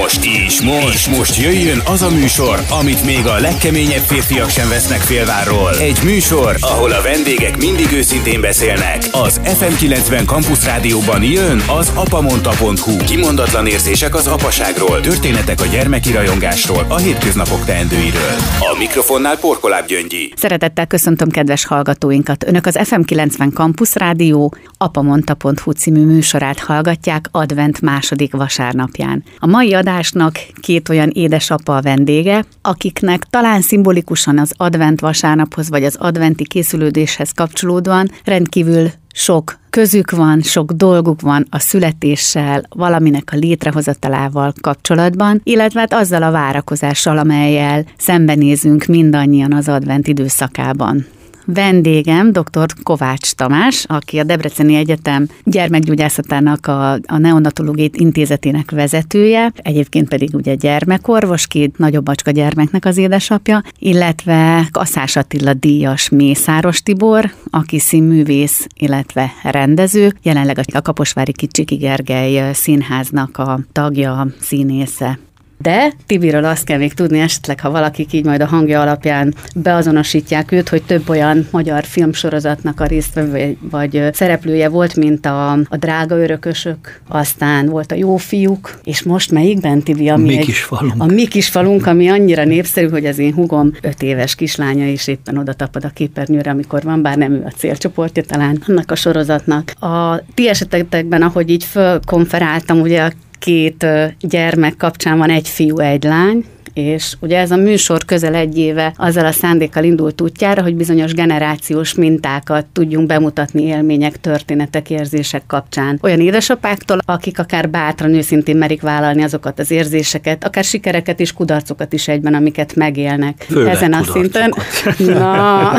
Most 0.00 0.24
is, 0.24 0.62
most, 0.62 1.16
most 1.16 1.36
jöjjön 1.36 1.80
az 1.84 2.02
a 2.02 2.10
műsor, 2.10 2.58
amit 2.80 3.04
még 3.04 3.26
a 3.26 3.40
legkeményebb 3.40 4.02
férfiak 4.02 4.48
sem 4.48 4.68
vesznek 4.68 5.00
félvárról. 5.00 5.70
Egy 5.80 5.98
műsor, 6.04 6.56
ahol 6.60 6.92
a 6.92 7.02
vendégek 7.02 7.56
mindig 7.56 7.92
őszintén 7.92 8.40
beszélnek. 8.40 9.02
Az 9.12 9.40
FM90 9.44 10.26
Campus 10.26 10.64
Rádióban 10.64 11.22
jön 11.22 11.62
az 11.78 11.92
apamonta.hu. 11.94 12.96
Kimondatlan 13.06 13.66
érzések 13.66 14.14
az 14.14 14.26
apaságról, 14.26 15.00
történetek 15.00 15.60
a 15.60 15.66
gyermeki 15.66 16.12
rajongásról, 16.12 16.86
a 16.88 16.96
hétköznapok 16.96 17.64
teendőiről. 17.64 18.34
A 18.58 18.76
mikrofonnál 18.78 19.38
Porkoláb 19.38 19.86
Gyöngyi. 19.86 20.32
Szeretettel 20.36 20.86
köszöntöm 20.86 21.28
kedves 21.28 21.64
hallgatóinkat. 21.64 22.44
Önök 22.44 22.66
az 22.66 22.78
FM90 22.82 23.54
Campus 23.54 23.94
Rádió 23.94 24.54
apamonta.hu 24.78 25.70
című 25.70 26.04
műsorát 26.04 26.58
hallgatják 26.58 27.28
advent 27.30 27.80
második 27.80 28.32
vasárnapján. 28.32 29.24
A 29.38 29.46
mai 29.46 29.74
adásnak 29.82 30.38
két 30.60 30.88
olyan 30.88 31.10
édesapa 31.10 31.76
a 31.76 31.80
vendége, 31.80 32.44
akiknek 32.62 33.24
talán 33.30 33.60
szimbolikusan 33.60 34.38
az 34.38 34.52
advent 34.56 35.00
vasárnaphoz 35.00 35.68
vagy 35.68 35.84
az 35.84 35.96
adventi 35.98 36.44
készülődéshez 36.46 37.32
kapcsolódóan 37.32 38.10
rendkívül 38.24 38.90
sok 39.12 39.58
közük 39.70 40.10
van, 40.10 40.40
sok 40.40 40.72
dolguk 40.72 41.20
van 41.20 41.46
a 41.50 41.58
születéssel, 41.58 42.62
valaminek 42.68 43.28
a 43.32 43.36
létrehozatalával 43.36 44.52
kapcsolatban, 44.60 45.40
illetve 45.44 45.80
hát 45.80 45.92
azzal 45.92 46.22
a 46.22 46.30
várakozással, 46.30 47.18
amelyel 47.18 47.84
szembenézünk 47.98 48.84
mindannyian 48.84 49.52
az 49.52 49.68
advent 49.68 50.08
időszakában. 50.08 51.06
Vendégem 51.44 52.32
dr. 52.32 52.66
Kovács 52.82 53.32
Tamás, 53.32 53.84
aki 53.88 54.18
a 54.18 54.24
Debreceni 54.24 54.74
Egyetem 54.74 55.28
gyermekgyógyászatának 55.44 56.66
a, 56.66 56.92
a 56.92 57.18
neonatológiai 57.18 57.90
intézetének 57.92 58.70
vezetője, 58.70 59.52
egyébként 59.56 60.08
pedig 60.08 60.34
ugye 60.34 60.54
gyermekorvos, 60.54 61.46
két 61.46 61.78
nagyobb 61.78 62.04
bacska 62.04 62.30
gyermeknek 62.30 62.84
az 62.84 62.96
édesapja, 62.96 63.62
illetve 63.78 64.68
Kaszás 64.70 65.16
Attila 65.16 65.54
díjas 65.54 66.08
Mészáros 66.08 66.82
Tibor, 66.82 67.32
aki 67.50 67.78
színművész, 67.78 68.66
illetve 68.76 69.32
rendező, 69.42 70.12
jelenleg 70.22 70.60
a 70.72 70.82
Kaposvári 70.82 71.32
Kicsiki 71.32 71.74
Gergely 71.74 72.52
színháznak 72.52 73.38
a 73.38 73.60
tagja, 73.72 74.26
színésze. 74.40 75.18
De 75.62 75.92
Tibiről 76.06 76.44
azt 76.44 76.64
kell 76.64 76.78
még 76.78 76.94
tudni 76.94 77.18
esetleg, 77.18 77.60
ha 77.60 77.70
valakik 77.70 78.12
így 78.12 78.24
majd 78.24 78.40
a 78.40 78.46
hangja 78.46 78.80
alapján 78.80 79.34
beazonosítják 79.54 80.52
őt, 80.52 80.68
hogy 80.68 80.82
több 80.82 81.08
olyan 81.08 81.48
magyar 81.50 81.84
filmsorozatnak 81.84 82.80
a 82.80 82.84
résztvevő 82.84 83.56
vagy 83.70 84.08
szereplője 84.12 84.68
volt, 84.68 84.96
mint 84.96 85.26
a, 85.26 85.52
a 85.52 85.76
Drága 85.78 86.16
Örökösök, 86.16 87.00
aztán 87.08 87.66
volt 87.66 87.92
a 87.92 87.94
Jó 87.94 88.16
Fiúk, 88.16 88.78
és 88.84 89.02
most 89.02 89.30
melyikben, 89.30 89.82
Tibi? 89.82 90.08
Ami 90.08 90.36
mi 90.36 90.38
kis 90.38 90.62
falunk. 90.62 91.02
A 91.02 91.06
mi 91.06 91.26
kis 91.26 91.48
falunk, 91.48 91.86
ami 91.86 92.08
annyira 92.08 92.44
népszerű, 92.44 92.88
hogy 92.88 93.06
az 93.06 93.18
én 93.18 93.34
hugom 93.34 93.72
öt 93.80 94.02
éves 94.02 94.34
kislánya 94.34 94.86
is 94.86 95.06
éppen 95.06 95.38
oda 95.38 95.52
tapad 95.52 95.84
a 95.84 95.88
képernyőre, 95.88 96.50
amikor 96.50 96.82
van, 96.82 97.02
bár 97.02 97.16
nem 97.16 97.32
ő 97.32 97.42
a 97.46 97.52
célcsoportja 97.56 98.22
talán 98.22 98.62
annak 98.68 98.90
a 98.90 98.94
sorozatnak. 98.94 99.70
A 99.80 100.22
ti 100.34 100.48
esetekben, 100.48 101.22
ahogy 101.22 101.50
így 101.50 101.64
fölkonferáltam, 101.64 102.80
ugye 102.80 103.02
a 103.02 103.12
két 103.42 103.86
gyermek 104.20 104.76
kapcsán 104.76 105.18
van 105.18 105.30
egy 105.30 105.48
fiú, 105.48 105.78
egy 105.78 106.04
lány, 106.04 106.44
és 106.74 107.14
ugye 107.20 107.38
ez 107.38 107.50
a 107.50 107.56
műsor 107.56 108.04
közel 108.04 108.34
egy 108.34 108.58
éve 108.58 108.92
azzal 108.96 109.24
a 109.24 109.32
szándékkal 109.32 109.84
indult 109.84 110.20
útjára, 110.20 110.62
hogy 110.62 110.74
bizonyos 110.74 111.14
generációs 111.14 111.94
mintákat 111.94 112.66
tudjunk 112.66 113.06
bemutatni 113.06 113.62
élmények, 113.62 114.20
történetek, 114.20 114.90
érzések 114.90 115.42
kapcsán. 115.46 115.98
Olyan 116.02 116.20
édesapáktól, 116.20 116.98
akik 117.04 117.38
akár 117.38 117.70
bátran, 117.70 118.14
őszintén 118.14 118.56
merik 118.56 118.80
vállalni 118.80 119.22
azokat 119.22 119.58
az 119.58 119.70
érzéseket, 119.70 120.44
akár 120.44 120.64
sikereket 120.64 121.20
és 121.20 121.32
kudarcokat 121.32 121.92
is 121.92 122.08
egyben, 122.08 122.34
amiket 122.34 122.74
megélnek. 122.74 123.46
Főleg 123.48 123.74
ezen 123.74 123.92
a 123.92 124.02
szinten. 124.04 124.54
Na. 125.18 125.70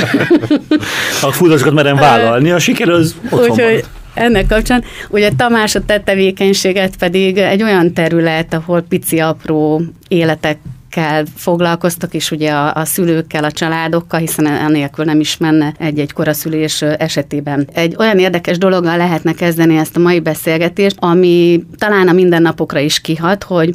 a 1.21 1.36
kudarcokat 1.37 1.73
merem 1.73 1.95
vállalni, 1.95 2.52
a 2.52 2.60
siker 2.60 2.89
az 2.89 3.16
otthon 3.30 3.49
Úgyhogy 3.49 3.83
ennek 4.13 4.47
kapcsán. 4.47 4.83
Ugye 5.09 5.29
Tamás 5.37 5.75
a 5.75 5.85
te 5.85 5.99
tevékenységet 5.99 6.97
pedig 6.97 7.37
egy 7.37 7.63
olyan 7.63 7.93
terület, 7.93 8.53
ahol 8.53 8.81
pici 8.81 9.19
apró 9.19 9.81
életek 10.07 10.57
foglalkoztak, 11.35 12.13
és 12.13 12.31
ugye 12.31 12.51
a, 12.51 12.75
a 12.75 12.85
szülőkkel, 12.85 13.43
a 13.43 13.51
családokkal, 13.51 14.19
hiszen 14.19 14.45
enélkül 14.45 15.05
nem 15.05 15.19
is 15.19 15.37
menne 15.37 15.73
egy-egy 15.79 16.13
koraszülés 16.13 16.81
esetében. 16.81 17.67
Egy 17.73 17.95
olyan 17.97 18.19
érdekes 18.19 18.57
dologgal 18.57 18.97
lehetne 18.97 19.33
kezdeni 19.33 19.77
ezt 19.77 19.95
a 19.95 19.99
mai 19.99 20.19
beszélgetést, 20.19 20.95
ami 20.99 21.63
talán 21.77 22.07
a 22.07 22.11
mindennapokra 22.13 22.80
is 22.80 23.01
kihat, 23.01 23.43
hogy 23.43 23.73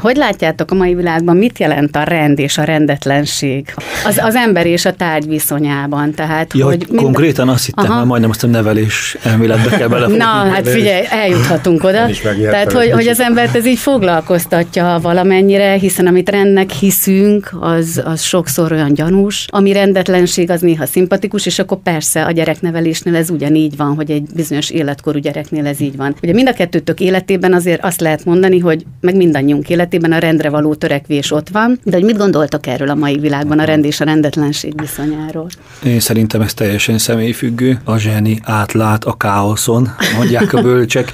hogy 0.00 0.16
látjátok 0.16 0.70
a 0.70 0.74
mai 0.74 0.94
világban, 0.94 1.36
mit 1.36 1.58
jelent 1.58 1.96
a 1.96 2.02
rend 2.02 2.38
és 2.38 2.58
a 2.58 2.64
rendetlenség 2.64 3.74
az, 4.04 4.20
az 4.22 4.34
ember 4.34 4.66
és 4.66 4.84
a 4.84 4.92
tárgy 4.92 5.28
viszonyában? 5.28 6.14
Tehát, 6.14 6.54
ja, 6.54 6.64
hogy 6.64 6.86
mind... 6.88 7.02
konkrétan 7.02 7.48
azt 7.48 7.66
hittem, 7.66 7.90
Aha. 7.90 8.04
majdnem 8.04 8.30
azt 8.30 8.44
a 8.44 8.46
nevelés 8.46 9.16
elméletbe 9.22 9.76
kell 9.76 9.88
bele. 9.88 10.06
Na, 10.06 10.24
hát 10.24 10.68
figyelj, 10.68 11.04
eljuthatunk 11.10 11.84
oda. 11.84 12.06
Tehát, 12.50 12.72
hogy, 12.72 12.90
hogy 12.90 13.06
az 13.06 13.20
embert 13.20 13.56
ez 13.56 13.66
így 13.66 13.78
foglalkoztatja 13.78 14.98
valamennyire, 15.02 15.72
hiszen 15.72 16.06
amit 16.06 16.30
rendnek 16.30 16.70
hiszünk, 16.70 17.50
az, 17.60 18.02
az 18.04 18.22
sokszor 18.22 18.72
olyan 18.72 18.94
gyanús, 18.94 19.46
ami 19.50 19.72
rendetlenség 19.72 20.50
az 20.50 20.60
néha 20.60 20.86
szimpatikus, 20.86 21.46
és 21.46 21.58
akkor 21.58 21.78
persze 21.82 22.24
a 22.24 22.30
gyereknevelésnél 22.30 23.16
ez 23.16 23.30
ugyanígy 23.30 23.76
van, 23.76 23.94
hogy 23.94 24.10
egy 24.10 24.28
bizonyos 24.34 24.70
életkorú 24.70 25.18
gyereknél 25.18 25.66
ez 25.66 25.80
így 25.80 25.96
van. 25.96 26.14
Ugye 26.22 26.32
mind 26.32 26.48
a 26.48 26.52
kettőtök 26.52 27.00
életében 27.00 27.52
azért 27.52 27.84
azt 27.84 28.00
lehet 28.00 28.24
mondani, 28.24 28.58
hogy 28.58 28.84
meg 29.00 29.16
mindannyiunk 29.16 29.69
életében 29.70 30.12
a 30.12 30.18
rendre 30.18 30.48
való 30.48 30.74
törekvés 30.74 31.32
ott 31.32 31.48
van, 31.48 31.80
de 31.84 31.96
hogy 31.96 32.04
mit 32.04 32.16
gondoltok 32.16 32.66
erről 32.66 32.90
a 32.90 32.94
mai 32.94 33.18
világban 33.18 33.58
a 33.58 33.64
rend 33.64 33.84
és 33.84 34.00
a 34.00 34.04
rendetlenség 34.04 34.80
viszonyáról? 34.80 35.46
Én 35.84 36.00
szerintem 36.00 36.40
ez 36.40 36.54
teljesen 36.54 36.98
személyfüggő. 36.98 37.80
A 37.84 37.96
zseni 37.96 38.40
átlát 38.42 39.04
a 39.04 39.16
káoszon, 39.16 39.88
mondják 40.16 40.52
a 40.52 40.62
bölcsek. 40.70 41.12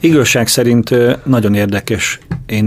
Igazság 0.00 0.48
szerint 0.48 0.94
nagyon 1.24 1.54
érdekes 1.54 2.18
én 2.48 2.64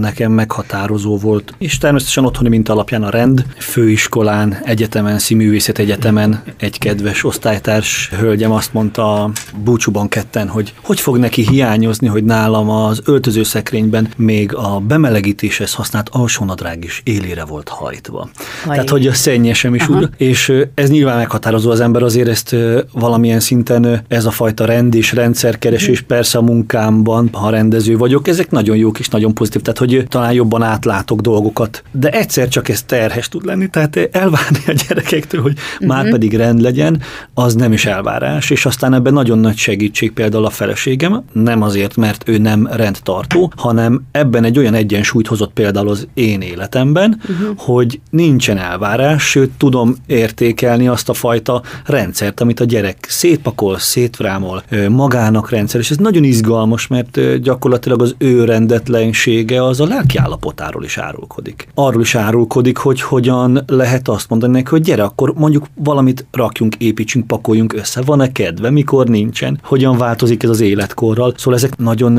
nekem 0.00 0.32
meghatározó 0.32 1.18
volt, 1.18 1.54
és 1.58 1.78
természetesen 1.78 2.24
otthoni 2.24 2.48
mint 2.48 2.68
alapján 2.68 3.02
a 3.02 3.10
rend. 3.10 3.44
Főiskolán, 3.58 4.58
egyetemen, 4.64 5.18
színművészet 5.18 5.78
egyetemen 5.78 6.42
egy 6.56 6.78
kedves 6.78 7.24
osztálytárs 7.24 8.10
hölgyem 8.18 8.52
azt 8.52 8.72
mondta 8.72 9.30
búcsúban 9.64 10.08
ketten, 10.08 10.48
hogy 10.48 10.74
hogy 10.82 11.00
fog 11.00 11.16
neki 11.16 11.46
hiányozni, 11.50 12.06
hogy 12.06 12.24
nálam 12.24 12.70
az 12.70 13.00
öltözőszekrényben 13.04 14.08
még 14.16 14.54
a 14.54 14.79
bemelegítéshez 14.80 15.74
használt 15.74 16.08
alsónadrág 16.08 16.84
is 16.84 17.00
élére 17.04 17.44
volt 17.44 17.68
hajtva. 17.68 18.28
Haj. 18.64 18.74
Tehát, 18.74 18.90
hogy 18.90 19.06
a 19.06 19.12
szennyesem 19.12 19.74
is 19.74 19.82
Aha. 19.82 19.98
úgy, 19.98 20.08
és 20.16 20.52
ez 20.74 20.90
nyilván 20.90 21.16
meghatározó 21.16 21.70
az 21.70 21.80
ember, 21.80 22.02
azért 22.02 22.28
ezt 22.28 22.56
valamilyen 22.92 23.40
szinten 23.40 24.04
ez 24.08 24.24
a 24.24 24.30
fajta 24.30 24.64
rend 24.64 24.94
és 24.94 25.12
rendszerkeresés, 25.12 26.00
persze 26.00 26.38
a 26.38 26.42
munkámban, 26.42 27.28
ha 27.32 27.50
rendező 27.50 27.96
vagyok, 27.96 28.28
ezek 28.28 28.50
nagyon 28.50 28.76
jók 28.76 28.98
és 28.98 29.08
nagyon 29.08 29.34
pozitív, 29.34 29.62
tehát 29.62 29.78
hogy 29.78 30.04
talán 30.08 30.32
jobban 30.32 30.62
átlátok 30.62 31.20
dolgokat, 31.20 31.82
de 31.92 32.10
egyszer 32.10 32.48
csak 32.48 32.68
ez 32.68 32.82
terhes 32.82 33.28
tud 33.28 33.44
lenni, 33.44 33.68
tehát 33.68 33.96
elvárni 34.12 34.58
a 34.66 34.72
gyerekektől, 34.88 35.42
hogy 35.42 35.52
uh-huh. 35.72 35.88
már 35.88 36.10
pedig 36.10 36.36
rend 36.36 36.60
legyen, 36.60 37.02
az 37.34 37.54
nem 37.54 37.72
is 37.72 37.86
elvárás, 37.86 38.50
és 38.50 38.66
aztán 38.66 38.94
ebben 38.94 39.12
nagyon 39.12 39.38
nagy 39.38 39.56
segítség 39.56 40.12
például 40.12 40.44
a 40.44 40.50
feleségem, 40.50 41.22
nem 41.32 41.62
azért, 41.62 41.96
mert 41.96 42.28
ő 42.28 42.38
nem 42.38 42.68
rendtartó, 42.72 43.52
hanem 43.56 44.02
ebben 44.12 44.44
egy 44.44 44.58
olyan 44.58 44.69
egyensúlyt 44.74 45.26
hozott 45.26 45.52
például 45.52 45.88
az 45.88 46.08
én 46.14 46.40
életemben, 46.40 47.20
uh-huh. 47.22 47.56
hogy 47.56 48.00
nincsen 48.10 48.58
elvárás, 48.58 49.22
sőt 49.22 49.50
tudom 49.50 49.96
értékelni 50.06 50.88
azt 50.88 51.08
a 51.08 51.14
fajta 51.14 51.62
rendszert, 51.84 52.40
amit 52.40 52.60
a 52.60 52.64
gyerek 52.64 53.06
szétpakol, 53.08 53.78
szétrámol, 53.78 54.62
magának 54.88 55.50
rendszer, 55.50 55.80
és 55.80 55.90
ez 55.90 55.96
nagyon 55.96 56.24
izgalmas, 56.24 56.86
mert 56.86 57.40
gyakorlatilag 57.42 58.02
az 58.02 58.14
ő 58.18 58.44
rendetlensége 58.44 59.64
az 59.64 59.80
a 59.80 59.86
lelki 59.86 60.18
állapotáról 60.18 60.84
is 60.84 60.98
árulkodik. 60.98 61.68
Arról 61.74 62.02
is 62.02 62.14
árulkodik, 62.14 62.76
hogy 62.76 63.00
hogyan 63.00 63.64
lehet 63.66 64.08
azt 64.08 64.28
mondani 64.28 64.52
neki, 64.52 64.68
hogy 64.70 64.80
gyere, 64.80 65.02
akkor 65.02 65.32
mondjuk 65.36 65.66
valamit 65.74 66.26
rakjunk, 66.32 66.74
építsünk, 66.74 67.26
pakoljunk 67.26 67.72
össze, 67.72 68.02
van-e 68.02 68.32
kedve, 68.32 68.70
mikor 68.70 69.06
nincsen, 69.06 69.60
hogyan 69.62 69.98
változik 69.98 70.42
ez 70.42 70.50
az 70.50 70.60
életkorral. 70.60 71.34
Szóval 71.36 71.54
ezek 71.54 71.76
nagyon 71.76 72.18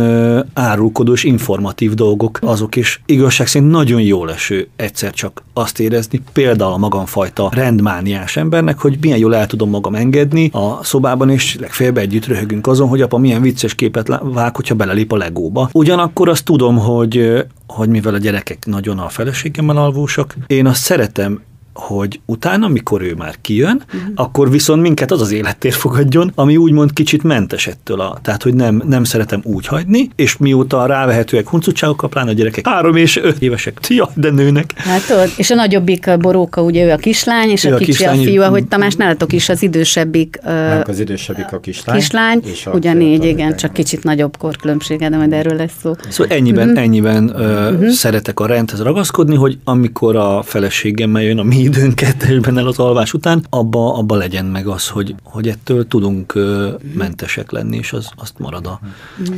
árulkodó 0.53 1.13
és 1.13 1.23
informatív 1.23 1.93
dolgok 1.93 2.30
azok, 2.41 2.75
is 2.75 3.01
igazság 3.05 3.47
szerint 3.47 3.71
nagyon 3.71 4.01
jó 4.01 4.25
leső 4.25 4.67
egyszer 4.75 5.11
csak 5.11 5.43
azt 5.53 5.79
érezni, 5.79 6.21
például 6.33 6.73
a 6.73 6.77
magamfajta 6.77 7.49
rendmániás 7.53 8.37
embernek, 8.37 8.79
hogy 8.79 8.97
milyen 9.01 9.17
jól 9.17 9.35
el 9.35 9.45
tudom 9.45 9.69
magam 9.69 9.95
engedni 9.95 10.49
a 10.53 10.83
szobában, 10.83 11.29
és 11.29 11.57
legfeljebb 11.59 11.97
együtt 11.97 12.25
röhögünk 12.25 12.67
azon, 12.67 12.87
hogy 12.87 13.01
apa 13.01 13.17
milyen 13.17 13.41
vicces 13.41 13.75
képet 13.75 14.19
vág, 14.21 14.55
hogyha 14.55 14.75
belelép 14.75 15.11
a 15.11 15.17
legóba. 15.17 15.69
Ugyanakkor 15.73 16.29
azt 16.29 16.45
tudom, 16.45 16.77
hogy 16.77 17.45
hogy 17.67 17.89
mivel 17.89 18.13
a 18.13 18.17
gyerekek 18.17 18.65
nagyon 18.65 18.99
a 18.99 19.09
feleségemmel 19.09 19.77
alvósak, 19.77 20.35
én 20.47 20.65
azt 20.65 20.81
szeretem 20.81 21.41
hogy 21.81 22.19
utána, 22.25 22.67
mikor 22.67 23.01
ő 23.01 23.13
már 23.13 23.35
kijön, 23.41 23.83
uh-huh. 23.85 24.11
akkor 24.15 24.51
viszont 24.51 24.81
minket 24.81 25.11
az 25.11 25.21
az 25.21 25.31
élettér 25.31 25.73
fogadjon, 25.73 26.31
ami 26.35 26.57
úgymond 26.57 26.93
kicsit 26.93 27.23
mentes 27.23 27.67
ettől 27.67 27.99
a, 27.99 28.19
tehát 28.21 28.43
hogy 28.43 28.53
nem, 28.53 28.83
nem 28.87 29.03
szeretem 29.03 29.41
úgy 29.43 29.65
hagyni, 29.67 30.09
és 30.15 30.37
mióta 30.37 30.85
rávehetőek 30.85 31.49
huncutságok, 31.49 32.09
pláne 32.09 32.29
a 32.29 32.33
gyerekek 32.33 32.67
három 32.67 32.95
és 32.95 33.17
öt 33.17 33.41
évesek, 33.41 33.77
ja, 33.87 34.09
de 34.13 34.29
nőnek. 34.31 34.73
Hát 34.77 35.29
és 35.37 35.51
a 35.51 35.55
nagyobbik 35.55 36.07
a 36.07 36.17
boróka, 36.17 36.61
ugye 36.61 36.85
ő 36.85 36.91
a 36.91 36.95
kislány, 36.95 37.49
és 37.49 37.63
ő 37.63 37.71
a, 37.71 37.75
a 37.75 37.77
kicsi 37.77 37.91
kislány, 37.91 38.19
a 38.19 38.23
fiú, 38.23 38.41
ahogy 38.41 38.67
Tamás 38.67 38.95
nálatok 38.95 39.33
is 39.33 39.49
az 39.49 39.63
idősebbik. 39.63 40.39
Nem, 40.43 40.83
az 40.87 40.99
idősebbik 40.99 41.51
a 41.51 41.59
kislány. 41.59 41.97
Kislány, 41.97 42.41
és 42.43 42.65
a 42.65 42.71
ugyanígy, 42.71 43.23
igen, 43.23 43.55
csak 43.55 43.73
kicsit 43.73 44.03
nagyobb 44.03 44.37
korkülönbsége, 44.37 45.09
de 45.09 45.17
majd 45.17 45.33
erről 45.33 45.55
lesz 45.55 45.73
szó. 45.81 45.93
Szóval 46.09 46.35
ennyiben, 46.35 46.67
uh-huh. 46.67 46.83
ennyiben 46.83 47.23
uh-huh. 47.23 47.87
szeretek 47.87 48.39
a 48.39 48.45
rendhez 48.45 48.81
ragaszkodni, 48.81 49.35
hogy 49.35 49.57
amikor 49.63 50.15
a 50.15 50.41
feleségemmel 50.41 51.21
jön 51.21 51.39
a 51.39 51.43
mi 51.43 51.69
időnk 51.71 51.95
kettesben 51.95 52.57
el 52.57 52.67
az 52.67 52.79
alvás 52.79 53.13
után, 53.13 53.45
abba, 53.49 53.97
abba 53.97 54.15
legyen 54.15 54.45
meg 54.45 54.67
az, 54.67 54.87
hogy, 54.87 55.15
hogy 55.23 55.47
ettől 55.47 55.87
tudunk 55.87 56.33
mentesek 56.93 57.51
lenni, 57.51 57.77
és 57.77 57.93
az, 57.93 58.09
azt 58.15 58.39
marad 58.39 58.65
a, 58.65 58.79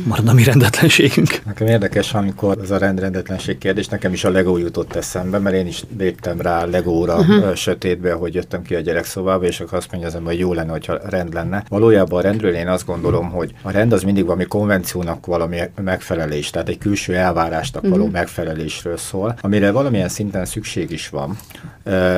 marad 0.06 0.28
a 0.28 0.32
mi 0.32 0.42
rendetlenségünk. 0.42 1.40
Nekem 1.46 1.66
érdekes, 1.66 2.14
amikor 2.14 2.58
ez 2.62 2.70
a 2.70 2.78
rendrendetlenség 2.78 3.58
kérdés, 3.58 3.88
nekem 3.88 4.12
is 4.12 4.24
a 4.24 4.30
Lego 4.30 4.56
jutott 4.56 4.94
eszembe, 4.94 5.38
mert 5.38 5.56
én 5.56 5.66
is 5.66 5.84
léptem 5.98 6.40
rá 6.40 6.64
Legóra 6.64 7.16
uh-huh. 7.18 7.54
sötétbe, 7.54 8.12
hogy 8.12 8.34
jöttem 8.34 8.62
ki 8.62 8.74
a 8.74 8.80
gyerekszobába, 8.80 9.44
és 9.44 9.60
akkor 9.60 9.78
azt 9.78 9.90
mondja 9.90 10.08
az 10.08 10.14
ember, 10.14 10.32
hogy 10.32 10.40
jó 10.40 10.52
lenne, 10.52 10.70
hogyha 10.70 10.98
rend 11.08 11.32
lenne. 11.32 11.64
Valójában 11.68 12.18
a 12.18 12.22
rendről 12.22 12.54
én 12.54 12.68
azt 12.68 12.86
gondolom, 12.86 13.30
hogy 13.30 13.54
a 13.62 13.70
rend 13.70 13.92
az 13.92 14.02
mindig 14.02 14.24
valami 14.24 14.44
konvenciónak 14.44 15.26
valami 15.26 15.60
megfelelés, 15.84 16.50
tehát 16.50 16.68
egy 16.68 16.78
külső 16.78 17.14
elvárásnak 17.14 17.82
való 17.82 17.94
uh-huh. 17.94 18.12
megfelelésről 18.12 18.96
szól, 18.96 19.34
amire 19.40 19.70
valamilyen 19.70 20.08
szinten 20.08 20.44
szükség 20.44 20.90
is 20.90 21.08
van, 21.08 21.36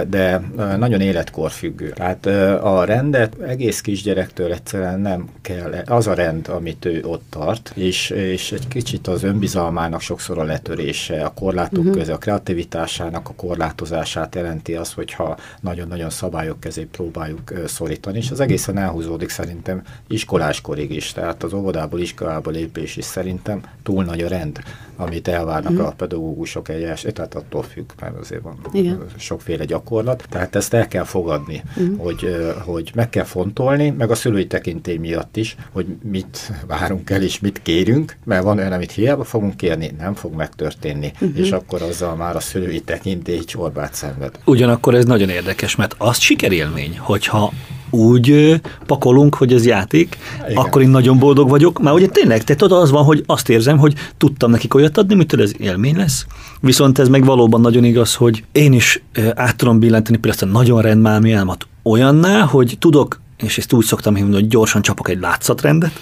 de 0.04 0.40
nagyon 0.76 1.00
életkor 1.00 1.50
függő. 1.50 1.90
Tehát 1.90 2.26
a 2.62 2.84
rendet 2.84 3.34
egész 3.40 3.80
kisgyerektől 3.80 4.52
egyszerűen 4.52 5.00
nem 5.00 5.28
kell, 5.40 5.82
az 5.86 6.06
a 6.06 6.14
rend, 6.14 6.48
amit 6.48 6.84
ő 6.84 7.04
ott 7.04 7.24
tart, 7.30 7.72
és, 7.74 8.10
és 8.10 8.52
egy 8.52 8.68
kicsit 8.68 9.06
az 9.06 9.22
önbizalmának 9.22 10.00
sokszor 10.00 10.38
a 10.38 10.44
letörése, 10.44 11.24
a 11.24 11.32
korlátok 11.34 11.78
uh-huh. 11.78 11.96
közé, 11.96 12.12
a 12.12 12.18
kreativitásának 12.18 13.28
a 13.28 13.32
korlátozását 13.36 14.34
jelenti 14.34 14.74
az, 14.74 14.92
hogyha 14.92 15.36
nagyon-nagyon 15.60 16.10
szabályok 16.10 16.60
kezé 16.60 16.84
próbáljuk 16.84 17.52
szorítani, 17.66 18.18
és 18.18 18.30
az 18.30 18.40
egészen 18.40 18.78
elhúzódik 18.78 19.28
szerintem 19.28 19.82
iskoláskorig 20.08 20.90
is, 20.90 21.12
tehát 21.12 21.42
az 21.42 21.52
óvodából, 21.52 22.00
iskolából 22.00 22.52
lépés 22.52 22.96
is 22.96 23.04
szerintem 23.04 23.62
túl 23.82 24.04
nagy 24.04 24.20
a 24.20 24.28
rend, 24.28 24.58
amit 24.96 25.28
elvárnak 25.28 25.72
uh-huh. 25.72 25.86
a 25.86 25.92
pedagógusok 25.96 26.68
egyes, 26.68 27.06
tehát 27.12 27.34
attól 27.34 27.62
függ, 27.62 27.90
mert 28.00 28.18
azért 28.18 28.42
van 28.42 28.58
Igen. 28.72 29.04
sokféle 29.16 29.64
gyakorlat, 29.64 29.85
tehát 30.28 30.56
ezt 30.56 30.74
el 30.74 30.88
kell 30.88 31.04
fogadni, 31.04 31.62
uh-huh. 31.76 32.02
hogy, 32.02 32.36
hogy 32.64 32.90
meg 32.94 33.10
kell 33.10 33.24
fontolni, 33.24 33.90
meg 33.90 34.10
a 34.10 34.14
szülői 34.14 34.46
tekintély 34.46 34.96
miatt 34.96 35.36
is, 35.36 35.56
hogy 35.72 35.86
mit 36.02 36.52
várunk 36.66 37.10
el 37.10 37.22
és 37.22 37.40
mit 37.40 37.62
kérünk, 37.62 38.16
mert 38.24 38.42
van 38.42 38.58
olyan, 38.58 38.72
amit 38.72 38.92
hiába 38.92 39.24
fogunk 39.24 39.56
kérni, 39.56 39.94
nem 39.98 40.14
fog 40.14 40.34
megtörténni, 40.34 41.12
uh-huh. 41.20 41.38
és 41.38 41.50
akkor 41.50 41.82
azzal 41.82 42.16
már 42.16 42.36
a 42.36 42.40
szülői 42.40 42.80
tekintély 42.80 43.44
csorbát 43.44 43.94
szenved. 43.94 44.38
Ugyanakkor 44.44 44.94
ez 44.94 45.04
nagyon 45.04 45.28
érdekes, 45.28 45.76
mert 45.76 45.94
azt 45.98 46.20
sikerélmény, 46.20 46.98
hogyha 46.98 47.52
úgy 47.90 48.60
pakolunk, 48.86 49.34
hogy 49.34 49.52
ez 49.52 49.66
játék, 49.66 50.16
Igen. 50.44 50.56
akkor 50.56 50.82
én 50.82 50.88
nagyon 50.88 51.18
boldog 51.18 51.48
vagyok. 51.48 51.82
Már 51.82 51.94
ugye 51.94 52.06
tényleg, 52.06 52.44
tehát 52.44 52.62
oda 52.62 52.76
az 52.76 52.90
van, 52.90 53.04
hogy 53.04 53.22
azt 53.26 53.48
érzem, 53.48 53.78
hogy 53.78 53.94
tudtam 54.18 54.50
nekik 54.50 54.74
olyat 54.74 54.98
adni, 54.98 55.14
mitől 55.14 55.42
ez 55.42 55.52
élmény 55.58 55.96
lesz. 55.96 56.26
Viszont 56.60 56.98
ez 56.98 57.08
meg 57.08 57.24
valóban 57.24 57.60
nagyon 57.60 57.84
igaz, 57.84 58.14
hogy 58.14 58.44
én 58.52 58.72
is 58.72 59.02
át 59.34 59.56
tudom 59.56 59.78
billenteni 59.78 60.18
például 60.18 60.42
ezt 60.42 60.54
a 60.54 60.58
nagyon 60.58 60.82
rendmámi 60.82 61.32
álmat 61.32 61.66
olyanná, 61.82 62.40
hogy 62.40 62.76
tudok 62.78 63.20
és 63.42 63.58
ezt 63.58 63.72
úgy 63.72 63.84
szoktam 63.84 64.14
hívni, 64.14 64.34
hogy 64.34 64.48
gyorsan 64.48 64.82
csapok 64.82 65.08
egy 65.08 65.20
látszatrendet, 65.20 66.00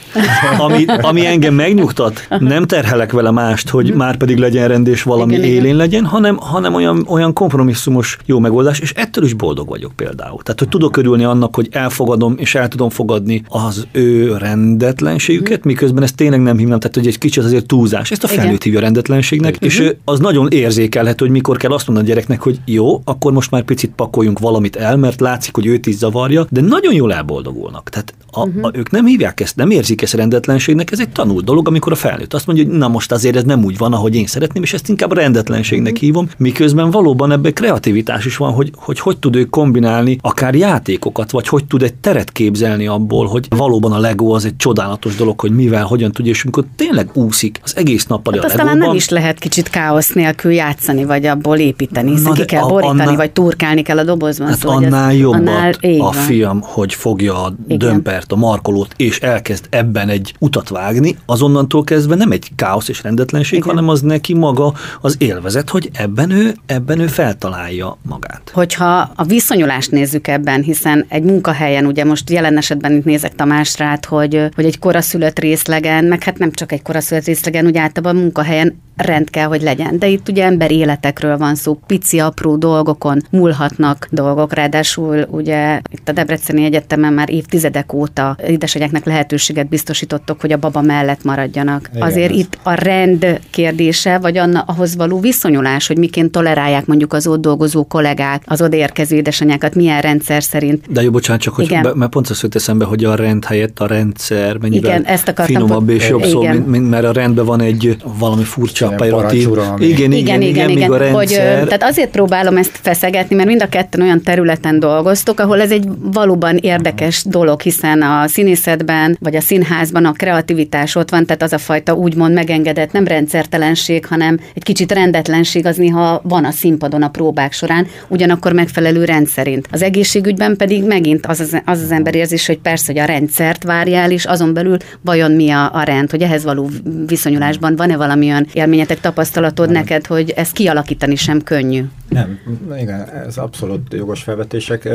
ami, 0.58 0.84
ami 1.00 1.26
engem 1.26 1.54
megnyugtat, 1.54 2.26
nem 2.38 2.66
terhelek 2.66 3.12
vele 3.12 3.30
mást, 3.30 3.68
hogy 3.68 3.88
mhm. 3.88 3.96
már 3.96 4.16
pedig 4.16 4.38
legyen 4.38 4.68
rend 4.68 4.86
és 4.86 5.02
valami 5.02 5.32
igen, 5.32 5.44
élén 5.44 5.64
igen. 5.64 5.76
legyen, 5.76 6.04
hanem, 6.04 6.36
hanem 6.36 6.74
olyan, 6.74 7.04
olyan 7.08 7.32
kompromisszumos 7.32 8.16
jó 8.24 8.38
megoldás, 8.38 8.78
és 8.78 8.92
ettől 8.92 9.24
is 9.24 9.32
boldog 9.32 9.68
vagyok 9.68 9.92
például. 9.96 10.42
Tehát, 10.42 10.58
hogy 10.58 10.68
tudok 10.68 10.96
örülni 10.96 11.24
annak, 11.24 11.54
hogy 11.54 11.68
elfogadom 11.70 12.34
és 12.38 12.54
el 12.54 12.68
tudom 12.68 12.90
fogadni 12.90 13.44
az 13.48 13.86
ő 13.92 14.36
rendetlenségüket, 14.36 15.56
uh-huh. 15.56 15.72
miközben 15.72 16.02
ezt 16.02 16.16
tényleg 16.16 16.42
nem 16.42 16.58
hívnám, 16.58 16.78
tehát 16.78 16.96
hogy 16.96 17.06
egy 17.06 17.18
kicsit 17.18 17.44
azért 17.44 17.66
túlzás. 17.66 18.10
Ezt 18.10 18.24
a 18.24 18.28
felnőtt 18.28 18.62
hívja 18.62 18.80
rendetlenségnek, 18.80 19.54
uh-huh. 19.54 19.68
és 19.68 19.92
az 20.04 20.18
nagyon 20.18 20.48
érzékelhető, 20.50 21.24
hogy 21.24 21.34
mikor 21.34 21.56
kell 21.56 21.72
azt 21.72 21.86
mondani 21.86 22.08
a 22.08 22.12
gyereknek, 22.12 22.40
hogy 22.40 22.60
jó, 22.64 23.00
akkor 23.04 23.32
most 23.32 23.50
már 23.50 23.62
picit 23.62 23.92
pakoljunk 23.96 24.38
valamit 24.38 24.76
el, 24.76 24.96
mert 24.96 25.20
látszik, 25.20 25.54
hogy 25.54 25.66
őt 25.66 25.86
is 25.86 25.94
zavarja, 25.94 26.46
de 26.50 26.60
nagyon 26.60 26.94
jól 26.94 27.12
el 27.12 27.23
elboldogulnak. 27.24 27.90
Tehát 27.90 28.14
a, 28.30 28.46
uh-huh. 28.46 28.64
a, 28.66 28.70
ők 28.72 28.90
nem 28.90 29.06
hívják 29.06 29.40
ezt, 29.40 29.56
nem 29.56 29.70
érzik 29.70 30.02
ezt 30.02 30.12
rendetlenségnek, 30.12 30.92
ez 30.92 31.00
egy 31.00 31.08
tanult 31.08 31.44
dolog, 31.44 31.68
amikor 31.68 31.92
a 31.92 31.96
felnőtt 31.96 32.34
azt 32.34 32.46
mondja, 32.46 32.64
hogy 32.64 32.74
na 32.74 32.88
most 32.88 33.12
azért 33.12 33.36
ez 33.36 33.42
nem 33.42 33.64
úgy 33.64 33.78
van, 33.78 33.92
ahogy 33.92 34.14
én 34.14 34.26
szeretném, 34.26 34.62
és 34.62 34.72
ezt 34.72 34.88
inkább 34.88 35.12
rendetlenségnek 35.12 35.92
uh-huh. 35.92 36.06
hívom, 36.06 36.28
miközben 36.36 36.90
valóban 36.90 37.32
ebben 37.32 37.54
kreativitás 37.54 38.24
is 38.24 38.36
van, 38.36 38.52
hogy, 38.52 38.70
hogy 38.74 39.00
hogy 39.00 39.18
tud 39.18 39.36
ő 39.36 39.44
kombinálni 39.44 40.18
akár 40.20 40.54
játékokat, 40.54 41.30
vagy 41.30 41.48
hogy 41.48 41.64
tud 41.64 41.82
egy 41.82 41.94
teret 41.94 42.32
képzelni 42.32 42.86
abból, 42.86 43.26
hogy 43.26 43.46
valóban 43.48 43.92
a 43.92 43.98
Lego 43.98 44.34
az 44.34 44.44
egy 44.44 44.56
csodálatos 44.56 45.16
dolog, 45.16 45.40
hogy 45.40 45.50
mivel, 45.50 45.84
hogyan 45.84 46.12
tudja, 46.12 46.32
és 46.32 46.42
amikor 46.42 46.64
tényleg 46.76 47.10
úszik 47.12 47.60
az 47.62 47.76
egész 47.76 48.06
nappal 48.06 48.34
hát 48.34 48.44
a 48.44 48.56
Legóban. 48.56 48.78
nem 48.78 48.94
is 48.94 49.08
lehet 49.08 49.38
kicsit 49.38 49.70
káosz 49.70 50.12
nélkül 50.12 50.52
játszani, 50.52 51.04
vagy 51.04 51.26
abból 51.26 51.58
építeni, 51.58 52.10
hiszen 52.10 52.32
ki 52.32 52.44
kell 52.44 52.62
borítani, 52.62 53.00
annál, 53.00 53.16
vagy 53.16 53.30
turkálni 53.30 53.82
kell 53.82 53.98
a 53.98 54.04
dobozban. 54.04 54.48
Hát 54.48 54.58
szóval 54.58 54.84
annál 54.84 55.10
ez, 55.10 55.16
jobbat 55.16 55.40
annál, 55.40 55.74
a 55.98 56.12
fiam, 56.12 56.60
hogy 56.60 56.94
fogja 57.14 57.44
a 57.44 57.54
Igen. 57.64 57.78
dömpert, 57.78 58.32
a 58.32 58.36
markolót, 58.36 58.94
és 58.96 59.18
elkezd 59.18 59.66
ebben 59.70 60.08
egy 60.08 60.34
utat 60.38 60.68
vágni, 60.68 61.16
azonnantól 61.26 61.84
kezdve 61.84 62.14
nem 62.14 62.30
egy 62.30 62.50
káosz 62.56 62.88
és 62.88 63.02
rendetlenség, 63.02 63.58
Igen. 63.58 63.68
hanem 63.68 63.88
az 63.88 64.00
neki 64.00 64.34
maga 64.34 64.72
az 65.00 65.16
élvezet, 65.18 65.70
hogy 65.70 65.90
ebben 65.92 66.30
ő, 66.30 66.54
ebben 66.66 66.98
ő 66.98 67.06
feltalálja 67.06 67.96
magát. 68.02 68.50
Hogyha 68.54 69.10
a 69.16 69.24
viszonyulást 69.24 69.90
nézzük 69.90 70.28
ebben, 70.28 70.62
hiszen 70.62 71.04
egy 71.08 71.22
munkahelyen, 71.22 71.86
ugye 71.86 72.04
most 72.04 72.30
jelen 72.30 72.56
esetben 72.56 72.92
itt 72.92 73.04
nézek 73.04 73.34
Tamásra, 73.34 73.98
hogy, 74.08 74.48
hogy 74.54 74.64
egy 74.64 74.78
koraszülött 74.78 75.38
részlegen, 75.38 76.04
meg 76.04 76.22
hát 76.22 76.38
nem 76.38 76.50
csak 76.52 76.72
egy 76.72 76.82
koraszülött 76.82 77.24
részlegen, 77.24 77.66
ugye 77.66 77.80
általában 77.80 78.16
a 78.16 78.20
munkahelyen 78.20 78.82
rend 78.96 79.30
kell, 79.30 79.46
hogy 79.46 79.62
legyen. 79.62 79.98
De 79.98 80.06
itt 80.06 80.28
ugye 80.28 80.44
ember 80.44 80.70
életekről 80.70 81.36
van 81.36 81.54
szó, 81.54 81.78
pici, 81.86 82.18
apró 82.18 82.56
dolgokon 82.56 83.20
múlhatnak 83.30 84.08
dolgok, 84.10 84.52
ráadásul 84.52 85.26
ugye 85.30 85.80
itt 85.90 86.08
a 86.08 86.12
Debreceni 86.12 86.64
Egyetemen 87.04 87.26
már 87.26 87.30
évtizedek 87.30 87.92
óta 87.92 88.36
édesanyáknak 88.46 89.04
lehetőséget 89.04 89.68
biztosítottok, 89.68 90.40
hogy 90.40 90.52
a 90.52 90.56
baba 90.56 90.80
mellett 90.80 91.24
maradjanak. 91.24 91.88
Igen, 91.94 92.06
Azért 92.08 92.30
ez. 92.30 92.36
itt 92.36 92.58
a 92.62 92.72
rend 92.72 93.40
kérdése, 93.50 94.18
vagy 94.18 94.36
anna, 94.36 94.60
ahhoz 94.66 94.96
való 94.96 95.20
viszonyulás, 95.20 95.86
hogy 95.86 95.98
miként 95.98 96.32
tolerálják 96.32 96.86
mondjuk 96.86 97.12
az 97.12 97.26
ott 97.26 97.40
dolgozó 97.40 97.84
kollégák, 97.84 98.42
az 98.46 98.62
odaérkező 98.62 99.16
édesanyákat, 99.16 99.74
milyen 99.74 100.00
rendszer 100.00 100.42
szerint. 100.42 100.92
De 100.92 101.02
jó, 101.02 101.10
bocsánat, 101.10 101.42
csak 101.42 101.54
hogy 101.54 101.68
be, 101.82 101.94
mert 101.94 102.10
pont 102.10 102.28
azt 102.28 102.42
jött 102.42 102.54
eszembe, 102.54 102.84
hogy 102.84 103.04
a 103.04 103.14
rend 103.14 103.44
helyett 103.44 103.80
a 103.80 103.86
rendszer 103.86 104.56
mennyivel 104.56 104.90
Igen, 104.90 105.04
ezt 105.04 105.32
finomabb 105.36 105.88
és 105.88 106.08
jobb 106.08 106.24
szó, 106.24 106.42
mint, 106.42 106.66
mint, 106.66 106.90
mert 106.90 107.04
a 107.04 107.12
rendben 107.12 107.44
van 107.44 107.60
egy 107.60 107.96
valami 108.18 108.44
furcsa 108.44 108.88
pejoratív. 108.88 109.48
Igen, 109.78 109.78
igen, 109.78 110.12
igen, 110.12 110.42
igen, 110.42 110.42
igen, 110.42 110.70
igen. 110.70 111.12
Hogy, 111.12 111.28
tehát 111.28 111.82
azért 111.82 112.10
próbálom 112.10 112.56
ezt 112.56 112.78
feszegetni, 112.82 113.36
mert 113.36 113.48
mind 113.48 113.62
a 113.62 113.68
ketten 113.68 114.00
olyan 114.00 114.22
területen 114.22 114.78
dolgoztok, 114.78 115.40
ahol 115.40 115.60
ez 115.60 115.70
egy 115.70 115.88
valóban 116.12 116.56
érdekes 116.56 116.93
dolog, 117.24 117.60
hiszen 117.60 118.02
a 118.02 118.26
színészetben 118.26 119.16
vagy 119.20 119.36
a 119.36 119.40
színházban 119.40 120.04
a 120.04 120.12
kreativitás 120.12 120.94
ott 120.94 121.10
van, 121.10 121.26
tehát 121.26 121.42
az 121.42 121.52
a 121.52 121.58
fajta 121.58 121.94
úgymond 121.94 122.34
megengedett, 122.34 122.92
nem 122.92 123.06
rendszertelenség, 123.06 124.06
hanem 124.06 124.38
egy 124.54 124.62
kicsit 124.62 124.92
rendetlenség 124.92 125.66
az 125.66 125.76
néha 125.76 126.20
van 126.24 126.44
a 126.44 126.50
színpadon 126.50 127.02
a 127.02 127.08
próbák 127.08 127.52
során, 127.52 127.86
ugyanakkor 128.08 128.52
megfelelő 128.52 129.04
rendszerint. 129.04 129.68
Az 129.70 129.82
egészségügyben 129.82 130.56
pedig 130.56 130.84
megint 130.84 131.26
az 131.26 131.40
az, 131.40 131.62
az, 131.64 131.80
az 131.80 131.90
ember 131.90 132.14
érzés, 132.14 132.46
hogy 132.46 132.58
persze, 132.58 132.92
hogy 132.92 133.00
a 133.00 133.04
rendszert 133.04 133.62
várjál, 133.62 134.10
és 134.10 134.24
azon 134.24 134.54
belül 134.54 134.76
vajon 135.00 135.30
mi 135.30 135.50
a, 135.50 135.74
a 135.74 135.82
rend, 135.82 136.10
hogy 136.10 136.22
ehhez 136.22 136.44
való 136.44 136.70
viszonyulásban 137.06 137.76
van-e 137.76 137.96
valamilyen 137.96 138.46
élményetek, 138.52 139.00
tapasztalatod 139.00 139.70
nem. 139.70 139.74
neked, 139.74 140.06
hogy 140.06 140.30
ezt 140.30 140.52
kialakítani 140.52 141.16
sem 141.16 141.42
könnyű? 141.42 141.84
Nem, 142.08 142.38
igen, 142.80 143.08
ez 143.26 143.36
abszolút 143.36 143.92
jogos 143.92 144.22
felvetések. 144.22 144.88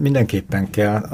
Mindenképpen 0.00 0.70
kell, 0.70 1.04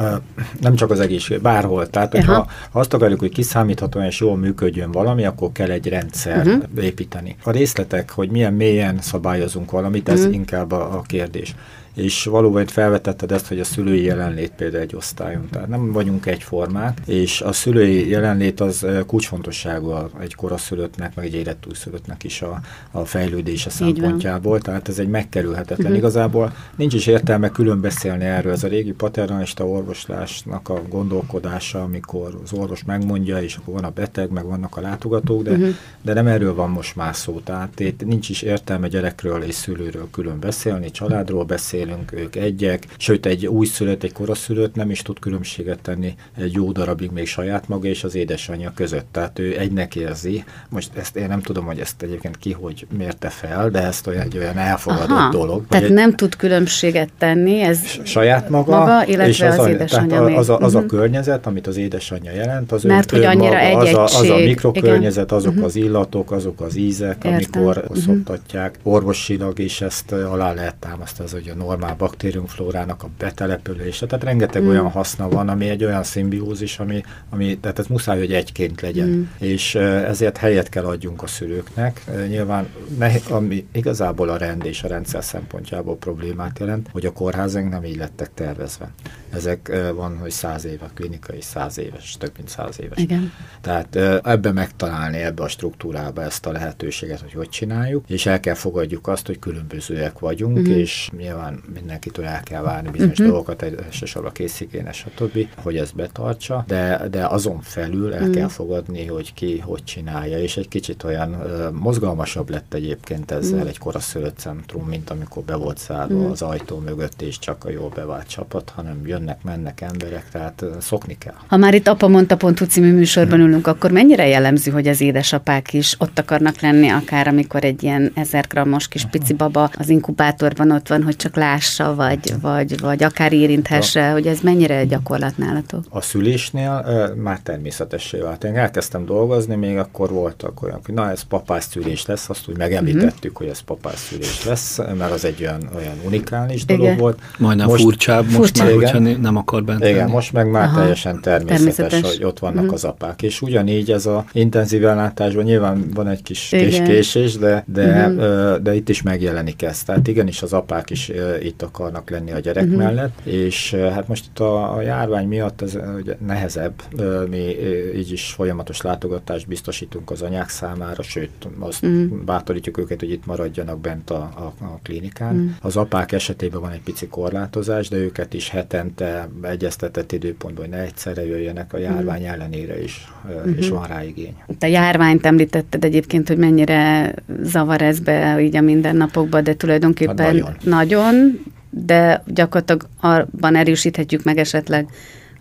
nem 0.61 0.75
csak 0.75 0.91
az 0.91 1.01
egészség, 1.01 1.41
bárhol. 1.41 1.91
Tehát, 1.91 2.13
hogyha 2.13 2.47
ha 2.71 2.79
azt 2.81 2.95
akarjuk, 2.95 3.21
hogy 3.21 3.33
kiszámíthatóan 3.33 4.05
és 4.05 4.21
jól 4.21 4.37
működjön 4.37 4.91
valami, 4.93 5.25
akkor 5.25 5.53
kell 5.53 5.71
egy 5.71 5.89
rendszer 5.89 6.47
uh-huh. 6.47 6.85
építeni. 6.85 7.37
A 7.43 7.51
részletek, 7.51 8.11
hogy 8.11 8.31
milyen 8.31 8.53
mélyen 8.53 8.99
szabályozunk 9.01 9.71
valamit, 9.71 10.09
ez 10.09 10.19
uh-huh. 10.19 10.35
inkább 10.35 10.73
a, 10.73 10.97
a 10.97 11.03
kérdés. 11.03 11.55
És 11.95 12.25
valóban 12.25 12.63
itt 12.63 12.71
felvetetted 12.71 13.33
ezt, 13.33 13.47
hogy 13.47 13.61
a 13.61 13.65
szülői 13.65 14.03
jelenlét 14.03 14.53
például 14.57 14.83
egy 14.83 14.95
osztályon, 14.95 15.49
tehát 15.51 15.69
nem 15.69 15.93
vagyunk 15.93 16.27
egyformák, 16.27 16.99
és 17.07 17.41
a 17.41 17.53
szülői 17.53 18.09
jelenlét 18.09 18.61
az 18.61 18.87
kulcsfontosságú 19.07 19.95
egy 20.21 20.35
koraszülöttnek, 20.35 21.15
meg 21.15 21.25
egy 21.25 21.35
életújszülöttnek 21.35 22.25
is 22.25 22.43
a, 22.43 22.61
a 22.91 23.05
fejlődése 23.05 23.71
szempontjából, 23.71 24.61
tehát 24.61 24.89
ez 24.89 24.99
egy 24.99 25.09
megkerülhetetlen. 25.09 25.79
Uh-huh. 25.79 25.97
Igazából 25.97 26.53
nincs 26.77 26.95
is 26.95 27.07
értelme 27.07 27.49
külön 27.51 27.81
beszélni 27.81 28.25
erről, 28.25 28.53
ez 28.53 28.65
a 28.65 28.69
régi 28.69 28.93
paternalista 28.93 29.67
orvoslásnak 29.69 30.69
a 30.69 30.83
gondolkodása, 30.89 31.83
amikor 31.83 32.41
az 32.45 32.53
orvos 32.53 32.85
megmondja, 32.85 33.43
és 33.43 33.57
akkor 33.57 33.75
van 33.75 33.85
a 33.85 33.91
beteg, 33.91 34.31
meg 34.31 34.45
vannak 34.45 34.77
a 34.77 34.81
látogatók, 34.81 35.43
de, 35.43 35.51
uh-huh. 35.51 35.75
de 36.03 36.13
nem 36.13 36.27
erről 36.27 36.55
van 36.55 36.71
most 36.71 36.97
már 36.97 37.17
szó, 37.17 37.41
tehát 37.45 37.81
itt 37.81 38.05
nincs 38.05 38.29
is 38.29 38.43
értelme 38.43 38.89
gyerekről 38.89 39.43
és 39.43 39.55
szülőről 39.55 40.09
külön 40.11 40.41
beszélni, 40.41 40.91
családról 40.91 41.45
beszélünk, 41.85 42.13
ők 42.13 42.37
egyek, 42.37 42.87
sőt 42.97 43.27
egy 43.27 43.47
újszülött, 43.47 44.03
egy 44.03 44.13
koraszülött 44.13 44.75
nem 44.75 44.91
is 44.91 45.03
tud 45.03 45.19
különbséget 45.19 45.81
tenni 45.83 46.15
egy 46.39 46.53
jó 46.53 46.73
darabig 46.73 47.11
még 47.11 47.27
saját 47.27 47.69
maga 47.69 47.89
és 47.89 48.05
az 48.05 48.15
édesanyja 48.15 48.73
között. 48.75 49.07
Tehát 49.13 49.39
ő 49.39 49.59
egynek 49.59 49.97
érzi. 49.97 50.45
Most 50.69 50.91
ezt 50.97 51.17
én 51.17 51.29
nem 51.29 51.41
tudom, 51.41 51.65
hogy 51.65 51.79
ezt 51.79 52.03
egyébként 52.03 52.37
ki 52.37 52.53
hogy 52.53 52.87
mérte 52.97 53.29
fel, 53.29 53.71
de 53.71 53.83
ezt 53.83 54.07
olyan, 54.07 54.23
egy 54.23 54.39
olyan 54.39 54.59
elfogadott 54.59 55.11
Aha, 55.11 55.31
dolog. 55.31 55.67
Tehát 55.69 55.85
egy, 55.85 55.93
nem 55.93 56.15
tud 56.15 56.37
különbséget 56.37 57.09
tenni, 57.19 57.61
ez 57.61 57.79
saját 58.03 58.49
maga, 58.49 58.79
maga 58.79 59.07
illetve 59.07 59.27
és 59.27 59.41
az, 59.41 59.59
az 59.59 59.67
édesanyja. 59.67 60.25
Tehát 60.25 60.39
az, 60.39 60.49
a, 60.49 60.59
az 60.59 60.75
a 60.75 60.79
mhm. 60.79 60.89
környezet, 60.89 61.47
amit 61.47 61.67
az 61.67 61.77
édesanyja 61.77 62.33
jelent, 62.33 62.73
az 62.73 62.83
Mert 62.83 63.13
ő, 63.13 63.17
hogy 63.17 63.25
annyira 63.25 63.63
maga, 63.63 63.79
az, 63.79 63.95
a, 63.95 64.19
az 64.19 64.31
a 64.31 64.37
mikrokörnyezet, 64.37 65.33
azok 65.33 65.51
uh-huh. 65.51 65.67
az 65.67 65.77
illatok, 65.77 66.33
azok 66.33 66.61
az 66.61 66.77
ízek, 66.77 67.25
Értem. 67.25 67.33
amikor 67.33 67.77
uh-huh. 67.77 67.97
szoktatják. 67.97 68.79
Orvosilag 68.83 69.59
is 69.59 69.81
ezt 69.81 70.13
alá 70.13 70.53
lehet 70.53 70.75
támasztani, 70.77 71.29
az, 71.29 71.33
hogy 71.33 71.53
a 71.55 71.57
normál 71.71 71.95
baktériumflórának 71.95 73.03
a 73.03 73.09
betelepülése. 73.19 74.07
Tehát 74.07 74.25
rengeteg 74.25 74.63
uh-huh. 74.63 74.77
olyan 74.77 74.91
haszna 74.91 75.29
van, 75.29 75.49
ami 75.49 75.69
egy 75.69 75.85
olyan 75.85 76.03
szimbiózis, 76.03 76.79
ami, 76.79 77.03
ami 77.31 77.59
tehát 77.59 77.79
ez 77.79 77.87
muszáj, 77.87 78.19
hogy 78.19 78.33
egyként 78.33 78.81
legyen. 78.81 79.09
Uh-huh. 79.09 79.27
És 79.39 79.75
ezért 79.75 80.37
helyet 80.37 80.69
kell 80.69 80.85
adjunk 80.85 81.23
a 81.23 81.27
szülőknek. 81.27 82.05
Nyilván 82.29 82.69
ne, 82.99 83.11
ami 83.29 83.67
igazából 83.73 84.29
a 84.29 84.37
rend 84.37 84.65
és 84.65 84.83
a 84.83 84.89
rendszer 84.89 85.25
szempontjából 85.25 85.97
problémát 85.97 86.59
jelent, 86.59 86.89
hogy 86.93 87.07
a 87.07 87.13
kórházaink 87.13 87.71
nem 87.71 87.85
így 87.85 87.97
lettek 87.97 88.31
tervezve. 88.35 88.91
Ezek 89.31 89.73
van, 89.95 90.19
hogy 90.19 90.31
száz 90.31 90.65
éve, 90.65 90.85
a 90.85 90.91
klinika 90.95 91.35
is 91.35 91.45
száz 91.45 91.79
éves, 91.79 92.17
több 92.19 92.33
mint 92.37 92.49
száz 92.49 92.81
éves. 92.81 92.99
Igen. 92.99 93.33
Tehát 93.61 93.97
ebbe 94.27 94.53
megtalálni, 94.53 95.17
ebbe 95.17 95.43
a 95.43 95.49
struktúrába 95.49 96.23
ezt 96.23 96.47
a 96.47 96.53
lehetőséget, 96.53 97.21
hogy 97.21 97.33
hogy 97.33 97.49
csináljuk, 97.49 98.05
és 98.09 98.27
el 98.27 98.41
kell 98.41 98.55
fogadjuk 98.55 99.09
azt, 99.09 99.27
hogy 99.27 99.39
különbözőek 99.39 100.19
vagyunk, 100.19 100.57
uh-huh. 100.57 100.77
és 100.77 101.11
nyilván 101.17 101.60
mindenkitől 101.75 102.25
el 102.25 102.43
kell 102.43 102.63
várni 102.63 102.91
bizonyos 102.91 103.19
uh-huh. 103.19 103.27
dolgokat, 103.27 103.63
elsősorban 103.63 104.33
készigénes, 104.33 104.97
stb., 104.97 105.47
hogy 105.57 105.77
ezt 105.77 105.95
betartsa, 105.95 106.65
de, 106.67 107.09
de 107.11 107.27
azon 107.27 107.61
felül 107.61 108.15
el 108.15 108.21
uh-huh. 108.21 108.35
kell 108.35 108.49
fogadni, 108.49 109.07
hogy 109.07 109.35
ki 109.35 109.59
hogy 109.59 109.85
csinálja, 109.85 110.39
és 110.39 110.57
egy 110.57 110.69
kicsit 110.69 111.05
olyan 111.05 111.35
uh, 111.35 111.71
mozgalmasabb 111.73 112.51
lett 112.51 112.75
egyébként 112.75 113.31
ezzel 113.31 113.55
uh-huh. 113.55 113.69
egy 113.69 113.79
koraszülött 113.79 114.39
centrum, 114.39 114.87
mint 114.87 115.11
amikor 115.11 115.43
be 115.43 115.55
volt 115.55 115.79
zárva 115.79 116.15
uh-huh. 116.15 116.31
az 116.31 116.43
ajtó 116.43 116.79
mögött, 116.79 117.23
és 117.23 117.39
csak 117.39 117.65
a 117.65 117.71
jól 117.71 117.89
bevált 117.95 118.27
csapat, 118.27 118.73
hanem 118.75 119.07
jönnek, 119.07 119.43
mennek 119.43 119.81
emberek, 119.81 120.29
tehát 120.33 120.63
uh, 120.63 120.79
szokni 120.79 121.19
kell. 121.19 121.35
Ha 121.47 121.57
már 121.57 121.75
itt 121.75 121.89
apa 121.89 122.09
mondta 122.09 122.37
pont 122.37 122.59
című 122.69 122.93
műsorban 122.93 123.41
ülünk, 123.41 123.67
akkor 123.67 123.91
mennyire 123.91 124.27
jellemző, 124.27 124.71
hogy 124.71 124.87
az 124.89 125.01
édesapák 125.01 125.73
is 125.73 125.95
ott 125.99 126.19
akarnak 126.19 126.61
lenni, 126.61 126.89
akár 126.89 127.29
amikor 127.29 127.65
egy 127.65 127.83
ilyen 127.83 128.13
ezer 128.15 128.47
grammos 128.49 128.89
kis 128.89 129.05
pici 129.05 129.33
baba 129.33 129.71
az 129.79 129.89
inkubátorban 129.89 130.71
ott 130.71 130.89
van, 130.89 131.03
hogy 131.03 131.17
csak 131.17 131.37
lássa, 131.51 131.95
vagy, 131.95 132.35
vagy, 132.41 132.81
vagy 132.81 133.03
akár 133.03 133.33
érinthesse, 133.33 134.09
a, 134.09 134.13
hogy 134.13 134.27
ez 134.27 134.41
mennyire 134.41 134.85
gyakorlat 134.85 135.37
nálatok? 135.37 135.85
A 135.89 136.01
szülésnél 136.01 136.85
uh, 136.87 137.23
már 137.23 137.39
természetessé 137.39 138.19
vált. 138.19 138.45
Én 138.45 138.57
elkezdtem 138.57 139.05
dolgozni, 139.05 139.55
még 139.55 139.77
akkor 139.77 140.11
voltak 140.11 140.63
olyan, 140.63 140.81
hogy 140.85 140.95
na 140.95 141.11
ez 141.11 141.23
papás 141.23 141.65
szülés 141.65 142.07
lesz, 142.07 142.29
azt 142.29 142.49
úgy 142.49 142.57
megemlítettük, 142.57 143.23
uh-huh. 143.23 143.37
hogy 143.37 143.47
ez 143.49 143.61
papás 143.61 143.99
szülés 143.99 144.45
lesz, 144.45 144.79
mert 144.99 145.11
az 145.13 145.25
egy 145.25 145.41
olyan, 145.41 145.69
olyan 145.77 145.95
unikális 146.07 146.65
dolog 146.65 146.83
igen. 146.85 146.97
volt. 146.97 147.19
Majdnem 147.39 147.67
most, 147.67 147.83
furcsább, 147.83 148.25
most 148.25 148.37
furcsa. 148.37 148.65
már, 148.65 148.73
hogyha 148.73 148.99
nem 148.99 149.37
akar 149.37 149.65
bent 149.65 149.85
Igen, 149.85 149.97
lenni. 149.97 150.11
most 150.11 150.33
meg 150.33 150.51
már 150.51 150.65
Aha. 150.65 150.81
teljesen 150.81 151.21
természetes, 151.21 151.75
természetes, 151.75 152.17
hogy 152.17 152.25
ott 152.25 152.39
vannak 152.39 152.59
uh-huh. 152.59 152.75
az 152.75 152.85
apák. 152.85 153.23
És 153.23 153.43
ugyanígy 153.43 153.91
ez 153.91 154.07
a 154.07 154.25
intenzív 154.33 154.85
ellátásban 154.87 155.45
nyilván 155.45 155.85
van 155.95 156.09
egy 156.09 156.23
kis, 156.23 156.49
kis 156.49 156.83
késés, 156.83 157.37
de, 157.37 157.65
de, 157.67 158.09
uh-huh. 158.09 158.57
de 158.57 158.75
itt 158.75 158.89
is 158.89 159.03
megjelenik 159.03 159.63
ez. 159.63 159.83
Tehát 159.83 160.09
igenis 160.09 160.43
az 160.43 160.53
apák 160.53 160.91
is 160.91 161.11
itt 161.41 161.63
akarnak 161.63 162.11
lenni 162.11 162.33
a 162.33 162.39
gyerek 162.39 162.65
uh-huh. 162.65 162.79
mellett, 162.79 163.21
és 163.25 163.75
hát 163.75 164.09
most 164.09 164.27
itt 164.27 164.39
a, 164.39 164.77
a 164.77 164.81
járvány 164.81 165.29
miatt 165.29 165.63
ez 165.63 165.79
ugye 165.99 166.17
nehezebb. 166.27 166.83
Mi 167.31 167.57
így 167.97 168.13
is 168.13 168.33
folyamatos 168.33 168.81
látogatást 168.81 169.49
biztosítunk 169.49 170.11
az 170.11 170.23
anyák 170.23 170.49
számára, 170.49 171.03
sőt, 171.03 171.31
azt 171.59 171.85
uh-huh. 171.85 172.19
bátorítjuk 172.25 172.79
őket, 172.79 173.01
hogy 173.01 173.11
itt 173.11 173.27
maradjanak 173.27 173.81
bent 173.81 174.11
a, 174.11 174.15
a, 174.15 174.65
a 174.65 174.79
klinikán. 174.83 175.35
Uh-huh. 175.35 175.51
Az 175.61 175.77
apák 175.77 176.13
esetében 176.13 176.61
van 176.61 176.71
egy 176.71 176.83
pici 176.83 177.07
korlátozás, 177.07 177.89
de 177.89 177.97
őket 177.97 178.35
is 178.35 178.49
hetente 178.49 179.29
egyeztetett 179.43 180.13
időpontban, 180.13 180.65
hogy 180.65 180.75
ne 180.75 180.81
egyszerre 180.83 181.27
jöjjenek 181.27 181.73
a 181.73 181.79
járvány 181.79 182.21
uh-huh. 182.21 182.35
ellenére 182.35 182.83
is, 182.83 183.13
uh-huh. 183.29 183.57
és 183.57 183.69
van 183.69 183.87
rá 183.87 184.05
igény. 184.05 184.35
Te 184.59 184.69
járványt 184.69 185.27
említetted 185.27 185.85
egyébként, 185.85 186.29
hogy 186.29 186.37
mennyire 186.37 187.15
zavar 187.43 187.83
ez 187.83 188.01
be 188.01 188.41
így 188.41 188.57
a 188.57 188.61
mindennapokban, 188.61 189.45
de 189.45 189.55
tulajdonképpen 189.55 190.19
hát 190.19 190.33
nagyon. 190.33 190.57
nagyon, 190.65 191.30
de 191.71 192.23
gyakorlatilag 192.27 192.87
abban 193.01 193.57
erősíthetjük 193.57 194.25
meg 194.25 194.39
esetleg 194.39 194.89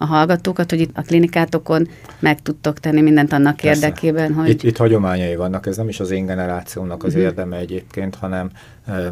a 0.01 0.05
hallgatókat, 0.05 0.69
hogy 0.69 0.79
itt 0.79 0.97
a 0.97 1.01
klinikátokon 1.01 1.87
meg 2.19 2.41
tudtok 2.41 2.79
tenni 2.79 3.01
mindent 3.01 3.33
annak 3.33 3.55
Persze. 3.55 3.85
érdekében, 3.85 4.33
hogy... 4.33 4.49
Itt, 4.49 4.63
itt 4.63 4.77
hagyományai 4.77 5.35
vannak, 5.35 5.65
ez 5.65 5.77
nem 5.77 5.87
is 5.87 5.99
az 5.99 6.11
én 6.11 6.25
generációnak 6.25 7.03
az 7.03 7.09
uh-huh. 7.09 7.27
érdeme 7.27 7.57
egyébként, 7.57 8.15
hanem 8.15 8.51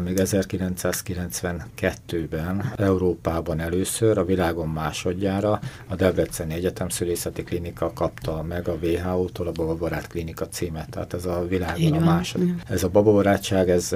még 0.02 0.18
1992-ben 0.18 2.72
Európában 2.76 3.60
először, 3.60 4.18
a 4.18 4.24
világon 4.24 4.68
másodjára 4.68 5.60
a 5.88 5.94
Debreceni 5.94 6.54
Egyetem 6.54 6.88
Szülészeti 6.88 7.42
Klinika 7.42 7.92
kapta 7.94 8.42
meg 8.42 8.68
a 8.68 8.78
WHO-tól 8.82 9.46
a 9.46 9.52
bababarát 9.52 10.06
klinika 10.06 10.48
címet, 10.48 10.90
tehát 10.90 11.14
ez 11.14 11.24
a 11.24 11.46
világon 11.48 11.92
a 11.92 12.04
második. 12.04 12.54
Ez 12.68 12.82
a 12.82 12.88
bababarátság, 12.88 13.70
ez 13.70 13.94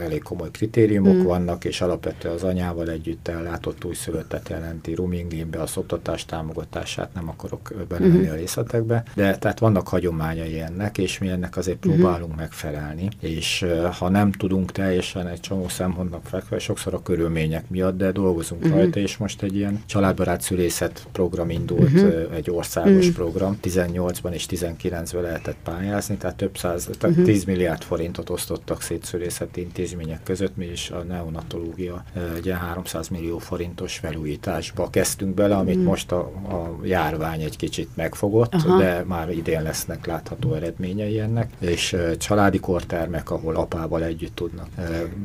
elég 0.00 0.22
komoly 0.22 0.50
kritériumok 0.50 1.14
mm. 1.14 1.22
vannak, 1.22 1.64
és 1.64 1.80
alapvetően 1.80 2.34
az 2.34 2.42
anyával 2.42 2.90
együtt 2.90 3.28
ellátott 3.28 3.84
újszülöttet 3.84 4.48
jelenti 4.48 4.94
Rumingénbe, 4.94 5.60
a 5.60 5.66
szoptatás 5.66 6.24
támogatását 6.24 7.14
nem 7.14 7.28
akarok 7.28 7.72
belemenni 7.88 8.26
mm. 8.26 8.30
a 8.30 8.34
részletekbe, 8.34 9.02
de 9.14 9.36
tehát 9.36 9.58
vannak 9.58 9.88
hagyományai 9.88 10.60
ennek, 10.60 10.98
és 10.98 11.18
mi 11.18 11.28
ennek 11.28 11.56
azért 11.56 11.86
mm. 11.86 11.90
próbálunk 11.90 12.36
megfelelni, 12.36 13.08
és 13.20 13.66
ha 13.98 14.08
nem 14.08 14.32
tudunk 14.32 14.72
teljesen 14.72 14.96
teljesen 14.98 15.32
egy 15.32 15.40
csomó 15.40 15.68
szempontnak 15.68 16.24
fekve, 16.24 16.58
sokszor 16.58 16.94
a 16.94 17.02
körülmények 17.02 17.70
miatt, 17.70 17.96
de 17.96 18.12
dolgozunk 18.12 18.64
uh-huh. 18.64 18.78
rajta, 18.78 19.00
és 19.00 19.16
most 19.16 19.42
egy 19.42 19.56
ilyen 19.56 19.82
családbarát 19.86 20.40
szülészet 20.40 21.06
program 21.12 21.50
indult, 21.50 21.92
uh-huh. 21.92 22.34
egy 22.34 22.50
országos 22.50 23.06
uh-huh. 23.06 23.14
program, 23.14 23.58
18-ban 23.62 24.32
és 24.32 24.46
19-ben 24.50 25.22
lehetett 25.22 25.56
pályázni, 25.64 26.16
tehát 26.16 26.36
több 26.36 26.56
száz, 26.56 26.84
tehát 26.98 27.16
uh-huh. 27.16 27.32
10 27.32 27.44
milliárd 27.44 27.82
forintot 27.82 28.30
osztottak 28.30 28.82
szét 28.82 29.04
szülészeti 29.04 29.60
intézmények 29.60 30.22
között, 30.22 30.56
mi 30.56 30.66
is 30.66 30.90
a 30.90 31.02
neonatológia 31.02 32.04
egy 32.36 32.50
300 32.50 33.08
millió 33.08 33.38
forintos 33.38 33.96
felújításba 33.96 34.90
kezdtünk 34.90 35.34
bele, 35.34 35.56
amit 35.56 35.74
uh-huh. 35.74 35.90
most 35.90 36.12
a, 36.12 36.18
a 36.48 36.78
járvány 36.82 37.42
egy 37.42 37.56
kicsit 37.56 37.88
megfogott, 37.94 38.54
Aha. 38.54 38.78
de 38.78 39.04
már 39.06 39.30
idén 39.30 39.62
lesznek 39.62 40.06
látható 40.06 40.54
eredményei 40.54 41.18
ennek, 41.18 41.50
és 41.58 41.96
családi 42.18 42.58
kortermek, 42.60 43.30
ahol 43.30 43.54
apával 43.54 44.02
együtt 44.04 44.34
tudnak 44.34 44.68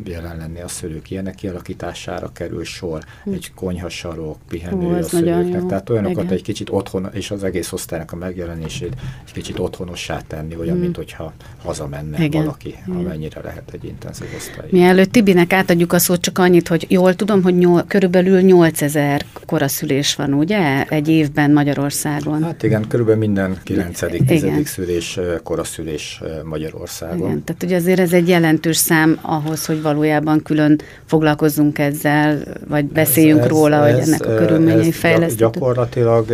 jelen 0.06 0.38
lenni 0.38 0.62
a 0.62 0.68
szülők. 0.68 1.12
Ilyenek 1.12 1.36
kialakítására 1.36 2.32
kerül 2.32 2.64
sor, 2.64 3.04
hm. 3.24 3.34
egy 3.34 3.52
konyhasarok, 3.56 4.38
pihenő 4.48 4.86
Ó, 4.86 4.98
a 4.98 5.04
szülőknek. 5.04 5.66
Tehát 5.66 5.90
olyanokat 5.90 6.24
Igen. 6.24 6.36
egy 6.36 6.42
kicsit 6.42 6.70
otthon, 6.70 7.10
és 7.14 7.32
az 7.32 7.44
egész 7.44 7.72
osztálynak 7.72 8.12
a 8.12 8.16
megjelenését 8.16 8.96
egy 9.26 9.32
kicsit 9.34 9.60
otthonossá 9.60 10.22
tenni, 10.28 10.56
olyan, 10.56 10.78
mm. 10.78 10.80
mint 10.80 10.96
hogyha 10.96 11.34
hazamenne 11.64 12.24
Igen. 12.24 12.42
valaki, 12.42 12.76
Igen. 12.88 13.00
amennyire 13.00 13.42
lehet 13.42 13.72
egy 13.72 13.86
intenzív 13.86 14.28
osztály. 14.36 14.68
Mielőtt 14.70 15.12
Tibinek 15.12 15.54
átadjuk 15.54 15.94
a 15.94 16.00
szót, 16.00 16.22
csak 16.22 16.38
annyit, 16.38 16.68
hogy 16.68 16.86
jól 16.90 17.16
tudom, 17.16 17.44
hogy 17.44 17.58
nyol, 17.58 17.84
körülbelül 17.88 18.42
8000 18.42 19.26
koraszülés 19.46 20.16
van, 20.16 20.34
ugye? 20.34 20.84
Egy 20.84 21.08
évben 21.08 21.52
Magyarországon. 21.52 22.44
Hát 22.44 22.64
igen, 22.64 22.88
körülbelül 22.88 23.20
minden 23.20 23.58
9. 23.64 24.26
10. 24.26 24.68
szülés 24.68 25.20
koraszülés 25.44 26.22
Magyarországon. 26.44 27.28
Igen, 27.28 27.44
tehát 27.44 27.64
ugye 27.64 27.76
azért 27.76 28.00
ez 28.00 28.14
egy 28.14 28.28
jelentős 28.28 28.78
szám 28.78 29.20
ahhoz, 29.22 29.43
ahhoz, 29.46 29.66
hogy 29.66 29.82
valójában 29.82 30.42
külön 30.42 30.80
foglalkozzunk 31.06 31.80
ezzel, 31.80 32.38
vagy 32.68 32.86
beszéljünk 32.86 33.42
ez, 33.42 33.48
róla, 33.48 33.88
ez, 33.88 33.94
hogy 33.94 34.08
ennek 34.08 34.26
a 34.26 34.36
körülményei 34.36 34.92
fejleszthetők? 34.92 35.54
Gyakorlatilag 35.54 36.26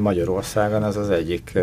Magyarországon 0.00 0.84
ez 0.84 0.96
az 0.96 1.10
egyik 1.10 1.58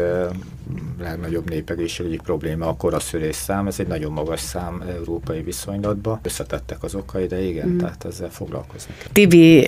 legnagyobb 1.00 1.50
népegészségügyi 1.50 2.20
probléma 2.24 2.68
a 2.68 2.76
koraszülés 2.76 3.36
szám, 3.36 3.68
ez 3.68 3.80
egy 3.80 3.88
nagyon 3.88 4.12
magas 4.12 4.40
szám 4.40 4.84
európai 4.98 5.42
viszonylatban. 5.42 6.20
Összetettek 6.24 6.84
az 6.84 6.96
okai, 6.96 7.26
de 7.26 7.42
igen, 7.42 7.68
mm. 7.68 7.78
tehát 7.78 8.06
ezzel 8.06 8.30
foglalkozni 8.30 8.94
Tibi, 9.12 9.68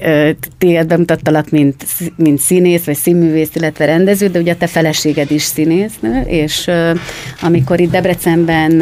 téged 0.58 0.88
bemutattalak, 0.88 1.50
mint, 1.50 1.86
mint 2.16 2.40
színész, 2.40 2.84
vagy 2.84 2.96
színművész, 2.96 3.56
illetve 3.56 3.86
rendező, 3.86 4.28
de 4.28 4.40
ugye 4.40 4.54
a 4.54 4.58
te 4.58 4.68
feleséged 4.68 5.32
is 5.32 5.42
színésznő, 5.42 6.22
és 6.22 6.70
amikor 7.42 7.80
itt 7.80 7.92
Debrecenben 7.92 8.82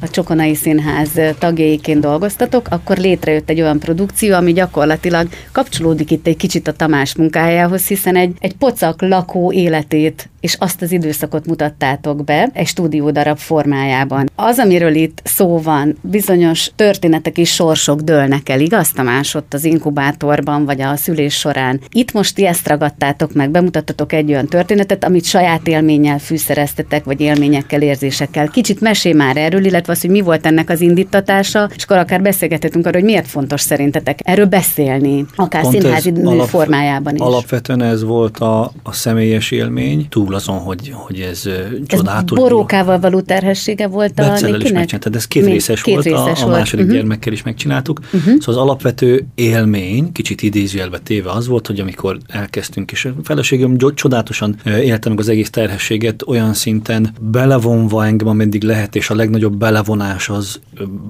a 0.00 0.08
Csokonai 0.10 0.54
Színház 0.54 1.20
tagjaiként 1.38 2.00
dolgoztatok, 2.00 2.66
akkor 2.70 2.96
létrejött 2.96 3.50
egy 3.50 3.60
olyan 3.60 3.78
produkció, 3.78 4.34
ami 4.34 4.52
gyakorlatilag 4.52 5.28
kapcsolódik 5.52 6.10
itt 6.10 6.26
egy 6.26 6.36
kicsit 6.36 6.68
a 6.68 6.72
Tamás 6.72 7.14
munkájához, 7.14 7.86
hiszen 7.86 8.16
egy, 8.16 8.36
egy 8.38 8.56
pocak 8.56 9.02
lakó 9.02 9.52
életét 9.52 10.28
és 10.40 10.56
azt 10.58 10.82
az 10.82 10.92
időszakot 10.92 11.46
mutattátok 11.60 12.24
be 12.24 12.50
egy 12.52 12.66
stúdiódarab 12.66 13.38
formájában. 13.38 14.30
Az, 14.34 14.58
amiről 14.58 14.94
itt 14.94 15.20
szó 15.24 15.60
van, 15.60 15.96
bizonyos 16.00 16.70
történetek 16.76 17.38
és 17.38 17.50
sorsok 17.54 18.00
dőlnek 18.00 18.48
el, 18.48 18.60
igaz 18.60 18.90
Tamás, 18.90 19.34
ott 19.34 19.54
az 19.54 19.64
inkubátorban, 19.64 20.64
vagy 20.64 20.80
a 20.80 20.96
szülés 20.96 21.34
során. 21.34 21.80
Itt 21.90 22.12
most 22.12 22.34
ti 22.34 22.46
ezt 22.46 22.68
ragadtátok 22.68 23.32
meg, 23.32 23.50
bemutattatok 23.50 24.12
egy 24.12 24.30
olyan 24.30 24.46
történetet, 24.46 25.04
amit 25.04 25.24
saját 25.24 25.68
élménnyel 25.68 26.18
fűszereztetek, 26.18 27.04
vagy 27.04 27.20
élményekkel, 27.20 27.82
érzésekkel. 27.82 28.48
Kicsit 28.48 28.80
mesél 28.80 29.14
már 29.14 29.36
erről, 29.36 29.64
illetve 29.64 29.92
az, 29.92 30.00
hogy 30.00 30.10
mi 30.10 30.20
volt 30.20 30.46
ennek 30.46 30.70
az 30.70 30.80
indítatása, 30.80 31.70
és 31.76 31.82
akkor 31.82 31.96
akár 31.96 32.22
beszélgethetünk 32.22 32.86
arról, 32.86 33.00
hogy 33.00 33.10
miért 33.10 33.26
fontos 33.26 33.60
szerintetek 33.60 34.18
erről 34.22 34.46
beszélni, 34.46 35.24
akár 35.36 35.62
Pont 35.62 35.74
színházi 35.74 36.12
alap, 36.24 36.48
formájában 36.48 37.14
is. 37.14 37.20
Alapvetően 37.20 37.82
ez 37.82 38.02
volt 38.02 38.38
a, 38.38 38.72
a 38.82 38.92
személyes 38.92 39.50
élmény, 39.50 40.08
túl 40.08 40.34
azon, 40.34 40.58
hogy, 40.58 40.92
hogy 40.94 41.20
ez, 41.20 41.48
csodálatos. 41.86 42.38
Ez 42.38 42.44
borókával 42.44 42.98
való 42.98 43.20
terhessége 43.20 43.86
volt 43.86 44.18
a 44.18 44.22
Betszellel 44.22 44.60
is 44.60 44.72
megcsináltad, 44.72 45.14
ez 45.14 45.26
két 45.26 45.44
részes 45.44 45.82
két 45.82 45.94
volt, 45.94 46.06
részes 46.06 46.42
a, 46.42 46.46
a 46.46 46.48
második 46.48 46.74
volt. 46.74 46.86
Mhm. 46.86 46.96
gyermekkel 46.96 47.32
is 47.32 47.42
megcsináltuk. 47.42 48.00
Uh-huh. 48.04 48.22
Szóval 48.22 48.38
az 48.54 48.56
alapvető 48.56 49.26
élmény, 49.34 50.12
kicsit 50.12 50.42
idézőjelbe 50.42 50.98
téve 50.98 51.30
az 51.30 51.46
volt, 51.46 51.66
hogy 51.66 51.80
amikor 51.80 52.18
elkezdtünk, 52.26 52.92
és 52.92 53.04
a 53.04 53.14
feleségem 53.22 53.76
csodálatosan 53.94 54.56
élte 54.64 55.08
meg 55.08 55.18
az 55.18 55.28
egész 55.28 55.50
terhességet, 55.50 56.22
olyan 56.26 56.54
szinten 56.54 57.14
belevonva 57.20 58.06
engem, 58.06 58.28
ameddig 58.28 58.62
lehet, 58.62 58.96
és 58.96 59.10
a 59.10 59.14
legnagyobb 59.14 59.56
belevonás 59.56 60.28
az, 60.28 60.60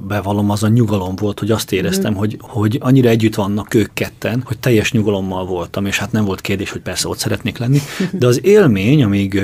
bevallom, 0.09 0.51
az 0.51 0.63
a 0.63 0.69
nyugalom 0.69 1.17
volt, 1.17 1.39
hogy 1.39 1.51
azt 1.51 1.73
éreztem, 1.73 2.13
uh-huh. 2.13 2.19
hogy, 2.19 2.39
hogy 2.41 2.79
annyira 2.83 3.09
együtt 3.09 3.35
vannak 3.35 3.75
ők 3.75 3.95
ketten, 3.95 4.43
hogy 4.45 4.59
teljes 4.59 4.93
nyugalommal 4.93 5.47
voltam, 5.47 5.87
és 5.87 5.99
hát 5.99 6.13
nem 6.13 6.25
volt 6.25 6.41
kérdés, 6.41 6.71
hogy 6.71 6.81
persze 6.81 7.09
ott 7.09 7.19
szeretnék 7.19 7.59
lenni, 7.59 7.79
de 8.21 8.27
az 8.27 8.45
élmény, 8.45 9.03
amíg 9.03 9.43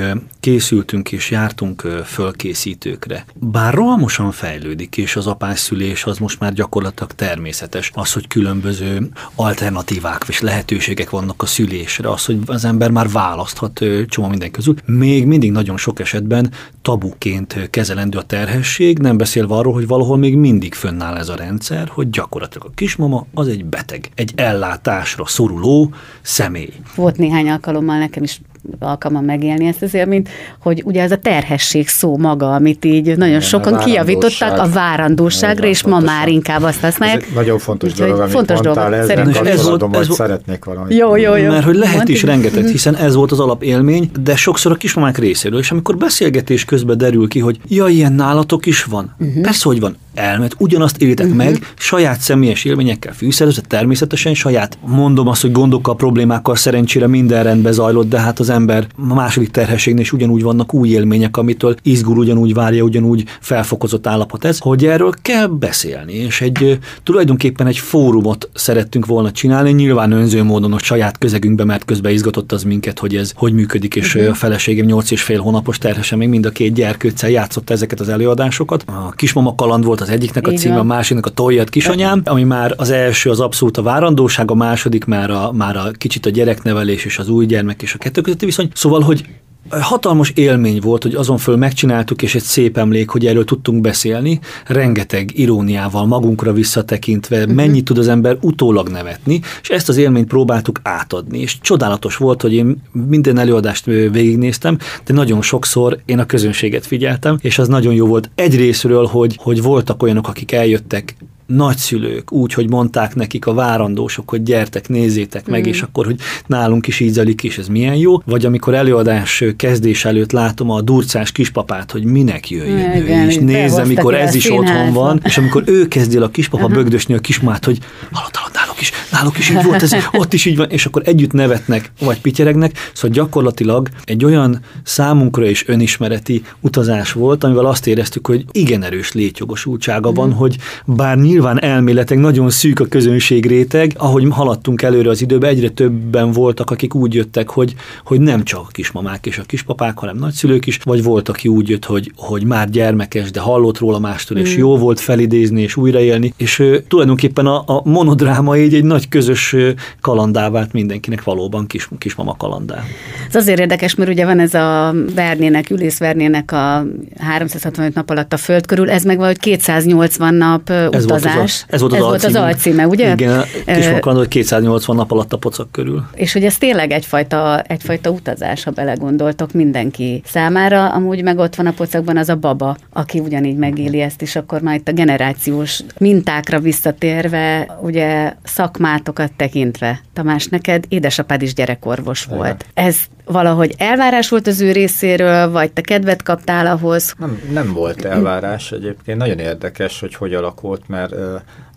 készültünk 0.77 1.11
és 1.11 1.31
jártunk 1.31 1.81
fölkészítőkre, 2.05 3.25
bár 3.33 3.73
rohamosan 3.73 4.31
fejlődik, 4.31 4.97
és 4.97 5.15
az 5.15 5.27
apászülés 5.27 6.03
az 6.05 6.17
most 6.17 6.39
már 6.39 6.53
gyakorlatilag 6.53 7.11
természetes, 7.11 7.91
az, 7.93 8.13
hogy 8.13 8.27
különböző 8.27 9.09
alternatívák 9.35 10.25
és 10.27 10.39
lehetőségek 10.39 11.09
vannak 11.09 11.41
a 11.41 11.45
szülésre, 11.45 12.09
az, 12.09 12.25
hogy 12.25 12.39
az 12.45 12.65
ember 12.65 12.91
már 12.91 13.09
választhat 13.09 13.85
csomó 14.07 14.27
minden 14.27 14.51
közül, 14.51 14.75
még 14.85 15.25
mindig 15.25 15.51
nagyon 15.51 15.77
sok 15.77 15.99
esetben 15.99 16.51
tabuként 16.81 17.69
kezelendő 17.69 18.17
a 18.17 18.23
terhesség, 18.23 18.99
nem 18.99 19.17
beszélve 19.17 19.55
arról, 19.55 19.73
hogy 19.73 19.87
valahol 19.87 20.17
még 20.17 20.35
mindig 20.35 20.73
fönnáll 20.73 21.15
ez 21.15 21.29
a 21.29 21.35
rendszer, 21.35 21.87
hogy 21.87 22.09
gyakorlatilag 22.09 22.67
a 22.67 22.73
kismama 22.75 23.25
az 23.33 23.47
egy 23.47 23.65
beteg, 23.65 24.09
egy 24.15 24.31
ellátásra 24.35 25.25
szoruló 25.25 25.93
személy. 26.21 26.73
Volt 26.95 27.17
néhány 27.17 27.49
alkalommal 27.49 27.97
nekem 27.97 28.23
is 28.23 28.41
alkalma 28.79 29.21
megélni 29.21 29.65
ezt 29.67 29.81
az 29.81 29.93
élményt, 29.93 30.29
hogy 30.59 30.81
ugye 30.85 31.01
ez 31.01 31.11
a 31.11 31.17
terhesség 31.17 31.87
szó 31.87 32.17
maga, 32.17 32.53
amit 32.53 32.85
így 32.85 33.05
nagyon 33.05 33.27
Igen, 33.27 33.41
sokan 33.41 33.73
a 33.73 33.77
kijavítottak 33.77 34.59
a 34.59 34.69
várandóságra, 34.69 35.67
és 35.67 35.83
ma 35.83 35.99
már 35.99 36.27
inkább 36.27 36.63
azt 36.63 36.79
használják. 36.79 37.21
Ez 37.21 37.33
nagyon 37.35 37.59
fontos 37.59 37.91
Úgyhogy 37.91 38.05
dolog, 38.05 38.21
amit 38.21 38.33
fontos 38.33 38.61
mondtál, 38.61 38.89
dolog. 38.89 39.09
ezzel 39.09 39.23
kapcsolatban 39.23 39.89
majd 39.89 40.11
szeretnék 40.11 40.65
valamit. 40.65 40.97
Jó, 40.97 41.15
jó, 41.15 41.35
jó. 41.35 41.47
Mert 41.47 41.63
hogy 41.63 41.75
lehet 41.75 42.09
is 42.09 42.23
rengeteg, 42.23 42.65
hiszen 42.67 42.95
ez 42.95 43.15
volt 43.15 43.31
az 43.31 43.39
alapélmény, 43.39 44.09
de 44.21 44.35
sokszor 44.35 44.71
a 44.71 44.75
kismamák 44.75 45.17
részéről, 45.17 45.59
és 45.59 45.71
amikor 45.71 45.97
beszélgetés 45.97 46.65
közben 46.65 46.97
derül 46.97 47.27
ki, 47.27 47.39
hogy 47.39 47.59
ja, 47.67 47.87
ilyen 47.87 48.13
nálatok 48.13 48.65
is 48.65 48.83
van. 48.83 49.15
Uh-huh. 49.19 49.41
Persze, 49.41 49.69
hogy 49.69 49.79
van 49.79 49.97
elmet, 50.17 50.55
ugyanazt 50.57 51.01
élitek 51.01 51.25
uh-huh. 51.25 51.43
meg, 51.43 51.73
saját 51.77 52.19
személyes 52.19 52.65
élményekkel 52.65 53.13
fűszerezve, 53.13 53.61
természetesen 53.61 54.33
saját, 54.33 54.77
mondom 54.85 55.27
azt, 55.27 55.41
hogy 55.41 55.51
gondokkal, 55.51 55.95
problémákkal 55.95 56.55
szerencsére 56.55 57.07
minden 57.07 57.43
rendben 57.43 57.73
zajlott, 57.73 58.09
de 58.09 58.19
hát 58.19 58.39
az 58.39 58.49
ember 58.49 58.87
a 59.09 59.13
második 59.13 59.51
terhességnél 59.51 60.01
is 60.01 60.13
ugyanúgy 60.13 60.43
vannak 60.43 60.73
új 60.73 60.89
élmények, 60.89 61.37
amitől 61.37 61.75
izgul, 61.83 62.17
ugyanúgy 62.17 62.53
várja, 62.53 62.83
ugyanúgy 62.83 63.23
felfokozott 63.41 64.07
állapot 64.07 64.45
ez, 64.45 64.59
hogy 64.59 64.85
erről 64.85 65.13
kell 65.21 65.47
beszélni, 65.47 66.13
és 66.13 66.41
egy 66.41 66.79
tulajdonképpen 67.03 67.67
egy 67.67 67.77
fórumot 67.77 68.49
szerettünk 68.53 69.05
volna 69.05 69.31
csinálni, 69.31 69.71
nyilván 69.71 70.11
önző 70.11 70.43
módon 70.43 70.73
a 70.73 70.79
saját 70.79 71.17
közegünkbe, 71.17 71.63
mert 71.63 71.85
közben 71.85 72.11
izgatott 72.11 72.51
az 72.51 72.63
minket, 72.63 72.99
hogy 72.99 73.15
ez 73.15 73.31
hogy 73.35 73.53
működik, 73.53 73.95
és 73.95 74.15
uh-huh. 74.15 74.31
a 74.31 74.33
feleségem 74.33 74.85
8 74.85 75.11
és 75.11 75.21
fél 75.21 75.39
hónapos 75.39 75.77
terhese 75.77 76.15
még 76.15 76.29
mind 76.29 76.45
a 76.45 76.49
két 76.49 76.73
gyerkőccel 76.73 77.29
játszott 77.29 77.69
ezeket 77.69 77.99
az 77.99 78.09
előadásokat. 78.09 78.83
A 78.85 79.11
kismama 79.11 79.55
kaland 79.55 79.85
volt 79.85 80.01
az 80.01 80.06
egyiknek 80.09 80.47
a 80.47 80.51
címe, 80.51 80.77
a 80.77 80.83
másiknak 80.83 81.25
a 81.25 81.29
Toljat 81.29 81.69
kisanyám, 81.69 82.21
ami 82.25 82.43
már 82.43 82.73
az 82.77 82.89
első 82.89 83.29
az 83.29 83.39
abszolút 83.39 83.77
a 83.77 83.81
várandóság, 83.81 84.51
a 84.51 84.55
második 84.55 85.05
már 85.05 85.29
a, 85.29 85.51
már 85.51 85.75
a 85.75 85.91
kicsit 85.91 86.25
a 86.25 86.29
gyereknevelés 86.29 87.05
és 87.05 87.17
az 87.17 87.29
új 87.29 87.45
gyermek 87.45 87.81
és 87.81 87.93
a 87.93 87.97
kettő 87.97 88.21
közötti 88.21 88.45
viszony. 88.45 88.69
Szóval, 88.73 89.01
hogy 89.01 89.25
hatalmas 89.69 90.31
élmény 90.35 90.79
volt, 90.81 91.03
hogy 91.03 91.15
azon 91.15 91.37
föl 91.37 91.55
megcsináltuk, 91.55 92.21
és 92.21 92.35
egy 92.35 92.41
szép 92.41 92.77
emlék, 92.77 93.09
hogy 93.09 93.25
erről 93.25 93.45
tudtunk 93.45 93.81
beszélni, 93.81 94.39
rengeteg 94.65 95.37
iróniával, 95.39 96.05
magunkra 96.05 96.53
visszatekintve, 96.53 97.39
uh-huh. 97.39 97.53
mennyit 97.53 97.85
tud 97.85 97.97
az 97.97 98.07
ember 98.07 98.37
utólag 98.41 98.89
nevetni, 98.89 99.41
és 99.61 99.69
ezt 99.69 99.89
az 99.89 99.97
élményt 99.97 100.27
próbáltuk 100.27 100.79
átadni. 100.83 101.39
És 101.39 101.57
csodálatos 101.61 102.17
volt, 102.17 102.41
hogy 102.41 102.53
én 102.53 102.81
minden 102.91 103.37
előadást 103.37 103.85
végignéztem, 103.85 104.77
de 105.05 105.13
nagyon 105.13 105.41
sokszor 105.41 105.99
én 106.05 106.19
a 106.19 106.25
közönséget 106.25 106.85
figyeltem, 106.85 107.37
és 107.41 107.59
az 107.59 107.67
nagyon 107.67 107.93
jó 107.93 108.05
volt 108.05 108.29
egyrésztről, 108.35 109.05
hogy, 109.05 109.35
hogy 109.41 109.61
voltak 109.61 110.03
olyanok, 110.03 110.27
akik 110.27 110.51
eljöttek 110.51 111.15
nagyszülők 111.47 112.31
úgy, 112.31 112.53
hogy 112.53 112.69
mondták 112.69 113.15
nekik 113.15 113.45
a 113.45 113.53
várandósok, 113.53 114.29
hogy 114.29 114.43
gyertek, 114.43 114.89
nézzétek 114.89 115.47
meg, 115.47 115.65
mm. 115.67 115.69
és 115.69 115.81
akkor, 115.81 116.05
hogy 116.05 116.19
nálunk 116.45 116.87
is 116.87 116.99
így 116.99 117.11
zalik, 117.11 117.43
és 117.43 117.57
ez 117.57 117.67
milyen 117.67 117.95
jó. 117.95 118.21
Vagy 118.25 118.45
amikor 118.45 118.73
előadás 118.73 119.43
kezdés 119.55 120.05
előtt 120.05 120.31
látom 120.31 120.69
a 120.69 120.81
durcás 120.81 121.31
kispapát, 121.31 121.91
hogy 121.91 122.03
minek 122.03 122.49
jöjjön 122.49 122.77
Igen, 122.77 123.23
ő, 123.23 123.27
és 123.27 123.37
nézze, 123.37 123.85
mikor 123.85 124.15
ez 124.15 124.35
is 124.35 124.51
otthon 124.51 124.93
van, 124.93 125.21
és 125.23 125.37
amikor 125.37 125.63
ő 125.65 125.87
kezdi 125.87 126.17
el 126.17 126.23
a 126.23 126.29
kispapa 126.29 126.63
uh-huh. 126.63 126.81
bögdösni 126.81 127.13
a 127.13 127.19
kismát, 127.19 127.65
hogy 127.65 127.79
hallod, 128.11 128.35
hallod, 128.35 128.53
náluk 128.53 128.81
is, 128.81 128.91
náluk 129.11 129.37
is 129.37 129.49
így 129.49 129.63
volt, 129.63 129.81
ez, 129.81 129.93
ott 130.11 130.33
is 130.33 130.45
így 130.45 130.57
van, 130.57 130.69
és 130.69 130.85
akkor 130.85 131.01
együtt 131.05 131.31
nevetnek, 131.31 131.91
vagy 131.99 132.21
pityeregnek, 132.21 132.77
szóval 132.93 133.17
gyakorlatilag 133.17 133.89
egy 134.03 134.25
olyan 134.25 134.59
számunkra 134.83 135.49
is 135.49 135.67
önismereti 135.67 136.43
utazás 136.59 137.11
volt, 137.11 137.43
amivel 137.43 137.65
azt 137.65 137.87
éreztük, 137.87 138.27
hogy 138.27 138.45
igen 138.51 138.83
erős 138.83 139.11
létjogosultsága 139.11 140.11
van, 140.11 140.27
uh-huh. 140.27 140.41
hogy 140.41 140.57
bár 140.85 141.17
nyilván 141.17 141.36
elméletek 141.45 142.17
nagyon 142.17 142.49
szűk 142.49 142.79
a 142.79 142.85
közönség 142.85 143.45
réteg, 143.45 143.91
ahogy 143.97 144.27
haladtunk 144.29 144.81
előre 144.81 145.09
az 145.09 145.21
időbe, 145.21 145.47
egyre 145.47 145.69
többen 145.69 146.31
voltak, 146.31 146.71
akik 146.71 146.95
úgy 146.95 147.13
jöttek, 147.13 147.49
hogy, 147.49 147.75
hogy 148.03 148.19
nem 148.19 148.43
csak 148.43 148.59
a 148.59 148.71
kismamák 148.71 149.25
és 149.25 149.37
a 149.37 149.43
kispapák, 149.43 149.97
hanem 149.97 150.17
nagyszülők 150.17 150.65
is, 150.65 150.79
vagy 150.83 151.03
volt, 151.03 151.29
aki 151.29 151.47
úgy 151.47 151.69
jött, 151.69 151.85
hogy, 151.85 152.11
hogy 152.15 152.43
már 152.43 152.69
gyermekes, 152.69 153.31
de 153.31 153.39
hallott 153.39 153.77
róla 153.77 153.99
mástól, 153.99 154.37
és 154.37 154.55
mm. 154.55 154.57
jó 154.57 154.77
volt 154.77 154.99
felidézni 154.99 155.61
és 155.61 155.75
újraélni, 155.75 156.33
és 156.37 156.59
ő, 156.59 156.83
tulajdonképpen 156.87 157.45
a, 157.45 157.63
a 157.65 157.81
monodráma 157.83 158.57
így 158.57 158.73
egy 158.73 158.83
nagy 158.83 159.09
közös 159.09 159.55
kalandá 160.01 160.49
vált 160.49 160.73
mindenkinek 160.73 161.23
valóban 161.23 161.67
kis, 161.67 161.89
kismama 161.97 162.35
kalandá. 162.37 162.83
Ez 163.29 163.35
azért 163.35 163.59
érdekes, 163.59 163.95
mert 163.95 164.09
ugye 164.09 164.25
van 164.25 164.39
ez 164.39 164.53
a 164.53 164.95
Vernének, 165.15 165.69
Ülész 165.69 165.97
Vernének 165.97 166.51
a 166.51 166.85
365 167.17 167.93
nap 167.93 168.09
alatt 168.09 168.33
a 168.33 168.37
föld 168.37 168.65
körül, 168.65 168.89
ez 168.89 169.03
meg 169.03 169.15
valahogy 169.15 169.39
280 169.39 170.33
nap 170.33 170.69
ez 170.69 171.03
utazás 171.03 171.26
utazás. 171.27 171.65
Ez 171.67 171.79
volt 171.79 171.91
az, 171.91 171.97
ez 171.97 172.03
volt 172.03 172.23
az 172.23 172.35
alcíme, 172.35 172.87
ugye? 172.87 173.11
Igen, 173.11 173.43
kismaklandó, 173.65 174.19
hogy 174.19 174.29
280 174.29 174.95
nap 174.95 175.11
alatt 175.11 175.33
a 175.33 175.37
pocak 175.37 175.71
körül. 175.71 176.03
És 176.13 176.33
hogy 176.33 176.43
ez 176.43 176.57
tényleg 176.57 176.91
egyfajta, 176.91 177.61
egyfajta 177.61 178.09
utazás, 178.09 178.63
ha 178.63 178.71
belegondoltok 178.71 179.51
mindenki 179.51 180.21
számára. 180.25 180.89
Amúgy 180.89 181.23
meg 181.23 181.37
ott 181.37 181.55
van 181.55 181.65
a 181.65 181.71
pocakban 181.71 182.17
az 182.17 182.29
a 182.29 182.35
baba, 182.35 182.77
aki 182.93 183.19
ugyanígy 183.19 183.57
megéli 183.57 184.01
ezt, 184.01 184.21
és 184.21 184.35
akkor 184.35 184.61
majd 184.61 184.81
a 184.85 184.91
generációs 184.91 185.83
mintákra 185.97 186.59
visszatérve, 186.59 187.77
ugye 187.81 188.33
szakmátokat 188.43 189.31
tekintve. 189.35 190.01
Tamás, 190.13 190.47
neked 190.47 190.83
édesapád 190.87 191.41
is 191.41 191.53
gyerekorvos 191.53 192.23
volt. 192.23 192.65
Ez 192.73 192.97
valahogy 193.27 193.75
elvárás 193.77 194.29
volt 194.29 194.47
az 194.47 194.61
ő 194.61 194.71
részéről, 194.71 195.51
vagy 195.51 195.71
te 195.71 195.81
kedvet 195.81 196.23
kaptál 196.23 196.67
ahhoz? 196.67 197.13
Nem, 197.17 197.41
nem 197.51 197.73
volt 197.73 198.05
elvárás 198.05 198.71
egyébként. 198.71 199.17
Nagyon 199.17 199.39
érdekes, 199.39 199.99
hogy 199.99 200.15
hogy 200.15 200.33
alakult, 200.33 200.87
mert 200.87 201.15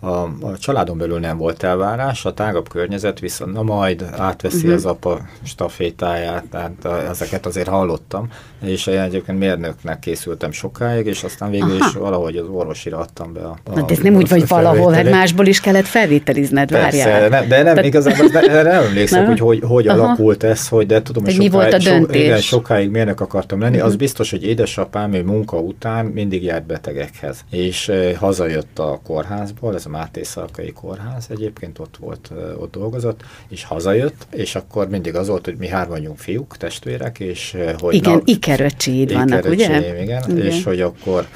a, 0.01 0.07
a 0.41 0.57
családon 0.59 0.97
belül 0.97 1.19
nem 1.19 1.37
volt 1.37 1.63
elvárás, 1.63 2.25
a 2.25 2.33
tágabb 2.33 2.69
környezet 2.69 3.19
viszont 3.19 3.53
na 3.53 3.61
majd 3.61 4.05
átveszi 4.17 4.57
uh-huh. 4.57 4.73
az 4.73 4.85
apa 4.85 5.19
stafétáját, 5.43 6.43
tehát 6.51 6.85
ezeket 7.09 7.45
azért 7.45 7.67
hallottam, 7.67 8.29
és 8.61 8.87
én 8.87 8.99
egyébként 8.99 9.39
mérnöknek 9.39 9.99
készültem 9.99 10.51
sokáig, 10.51 11.05
és 11.05 11.23
aztán 11.23 11.49
végül 11.49 11.75
Aha. 11.79 11.87
is 11.87 11.93
valahogy 11.93 12.37
az 12.37 12.45
orvosira 12.51 12.97
adtam 12.97 13.33
be 13.33 13.39
a, 13.39 13.57
a 13.63 13.75
Hát 13.75 13.91
ez 13.91 13.97
nem 13.97 14.15
úgy 14.15 14.29
vagy 14.29 14.47
valahol, 14.47 14.93
hát 14.93 15.09
másból 15.09 15.45
is 15.45 15.59
kellett 15.59 15.85
felvételizned, 15.85 16.71
várjál. 16.71 17.29
Ne, 17.29 17.47
de 17.47 17.63
nem, 17.63 17.75
Te... 17.75 17.83
igazából 17.83 18.25
ne, 18.31 18.61
nem 18.61 18.83
emlékszem, 18.83 19.25
hogy 19.25 19.39
hogy, 19.39 19.61
hogy 19.67 19.87
alakult 19.87 20.43
ez, 20.43 20.67
hogy 20.67 20.85
de 20.85 21.01
tudom, 21.01 21.23
hogy 21.23 21.33
sokáig, 21.33 21.51
mi 21.51 21.57
volt 21.57 21.73
a 21.73 21.77
döntés? 21.77 22.21
So, 22.21 22.25
igen, 22.25 22.41
sokáig 22.41 22.89
mérnök 22.89 23.21
akartam 23.21 23.59
lenni, 23.59 23.75
uh-huh. 23.75 23.89
az 23.89 23.95
biztos, 23.95 24.29
hogy 24.29 24.45
édesapám 24.45 25.13
ő 25.13 25.23
munka 25.23 25.57
után 25.57 26.05
mindig 26.05 26.43
járt 26.43 26.65
betegekhez, 26.65 27.39
és 27.49 27.87
uh, 27.87 28.13
hazajött 28.13 28.79
a 28.79 28.99
kórházból, 29.03 29.75
ez 29.75 29.85
Máté 29.91 30.23
Szalkai 30.23 30.71
Kórház 30.71 31.25
egyébként 31.29 31.79
ott 31.79 31.97
volt, 31.99 32.31
ott 32.57 32.71
dolgozott, 32.71 33.21
és 33.47 33.63
hazajött, 33.63 34.27
és 34.29 34.55
akkor 34.55 34.89
mindig 34.89 35.15
az 35.15 35.27
volt, 35.27 35.45
hogy 35.45 35.57
mi 35.57 35.67
hárman 35.67 35.99
vagyunk 36.01 36.17
fiúk, 36.17 36.57
testvérek, 36.57 37.19
és 37.19 37.57
hogy 37.79 37.93
igen, 37.93 38.13
na, 38.13 38.21
ikeröcséid 38.25 39.13
vannak, 39.13 39.45
ugye? 39.45 39.79
Igen, 39.79 40.01
igen, 40.01 40.37
és 40.37 40.63
hogy 40.63 40.81
akkor 40.81 41.27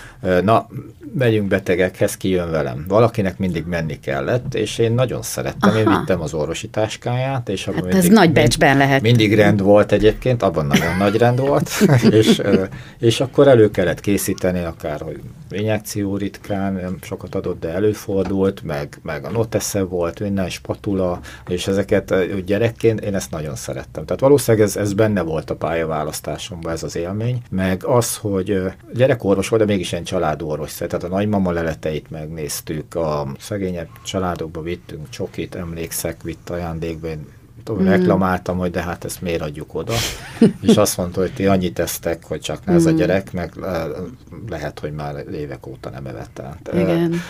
na, 0.44 0.68
megyünk 1.14 1.48
betegekhez, 1.48 2.18
ki 2.18 2.30
jön 2.30 2.52
velem. 2.52 2.86
Valakinek 2.88 3.38
mindig 3.38 3.66
menni 3.66 4.00
kellett, 4.00 4.54
és 4.54 4.78
én 4.78 4.92
nagyon 4.92 5.22
szerettem, 5.22 5.70
Aha. 5.70 5.80
én 5.80 5.86
vittem 5.86 6.22
az 6.22 6.34
orvosi 6.34 6.68
táskáját, 6.68 7.50
és 7.50 7.68
abban 7.68 7.84
hát 7.84 7.92
mindig, 7.92 8.12
ez 8.12 8.18
nagy 8.18 8.32
becsben 8.32 8.78
lehet. 8.78 9.02
Mindig 9.02 9.36
rend 9.36 9.62
volt 9.62 9.92
egyébként, 9.92 10.44
abban 10.44 10.66
nagyon 10.66 10.98
nagy 10.98 11.16
rend 11.16 11.40
volt, 11.40 11.70
és, 12.10 12.42
és 13.00 13.20
akkor 13.20 13.48
elő 13.48 13.72
kellett 13.72 14.00
készíteni 14.00 14.64
akár, 14.64 15.02
hogy 15.02 15.20
injekció 15.50 16.18
ritkán, 16.18 16.74
nem 16.74 16.98
sokat 17.02 17.36
adott, 17.36 17.60
de 17.60 17.74
előfordult, 18.46 18.64
meg, 18.64 19.00
meg 19.02 19.26
a 19.26 19.32
notesze 19.32 19.84
volt, 19.84 20.20
minden 20.20 20.50
spatula, 20.50 21.20
és 21.48 21.68
ezeket 21.68 22.44
gyerekként 22.46 23.02
én 23.02 23.16
ezt 23.16 23.32
nagyon 23.32 23.56
szerettem. 23.56 24.06
Tehát 24.06 24.22
valószínűleg 24.22 24.68
ez, 24.68 24.76
ez 24.76 24.94
benne 24.94 25.22
volt 25.22 25.50
a 25.50 25.56
pályaválasztásomban 25.56 26.72
ez 26.72 26.84
az 26.84 26.96
élmény, 26.96 27.42
meg 27.50 27.84
az, 27.84 28.18
hogy 28.18 28.62
gyerekorvos 28.94 29.50
volt, 29.50 29.62
de 29.62 29.72
mégis 29.72 29.94
egy 29.94 30.04
családorvos, 30.04 30.74
tehát 30.74 31.04
a 31.04 31.08
nagymama 31.08 31.52
leleteit 31.52 32.10
megnéztük, 32.10 32.96
a 32.96 33.28
szegényebb 33.40 33.90
családokba 34.04 34.62
vittünk 34.62 35.10
csokit, 35.10 35.56
emlékszek, 35.56 36.24
vitt 36.24 36.50
ajándékba, 36.50 37.08
én 37.08 37.26
mm. 37.74 37.86
reklamáltam, 37.86 38.58
hogy 38.58 38.72
de 38.72 38.82
hát 38.82 39.06
ezt 39.06 39.22
miért 39.22 39.42
adjuk 39.42 39.74
oda, 39.74 39.94
és 40.68 40.76
azt 40.76 40.98
mondta, 40.98 41.20
hogy 41.20 41.34
ti 41.34 41.46
annyit 41.46 41.74
tesztek, 41.74 42.24
hogy 42.24 42.40
csak 42.40 42.66
ne 42.66 42.74
ez 42.74 42.86
a 42.86 42.92
mm. 42.92 42.96
gyerek, 42.96 43.34
meg 43.34 43.54
lehet, 44.50 44.80
hogy 44.80 44.92
már 44.92 45.24
évek 45.34 45.68
óta 45.68 45.90
nem 45.90 46.06
evett 46.06 46.40
el. 46.40 46.58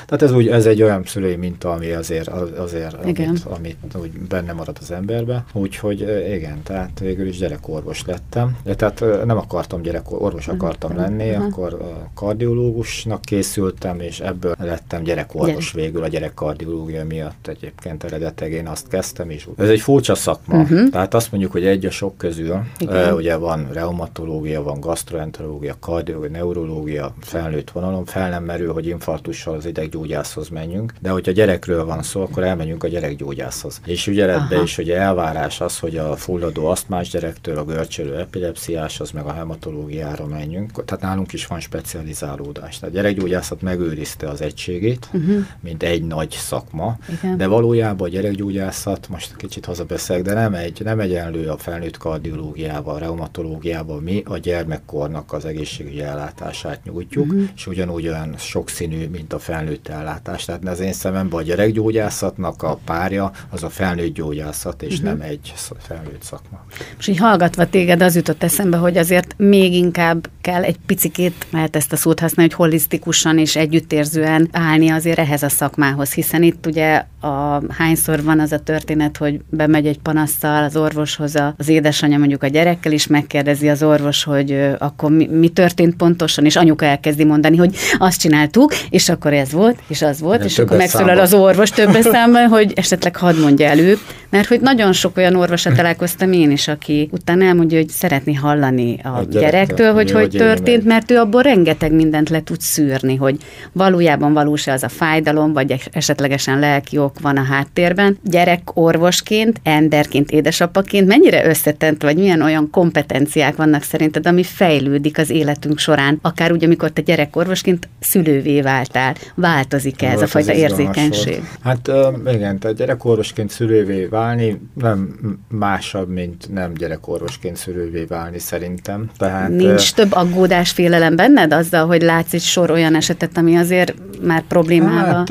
Tehát 0.06 0.22
ez, 0.22 0.32
úgy, 0.32 0.48
ez 0.48 0.66
egy 0.66 0.82
olyan 0.82 1.04
szülői 1.06 1.36
minta, 1.36 1.72
ami 1.72 1.92
azért, 1.92 2.28
azért 2.58 3.06
igen. 3.06 3.28
amit, 3.28 3.44
amit 3.44 3.96
úgy 4.00 4.12
benne 4.12 4.54
marad 4.54 4.78
az 4.82 4.92
emberbe. 4.92 5.46
Úgyhogy 5.54 6.00
igen, 6.34 6.64
tehát 6.64 7.00
végül 7.00 7.28
is 7.28 7.38
gyerekorvos 7.38 8.06
lettem. 8.06 8.58
De 8.64 8.76
tehát 8.76 9.26
nem 9.26 9.38
akartam 9.38 9.82
gyerekorvos, 9.82 10.48
akartam 10.48 10.92
uh-huh. 10.92 11.06
lenni, 11.06 11.30
uh-huh. 11.30 11.46
akkor 11.46 11.78
kardiológusnak 12.14 13.22
készültem, 13.22 14.00
és 14.00 14.20
ebből 14.20 14.56
lettem 14.60 15.04
gyerekorvos 15.04 15.72
Gyere. 15.72 15.86
végül 15.86 16.04
a 16.04 16.08
gyerekkardiológia 16.08 17.06
miatt 17.06 17.48
egyébként 17.48 18.04
eredetileg 18.04 18.52
én 18.52 18.68
azt 18.68 18.88
kezdtem, 18.88 19.30
és 19.30 19.48
ez 19.58 19.70
egy 19.70 19.80
furcsa 19.80 20.16
szakma. 20.26 20.60
Uh-huh. 20.60 20.90
Tehát 20.90 21.14
azt 21.14 21.32
mondjuk, 21.32 21.52
hogy 21.52 21.66
egy 21.66 21.86
a 21.86 21.92
sok 21.92 22.18
közül, 22.18 22.60
uh, 22.82 23.16
ugye 23.16 23.36
van 23.36 23.68
reumatológia, 23.72 24.64
van 24.64 24.80
gastroenterológia, 24.80 25.76
kardiológia, 25.80 26.30
neurológia, 26.30 27.14
felnőtt 27.22 27.72
vonalon, 27.72 28.06
fel 28.06 28.30
nem 28.30 28.44
merül, 28.44 28.74
hogy 28.74 28.88
infarktussal 28.88 29.56
az 29.56 29.66
ideggyógyászhoz 29.66 30.50
menjünk, 30.50 30.94
de 31.02 31.10
hogyha 31.10 31.32
gyerekről 31.32 31.86
van 31.86 32.04
szó, 32.04 32.22
akkor 32.22 32.44
elmenjünk 32.44 32.84
a 32.84 32.88
gyerekgyógyászhoz. 32.88 33.82
És 33.86 34.08
ügyeletbe 34.08 34.62
is, 34.62 34.76
hogy 34.76 34.90
elvárás 34.90 35.62
az, 35.62 35.80
hogy 35.80 35.98
a 35.98 36.16
fulladó 36.16 36.66
asztmás 36.66 37.10
gyerektől 37.10 37.58
a 37.58 37.66
görcsölő 37.66 38.18
epilepsziáshoz, 38.18 39.12
meg 39.12 39.26
a 39.26 39.34
hematológiára 39.34 40.26
menjünk. 40.26 40.86
Tehát 40.86 41.04
nálunk 41.04 41.34
is 41.34 41.48
van 41.48 41.60
specializálódás. 41.60 42.80
Tehát 42.80 42.96
a 42.96 42.98
gyerekgyógyászat 42.98 43.62
megőrizte 43.62 44.30
az 44.30 44.42
egységét, 44.42 45.10
uh-huh. 45.14 45.46
mint 45.60 45.84
egy 45.84 46.04
nagy 46.04 46.32
szakma, 46.32 46.98
Igen. 47.18 47.38
de 47.38 47.48
valójában 47.48 48.08
a 48.08 48.12
gyerekgyógyászat, 48.12 49.08
most 49.10 49.36
kicsit 49.36 49.66
hazabeszél, 49.66 50.15
de 50.22 50.34
nem 50.34 50.54
egy, 50.54 50.82
nem 50.84 51.00
egyenlő 51.00 51.48
a 51.48 51.58
felnőtt 51.58 51.98
kardiológiával, 51.98 53.00
reumatológiával. 53.00 54.00
Mi 54.00 54.24
a 54.26 54.38
gyermekkornak 54.38 55.34
az 55.34 55.46
egészségügyi 55.46 56.02
ellátását 56.02 56.84
nyújtjuk, 56.84 57.26
uh-huh. 57.26 57.50
és 57.56 57.68
ugyanúgy 57.68 58.08
olyan 58.08 58.36
sokszínű, 58.38 59.08
mint 59.08 59.34
a 59.34 59.40
felnőtt 59.40 59.88
ellátás. 59.88 60.46
Tehát 60.46 60.68
az 60.68 60.80
én 60.80 60.94
szememben 60.94 61.40
a 61.40 61.44
gyerekgyógyászatnak 61.44 62.64
a 62.64 62.80
párja 62.86 63.32
az 63.50 63.64
a 63.64 63.70
felnőtt 63.70 64.14
gyógyászat, 64.14 64.82
és 64.82 64.94
uh-huh. 64.94 65.10
nem 65.10 65.22
egy 65.22 65.54
felnőtt 65.78 66.24
szakma. 66.24 66.66
És 67.00 67.08
így 67.08 67.18
hallgatva 67.18 67.70
téged 67.70 68.02
az 68.02 68.16
jutott 68.16 68.44
eszembe, 68.44 68.78
hogy 68.78 68.98
azért 68.98 69.34
még 69.38 69.74
inkább 69.74 70.30
kell 70.42 70.64
egy 70.64 70.78
picikét, 70.86 71.46
lehet 71.52 71.76
ezt 71.76 71.92
a 71.92 71.96
szót 71.96 72.20
használni, 72.20 72.52
hogy 72.54 72.66
holisztikusan 72.66 73.38
és 73.38 73.56
együttérzően 73.56 74.50
állni 74.52 74.90
azért 74.90 75.20
ehhez 75.20 75.44
a 75.44 75.50
szakmához, 75.50 76.14
hiszen 76.14 76.44
itt 76.44 76.66
ugye 76.66 77.06
a, 77.26 77.62
hányszor 77.70 78.24
van 78.24 78.40
az 78.40 78.52
a 78.52 78.60
történet, 78.60 79.18
hogy 79.18 79.40
bemegy 79.50 79.86
egy 79.86 80.00
panasszal 80.00 80.64
az 80.64 80.76
orvoshoz 80.76 81.36
az 81.58 81.68
édesanyja 81.68 82.18
mondjuk 82.18 82.44
a 82.44 82.48
gyerekkel, 82.48 82.92
is 82.92 83.08
megkérdezi 83.08 83.70
az 83.70 83.84
orvos, 83.84 84.24
hogy 84.24 84.76
akkor 84.78 85.12
mi, 85.12 85.28
mi 85.32 85.48
történt 85.48 85.96
pontosan, 85.96 86.46
és 86.46 86.56
anyuka 86.56 86.86
elkezdi 86.86 87.24
mondani, 87.24 87.58
hogy 87.58 87.76
azt 87.98 88.20
csináltuk, 88.20 88.74
és 88.90 89.10
akkor 89.10 89.34
ez 89.34 89.52
volt, 89.52 89.80
és 89.88 90.02
az 90.02 90.20
volt, 90.20 90.40
De 90.40 90.46
és 90.46 90.60
akkor 90.60 90.78
megszólal 90.78 91.20
az 91.20 91.34
orvos 91.34 91.70
többes 91.70 92.04
számban, 92.04 92.48
hogy 92.48 92.74
esetleg 92.76 93.16
hadd 93.16 93.36
mondja 93.36 93.68
elő, 93.68 93.98
mert 94.30 94.48
hogy 94.48 94.62
nagyon 94.62 94.94
sok 94.94 95.18
olyan 95.18 95.36
orvosra 95.36 95.72
találkoztam 95.72 96.32
én 96.32 96.52
is, 96.52 96.68
aki 96.68 97.10
utána 97.12 97.46
elmondja, 97.46 97.78
hogy 97.78 97.90
szeretné 97.90 98.34
hallani 98.34 99.00
a, 99.04 99.08
a 99.08 99.24
gyerektől, 99.24 99.94
hogy 99.94 100.12
hogy 100.12 100.30
történt, 100.30 100.84
meg. 100.84 100.94
mert 100.94 101.12
ő 101.12 101.18
abból 101.18 101.42
rengeteg 101.42 101.92
mindent 101.92 102.30
le 102.30 102.44
tud 102.44 102.62
szűrni, 102.62 103.16
hogy 103.16 103.38
valójában 103.72 104.34
valós-e 104.34 104.72
az 104.72 104.84
a 104.84 104.90
fájdalom, 104.90 105.54
vagy 105.54 105.90
esetlegesen 105.92 106.60
lelki 106.60 106.98
ok 106.98 107.15
van 107.20 107.38
a 107.38 107.44
háttérben. 107.44 108.18
Gyerek 108.24 108.62
orvosként, 108.74 109.60
emberként, 109.64 110.32
édesapaként 110.32 111.08
mennyire 111.08 111.46
összetett, 111.46 112.02
vagy 112.02 112.18
milyen 112.18 112.42
olyan 112.42 112.70
kompetenciák 112.70 113.56
vannak 113.56 113.84
szerinted, 113.84 114.28
ami 114.28 114.44
fejlődik 114.44 115.18
az 115.18 115.30
életünk 115.30 115.78
során, 115.78 116.20
akár 116.22 116.52
úgy, 116.52 116.64
amikor 116.64 116.90
te 116.90 117.02
gyerekorvosként 117.02 117.90
szülővé 118.00 118.62
váltál. 118.62 119.16
Változik 119.36 120.02
ez 120.02 120.22
a 120.22 120.28
fajta 120.28 120.54
érzékenység? 120.54 121.42
Hát 121.64 121.92
igen, 122.34 122.60
tehát 122.60 122.78
gyerekorvosként 122.78 123.50
szülővé 123.50 124.06
válni 124.06 124.62
nem 124.74 125.16
másabb, 125.50 126.10
mint 126.10 126.54
nem 126.54 126.74
gyerekorvosként 126.74 127.56
szülővé 127.56 128.04
válni 128.04 128.40
szerintem. 128.40 129.10
Tehát, 129.18 129.50
Nincs 129.50 129.94
több 129.94 130.12
aggódás, 130.12 130.72
félelem 130.72 131.16
benned 131.16 131.54
azzal, 131.54 131.86
hogy 131.86 132.02
látsz 132.02 132.34
egy 132.34 132.42
sor 132.42 132.72
olyan 132.72 132.96
esetet, 132.96 133.38
ami 133.38 133.56
azért 133.56 133.94
már 134.22 134.44
problémával 134.48 135.14
hát, 135.14 135.30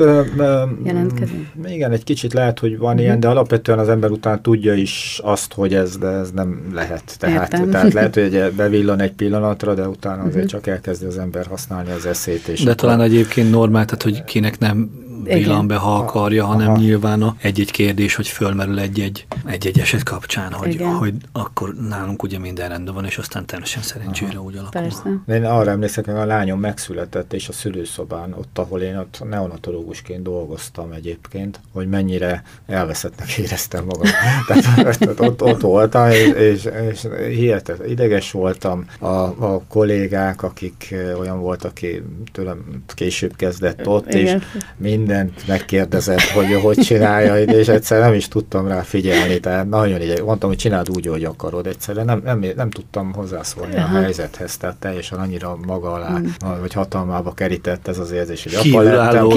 jelentkezik? 0.83 1.47
Igen, 1.75 1.91
egy 1.91 2.03
kicsit 2.03 2.33
lehet, 2.33 2.59
hogy 2.59 2.77
van 2.77 2.99
ilyen, 2.99 3.19
de 3.19 3.27
alapvetően 3.27 3.79
az 3.79 3.89
ember 3.89 4.09
után 4.11 4.41
tudja 4.41 4.73
is 4.73 5.19
azt, 5.23 5.53
hogy 5.53 5.73
ez, 5.73 5.97
de 5.97 6.07
ez 6.07 6.31
nem 6.31 6.71
lehet. 6.73 7.15
Tehát, 7.19 7.49
tehát 7.49 7.93
lehet, 7.93 8.15
hogy 8.15 8.51
bevillan 8.55 8.99
egy 8.99 9.11
pillanatra, 9.11 9.73
de 9.73 9.87
utána 9.87 10.21
azért 10.21 10.35
uh-huh. 10.35 10.49
csak 10.49 10.67
elkezdi 10.67 11.05
az 11.05 11.17
ember 11.17 11.45
használni 11.45 11.91
az 11.91 12.05
eszét. 12.05 12.47
És 12.47 12.63
de 12.63 12.71
akkor... 12.71 12.75
talán 12.75 13.01
egyébként 13.01 13.51
normál, 13.51 13.85
tehát 13.85 14.03
hogy 14.03 14.23
kinek 14.23 14.59
nem 14.59 14.89
villan 15.23 15.67
be, 15.67 15.75
ha 15.75 15.95
akarja, 15.95 16.45
hanem 16.45 16.67
Aha. 16.67 16.77
nyilván 16.77 17.21
a 17.21 17.35
egy-egy 17.41 17.71
kérdés, 17.71 18.15
hogy 18.15 18.27
fölmerül 18.27 18.79
egy-egy, 18.79 19.27
egy-egy 19.45 19.79
eset 19.79 20.03
kapcsán, 20.03 20.53
hogy, 20.53 20.81
hogy 20.99 21.13
akkor 21.31 21.75
nálunk 21.89 22.23
ugye 22.23 22.39
minden 22.39 22.69
rendben 22.69 22.93
van, 22.93 23.05
és 23.05 23.17
aztán 23.17 23.45
teljesen 23.45 23.81
szerencsére 23.81 24.31
Aha. 24.31 24.43
úgy 24.43 24.57
alakul. 24.57 24.81
Persze. 24.81 25.01
Én 25.27 25.45
arra 25.45 25.71
emlékszek, 25.71 26.05
hogy 26.05 26.13
a 26.13 26.25
lányom 26.25 26.59
megszületett, 26.59 27.33
és 27.33 27.47
a 27.47 27.51
szülőszobán, 27.51 28.33
ott, 28.33 28.57
ahol 28.57 28.81
én 28.81 28.97
ott 28.97 29.21
neonatológusként 29.29 30.23
dolgoztam 30.23 30.91
egyébként, 30.91 31.59
hogy 31.71 31.89
mennyire 31.89 32.43
elveszettnek 32.67 33.37
éreztem 33.37 33.85
magam. 33.85 34.07
Tehát 34.47 35.19
ott, 35.19 35.41
ott 35.41 35.61
voltam, 35.61 36.09
és, 36.09 36.27
és, 36.33 36.69
és 36.91 37.07
hihetet, 37.27 37.87
ideges 37.87 38.31
voltam. 38.31 38.85
A, 38.99 39.07
a 39.07 39.61
kollégák, 39.67 40.43
akik 40.43 40.95
olyan 41.19 41.39
volt, 41.39 41.63
aki 41.63 42.03
tőlem 42.31 42.83
később 42.87 43.35
kezdett 43.35 43.87
ott, 43.87 44.13
Igen. 44.13 44.35
és 44.35 44.43
minden 44.77 45.04
mindent 45.05 45.47
megkérdezett, 45.47 46.21
hogy 46.21 46.53
hogy 46.61 46.77
csinálja, 46.77 47.37
és 47.37 47.67
egyszer 47.67 47.99
nem 47.99 48.13
is 48.13 48.27
tudtam 48.27 48.67
rá 48.67 48.81
figyelni, 48.81 49.39
tehát 49.39 49.69
nagyon 49.69 50.01
így 50.01 50.21
mondtam, 50.23 50.49
hogy 50.49 50.57
csináld 50.57 50.89
úgy, 50.89 51.07
hogy 51.07 51.23
akarod, 51.23 51.67
egyszerűen 51.67 52.05
nem, 52.05 52.21
nem, 52.23 52.45
nem 52.55 52.69
tudtam 52.69 53.13
hozzászólni 53.13 53.75
Aha. 53.75 53.97
a 53.97 54.01
helyzethez, 54.01 54.57
tehát 54.57 54.75
teljesen 54.75 55.19
annyira 55.19 55.57
maga 55.65 55.91
alá, 55.91 56.07
hmm. 56.07 56.59
vagy 56.59 56.73
hatalmába 56.73 57.33
kerített 57.33 57.87
ez 57.87 57.99
az 57.99 58.11
érzés, 58.11 58.43
hogy 58.43 58.53
apa 58.53 58.81
lettem. 58.81 59.29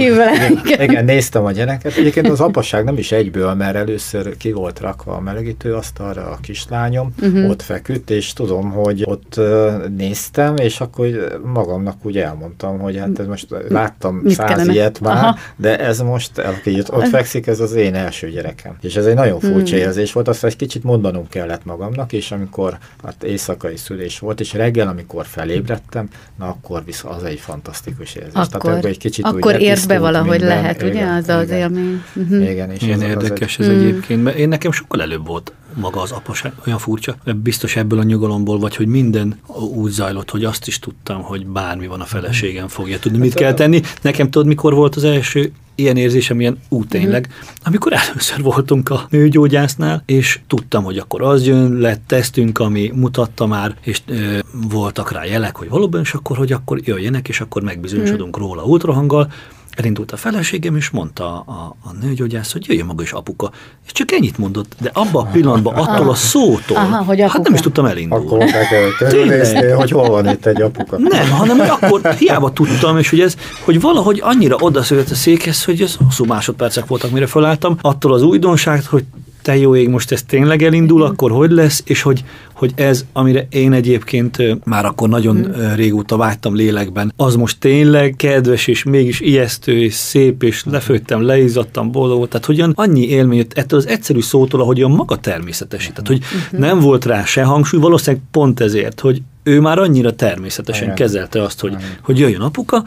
Igen, 0.65 0.81
igen, 0.81 1.05
néztem 1.05 1.45
a 1.45 1.53
gyereket. 1.53 1.97
Egyébként 1.97 2.29
az 2.29 2.41
apaság 2.41 2.85
nem 2.85 2.99
is 2.99 3.13
egyből, 3.13 3.55
mert 3.55 3.77
először 3.77 4.37
ki 4.37 4.53
volt 4.53 4.81
rakva 4.81 5.13
a 5.13 5.21
melegítő 5.21 5.75
asztalra 5.75 6.23
a 6.31 6.39
kislányom, 6.41 7.15
uh-huh. 7.21 7.51
ott 7.51 7.63
feküdt, 7.63 8.11
és 8.11 8.33
tudom, 8.33 8.71
hogy 8.71 9.03
ott 9.05 9.41
néztem, 9.97 10.57
és 10.57 10.81
akkor 10.81 11.39
magamnak 11.53 11.97
úgy 12.03 12.19
elmondtam, 12.19 12.79
hogy 12.79 12.97
hát 12.97 13.19
ez 13.19 13.27
most 13.27 13.47
láttam 13.69 14.15
Mit 14.15 14.35
száz 14.35 14.49
kellene? 14.49 14.73
ilyet 14.73 15.01
már, 15.01 15.17
Aha. 15.17 15.37
De 15.61 15.79
ez 15.79 16.01
most, 16.01 16.39
aki 16.39 16.83
ott 16.91 17.09
fekszik, 17.09 17.47
ez 17.47 17.61
az 17.61 17.73
én 17.73 17.95
első 17.95 18.31
gyerekem. 18.31 18.77
És 18.81 18.97
ez 18.97 19.07
egy 19.07 19.15
nagyon 19.15 19.41
furcsa 19.41 19.75
hmm. 19.75 19.85
érzés 19.85 20.13
volt, 20.13 20.29
azt 20.29 20.45
egy 20.45 20.57
kicsit 20.57 20.85
mondanom 20.85 21.29
kellett 21.29 21.65
magamnak, 21.65 22.13
és 22.13 22.31
amikor 22.31 22.79
hát 23.05 23.23
éjszakai 23.23 23.77
szülés 23.77 24.19
volt, 24.19 24.41
és 24.41 24.53
reggel, 24.53 24.89
amikor 24.89 25.27
felébredtem, 25.27 26.09
na 26.39 26.47
akkor 26.47 26.85
viszont 26.85 27.15
az 27.15 27.25
egy 27.25 27.41
fantasztikus 27.41 28.15
érzés. 28.15 28.33
Akkor, 28.35 28.61
Tehát 28.61 28.85
egy 28.85 28.99
kicsit 28.99 29.25
akkor 29.25 29.61
ért 29.61 29.89
be 29.89 29.99
valahogy 29.99 30.31
minden. 30.31 30.49
lehet, 30.49 30.83
igen, 30.83 30.93
ugye, 30.93 31.07
az 31.07 31.29
az 31.29 31.51
élmény. 31.51 32.03
Uh-huh. 32.15 32.51
Igen, 32.51 32.71
és 32.71 32.83
Ilyen 32.83 33.03
érdekes 33.03 33.59
ez 33.59 33.69
egy... 33.69 33.75
egyébként, 33.77 34.23
mert 34.23 34.37
én 34.37 34.49
nekem 34.49 34.73
sokkal 34.73 35.03
előbb 35.03 35.27
volt 35.27 35.53
maga 35.79 36.01
az 36.01 36.11
apaság, 36.11 36.53
olyan 36.67 36.79
furcsa. 36.79 37.17
Biztos 37.43 37.77
ebből 37.77 37.99
a 37.99 38.03
nyugalomból, 38.03 38.59
vagy 38.59 38.77
hogy 38.77 38.87
minden 38.87 39.39
úgy 39.75 39.91
zajlott, 39.91 40.31
hogy 40.31 40.45
azt 40.45 40.67
is 40.67 40.79
tudtam, 40.79 41.23
hogy 41.23 41.47
bármi 41.47 41.87
van 41.87 42.01
a 42.01 42.05
feleségem, 42.05 42.69
fogja 42.69 42.99
tudni, 42.99 43.19
mit 43.19 43.35
kell 43.35 43.55
tenni. 43.55 43.81
Nekem 44.01 44.31
tudod, 44.31 44.47
mikor 44.47 44.75
volt 44.75 44.97
az 44.97 45.05
első 45.05 45.53
ilyen 45.75 45.97
érzésem, 45.97 46.41
ilyen 46.41 46.59
ú, 46.69 46.85
tényleg, 46.85 47.29
uh-huh. 47.31 47.49
amikor 47.65 47.93
először 47.93 48.43
voltunk 48.43 48.91
a 48.91 49.07
nőgyógyásznál, 49.11 50.03
és 50.07 50.41
tudtam, 50.47 50.85
hogy 50.85 50.99
akkor 50.99 51.23
az 51.23 51.47
jön, 51.47 51.73
lett 51.73 52.03
tesztünk, 52.07 52.59
ami 52.59 52.93
mutatta 52.95 53.47
már, 53.47 53.77
és 53.81 54.01
ö, 54.07 54.39
voltak 54.69 55.13
rá 55.13 55.25
jelek, 55.25 55.57
hogy 55.57 55.69
valóban, 55.69 56.01
és 56.01 56.13
akkor, 56.15 56.37
hogy 56.37 56.53
akkor 56.53 56.81
jöjjenek, 56.85 57.29
és 57.29 57.41
akkor 57.41 57.63
megbizonyosodunk 57.63 58.37
uh-huh. 58.37 58.51
róla 58.51 58.65
ultrahanggal, 58.65 59.33
Elindult 59.79 60.13
a 60.13 60.17
feleségem, 60.17 60.77
és 60.77 60.91
mondta 60.91 61.25
a, 61.25 61.77
a 61.83 61.93
nőgyógyász, 62.01 62.53
hogy 62.53 62.69
jöjjön 62.69 62.87
maga 62.87 63.03
is 63.03 63.13
apuka. 63.13 63.51
És 63.87 63.93
csak 63.93 64.13
ennyit 64.13 64.39
mondott, 64.39 64.73
de 64.81 64.91
abban 64.93 65.27
a 65.27 65.31
pillanatban, 65.31 65.75
attól 65.75 66.11
a 66.11 66.15
szótól, 66.15 66.77
Aha, 66.77 67.05
hogy 67.05 67.21
hát 67.21 67.43
nem 67.43 67.55
is 67.55 67.61
tudtam 67.61 67.85
elindulni. 67.85 68.27
Akkor 68.27 68.45
kell 68.45 69.75
hogy 69.77 69.91
hol 69.91 70.09
van 70.09 70.29
itt 70.29 70.47
egy 70.47 70.63
apuka. 70.63 70.99
Nem, 70.99 71.31
hanem 71.31 71.61
akkor 71.61 72.15
hiába 72.15 72.53
tudtam, 72.53 72.99
és 72.99 73.11
hogy 73.11 73.21
ez, 73.21 73.35
hogy 73.65 73.81
valahogy 73.81 74.21
annyira 74.23 74.57
odaszölt 74.61 75.11
a 75.11 75.15
székhez, 75.15 75.65
hogy 75.65 75.83
ez 75.83 75.95
hosszú 76.05 76.25
másodpercek 76.25 76.87
voltak, 76.87 77.11
mire 77.11 77.27
felálltam, 77.27 77.79
attól 77.81 78.13
az 78.13 78.23
újdonságot, 78.23 78.85
hogy 78.85 79.05
te 79.43 79.57
jó 79.57 79.77
ég, 79.77 79.89
most 79.89 80.13
ez 80.13 80.23
tényleg 80.23 80.63
elindul, 80.63 81.03
akkor 81.03 81.31
hogy 81.31 81.51
lesz, 81.51 81.83
és 81.85 82.03
hogy, 82.03 82.25
hogy 82.59 82.73
ez, 82.75 83.05
amire 83.13 83.47
én 83.51 83.73
egyébként 83.73 84.65
már 84.65 84.85
akkor 84.85 85.09
nagyon 85.09 85.37
mm. 85.37 85.75
régóta 85.75 86.17
vágytam 86.17 86.55
lélekben, 86.55 87.13
az 87.17 87.37
most 87.37 87.59
tényleg 87.61 88.15
kedves, 88.17 88.67
és 88.67 88.83
mégis 88.83 89.21
ijesztő, 89.21 89.83
és 89.83 89.95
szép, 89.95 90.43
és 90.43 90.65
lefőttem, 90.65 91.23
leizzadtam, 91.23 91.91
boldog 91.91 92.29
tehát 92.29 92.47
hogyan 92.47 92.73
annyi 92.75 93.09
élmény 93.09 93.39
jött 93.39 93.53
ettől 93.53 93.79
az 93.79 93.87
egyszerű 93.87 94.21
szótól, 94.21 94.61
ahogy 94.61 94.83
a 94.83 94.89
maga 94.89 95.17
természetesített, 95.17 96.07
hogy 96.07 96.21
mm-hmm. 96.21 96.65
nem 96.67 96.81
volt 96.81 97.05
rá 97.05 97.25
se 97.25 97.43
hangsúly, 97.43 97.81
valószínűleg 97.81 98.25
pont 98.31 98.61
ezért, 98.61 99.01
hogy 99.01 99.23
ő 99.43 99.61
már 99.61 99.79
annyira 99.79 100.15
természetesen 100.15 100.83
Igen. 100.83 100.95
kezelte 100.95 101.43
azt, 101.43 101.61
hogy, 101.61 101.77
hogy 102.03 102.19
jöjjön 102.19 102.41
apuka, 102.41 102.85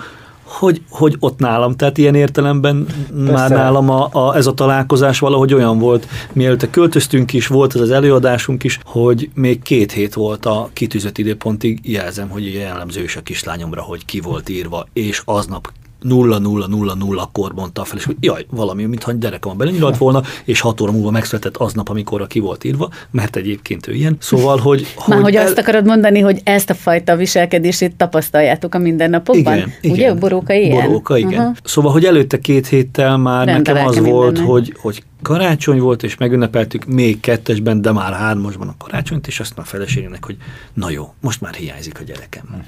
hogy, 0.52 0.82
hogy 0.90 1.16
ott 1.20 1.40
nálam, 1.40 1.76
tehát 1.76 1.98
ilyen 1.98 2.16
értelemben 2.16 2.86
Persze. 2.86 3.32
már 3.32 3.50
nálam 3.50 3.90
a, 3.90 4.10
a, 4.12 4.36
ez 4.36 4.48
a 4.48 4.54
találkozás 4.54 5.20
valahogy 5.20 5.54
olyan 5.54 5.80
volt, 5.80 6.08
mielőtt 6.34 6.70
költöztünk 6.70 7.34
is, 7.34 7.48
volt 7.48 7.76
ez 7.76 7.82
az 7.82 7.92
előadásunk 7.92 8.64
is, 8.64 8.80
hogy 8.84 9.30
még 9.34 9.62
két 9.62 9.92
hét 9.92 10.14
volt 10.14 10.46
a 10.46 10.70
kitűzött 10.74 11.18
időpontig, 11.18 11.80
jelzem, 11.84 12.30
hogy 12.30 12.54
jellemző 12.54 13.04
is 13.04 13.16
a 13.16 13.22
kislányomra, 13.22 13.82
hogy 13.82 14.06
ki 14.06 14.20
volt 14.20 14.50
írva, 14.50 14.88
és 14.94 15.22
aznap 15.26 15.72
0-0-0-0 16.04 17.18
akkor 17.18 17.54
mondta 17.54 17.84
fel, 17.84 17.98
és 17.98 18.06
hogy 18.06 18.16
jaj, 18.20 18.46
valami, 18.50 18.86
mintha 18.86 19.12
derekam 19.12 19.58
belenyilalt 19.58 19.98
volna, 19.98 20.22
és 20.44 20.60
hat 20.60 20.82
óra 20.82 20.92
múlva 20.92 21.12
megszületett 21.12 21.58
aznap, 21.58 21.90
amikor 21.90 22.28
ki 22.28 22.40
volt 22.40 22.64
írva, 22.64 22.90
mert 23.12 23.36
egyébként 23.36 23.88
ő 23.88 23.94
ilyen. 23.94 24.18
Szóval, 24.20 24.58
hogy... 24.58 24.88
Már 25.08 25.18
hogy, 25.18 25.24
hogy 25.24 25.36
el... 25.36 25.46
azt 25.46 25.58
akarod 25.58 25.86
mondani, 25.86 26.20
hogy 26.20 26.42
ezt 26.44 26.70
a 26.70 26.74
fajta 26.74 27.16
viselkedését 27.16 27.96
tapasztaljátok 27.96 28.76
a 28.76 28.78
mindennapokban? 28.78 29.56
Igen, 29.56 29.74
Ugye, 29.84 29.94
igen. 29.94 30.20
Boróka 30.20 30.54
ilyen? 30.54 30.86
Boróka, 30.86 31.18
igen. 31.18 31.40
Uh-huh. 31.40 31.56
Szóval, 31.64 31.92
hogy 31.92 32.06
előtte 32.06 32.40
két 32.40 32.68
héttel 32.68 33.18
már 33.18 33.46
nekem 33.46 33.88
az 33.88 34.00
volt, 34.00 34.40
hogy, 34.40 34.76
hogy 34.82 35.04
karácsony 35.22 35.80
volt, 35.80 36.04
és 36.04 36.18
megünnepeltük 36.18 36.86
még 36.86 37.20
kettesben, 37.20 37.82
de 37.82 37.92
már 37.92 38.14
hármasban 38.14 38.68
a 38.68 38.76
karácsonyt, 38.78 39.28
és 39.28 39.40
azt 39.40 39.58
a 39.58 39.64
feleségének, 39.64 40.26
hogy 40.26 40.38
na 40.74 40.90
jó, 40.90 41.14
most 41.20 41.42
már 41.42 41.54
hiányzik 41.54 42.00
a 42.00 42.04
gyerekem. 42.04 42.66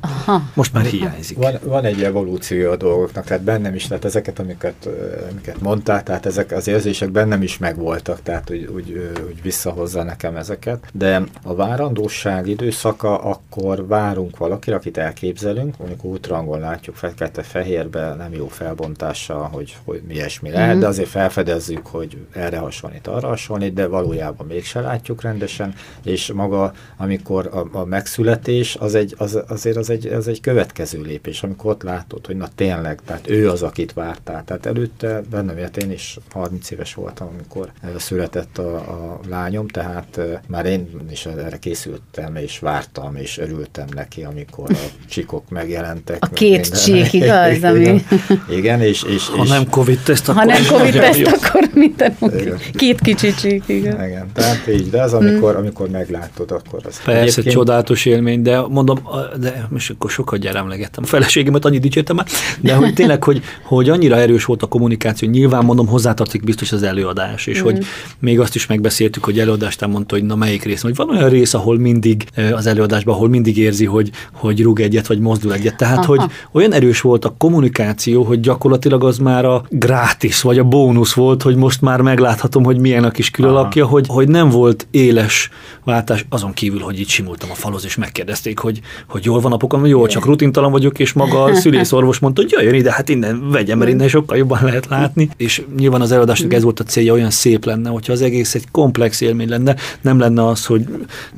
Aha. 0.00 0.42
Most 0.54 0.72
már 0.72 0.84
hiányzik. 0.84 1.36
Van, 1.36 1.54
van 1.62 1.84
egy 1.84 2.02
evolúció 2.02 2.70
a 2.70 2.76
dolgoknak, 2.76 3.24
tehát 3.24 3.42
bennem 3.42 3.74
is, 3.74 3.86
tehát 3.86 4.04
ezeket, 4.04 4.38
amiket, 4.38 4.88
amiket 5.30 5.60
mondtál, 5.60 6.02
tehát 6.02 6.26
ezek 6.26 6.52
az 6.52 6.68
érzések 6.68 7.10
bennem 7.10 7.42
is 7.42 7.58
megvoltak, 7.58 8.22
tehát 8.22 8.50
úgy, 8.50 8.68
úgy, 8.74 9.12
úgy 9.26 9.42
visszahozza 9.42 10.02
nekem 10.02 10.36
ezeket, 10.36 10.86
de 10.92 11.22
a 11.42 11.54
várandóság 11.54 12.46
időszaka, 12.48 13.18
akkor 13.18 13.86
várunk 13.86 14.36
valakire, 14.36 14.76
akit 14.76 14.96
elképzelünk, 14.96 15.78
mondjuk 15.78 16.04
útrangon 16.04 16.60
látjuk 16.60 16.96
fekete-fehérbe, 16.96 18.14
nem 18.14 18.32
jó 18.32 18.48
felbontással, 18.48 19.48
hogy, 19.52 19.76
hogy 19.84 20.02
mi 20.06 20.14
ilyesmi 20.14 20.50
lehet, 20.50 20.66
uh-huh. 20.66 20.80
de 20.80 20.86
azért 20.86 21.08
felfedezzük, 21.08 21.86
hogy 21.94 22.16
erre 22.32 22.58
hasonlít, 22.58 23.06
arra 23.06 23.28
hasonlít, 23.28 23.74
de 23.74 23.86
valójában 23.86 24.46
mégse 24.46 24.80
látjuk 24.80 25.22
rendesen, 25.22 25.74
és 26.04 26.32
maga, 26.32 26.72
amikor 26.96 27.46
a, 27.46 27.78
a 27.78 27.84
megszületés, 27.84 28.76
az 28.76 28.94
egy, 28.94 29.14
az, 29.18 29.38
azért 29.48 29.76
az 29.76 29.90
egy, 29.90 30.06
az 30.06 30.28
egy 30.28 30.40
következő 30.40 31.00
lépés, 31.00 31.42
amikor 31.42 31.70
ott 31.70 31.82
látod, 31.82 32.26
hogy 32.26 32.36
na 32.36 32.48
tényleg, 32.54 33.00
tehát 33.04 33.30
ő 33.30 33.50
az, 33.50 33.62
akit 33.62 33.92
vártál. 33.92 34.44
Tehát 34.44 34.66
előtte 34.66 35.22
bennem 35.30 35.58
jött, 35.58 35.76
én 35.76 35.90
is 35.90 36.18
30 36.32 36.70
éves 36.70 36.94
voltam, 36.94 37.28
amikor 37.34 37.72
született 37.96 38.58
a, 38.58 38.74
a 38.74 39.20
lányom, 39.28 39.68
tehát 39.68 40.20
már 40.48 40.66
én 40.66 40.88
is 41.10 41.26
erre 41.26 41.58
készültem, 41.58 42.36
és 42.36 42.58
vártam, 42.58 43.16
és 43.16 43.38
örültem 43.38 43.86
neki, 43.94 44.24
amikor 44.24 44.70
a 44.70 44.90
csikok 45.08 45.48
megjelentek. 45.48 46.16
A 46.20 46.26
két 46.26 46.60
minden. 46.60 46.80
csík, 46.80 47.12
igaz? 47.12 47.62
Ami... 47.70 48.04
Igen, 48.50 48.80
és, 48.80 49.02
és, 49.02 49.28
ha 49.28 49.44
nem 49.44 49.68
Covid-teszt, 49.68 50.28
akkor... 50.28 50.42
Ha 50.42 50.48
nem 50.48 50.62
Covid-teszt, 50.66 51.26
akkor 51.26 51.70
minden 51.86 52.16
igen. 52.40 52.58
Két 52.72 53.00
kicsi 53.00 53.34
csík, 53.34 53.62
igen. 53.66 54.04
Igen, 54.04 54.26
tehát 54.32 54.68
így, 54.68 54.90
de 54.90 55.02
az, 55.02 55.12
amikor, 55.12 55.50
hmm. 55.50 55.60
amikor 55.60 55.88
meglátod, 55.88 56.50
akkor 56.50 56.80
az. 56.86 57.02
Persze, 57.04 57.20
egyébként... 57.20 57.54
csodálatos 57.54 58.04
élmény, 58.04 58.42
de 58.42 58.60
mondom, 58.60 58.98
de 59.40 59.66
most 59.70 59.90
akkor 59.90 60.10
sokat 60.10 60.38
gyere 60.38 60.58
emlegettem. 60.58 61.04
A 61.04 61.06
feleségemet 61.06 61.64
annyit 61.64 61.80
dicsértem 61.80 62.16
már, 62.16 62.26
de 62.60 62.74
hogy 62.74 62.94
tényleg, 62.94 63.24
hogy, 63.24 63.42
hogy 63.62 63.88
annyira 63.88 64.16
erős 64.16 64.44
volt 64.44 64.62
a 64.62 64.66
kommunikáció, 64.66 65.28
nyilván 65.28 65.64
mondom, 65.64 65.86
hozzátartozik 65.86 66.44
biztos 66.44 66.72
az 66.72 66.82
előadás, 66.82 67.46
és 67.46 67.60
hmm. 67.60 67.72
hogy 67.72 67.84
még 68.18 68.40
azt 68.40 68.54
is 68.54 68.66
megbeszéltük, 68.66 69.24
hogy 69.24 69.38
előadástán 69.38 69.90
mondta, 69.90 70.14
hogy 70.14 70.24
na 70.24 70.34
melyik 70.34 70.64
rész, 70.64 70.82
hogy 70.82 70.94
van 70.94 71.10
olyan 71.10 71.28
rész, 71.28 71.54
ahol 71.54 71.78
mindig 71.78 72.24
az 72.52 72.66
előadásban, 72.66 73.14
ahol 73.14 73.28
mindig 73.28 73.58
érzi, 73.58 73.84
hogy, 73.84 74.10
hogy 74.32 74.62
rúg 74.62 74.80
egyet, 74.80 75.06
vagy 75.06 75.18
mozdul 75.18 75.52
egyet. 75.52 75.76
Tehát, 75.76 75.98
Aha. 75.98 76.06
hogy 76.06 76.20
olyan 76.52 76.72
erős 76.72 77.00
volt 77.00 77.24
a 77.24 77.34
kommunikáció, 77.38 78.22
hogy 78.22 78.40
gyakorlatilag 78.40 79.04
az 79.04 79.18
már 79.18 79.44
a 79.44 79.64
grátis, 79.68 80.40
vagy 80.40 80.58
a 80.58 80.64
bónusz 80.64 81.12
volt, 81.12 81.42
hogy 81.42 81.56
most 81.56 81.73
most 81.74 81.94
már 81.94 82.00
megláthatom, 82.00 82.64
hogy 82.64 82.78
milyen 82.78 83.04
a 83.04 83.10
kis 83.10 83.30
külalakja, 83.30 83.86
hogy, 83.86 84.06
hogy 84.08 84.28
nem 84.28 84.48
volt 84.48 84.86
éles 84.90 85.50
váltás, 85.84 86.26
azon 86.28 86.52
kívül, 86.52 86.80
hogy 86.80 87.00
itt 87.00 87.08
simultam 87.08 87.50
a 87.50 87.54
falhoz, 87.54 87.84
és 87.84 87.96
megkérdezték, 87.96 88.58
hogy, 88.58 88.80
hogy 89.08 89.24
jól 89.24 89.40
van 89.40 89.52
apukám, 89.52 89.86
jó, 89.86 90.06
csak 90.06 90.24
rutintalan 90.24 90.70
vagyok, 90.70 90.98
és 90.98 91.12
maga 91.12 91.42
a 91.42 91.54
szülészorvos 91.54 92.18
mondta, 92.24 92.42
hogy 92.42 92.50
jöjjön 92.50 92.74
ide, 92.74 92.92
hát 92.92 93.08
innen 93.08 93.50
vegyem, 93.50 93.78
mert 93.78 93.90
innen 93.90 94.08
sokkal 94.08 94.36
jobban 94.36 94.58
lehet 94.62 94.86
látni. 94.86 95.28
És 95.36 95.62
nyilván 95.76 96.00
az 96.00 96.12
előadásnak 96.12 96.52
ez 96.52 96.62
volt 96.62 96.80
a 96.80 96.84
célja, 96.84 97.12
olyan 97.12 97.30
szép 97.30 97.64
lenne, 97.64 97.90
hogyha 97.90 98.12
az 98.12 98.22
egész 98.22 98.54
egy 98.54 98.70
komplex 98.70 99.20
élmény 99.20 99.48
lenne, 99.48 99.76
nem 100.00 100.18
lenne 100.18 100.46
az, 100.46 100.66
hogy 100.66 100.86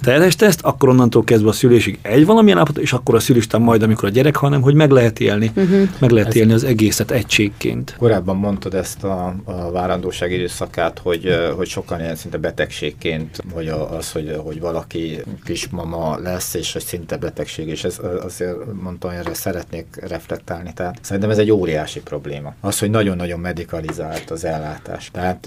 teljes 0.02 0.36
teszt, 0.36 0.60
akkor 0.62 0.88
onnantól 0.88 1.24
kezdve 1.24 1.48
a 1.48 1.52
szülésig 1.52 1.98
egy 2.02 2.26
valamilyen 2.26 2.56
állapot, 2.56 2.78
és 2.78 2.92
akkor 2.92 3.14
a 3.14 3.20
szülés 3.20 3.46
majd, 3.58 3.82
amikor 3.82 4.08
a 4.08 4.12
gyerek, 4.12 4.36
hanem 4.36 4.60
hogy 4.60 4.74
meg 4.74 4.90
lehet 4.90 5.20
élni, 5.20 5.50
uh-huh. 5.54 5.88
meg 5.98 6.10
lehet 6.10 6.34
élni 6.34 6.52
az 6.52 6.64
egészet 6.64 7.10
egységként. 7.10 7.94
Korábban 7.98 8.36
mondtad 8.36 8.74
ezt 8.74 9.04
a, 9.04 9.34
a 9.44 9.70
várandóság 9.70 10.25
válság 10.26 10.32
időszakát, 10.32 10.98
hogy, 10.98 11.52
hogy 11.56 11.66
sokan 11.66 12.00
ilyen 12.00 12.16
szinte 12.16 12.38
betegségként, 12.38 13.42
vagy 13.54 13.68
az, 13.68 14.12
hogy, 14.12 14.36
hogy 14.44 14.60
valaki 14.60 15.22
kismama 15.44 16.18
lesz, 16.18 16.54
és 16.54 16.74
egy 16.74 16.84
szinte 16.84 17.16
betegség, 17.16 17.68
és 17.68 17.84
ez 17.84 18.00
azért 18.22 18.72
mondtam, 18.82 19.10
erre 19.10 19.34
szeretnék 19.34 19.86
reflektálni. 20.00 20.72
Tehát 20.72 20.98
szerintem 21.02 21.30
ez 21.30 21.38
egy 21.38 21.50
óriási 21.50 22.00
probléma. 22.00 22.54
Az, 22.60 22.78
hogy 22.78 22.90
nagyon-nagyon 22.90 23.40
medikalizált 23.40 24.30
az 24.30 24.44
ellátás. 24.44 25.10
Tehát 25.12 25.46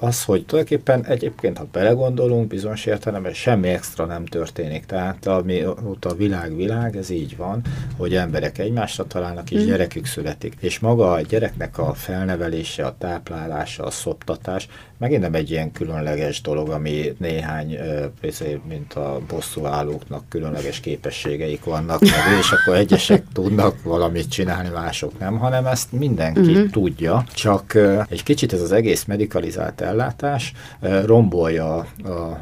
az, 0.00 0.24
hogy 0.24 0.46
tulajdonképpen 0.46 1.04
egyébként, 1.04 1.58
ha 1.58 1.66
belegondolunk, 1.72 2.46
bizonyos 2.46 2.86
értelemben 2.86 3.32
semmi 3.32 3.68
extra 3.68 4.04
nem 4.04 4.24
történik. 4.24 4.86
Tehát 4.86 5.26
ami 5.26 5.66
ott 5.66 6.04
a 6.04 6.14
világ 6.14 6.56
világ, 6.56 6.96
ez 6.96 7.10
így 7.10 7.36
van, 7.36 7.60
hogy 7.96 8.14
emberek 8.14 8.58
egymásra 8.58 9.06
találnak, 9.06 9.50
és 9.50 9.62
mm. 9.62 9.66
gyerekük 9.66 10.06
születik. 10.06 10.54
És 10.60 10.78
maga 10.78 11.12
a 11.12 11.20
gyereknek 11.20 11.78
a 11.78 11.94
felnevelése, 11.94 12.84
a 12.84 12.94
táplálása, 12.98 13.85
a 13.86 13.90
szoptatás, 13.90 14.68
megint 14.98 15.20
nem 15.20 15.34
egy 15.34 15.50
ilyen 15.50 15.72
különleges 15.72 16.40
dolog, 16.40 16.68
ami 16.68 17.14
néhány, 17.18 17.78
mint 18.68 18.94
a 18.94 19.20
bosszúállóknak 19.28 20.24
különleges 20.28 20.80
képességeik 20.80 21.64
vannak, 21.64 22.00
és 22.40 22.50
akkor 22.50 22.76
egyesek 22.76 23.22
tudnak 23.32 23.82
valamit 23.82 24.30
csinálni, 24.30 24.68
mások 24.68 25.18
nem, 25.18 25.38
hanem 25.38 25.66
ezt 25.66 25.92
mindenki 25.92 26.40
mm-hmm. 26.40 26.66
tudja, 26.66 27.24
csak 27.34 27.74
egy 28.08 28.22
kicsit 28.22 28.52
ez 28.52 28.60
az 28.60 28.72
egész 28.72 29.04
medikalizált 29.04 29.80
ellátás 29.80 30.52
rombolja 31.04 31.76
a, 31.76 31.88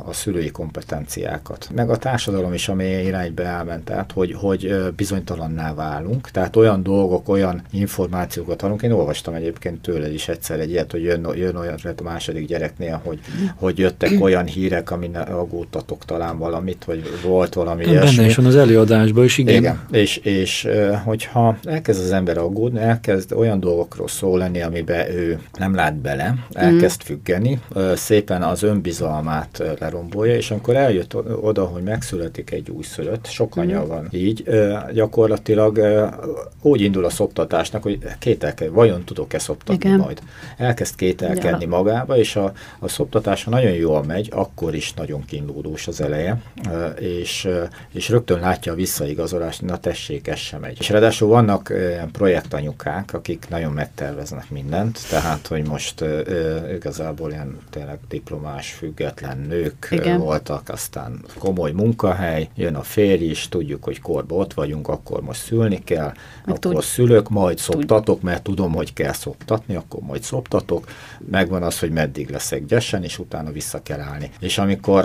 a, 0.05 0.13
szülői 0.13 0.51
kompetenciákat. 0.51 1.69
Meg 1.75 1.91
a 1.91 1.97
társadalom 1.97 2.53
is, 2.53 2.69
ami 2.69 2.85
irányba 2.85 3.43
elment, 3.43 3.85
tehát 3.85 4.13
hogy, 4.13 4.33
hogy 4.33 4.93
bizonytalanná 4.97 5.75
válunk, 5.75 6.31
tehát 6.31 6.57
olyan 6.57 6.83
dolgok, 6.83 7.29
olyan 7.29 7.63
információkat 7.71 8.61
hallunk. 8.61 8.83
Én 8.83 8.93
olvastam 8.93 9.35
egyébként 9.35 9.83
tőle 9.83 10.13
is 10.13 10.29
egyszer 10.29 10.61
egy 10.61 10.71
ilyet, 10.71 10.91
hogy 10.91 11.03
jön, 11.03 11.25
jön 11.37 11.57
olyan 11.57 11.79
a 11.97 12.03
második 12.03 12.47
gyereknél, 12.47 13.01
hogy, 13.05 13.21
hogy 13.55 13.79
jöttek 13.79 14.21
olyan 14.21 14.45
hírek, 14.45 14.91
amin 14.91 15.17
aggódtatok 15.17 16.05
talán 16.05 16.39
valamit, 16.39 16.85
vagy 16.85 17.03
volt 17.23 17.55
valami 17.55 17.85
Benne 17.85 17.97
ilyesmi. 17.97 18.25
is 18.25 18.35
van 18.35 18.47
az 18.47 18.57
előadásban 18.57 19.25
is, 19.25 19.39
igen. 19.39 19.55
igen. 19.55 19.81
És, 19.91 20.17
és 20.17 20.69
hogyha 21.05 21.57
elkezd 21.65 22.03
az 22.03 22.13
ember 22.13 22.39
aggódni, 22.39 22.81
elkezd 22.81 23.33
olyan 23.33 23.61
dolgokról 23.61 24.09
szól 24.09 24.39
lenni, 24.39 24.63
amiben 24.63 25.11
ő 25.11 25.39
nem 25.59 25.75
lát 25.75 25.95
bele, 25.95 26.35
elkezd 26.53 27.01
mm. 27.03 27.07
függeni, 27.07 27.61
szépen 27.95 28.43
az 28.43 28.63
önbizalmát 28.63 29.63
lerombolja, 29.79 30.35
és 30.35 30.51
amikor 30.51 30.77
eljött 30.77 31.17
oda, 31.41 31.65
hogy 31.65 31.83
megszületik 31.83 32.51
egy 32.51 32.71
újszülött, 32.71 33.27
sok 33.27 33.57
anya 33.57 33.85
mm. 33.85 33.89
van 33.89 34.09
így, 34.11 34.45
gyakorlatilag 34.93 35.81
úgy 36.63 36.81
indul 36.81 37.05
a 37.05 37.11
szoptatásnak, 37.11 37.83
hogy 37.83 37.99
kételkedni, 38.19 38.75
vajon 38.75 39.05
tudok-e 39.05 39.39
szoptatni 39.39 39.89
Igen. 39.89 39.99
majd. 39.99 40.19
Elkezd 40.57 40.95
kételkedni 40.95 41.24
ja. 41.33 41.69
magába, 41.69 42.17
és 42.17 42.37
a, 42.37 42.53
a 42.79 42.89
szoptatása 42.89 43.51
nagyon 43.51 43.73
jól 43.73 44.05
megy, 44.05 44.29
akkor 44.33 44.75
is 44.75 44.93
nagyon 44.93 45.25
kínlódós 45.25 45.87
az 45.87 46.01
eleje, 46.01 46.41
és, 46.99 47.49
és 47.93 48.09
rögtön 48.09 48.41
látja 48.41 48.73
a 48.73 48.75
visszaigazolást, 48.75 49.63
na 49.63 49.77
tessék, 49.77 50.27
ez 50.27 50.39
sem 50.39 50.61
megy. 50.61 50.77
És 50.81 50.89
ráadásul 50.89 51.29
vannak 51.29 51.73
projektanyukák, 52.13 53.15
akik 53.15 53.47
nagyon 53.49 53.73
megterveznek 53.73 54.51
mindent, 54.51 54.99
tehát, 55.09 55.47
hogy 55.47 55.67
most 55.67 56.05
igazából 56.75 57.31
ilyen 57.31 57.59
tényleg 57.71 57.99
diplomás, 58.09 58.73
független 58.73 59.39
nők 59.39 59.89
Igen. 59.91 60.19
voltak, 60.19 60.69
aztán 60.69 61.25
komoly 61.39 61.73
munkahely, 61.73 62.49
jön 62.55 62.75
a 62.75 62.83
férj 62.83 63.25
is, 63.25 63.49
tudjuk, 63.49 63.85
hogy 63.85 64.01
korba 64.01 64.35
ott 64.35 64.55
vagyunk, 64.55 64.89
akkor 64.89 65.23
most 65.23 65.43
szülni 65.43 65.85
kell, 65.85 66.13
Meg 66.45 66.57
akkor 66.57 66.73
tud... 66.73 66.83
szülök, 66.83 67.29
majd 67.29 67.59
szoptatok, 67.59 68.23
mert 68.23 68.43
tudom, 68.43 68.73
hogy 68.73 68.93
kell 68.93 69.13
szoptatni, 69.13 69.75
akkor 69.75 70.01
majd 70.01 70.23
szoptatok, 70.23 70.89
megvan 71.31 71.63
az, 71.63 71.79
hogy 71.79 71.91
meddig 71.91 72.31
leszek 72.31 72.65
gyesen, 72.65 73.03
és 73.03 73.19
utána 73.19 73.51
vissza 73.51 73.83
kell 73.83 74.01
állni. 74.01 74.31
És 74.41 74.59
amikor 74.59 75.05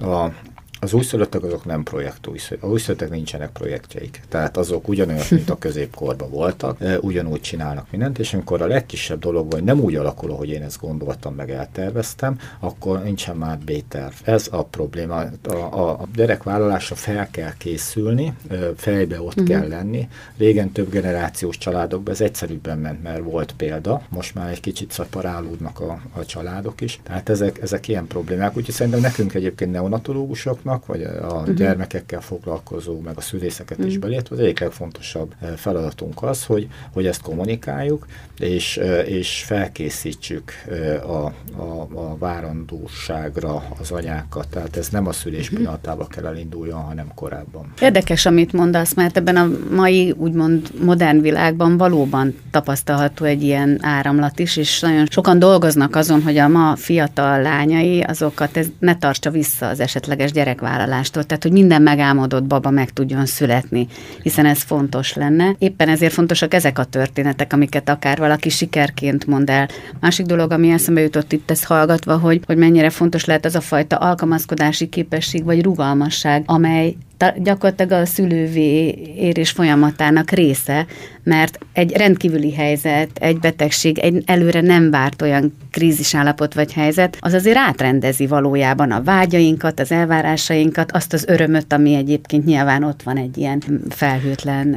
a 0.00 0.32
az 0.80 0.92
újszülöttek 0.92 1.42
azok 1.42 1.64
nem 1.64 1.82
projekt 1.82 2.26
újszülöttek. 2.26 2.68
A 2.68 2.72
újszülöttek 2.72 3.10
nincsenek 3.10 3.50
projektjeik. 3.50 4.20
Tehát 4.28 4.56
azok 4.56 4.88
ugyanolyan, 4.88 5.24
mint 5.30 5.50
a 5.50 5.58
középkorban 5.58 6.30
voltak, 6.30 6.78
ugyanúgy 7.00 7.40
csinálnak 7.40 7.86
mindent, 7.90 8.18
és 8.18 8.34
amikor 8.34 8.62
a 8.62 8.66
legkisebb 8.66 9.18
dolog 9.18 9.50
vagy 9.50 9.64
nem 9.64 9.80
úgy 9.80 9.94
alakul, 9.94 10.30
hogy 10.30 10.48
én 10.48 10.62
ezt 10.62 10.80
gondoltam, 10.80 11.34
meg 11.34 11.50
elterveztem, 11.50 12.38
akkor 12.58 13.02
nincsen 13.02 13.36
már 13.36 13.58
B-terv. 13.58 14.12
Ez 14.22 14.48
a 14.50 14.64
probléma. 14.64 15.14
A, 15.14 15.50
a, 15.50 15.90
a 15.90 16.06
gyerekvállalásra 16.14 16.94
fel 16.94 17.28
kell 17.30 17.52
készülni, 17.58 18.34
fejbe 18.76 19.20
ott 19.20 19.40
uh-huh. 19.40 19.46
kell 19.46 19.68
lenni. 19.68 20.08
Régen 20.36 20.72
több 20.72 20.90
generációs 20.90 21.58
családokban 21.58 22.14
ez 22.14 22.20
egyszerűbben 22.20 22.78
ment, 22.78 23.02
mert 23.02 23.22
volt 23.22 23.54
példa. 23.56 24.02
Most 24.08 24.34
már 24.34 24.50
egy 24.50 24.60
kicsit 24.60 24.92
szaparálódnak 24.92 25.80
a, 25.80 26.00
a 26.12 26.24
családok 26.24 26.80
is. 26.80 27.00
Tehát 27.02 27.28
ezek, 27.28 27.62
ezek 27.62 27.88
ilyen 27.88 28.06
problémák. 28.06 28.56
Úgyhogy 28.56 28.74
szerintem 28.74 29.00
nekünk 29.00 29.34
egyébként 29.34 29.72
neonatológusoknak 29.72 30.68
szülőknek, 30.70 30.86
vagy 30.86 31.02
a 31.02 31.34
uh-huh. 31.34 31.54
gyermekekkel 31.54 32.20
foglalkozó, 32.20 33.00
meg 33.00 33.16
a 33.16 33.20
szülészeket 33.20 33.78
uh-huh. 33.78 33.86
is 33.86 33.98
mhm. 33.98 34.08
belét, 34.08 34.28
az 34.28 34.38
egyik 34.38 34.60
legfontosabb 34.60 35.34
eh, 35.40 35.48
feladatunk 35.56 36.22
az, 36.22 36.44
hogy, 36.44 36.68
hogy 36.92 37.06
ezt 37.06 37.22
kommunikáljuk, 37.22 38.06
és, 38.38 38.76
eh, 38.76 39.08
és 39.08 39.42
felkészítsük 39.46 40.52
eh, 40.68 41.10
a, 41.10 41.32
a, 41.56 41.88
a 41.94 42.16
várandóságra 42.18 43.62
az 43.80 43.90
anyákat. 43.90 44.48
Tehát 44.48 44.76
ez 44.76 44.88
nem 44.88 45.06
a 45.06 45.12
szülés 45.12 45.44
uh-huh. 45.44 45.58
pillanatában 45.58 46.08
kell 46.08 46.26
elinduljon, 46.26 46.80
hanem 46.80 47.12
korábban. 47.14 47.72
Érdekes, 47.80 48.26
amit 48.26 48.52
mondasz, 48.52 48.94
mert 48.94 49.16
ebben 49.16 49.36
a 49.36 49.48
mai 49.70 50.10
úgymond 50.10 50.70
modern 50.84 51.20
világban 51.20 51.76
valóban 51.76 52.34
tapasztalható 52.50 53.24
egy 53.24 53.42
ilyen 53.42 53.78
áramlat 53.82 54.38
is, 54.38 54.56
és 54.56 54.80
nagyon 54.80 55.06
sokan 55.06 55.38
dolgoznak 55.38 55.96
azon, 55.96 56.22
hogy 56.22 56.36
a 56.36 56.48
ma 56.48 56.76
fiatal 56.76 57.42
lányai 57.42 58.00
azokat 58.00 58.56
ez 58.56 58.66
ne 58.78 58.96
tartsa 58.96 59.30
vissza 59.30 59.68
az 59.68 59.80
esetleges 59.80 60.32
gyerek 60.32 60.59
gyerekvállalástól, 60.60 61.24
tehát 61.24 61.42
hogy 61.42 61.52
minden 61.52 61.82
megálmodott 61.82 62.44
baba 62.44 62.70
meg 62.70 62.90
tudjon 62.90 63.26
születni, 63.26 63.86
hiszen 64.22 64.46
ez 64.46 64.62
fontos 64.62 65.14
lenne. 65.14 65.54
Éppen 65.58 65.88
ezért 65.88 66.12
fontosak 66.12 66.54
ezek 66.54 66.78
a 66.78 66.84
történetek, 66.84 67.52
amiket 67.52 67.88
akár 67.88 68.18
valaki 68.18 68.48
sikerként 68.48 69.26
mond 69.26 69.50
el. 69.50 69.68
Másik 70.00 70.26
dolog, 70.26 70.52
ami 70.52 70.70
eszembe 70.70 71.00
jutott 71.00 71.32
itt 71.32 71.50
ezt 71.50 71.64
hallgatva, 71.64 72.18
hogy, 72.18 72.40
hogy 72.46 72.56
mennyire 72.56 72.90
fontos 72.90 73.24
lehet 73.24 73.44
az 73.44 73.54
a 73.54 73.60
fajta 73.60 73.96
alkalmazkodási 73.96 74.88
képesség 74.88 75.44
vagy 75.44 75.62
rugalmasság, 75.62 76.42
amely 76.46 76.96
gyakorlatilag 77.36 77.92
a 77.92 78.06
szülővé 78.06 78.88
érés 79.16 79.50
folyamatának 79.50 80.30
része, 80.30 80.86
mert 81.22 81.58
egy 81.72 81.96
rendkívüli 81.96 82.52
helyzet, 82.52 83.10
egy 83.14 83.38
betegség, 83.38 83.98
egy 83.98 84.22
előre 84.26 84.60
nem 84.60 84.90
várt 84.90 85.22
olyan 85.22 85.56
krízisállapot 85.70 86.54
vagy 86.54 86.72
helyzet, 86.72 87.16
az 87.20 87.32
azért 87.32 87.56
átrendezi 87.56 88.26
valójában 88.26 88.90
a 88.90 89.02
vágyainkat, 89.02 89.80
az 89.80 89.92
elvárásainkat, 89.92 90.92
azt 90.92 91.12
az 91.12 91.24
örömöt, 91.26 91.72
ami 91.72 91.94
egyébként 91.94 92.44
nyilván 92.44 92.82
ott 92.82 93.02
van 93.02 93.16
egy 93.16 93.38
ilyen 93.38 93.62
felhőtlen 93.88 94.76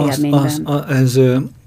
élményben. 0.00 0.40
Az, 0.40 0.62
az, 0.64 0.74
a, 0.74 0.92
ez 0.92 1.20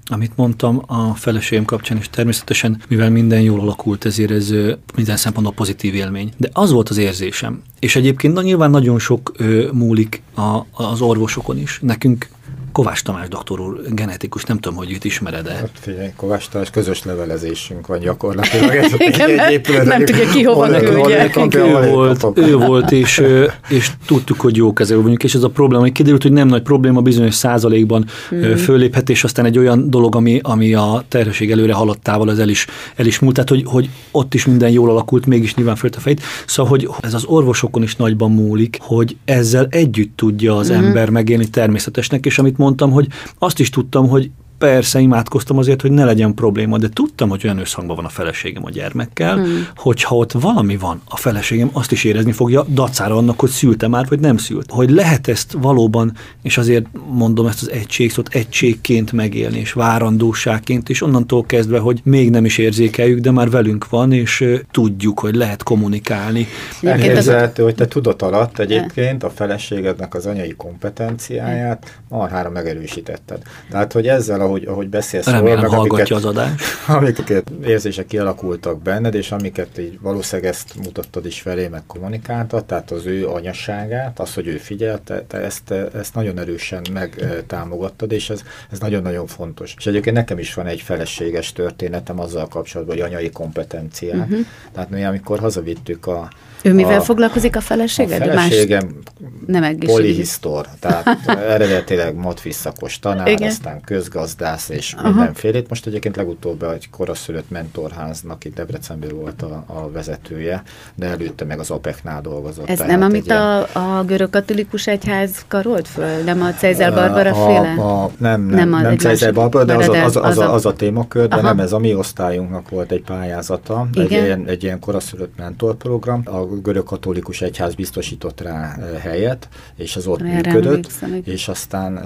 amit 0.06 0.36
mondtam 0.36 0.82
a 0.86 1.14
feleségem 1.14 1.64
kapcsán, 1.64 1.98
és 1.98 2.08
természetesen, 2.10 2.82
mivel 2.88 3.10
minden 3.10 3.40
jól 3.40 3.60
alakult, 3.60 4.04
ezért 4.04 4.30
ez 4.30 4.50
minden 4.96 5.16
szempontból 5.16 5.54
pozitív 5.54 5.94
élmény. 5.94 6.32
De 6.36 6.48
az 6.52 6.70
volt 6.70 6.88
az 6.88 6.96
érzésem. 6.96 7.62
És 7.78 7.96
egyébként 7.96 8.34
na, 8.34 8.42
nyilván 8.42 8.70
nagyon 8.70 8.98
sok 8.98 9.32
ö, 9.36 9.68
múlik 9.72 10.22
a, 10.34 10.60
az 10.72 11.00
orvosokon 11.00 11.58
is. 11.58 11.78
Nekünk 11.82 12.28
Kovács 12.72 13.02
Tamás 13.02 13.28
doktor 13.28 13.60
úr, 13.60 13.80
genetikus, 13.88 14.44
nem 14.44 14.58
tudom, 14.58 14.78
hogy 14.78 14.92
őt 14.92 15.04
ismered-e. 15.04 15.52
Hát 15.52 15.70
figyelj, 15.72 16.12
Kovács 16.16 16.48
Tamás 16.48 16.70
közös 16.70 17.04
levelezésünk 17.04 17.86
van 17.86 17.98
gyakorlatilag. 17.98 18.74
Ez 18.82 18.92
Igen, 18.98 19.30
egy, 19.30 19.38
egy 19.38 19.52
épület, 19.52 19.84
nem 19.84 20.04
tudja 20.04 20.28
ki 20.28 20.42
hova 20.42 20.66
küldje. 20.66 21.30
Ő 21.52 21.90
volt, 21.90 22.26
ő 22.34 22.56
volt, 22.56 22.90
és, 22.90 23.22
és 23.68 23.90
tudtuk, 24.06 24.40
hogy 24.40 24.56
jó 24.56 24.72
kezelő 24.72 25.00
vagyunk, 25.00 25.22
és 25.22 25.34
ez 25.34 25.42
a 25.42 25.48
probléma, 25.48 25.82
hogy 25.82 25.92
kiderült, 25.92 26.22
hogy 26.22 26.32
nem 26.32 26.48
nagy 26.48 26.62
probléma, 26.62 27.00
bizonyos 27.00 27.34
százalékban 27.34 28.06
mm. 28.34 28.54
föléphet, 28.54 29.08
és 29.10 29.24
aztán 29.24 29.44
egy 29.44 29.58
olyan 29.58 29.90
dolog, 29.90 30.16
ami, 30.16 30.40
ami 30.42 30.74
a 30.74 31.04
terhesség 31.08 31.50
előre 31.50 31.72
haladtával 31.72 32.28
az 32.28 32.38
el 32.38 32.48
is, 32.48 32.66
el 32.96 33.06
is 33.06 33.18
múlt, 33.18 33.34
tehát 33.34 33.50
hogy, 33.50 33.62
hogy 33.66 33.90
ott 34.10 34.34
is 34.34 34.46
minden 34.46 34.70
jól 34.70 34.90
alakult, 34.90 35.26
mégis 35.26 35.54
nyilván 35.54 35.76
fölt 35.76 35.96
a 35.96 36.00
fejét. 36.00 36.22
Szóval, 36.46 36.70
hogy 36.70 36.88
ez 37.00 37.14
az 37.14 37.24
orvosokon 37.24 37.82
is 37.82 37.96
nagyban 37.96 38.30
múlik, 38.30 38.78
hogy 38.80 39.16
ezzel 39.24 39.66
együtt 39.70 40.16
tudja 40.16 40.56
az 40.56 40.70
mm. 40.70 40.74
ember 40.74 41.10
megélni 41.10 41.48
természetesnek, 41.48 42.26
és 42.26 42.38
amit 42.38 42.58
mondtam, 42.62 42.90
hogy 42.90 43.08
azt 43.38 43.58
is 43.58 43.70
tudtam, 43.70 44.08
hogy 44.08 44.30
persze 44.62 45.00
imádkoztam 45.00 45.58
azért, 45.58 45.80
hogy 45.80 45.90
ne 45.90 46.04
legyen 46.04 46.34
probléma, 46.34 46.78
de 46.78 46.88
tudtam, 46.88 47.28
hogy 47.28 47.40
olyan 47.44 47.58
összhangban 47.58 47.96
van 47.96 48.04
a 48.04 48.08
feleségem 48.08 48.64
a 48.64 48.70
gyermekkel, 48.70 49.34
hmm. 49.34 49.66
hogyha 49.76 50.16
ott 50.16 50.32
valami 50.32 50.76
van, 50.76 51.00
a 51.08 51.16
feleségem 51.16 51.70
azt 51.72 51.92
is 51.92 52.04
érezni 52.04 52.32
fogja, 52.32 52.64
dacára 52.68 53.16
annak, 53.16 53.40
hogy 53.40 53.50
szülte 53.50 53.88
már, 53.88 54.06
vagy 54.08 54.20
nem 54.20 54.36
szült. 54.36 54.70
Hogy 54.70 54.90
lehet 54.90 55.28
ezt 55.28 55.52
valóban, 55.60 56.12
és 56.42 56.58
azért 56.58 56.86
mondom 57.08 57.46
ezt 57.46 57.62
az 57.62 57.70
egységszót, 57.70 58.28
egységként 58.28 59.12
megélni, 59.12 59.58
és 59.58 59.72
várandóságként, 59.72 60.88
és 60.88 61.02
onnantól 61.02 61.44
kezdve, 61.46 61.78
hogy 61.78 62.00
még 62.04 62.30
nem 62.30 62.44
is 62.44 62.58
érzékeljük, 62.58 63.18
de 63.18 63.30
már 63.30 63.50
velünk 63.50 63.88
van, 63.88 64.12
és 64.12 64.44
tudjuk, 64.70 65.20
hogy 65.20 65.34
lehet 65.34 65.62
kommunikálni. 65.62 66.46
Elképzelhető, 66.82 67.62
hogy 67.62 67.74
te 67.74 67.86
tudat 67.86 68.22
alatt 68.22 68.58
egyébként 68.58 69.22
a 69.22 69.30
feleségednek 69.30 70.14
az 70.14 70.26
anyai 70.26 70.54
kompetenciáját 70.56 72.00
marhára 72.08 72.50
megerősítetted. 72.50 73.42
Tehát, 73.70 73.92
hogy 73.92 74.06
ezzel, 74.06 74.40
ahogy, 74.52 74.66
ahogy 74.66 74.88
beszélsz 74.88 75.26
Remélem 75.26 75.48
róla, 75.48 75.60
meg 75.60 75.70
hallgatja 75.70 76.16
amiket, 76.16 76.30
az 76.30 76.36
adás. 76.36 76.60
Amiket 76.98 77.50
érzések 77.64 78.06
kialakultak 78.06 78.82
benned, 78.82 79.14
és 79.14 79.32
amiket 79.32 79.78
így 79.78 79.98
valószínűleg 80.00 80.50
ezt 80.50 80.74
mutattad 80.82 81.26
is 81.26 81.40
felé, 81.40 81.68
meg 81.68 81.82
kommunikáltad, 81.86 82.64
tehát 82.64 82.90
az 82.90 83.06
ő 83.06 83.28
anyasságát, 83.28 84.20
az, 84.20 84.34
hogy 84.34 84.46
ő 84.46 84.56
figyelte, 84.56 85.22
te 85.22 85.38
ezt, 85.38 85.70
ezt 85.70 86.14
nagyon 86.14 86.38
erősen 86.38 86.82
megtámogattad, 86.92 88.12
és 88.12 88.30
ez, 88.30 88.42
ez 88.70 88.78
nagyon-nagyon 88.78 89.26
fontos. 89.26 89.74
És 89.78 89.86
egyébként 89.86 90.16
nekem 90.16 90.38
is 90.38 90.54
van 90.54 90.66
egy 90.66 90.80
feleséges 90.80 91.52
történetem 91.52 92.20
azzal 92.20 92.48
kapcsolatban, 92.48 92.96
hogy 92.96 93.04
anyai 93.04 93.30
kompetenciák. 93.30 94.28
Uh-huh. 94.28 94.46
Tehát 94.72 94.90
mi, 94.90 95.04
amikor 95.04 95.38
hazavittük 95.38 96.06
a 96.06 96.30
ő 96.62 96.72
mivel 96.72 96.98
a, 96.98 97.02
foglalkozik 97.02 97.56
a 97.56 97.60
feleséged? 97.60 98.22
A 98.22 98.24
feleségem 98.24 99.02
nem 99.46 99.78
polihisztor, 99.78 100.66
tehát 100.80 101.18
eredetileg 101.26 102.14
motvisszakos 102.14 102.98
tanár, 102.98 103.28
Igen. 103.28 103.48
aztán 103.48 103.80
közgazdász 103.80 104.68
és 104.68 104.94
Aha. 104.98 105.08
mindenfélét. 105.08 105.68
Most 105.68 105.86
egyébként 105.86 106.16
legutóbb 106.16 106.62
egy 106.62 106.90
koraszülött 106.90 107.50
mentorháznak 107.50 108.44
itt 108.44 108.54
Debrecenben 108.54 109.10
volt 109.14 109.42
a, 109.42 109.64
a 109.66 109.90
vezetője, 109.90 110.62
de 110.94 111.06
előtte 111.06 111.44
meg 111.44 111.58
az 111.58 111.70
APEC-nál 111.70 112.20
dolgozott. 112.20 112.68
Ez 112.68 112.78
nem, 112.78 113.02
amit 113.02 113.26
ilyen... 113.26 113.38
a, 113.38 113.98
a 113.98 114.04
görög 114.04 114.30
katolikus 114.30 114.86
egyház 114.86 115.44
karolt 115.48 115.88
föl? 115.88 116.22
Nem 116.24 116.42
a 116.42 116.50
Cézár 116.50 116.94
Barbara 116.94 117.30
a, 117.30 117.46
féle? 117.46 117.82
A, 117.82 118.10
nem, 118.18 118.40
nem, 118.42 118.68
nem, 118.68 118.82
nem 118.82 118.96
Cézár 118.96 119.34
Barbara, 119.34 119.64
de 119.64 119.74
az, 119.74 119.88
a, 119.88 120.04
az, 120.04 120.16
az, 120.16 120.38
a, 120.38 120.52
az 120.52 120.66
a 120.66 120.72
témakör, 120.72 121.28
de 121.28 121.34
Aha. 121.34 121.42
nem 121.42 121.60
ez 121.60 121.72
a 121.72 121.78
mi 121.78 121.94
osztályunknak 121.94 122.68
volt 122.68 122.90
egy 122.90 123.02
pályázata, 123.02 123.88
egy 123.94 124.10
ilyen, 124.10 124.44
egy 124.46 124.62
ilyen 124.62 124.78
koraszülött 124.78 125.36
mentorprogram. 125.36 126.22
A 126.24 126.51
görög 126.62 126.84
katolikus 126.84 127.42
egyház 127.42 127.74
biztosított 127.74 128.40
rá 128.40 128.78
helyet, 129.00 129.48
és 129.76 129.96
az 129.96 130.06
ott 130.06 130.20
Erre 130.20 130.52
működött, 130.52 130.92
és 131.24 131.48
aztán 131.48 131.96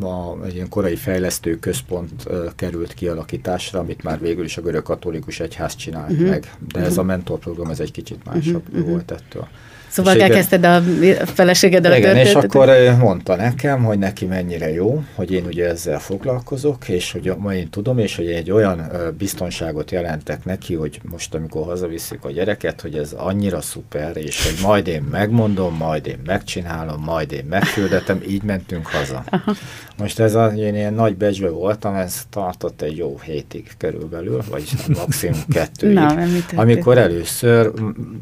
a, 0.00 0.44
egy 0.44 0.54
ilyen 0.54 0.68
korai 0.68 0.96
fejlesztő 0.96 1.58
központ 1.58 2.28
került 2.56 2.94
kialakításra, 2.94 3.78
amit 3.78 4.02
már 4.02 4.20
végül 4.20 4.44
is 4.44 4.56
a 4.56 4.62
görög 4.62 4.82
katolikus 4.82 5.40
egyház 5.40 5.74
csinált 5.76 6.10
uh-huh. 6.10 6.28
meg. 6.28 6.54
De 6.72 6.80
ez 6.80 6.98
a 6.98 7.02
mentorprogram, 7.02 7.70
ez 7.70 7.80
egy 7.80 7.90
kicsit 7.90 8.24
másabb 8.24 8.68
uh-huh. 8.68 8.88
volt 8.88 9.10
ettől. 9.10 9.48
Szóval 9.94 10.20
elkezdted 10.20 10.64
a 10.64 10.82
feleségeddel 11.24 11.92
a 11.92 11.96
Igen, 11.96 12.16
és 12.16 12.34
akkor 12.34 12.68
mondta 12.98 13.36
nekem, 13.36 13.84
hogy 13.84 13.98
neki 13.98 14.24
mennyire 14.26 14.72
jó, 14.72 15.04
hogy 15.14 15.32
én 15.32 15.44
ugye 15.46 15.68
ezzel 15.68 15.98
foglalkozok, 15.98 16.88
és 16.88 17.12
hogy 17.12 17.32
ma 17.38 17.54
én 17.54 17.70
tudom, 17.70 17.98
és 17.98 18.16
hogy 18.16 18.26
egy 18.26 18.50
olyan 18.50 18.90
biztonságot 19.18 19.90
jelentek 19.90 20.44
neki, 20.44 20.74
hogy 20.74 21.00
most 21.10 21.34
amikor 21.34 21.64
hazaviszik 21.64 22.24
a 22.24 22.30
gyereket, 22.30 22.80
hogy 22.80 22.94
ez 22.94 23.12
annyira 23.12 23.60
szuper, 23.60 24.16
és 24.16 24.44
hogy 24.44 24.58
majd 24.62 24.86
én 24.86 25.02
megmondom, 25.10 25.76
majd 25.76 26.06
én 26.06 26.18
megcsinálom, 26.26 27.02
majd 27.02 27.32
én 27.32 27.44
megküldetem, 27.48 28.20
így 28.28 28.42
mentünk 28.42 28.86
haza. 28.86 29.24
Aha. 29.30 29.54
Most 29.96 30.18
ez 30.18 30.34
a, 30.34 30.46
én 30.46 30.74
ilyen 30.74 30.94
nagy 30.94 31.16
becsbe 31.16 31.48
voltam, 31.48 31.94
ez 31.94 32.22
tartott 32.30 32.82
egy 32.82 32.96
jó 32.96 33.20
hétig 33.24 33.70
körülbelül, 33.78 34.42
vagy 34.50 34.64
maximum 34.98 35.44
kettőig. 35.48 35.94
Na, 35.94 36.16
amikor 36.54 36.98
először 36.98 37.70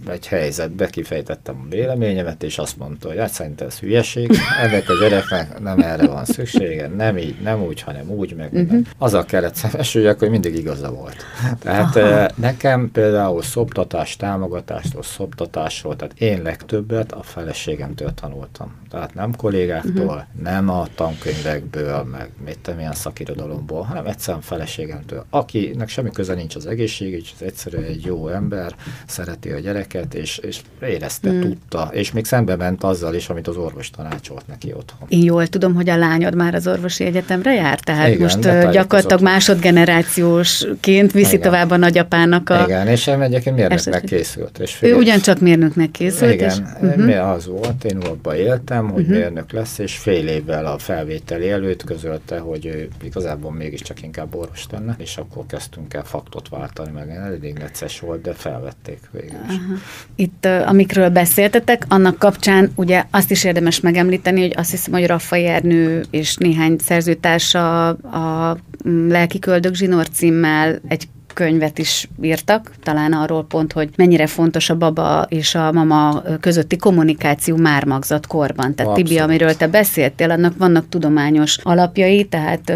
egy 0.09 0.27
helyzetbe 0.27 0.87
kifejtettem 0.87 1.62
véleményemet, 1.69 2.43
és 2.43 2.59
azt 2.59 2.79
mondta, 2.79 3.09
hogy 3.09 3.19
hát 3.19 3.33
szerintem 3.33 3.67
ez 3.67 3.79
hülyeség, 3.79 4.31
ennek 4.63 4.89
a 4.89 4.93
gyereknek 5.01 5.61
nem 5.61 5.79
erre 5.79 6.07
van 6.07 6.25
szüksége, 6.25 6.89
nem 6.89 7.19
így, 7.19 7.41
nem 7.43 7.63
úgy, 7.63 7.81
hanem 7.81 8.11
úgy, 8.11 8.35
meg 8.37 8.53
uh-huh. 8.53 8.81
Azzal 8.99 9.25
kellett 9.25 9.55
szembesüljek, 9.55 10.19
hogy 10.19 10.31
mindig 10.31 10.57
igaza 10.57 10.91
volt. 10.91 11.17
Tehát 11.59 11.97
Aha. 11.97 12.29
nekem 12.35 12.91
például 12.93 13.43
szoptatás, 13.43 14.17
támogatástól, 14.17 15.03
szoptatásról, 15.03 15.97
tehát 15.97 16.15
én 16.19 16.43
legtöbbet 16.43 17.13
a 17.13 17.23
feleségemtől 17.23 18.15
tanultam. 18.15 18.82
Tehát 18.93 19.15
nem 19.15 19.37
kollégáktól, 19.37 20.05
uh-huh. 20.05 20.43
nem 20.43 20.69
a 20.69 20.87
tankönyvekből, 20.95 22.03
meg 22.03 22.29
mit 22.45 22.59
tudom, 22.59 22.79
milyen 22.79 22.95
szakirodalomból, 22.95 23.83
hanem 23.83 24.07
egyszerűen 24.07 24.43
feleségemtől, 24.43 25.25
akinek 25.31 25.89
semmi 25.89 26.11
köze 26.11 26.35
nincs 26.35 26.57
az 26.57 26.67
egészség, 26.67 27.13
és 27.13 27.31
egyszerűen 27.39 27.85
egy 27.85 28.05
jó 28.05 28.29
ember, 28.29 28.75
szereti 29.07 29.51
a 29.51 29.59
gyereket, 29.59 30.15
és, 30.15 30.39
és 30.39 30.61
érezte, 30.81 31.29
uh-huh 31.29 31.41
tudta, 31.43 31.89
és 31.93 32.13
még 32.13 32.25
szembe 32.25 32.57
ment 32.57 32.85
azzal 32.85 33.15
is, 33.15 33.29
amit 33.29 33.49
az 33.49 33.57
orvos 33.57 33.91
tanácsolt 33.91 34.47
neki 34.47 34.73
otthon. 34.73 35.09
Én 35.09 35.23
jól 35.23 35.47
tudom, 35.47 35.75
hogy 35.75 35.89
a 35.89 35.97
lányod 35.97 36.35
már 36.35 36.55
az 36.55 36.67
orvosi 36.67 37.05
egyetemre 37.05 37.55
jár, 37.55 37.81
tehát 37.81 38.09
Igen, 38.09 38.21
most 38.21 38.71
gyakorlatilag 38.71 39.23
másodgenerációsként 39.23 41.13
viszi 41.13 41.37
Igen. 41.37 41.41
tovább 41.41 41.71
a 41.71 41.77
nagyapának 41.77 42.51
a... 42.51 42.63
Igen, 42.65 42.87
és 42.87 43.07
én 43.07 43.21
egyébként 43.21 43.57
mérnöknek 43.57 44.05
készült. 44.05 44.59
És 44.59 44.79
ő 44.81 44.95
ugyancsak 44.95 45.41
mérnöknek 45.41 45.91
készült. 45.91 46.33
Igen, 46.33 46.49
és... 46.49 46.57
uh-huh. 46.81 47.31
az 47.31 47.47
volt, 47.47 47.85
én 47.85 47.97
abban 47.97 48.35
éltem, 48.35 48.82
hogy 48.91 49.03
uh-huh. 49.03 49.17
mérnök 49.17 49.53
lesz, 49.53 49.79
és 49.79 49.97
fél 49.97 50.29
évvel 50.29 50.67
a 50.67 50.79
felvételi 50.79 51.51
előtt 51.51 51.85
közölte, 51.85 52.39
hogy 52.39 52.67
ő 52.67 52.89
igazából 53.03 53.53
mégiscsak 53.53 54.03
inkább 54.03 54.35
orvos 54.35 54.67
lenne, 54.71 54.95
és 54.99 55.17
akkor 55.17 55.47
kezdtünk 55.47 55.95
el 55.95 56.05
faktot 56.05 56.49
váltani, 56.49 56.91
meg 56.91 57.09
elég 57.11 57.59
necces 57.59 58.01
volt, 58.01 58.21
de 58.21 58.33
felvették 58.33 59.01
végül 59.11 59.41
is. 59.49 59.55
Uh-huh. 59.55 59.79
Itt, 60.15 60.47
amikről 60.47 61.09
beszél 61.09 61.43
beszéltetek, 61.43 61.85
annak 61.89 62.19
kapcsán 62.19 62.73
ugye 62.75 63.05
azt 63.11 63.31
is 63.31 63.45
érdemes 63.45 63.81
megemlíteni, 63.81 64.41
hogy 64.41 64.53
azt 64.57 64.71
hiszem, 64.71 64.93
hogy 64.93 65.07
Raffai 65.07 65.47
Ernő 65.47 66.05
és 66.11 66.37
néhány 66.37 66.77
szerzőtársa 66.79 67.89
a 67.89 68.57
Lelki 68.85 69.39
Köldök 69.39 69.75
Zsinór 69.75 70.09
címmel 70.09 70.81
egy 70.89 71.09
könyvet 71.33 71.79
is 71.79 72.09
írtak, 72.23 72.71
talán 72.83 73.13
arról 73.13 73.45
pont, 73.45 73.73
hogy 73.73 73.89
mennyire 73.97 74.27
fontos 74.27 74.71
a 74.71 74.77
baba 74.77 75.27
és 75.29 75.55
a 75.55 75.73
mama 75.73 76.23
közötti 76.41 76.77
kommunikáció 76.77 77.57
már 77.57 77.85
magzat 77.85 78.27
korban. 78.27 78.75
Tehát 78.75 78.91
Abszolút. 78.91 79.09
Tibi, 79.09 79.19
amiről 79.21 79.57
te 79.57 79.67
beszéltél, 79.67 80.31
annak 80.31 80.55
vannak 80.59 80.89
tudományos 80.89 81.59
alapjai, 81.63 82.25
tehát 82.25 82.73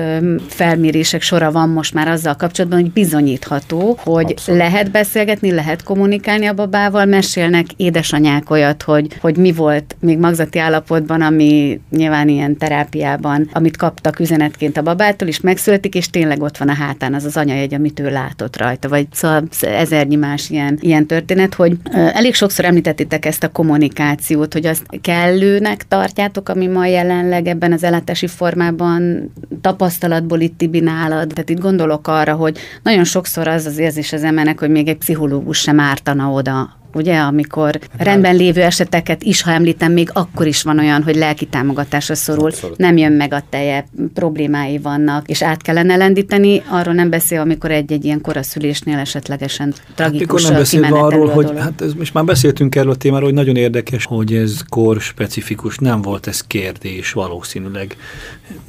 felmérések 0.49 1.23
sora 1.23 1.53
van 1.53 1.69
most 1.69 1.95
már 1.95 2.09
azzal 2.09 2.35
kapcsolatban, 2.35 2.81
hogy 2.81 2.93
bizonyítható, 2.93 3.99
hogy 4.03 4.31
Abszolút. 4.31 4.61
lehet 4.61 4.91
beszélgetni, 4.91 5.53
lehet 5.53 5.83
kommunikálni 5.83 6.47
a 6.47 6.55
babával, 6.55 7.05
mesélnek 7.05 7.67
édesanyák 7.77 8.51
olyat, 8.51 8.83
hogy, 8.83 9.07
hogy 9.21 9.37
mi 9.37 9.53
volt 9.53 9.97
még 10.01 10.19
magzati 10.19 10.59
állapotban, 10.59 11.21
ami 11.21 11.81
nyilván 11.91 12.29
ilyen 12.29 12.57
terápiában, 12.57 13.49
amit 13.53 13.77
kaptak 13.77 14.19
üzenetként 14.19 14.77
a 14.77 14.83
babától, 14.83 15.29
és 15.29 15.41
megszületik, 15.41 15.95
és 15.95 16.11
tényleg 16.11 16.43
ott 16.43 16.57
van 16.57 16.69
a 16.69 16.75
hátán 16.75 17.15
az 17.15 17.25
az 17.25 17.37
anyajegy, 17.37 17.75
amit 17.75 18.01
ő 18.01 18.11
látott 18.11 18.46
látszott 18.47 18.57
rajta, 18.57 18.89
vagy 18.89 19.07
szóval 19.13 19.43
ezernyi 19.61 20.17
más 20.17 20.51
ilyen, 20.51 20.79
ilyen 20.81 21.07
történet, 21.07 21.55
hogy 21.55 21.77
elég 21.93 22.35
sokszor 22.35 22.65
említettétek 22.65 23.25
ezt 23.25 23.45
a 23.45 23.53
kommunikációt, 23.53 24.53
hogy 24.53 24.67
azt 24.67 24.87
kellőnek 25.01 25.89
tartjátok, 25.89 26.49
ami 26.49 26.67
ma 26.67 26.87
jelenleg 26.87 27.47
ebben 27.47 27.73
az 27.73 27.83
eletési 27.83 28.27
formában 28.27 29.33
tapasztalatból 29.61 30.41
itt 30.41 30.59
Tibi 30.59 30.81
nálad. 30.81 31.29
Tehát 31.29 31.51
itt 31.51 31.61
gondolok 31.61 32.09
arra, 32.09 32.35
hogy 32.35 32.59
nagyon 32.83 33.05
sokszor 33.05 33.49
az 33.49 33.67
az 33.67 33.79
érzés 33.79 34.13
az 34.13 34.23
emenek, 34.23 34.59
hogy 34.59 34.71
még 34.71 34.89
egy 34.89 34.99
pszichológus 34.99 35.59
sem 35.59 35.81
ártana 35.81 36.31
oda 36.31 36.85
ugye, 36.97 37.19
amikor 37.19 37.79
rendben 37.99 38.37
lévő 38.37 38.63
eseteket 38.63 39.23
is, 39.23 39.43
ha 39.43 39.51
említem, 39.51 39.93
még 39.93 40.11
akkor 40.13 40.47
is 40.47 40.63
van 40.63 40.79
olyan, 40.79 41.03
hogy 41.03 41.17
lelki 41.17 41.47
támogatásra 41.47 42.15
szorul, 42.15 42.47
Abszolút. 42.47 42.79
nem 42.79 42.97
jön 42.97 43.13
meg 43.13 43.33
a 43.33 43.43
teje, 43.51 43.87
problémái 44.15 44.79
vannak, 44.79 45.29
és 45.29 45.43
át 45.43 45.63
kellene 45.63 45.97
lendíteni, 45.97 46.63
arról 46.69 46.95
nem 46.95 47.11
beszél, 47.11 47.41
amikor 47.41 47.71
egy-egy 47.71 48.05
ilyen 48.05 48.21
koraszülésnél 48.21 48.99
esetlegesen 48.99 49.75
tragikus 49.95 50.43
hát, 50.43 50.51
nem 50.51 50.61
beszélve 50.61 50.89
arról, 50.89 51.29
hogy 51.29 51.53
hát 51.59 51.81
ez, 51.81 51.93
most 51.93 52.15
már 52.15 52.25
beszéltünk 52.25 52.75
erről 52.75 52.91
a 52.91 52.97
témáról, 52.97 53.27
hogy 53.27 53.37
nagyon 53.37 53.57
érdekes, 53.57 54.05
hogy 54.05 54.35
ez 54.35 54.61
kor 54.69 55.01
specifikus, 55.01 55.79
nem 55.79 56.03
volt 56.03 56.27
ez 56.27 56.41
kérdés 56.41 57.13
valószínűleg 57.13 57.97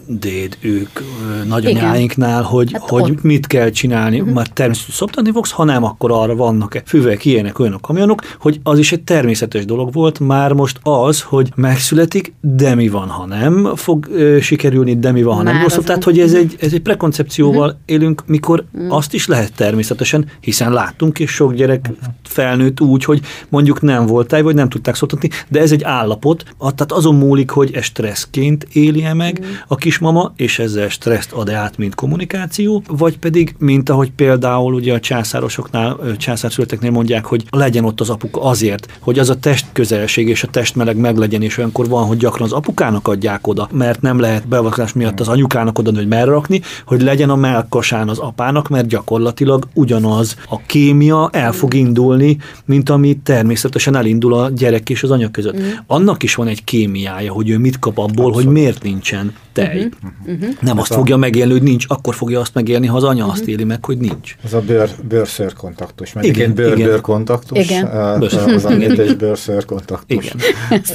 déd, 0.08 0.58
ők 0.60 1.00
nagyanyáinknál, 1.48 2.42
hogy, 2.42 2.72
hát 2.72 2.90
hogy 2.90 3.18
mit 3.22 3.48
kell 3.48 3.70
csinálni, 3.70 4.20
uh-huh. 4.20 4.36
már 4.36 4.48
természetesen 4.48 4.96
szoptatni 4.96 5.32
fogsz, 5.32 5.52
ha 5.52 5.64
nem, 5.64 5.84
akkor 5.84 6.12
arra 6.12 6.36
vannak-e 6.36 6.82
füvek, 6.86 7.26
ilyenek, 7.26 7.60
olyanok, 7.60 7.82
kamionok, 7.82 8.22
hogy 8.40 8.60
az 8.64 8.80
is 8.80 8.92
egy 8.92 9.04
természetes 9.04 9.66
dolog 9.66 9.94
volt, 9.94 10.20
már 10.20 10.54
most 10.54 10.80
az, 10.84 11.22
hogy 11.22 11.52
megszületik, 11.56 12.34
de 12.42 12.76
mi 12.76 12.88
van, 12.88 13.08
ha 13.08 13.26
nem 13.26 13.76
fog 13.76 14.08
ö, 14.12 14.40
sikerülni, 14.40 15.00
de 15.00 15.12
mi 15.12 15.24
van, 15.24 15.36
ha 15.36 15.44
már 15.44 15.54
nem 15.54 15.64
rosszabb. 15.64 15.84
Tehát, 15.84 16.04
hogy 16.04 16.20
ez 16.20 16.34
egy, 16.34 16.56
ez 16.60 16.74
egy 16.74 16.82
prekoncepcióval 16.82 17.68
uh-huh. 17.68 17.82
élünk, 17.86 18.24
mikor 18.26 18.66
uh-huh. 18.74 18.96
azt 18.96 19.14
is 19.14 19.28
lehet 19.28 19.54
természetesen, 19.56 20.26
hiszen 20.40 20.72
láttunk, 20.72 21.20
és 21.20 21.32
sok 21.32 21.54
gyerek 21.54 21.92
felnőtt 22.24 22.82
úgy, 22.82 23.04
hogy 23.04 23.22
mondjuk 23.50 23.82
nem 23.82 24.06
volt 24.06 24.28
táj, 24.28 24.42
vagy 24.42 24.56
nem 24.56 24.70
tudták 24.70 24.96
szoktatni, 24.96 25.30
de 25.48 25.60
ez 25.60 25.72
egy 25.72 25.84
állapot, 25.84 26.44
tehát 26.60 26.92
azon 26.92 27.16
múlik, 27.16 27.50
hogy 27.50 27.74
ez 27.74 27.84
stresszként 27.84 28.68
éli-e 28.72 29.14
meg 29.14 29.38
uh-huh. 29.42 29.56
A 29.68 29.76
kismama, 29.76 30.34
és 30.36 30.60
ezzel 30.60 30.90
stresszt 30.90 31.32
ad 31.32 31.50
át, 31.50 31.78
mint 31.78 31.96
kommunikáció, 31.96 32.84
vagy 32.88 33.18
pedig, 33.18 33.56
mint 33.60 33.90
ahogy 33.90 34.12
például 34.12 34.74
ugye 34.74 34.94
a 34.94 35.00
császárosoknál, 35.00 35.98
császárszületeknél 36.18 36.92
mondják, 36.92 37.26
hogy 37.26 37.46
legyen 37.50 37.86
ott 37.86 38.00
az 38.00 38.10
apuka 38.10 38.42
azért, 38.42 39.00
hogy 39.00 39.20
az 39.20 39.30
a 39.30 39.40
testközelség 39.40 40.28
és 40.28 40.44
a 40.44 40.48
testmeleg 40.48 40.98
meglegyen, 40.98 41.42
és 41.42 41.58
olyankor 41.58 41.88
van, 41.88 42.06
hogy 42.06 42.18
gyakran 42.18 42.48
az 42.48 42.54
apukának 42.54 43.08
adják 43.08 43.48
oda, 43.48 43.70
mert 43.72 44.02
nem 44.02 44.20
lehet 44.20 44.48
beavatkozás 44.48 44.94
miatt 44.94 45.20
az 45.20 45.28
anyukának 45.28 45.80
oda, 45.80 45.92
hogy 45.96 46.08
merre 46.08 46.32
rakni, 46.32 46.62
hogy 46.86 47.02
legyen 47.02 47.30
a 47.30 47.36
melkasán 47.36 48.10
az 48.10 48.18
apának, 48.18 48.70
mert 48.70 48.88
gyakorlatilag 48.88 49.68
ugyanaz 49.74 50.36
a 50.50 50.62
kémia 50.66 51.30
el 51.32 51.52
fog 51.52 51.74
indulni, 51.74 52.38
mint 52.66 52.90
ami 52.90 53.18
természetesen 53.24 53.96
elindul 53.96 54.34
a 54.34 54.50
gyerek 54.50 54.90
és 54.90 55.04
az 55.04 55.12
anya 55.12 55.32
között. 55.32 55.58
Mm. 55.58 55.70
Annak 55.88 56.24
is 56.24 56.36
van 56.36 56.48
egy 56.48 56.64
kémiája, 56.64 57.34
hogy 57.34 57.50
ő 57.50 57.58
mit 57.58 57.80
kap 57.80 57.98
abból, 57.98 58.26
Abszolút. 58.26 58.36
hogy 58.36 58.54
miért 58.54 58.84
nincsen 58.84 59.34
tej. 59.58 59.90
Uh-huh. 60.26 60.50
Nem 60.62 60.80
azt 60.80 60.94
fogja 60.94 61.18
megélni, 61.18 61.52
hogy 61.52 61.62
nincs, 61.62 61.86
akkor 61.88 62.16
fogja 62.16 62.40
azt 62.40 62.54
megélni, 62.54 62.88
ha 62.88 62.96
az 62.96 63.04
anya 63.04 63.24
uh-huh. 63.24 63.32
azt 63.32 63.48
éli 63.48 63.64
meg, 63.64 63.86
hogy 63.86 63.98
nincs. 63.98 64.36
Az 64.44 64.54
a 64.54 64.62
bőr, 64.62 64.90
bőr 65.08 65.54
kontaktus. 65.54 66.14
Mert 66.14 66.28
igen, 66.28 66.54
bőr, 66.54 66.78
igen. 66.78 66.88
bőr 66.88 67.02
kontaktus. 67.02 67.70
Igen. 67.70 67.86
Az 67.86 68.66
a 68.66 68.72
és 68.72 69.16
bőr 69.16 69.66
kontaktus. 69.66 70.34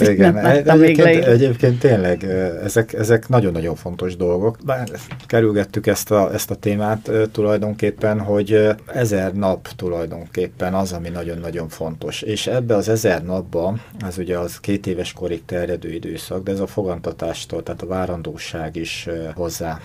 Igen. 0.01 0.13
igen. 0.13 0.37
Egyébként, 0.37 1.25
egyébként 1.25 1.79
tényleg 1.79 2.25
ezek, 2.65 2.93
ezek 2.93 3.29
nagyon-nagyon 3.29 3.75
fontos 3.75 4.17
dolgok. 4.17 4.59
Bár 4.65 4.89
kerülgettük 5.27 5.87
ezt 5.87 6.11
a, 6.11 6.33
ezt 6.33 6.51
a 6.51 6.55
témát 6.55 7.11
tulajdonképpen, 7.33 8.21
hogy 8.21 8.69
ezer 8.87 9.33
nap 9.33 9.69
tulajdonképpen 9.77 10.75
az, 10.75 10.93
ami 10.93 11.09
nagyon-nagyon 11.09 11.69
fontos. 11.69 12.23
És 12.23 12.47
ebbe 12.47 12.77
az 12.77 12.89
ezer 12.89 13.25
napba, 13.25 13.79
az 14.07 14.19
ugye 14.19 14.39
az 14.39 14.61
két 14.61 14.87
éves 14.87 15.13
korig 15.13 15.45
terjedő 15.45 15.93
időszak, 15.93 16.43
de 16.43 16.53
ez 16.53 16.61
a 16.61 16.67
fogantatástól, 16.67 17.63
tehát 17.63 17.83
a 17.83 17.87
várandóság 18.53 18.77
is 18.77 19.09
hozzá 19.35 19.81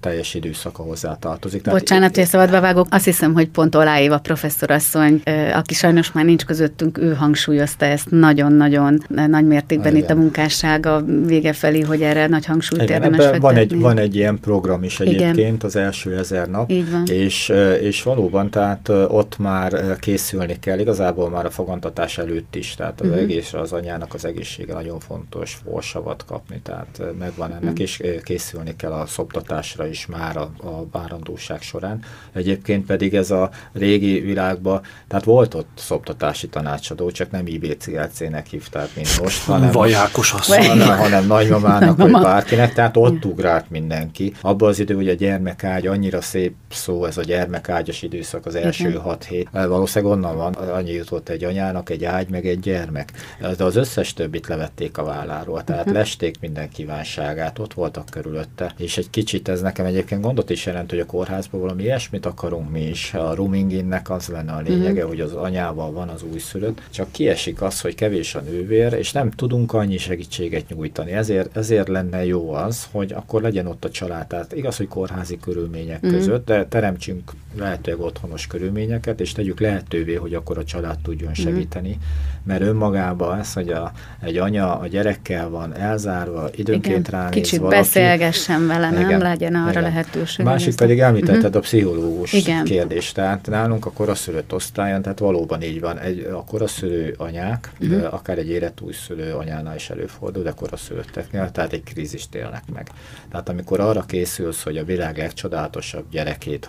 teljes 0.00 0.34
időszaka 0.34 0.82
hozzá 0.82 1.16
tartozik. 1.16 1.62
Tehát 1.62 1.78
Bocsánat, 1.78 2.16
hogy 2.16 2.24
szabadba 2.24 2.60
vágok. 2.60 2.86
Azt 2.90 3.04
hiszem, 3.04 3.32
hogy 3.32 3.48
pont 3.48 3.74
Olá 3.74 4.00
Éva 4.00 4.18
professzorasszony, 4.18 5.22
aki 5.54 5.74
sajnos 5.74 6.12
már 6.12 6.24
nincs 6.24 6.44
közöttünk, 6.44 6.98
ő 6.98 7.14
hangsúlyozta 7.14 7.84
ezt 7.84 8.10
nagyon-nagyon 8.10 9.02
nagy 9.08 9.46
mértékben 9.46 9.92
Igen. 9.92 10.04
itt 10.04 10.10
a 10.10 10.14
munkássága 10.14 11.04
vége 11.26 11.52
felé, 11.52 11.80
hogy 11.80 12.02
erre 12.02 12.26
nagy 12.26 12.44
hangsúlyt 12.44 12.82
Igen, 12.82 13.02
érdemes 13.02 13.38
van 13.38 13.56
egy, 13.56 13.80
van 13.80 13.98
egy 13.98 14.14
ilyen 14.14 14.40
program 14.40 14.82
is 14.82 15.00
egyébként, 15.00 15.38
Igen. 15.38 15.56
az 15.62 15.76
első 15.76 16.18
ezer 16.18 16.48
nap, 16.48 16.70
és, 17.06 17.52
és 17.80 18.02
valóban, 18.02 18.50
tehát 18.50 18.88
ott 19.08 19.38
már 19.38 19.96
készülni 19.98 20.58
kell, 20.58 20.78
igazából 20.78 21.30
már 21.30 21.46
a 21.46 21.50
fogantatás 21.50 22.18
előtt 22.18 22.54
is, 22.54 22.74
tehát 22.74 23.00
az 23.00 23.06
uh-huh. 23.06 23.22
egész, 23.22 23.52
az 23.52 23.72
anyának 23.72 24.14
az 24.14 24.24
egészsége 24.24 24.72
nagyon 24.72 25.00
fontos, 25.00 25.58
forsavat 25.64 26.24
kapni, 26.26 26.60
tehát 26.62 27.02
megvan 27.18 27.50
ennek, 27.50 27.62
uh-huh. 27.62 27.80
és 27.80 28.01
készülni 28.22 28.76
kell 28.76 28.92
a 28.92 29.06
szoptatásra 29.06 29.86
is 29.86 30.06
már 30.06 30.36
a, 30.36 30.50
a 30.56 30.86
várandóság 30.90 31.62
során. 31.62 32.02
Egyébként 32.32 32.86
pedig 32.86 33.14
ez 33.14 33.30
a 33.30 33.50
régi 33.72 34.20
világban, 34.20 34.80
tehát 35.08 35.24
volt 35.24 35.54
ott 35.54 35.68
szoptatási 35.74 36.48
tanácsadó, 36.48 37.10
csak 37.10 37.30
nem 37.30 37.46
IBCLC-nek 37.46 38.46
hívták, 38.46 38.88
mint 38.96 39.20
most, 39.20 39.44
hanem, 39.44 39.70
Vajákos 39.70 40.30
hanem, 40.30 40.98
hanem 40.98 41.26
nagymamának, 41.26 41.96
vagy 41.96 42.10
bárkinek, 42.10 42.74
tehát 42.74 42.96
ott 42.96 43.24
ugrált 43.24 43.70
mindenki. 43.70 44.34
Abban 44.40 44.68
az 44.68 44.78
idő, 44.78 44.94
hogy 44.94 45.08
a 45.08 45.14
gyermekágy, 45.14 45.86
annyira 45.86 46.20
szép 46.20 46.54
szó 46.70 47.04
ez 47.04 47.16
a 47.16 47.22
gyermekágyas 47.22 48.02
időszak, 48.02 48.46
az 48.46 48.54
első 48.54 48.92
hat 48.92 49.24
hét. 49.24 49.48
Valószínűleg 49.52 50.14
onnan 50.14 50.36
van, 50.36 50.52
annyi 50.52 50.92
jutott 50.92 51.28
egy 51.28 51.44
anyának, 51.44 51.90
egy 51.90 52.04
ágy, 52.04 52.28
meg 52.28 52.46
egy 52.46 52.60
gyermek. 52.60 53.12
De 53.56 53.64
az 53.64 53.76
összes 53.76 54.12
többit 54.12 54.46
levették 54.46 54.98
a 54.98 55.04
válláról, 55.04 55.64
tehát 55.64 55.80
uh-huh. 55.80 55.96
lesték 55.96 56.40
minden 56.40 56.68
kívánságát, 56.68 57.58
ott 57.58 57.72
voltak 57.94 58.22
körülötte. 58.22 58.74
És 58.76 58.96
egy 58.96 59.10
kicsit 59.10 59.48
ez 59.48 59.60
nekem 59.60 59.86
egyébként 59.86 60.20
gondot 60.20 60.50
is 60.50 60.66
jelent, 60.66 60.90
hogy 60.90 60.98
a 60.98 61.06
kórházban 61.06 61.60
valami 61.60 61.82
ilyesmit 61.82 62.26
akarunk 62.26 62.70
mi 62.70 62.80
is. 62.80 63.14
A 63.14 63.34
rooming 63.34 64.00
az 64.04 64.28
lenne 64.28 64.52
a 64.52 64.60
lényege, 64.60 64.92
uh-huh. 64.92 65.08
hogy 65.08 65.20
az 65.20 65.32
anyával 65.32 65.92
van 65.92 66.08
az 66.08 66.22
újszülött, 66.32 66.82
csak 66.90 67.12
kiesik 67.12 67.62
az, 67.62 67.80
hogy 67.80 67.94
kevés 67.94 68.34
a 68.34 68.40
nővér, 68.40 68.92
és 68.92 69.12
nem 69.12 69.30
tudunk 69.30 69.72
annyi 69.72 69.96
segítséget 69.96 70.68
nyújtani. 70.68 71.12
Ezért, 71.12 71.56
ezért 71.56 71.88
lenne 71.88 72.24
jó 72.24 72.52
az, 72.52 72.88
hogy 72.90 73.12
akkor 73.12 73.42
legyen 73.42 73.66
ott 73.66 73.84
a 73.84 73.90
család. 73.90 74.26
Tehát 74.26 74.52
igaz, 74.52 74.76
hogy 74.76 74.88
kórházi 74.88 75.38
körülmények 75.38 76.02
uh-huh. 76.02 76.18
között, 76.18 76.46
de 76.46 76.66
teremtsünk 76.66 77.32
lehetőleg 77.56 78.00
otthonos 78.00 78.46
körülményeket, 78.46 79.20
és 79.20 79.32
tegyük 79.32 79.60
lehetővé, 79.60 80.14
hogy 80.14 80.34
akkor 80.34 80.58
a 80.58 80.64
család 80.64 80.98
tudjon 81.02 81.34
segíteni. 81.34 81.88
Uh-huh 81.88 82.32
mert 82.44 82.62
önmagában 82.62 83.38
az, 83.38 83.52
hogy 83.52 83.68
a, 83.68 83.92
egy 84.20 84.36
anya 84.36 84.78
a 84.78 84.86
gyerekkel 84.86 85.48
van 85.48 85.74
elzárva, 85.74 86.48
időnként 86.54 87.08
rá 87.08 87.28
Kicsit 87.28 87.58
valaki, 87.58 87.76
beszélgessen 87.82 88.66
vele, 88.66 88.90
nem 88.90 89.00
igen, 89.00 89.20
legyen 89.20 89.54
arra 89.54 89.70
igen. 89.70 89.82
lehetőség. 89.82 90.44
Másik 90.44 90.76
pedig 90.76 91.00
említetted 91.00 91.44
uh-huh. 91.44 91.56
a 91.56 91.60
pszichológus 91.60 92.32
igen. 92.32 92.64
kérdést, 92.64 93.14
tehát 93.14 93.46
nálunk 93.46 93.86
a 93.86 93.90
koraszülött 93.90 94.52
osztályon, 94.54 95.02
tehát 95.02 95.18
valóban 95.18 95.62
így 95.62 95.80
van, 95.80 95.98
egy, 95.98 96.28
a 96.32 96.44
koraszülő 96.44 97.14
anyák, 97.18 97.72
uh-huh. 97.80 98.00
de 98.00 98.06
akár 98.06 98.38
egy 98.38 98.48
érett 98.48 98.80
újszülő 98.80 99.32
anyánál 99.32 99.74
is 99.74 99.90
előfordul, 99.90 100.42
de 100.42 100.50
koraszülötteknél, 100.50 101.50
tehát 101.50 101.72
egy 101.72 101.82
krízist 101.82 102.34
élnek 102.34 102.62
meg. 102.74 102.90
Tehát 103.30 103.48
amikor 103.48 103.80
arra 103.80 104.04
készülsz, 104.06 104.62
hogy 104.62 104.76
a 104.76 104.84
világ 104.84 105.16
legcsodálatosabb 105.16 106.04
gyerekét, 106.10 106.68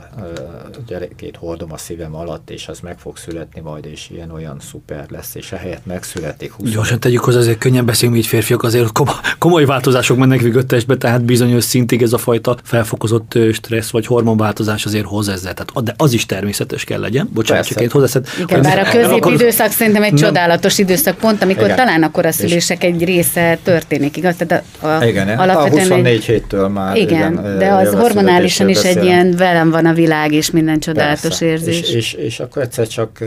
gyerekét 0.87 1.35
hordom 1.35 1.71
a 1.71 1.77
szívem 1.77 2.15
alatt, 2.15 2.49
és 2.49 2.67
az 2.67 2.79
meg 2.79 2.99
fog 2.99 3.17
születni 3.17 3.61
majd, 3.61 3.85
és 3.85 4.09
ilyen-olyan 4.09 4.59
szuper 4.59 5.05
lesz, 5.09 5.35
és 5.35 5.51
a 5.51 5.55
helyett 5.55 5.85
megszületik. 5.85 6.51
20. 6.51 6.69
Gyorsan 6.69 6.99
tegyük 6.99 7.23
hozzá, 7.23 7.39
azért 7.39 7.57
könnyen 7.57 7.85
beszélünk, 7.85 8.17
így 8.17 8.25
férfiak, 8.25 8.63
azért 8.63 8.91
komoly 9.37 9.65
változások 9.65 10.17
mennek 10.17 10.39
végig 10.39 10.57
a 10.57 10.65
testbe, 10.65 10.97
tehát 11.03 11.23
bizonyos 11.23 11.63
szintig 11.63 12.01
ez 12.01 12.13
a 12.13 12.17
fajta 12.17 12.55
felfokozott 12.63 13.37
stressz 13.53 13.89
vagy 13.89 14.05
hormonváltozás 14.05 14.85
azért 14.85 15.05
hoz 15.05 15.27
ezzel. 15.27 15.53
Tehát, 15.53 15.83
de 15.83 15.93
az 15.97 16.13
is 16.13 16.25
természetes 16.25 16.83
kell 16.83 16.99
legyen. 16.99 17.29
Bocsánat, 17.33 17.65
csak 17.65 17.81
én 17.81 17.89
hozzáteszem. 17.89 18.23
Igen, 18.41 18.61
bár 18.61 18.79
a 18.79 18.89
középidőszak 18.89 19.71
szerintem 19.71 20.03
egy 20.03 20.13
nem. 20.13 20.23
csodálatos 20.23 20.77
időszak, 20.77 21.17
pont 21.17 21.41
amikor 21.41 21.63
igen. 21.63 21.75
talán 21.75 22.03
akkor 22.03 22.25
a 22.25 22.31
szülések 22.31 22.83
egy 22.83 23.03
része 23.03 23.57
történik, 23.63 24.17
igaz? 24.17 24.35
Tehát 24.35 24.63
a, 24.79 24.87
a, 24.87 25.05
igen, 25.05 25.27
alapvetően 25.27 25.77
a 25.77 25.79
24 25.79 26.13
egy, 26.13 26.23
héttől 26.23 26.67
már. 26.67 26.97
Igen, 26.97 27.31
igen 27.31 27.57
de 27.57 27.69
az 27.73 27.93
hormonálisan 27.93 28.69
is 28.69 28.83
egy 28.83 29.03
ilyen 29.03 29.35
velem 29.35 29.69
van 29.69 29.85
a 29.85 29.93
világ, 29.93 30.31
és 30.31 30.51
minden 30.51 30.79
csodálatos 30.79 31.21
Persze. 31.21 31.45
érzés. 31.45 31.79
És, 31.79 31.93
és, 31.93 32.13
és 32.13 32.39
akkor 32.39 32.61
egyszer 32.61 32.87
csak 32.87 33.23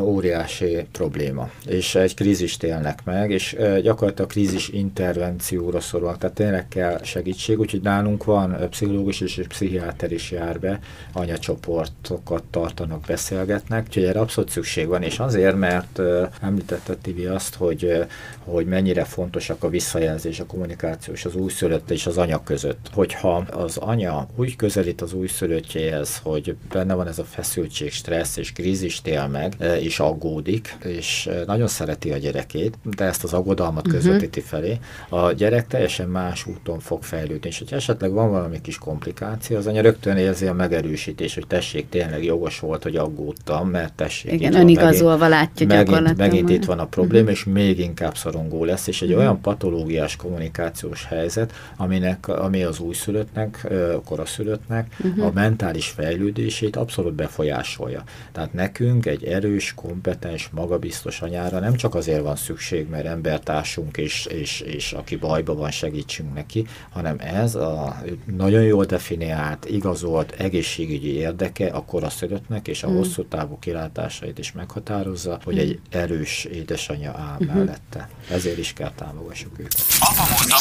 óriási 0.00 0.86
probléma 0.92 1.48
és 1.66 1.94
egy 1.94 2.14
krízist 2.14 2.62
élnek 2.62 2.98
meg, 3.04 3.30
és 3.30 3.56
gyakorlatilag 3.82 4.30
krízis 4.30 4.68
intervencióra 4.68 5.80
szorulnak, 5.80 6.18
tehát 6.18 6.36
tényleg 6.36 6.68
kell 6.68 7.00
segítség, 7.04 7.58
úgyhogy 7.58 7.80
nálunk 7.80 8.24
van 8.24 8.68
pszichológus 8.70 9.20
és 9.20 9.40
pszichiáter 9.48 10.12
is 10.12 10.30
jár 10.30 10.60
be, 10.60 10.78
anyacsoportokat 11.12 12.42
tartanak, 12.50 13.00
beszélgetnek, 13.06 13.84
úgyhogy 13.86 14.04
erre 14.04 14.20
abszolút 14.20 14.50
szükség 14.50 14.86
van, 14.86 15.02
és 15.02 15.18
azért, 15.18 15.56
mert 15.56 16.00
említette 16.40 16.94
Tibi 16.94 17.24
azt, 17.24 17.54
hogy, 17.54 18.04
hogy 18.44 18.66
mennyire 18.66 19.04
fontosak 19.04 19.64
a 19.64 19.68
visszajelzés, 19.68 20.40
a 20.40 20.46
kommunikáció 20.46 21.12
és 21.12 21.24
az 21.24 21.34
újszülött 21.34 21.90
és 21.90 22.06
az 22.06 22.18
anya 22.18 22.42
között. 22.42 22.90
Hogyha 22.92 23.36
az 23.36 23.76
anya 23.76 24.26
úgy 24.36 24.56
közelít 24.56 25.00
az 25.00 25.12
újszülöttjéhez, 25.12 26.20
hogy 26.22 26.56
benne 26.72 26.94
van 26.94 27.06
ez 27.06 27.18
a 27.18 27.24
feszültség, 27.24 27.92
stressz 27.92 28.36
és 28.36 28.52
krízist 28.52 29.06
él 29.06 29.26
meg, 29.26 29.54
és 29.80 30.00
aggódik, 30.00 30.76
és 30.84 31.30
nagyon 31.46 31.68
szereti 31.68 32.12
a 32.12 32.16
gyerekét, 32.16 32.78
de 32.96 33.04
ezt 33.04 33.24
az 33.24 33.32
aggodalmat 33.32 33.86
uh-huh. 33.86 34.02
közvetíti 34.02 34.40
felé, 34.40 34.78
a 35.08 35.32
gyerek 35.32 35.66
teljesen 35.66 36.08
más 36.08 36.46
úton 36.46 36.78
fog 36.92 37.02
fejlődni, 37.02 37.48
és 37.48 37.58
hogyha 37.58 37.76
esetleg 37.76 38.12
van 38.12 38.30
valami 38.30 38.60
kis 38.60 38.78
komplikáció, 38.78 39.56
az 39.56 39.66
anya 39.66 39.80
rögtön 39.80 40.16
érzi 40.16 40.46
a 40.46 40.52
megerősítés, 40.52 41.34
hogy 41.34 41.46
tessék, 41.46 41.88
tényleg 41.88 42.24
jogos 42.24 42.58
volt, 42.58 42.82
hogy 42.82 42.96
aggódtam, 42.96 43.68
mert 43.68 43.92
tessék. 43.92 44.32
Igen, 44.32 44.54
önigazolva 44.54 45.28
látja 45.28 45.66
megint, 45.66 46.16
megint 46.16 46.50
itt 46.50 46.64
van 46.64 46.78
a 46.78 46.86
probléma, 46.86 47.30
és 47.30 47.44
még 47.44 47.78
inkább 47.78 48.16
szorongó 48.16 48.64
lesz, 48.64 48.86
és 48.86 49.02
egy 49.02 49.08
uh-huh. 49.08 49.22
olyan 49.22 49.40
patológiás 49.40 50.16
kommunikációs 50.16 51.04
helyzet, 51.04 51.52
aminek, 51.76 52.28
ami 52.28 52.62
az 52.62 52.80
újszülöttnek, 52.80 53.72
koraszülöttnek 54.04 54.96
uh-huh. 55.04 55.26
a 55.26 55.30
mentális 55.34 55.88
fejlődését 55.88 56.76
abszolút 56.76 57.14
befolyásolja. 57.14 58.02
Tehát 58.32 58.52
nekünk 58.52 59.06
egy 59.06 59.24
erős, 59.24 59.74
kompetens, 59.74 60.48
magabiztos 60.52 61.20
anyára 61.20 61.58
nem 61.58 61.74
csak 61.74 61.94
azért 61.94 62.22
van 62.22 62.36
szükség, 62.36 62.88
mert 62.88 63.06
embertársunk, 63.06 63.96
és, 63.96 64.26
és, 64.26 64.60
és 64.60 64.92
aki 64.92 65.16
bajban 65.16 65.56
van, 65.56 65.70
segítsünk 65.70 66.34
neki, 66.34 66.66
hanem 66.90 67.16
ez 67.18 67.54
a 67.54 68.02
nagyon 68.36 68.62
jól 68.62 68.84
definiált, 68.84 69.66
igazolt 69.70 70.34
egészségügyi 70.38 71.14
érdeke 71.14 71.66
a 71.66 71.84
koraszülöttnek 71.84 72.68
és 72.68 72.82
a 72.82 72.90
mm. 72.90 72.96
hosszú 72.96 73.24
távú 73.24 73.58
kilátásait 73.58 74.38
is 74.38 74.52
meghatározza, 74.52 75.38
hogy 75.44 75.58
egy 75.58 75.70
mm. 75.70 76.00
erős 76.00 76.44
édesanyja 76.44 77.14
áll 77.16 77.36
mm-hmm. 77.44 77.56
mellette. 77.56 78.08
Ezért 78.30 78.58
is 78.58 78.72
kell 78.72 78.92
támogassuk 78.96 79.58
őket. 79.58 79.80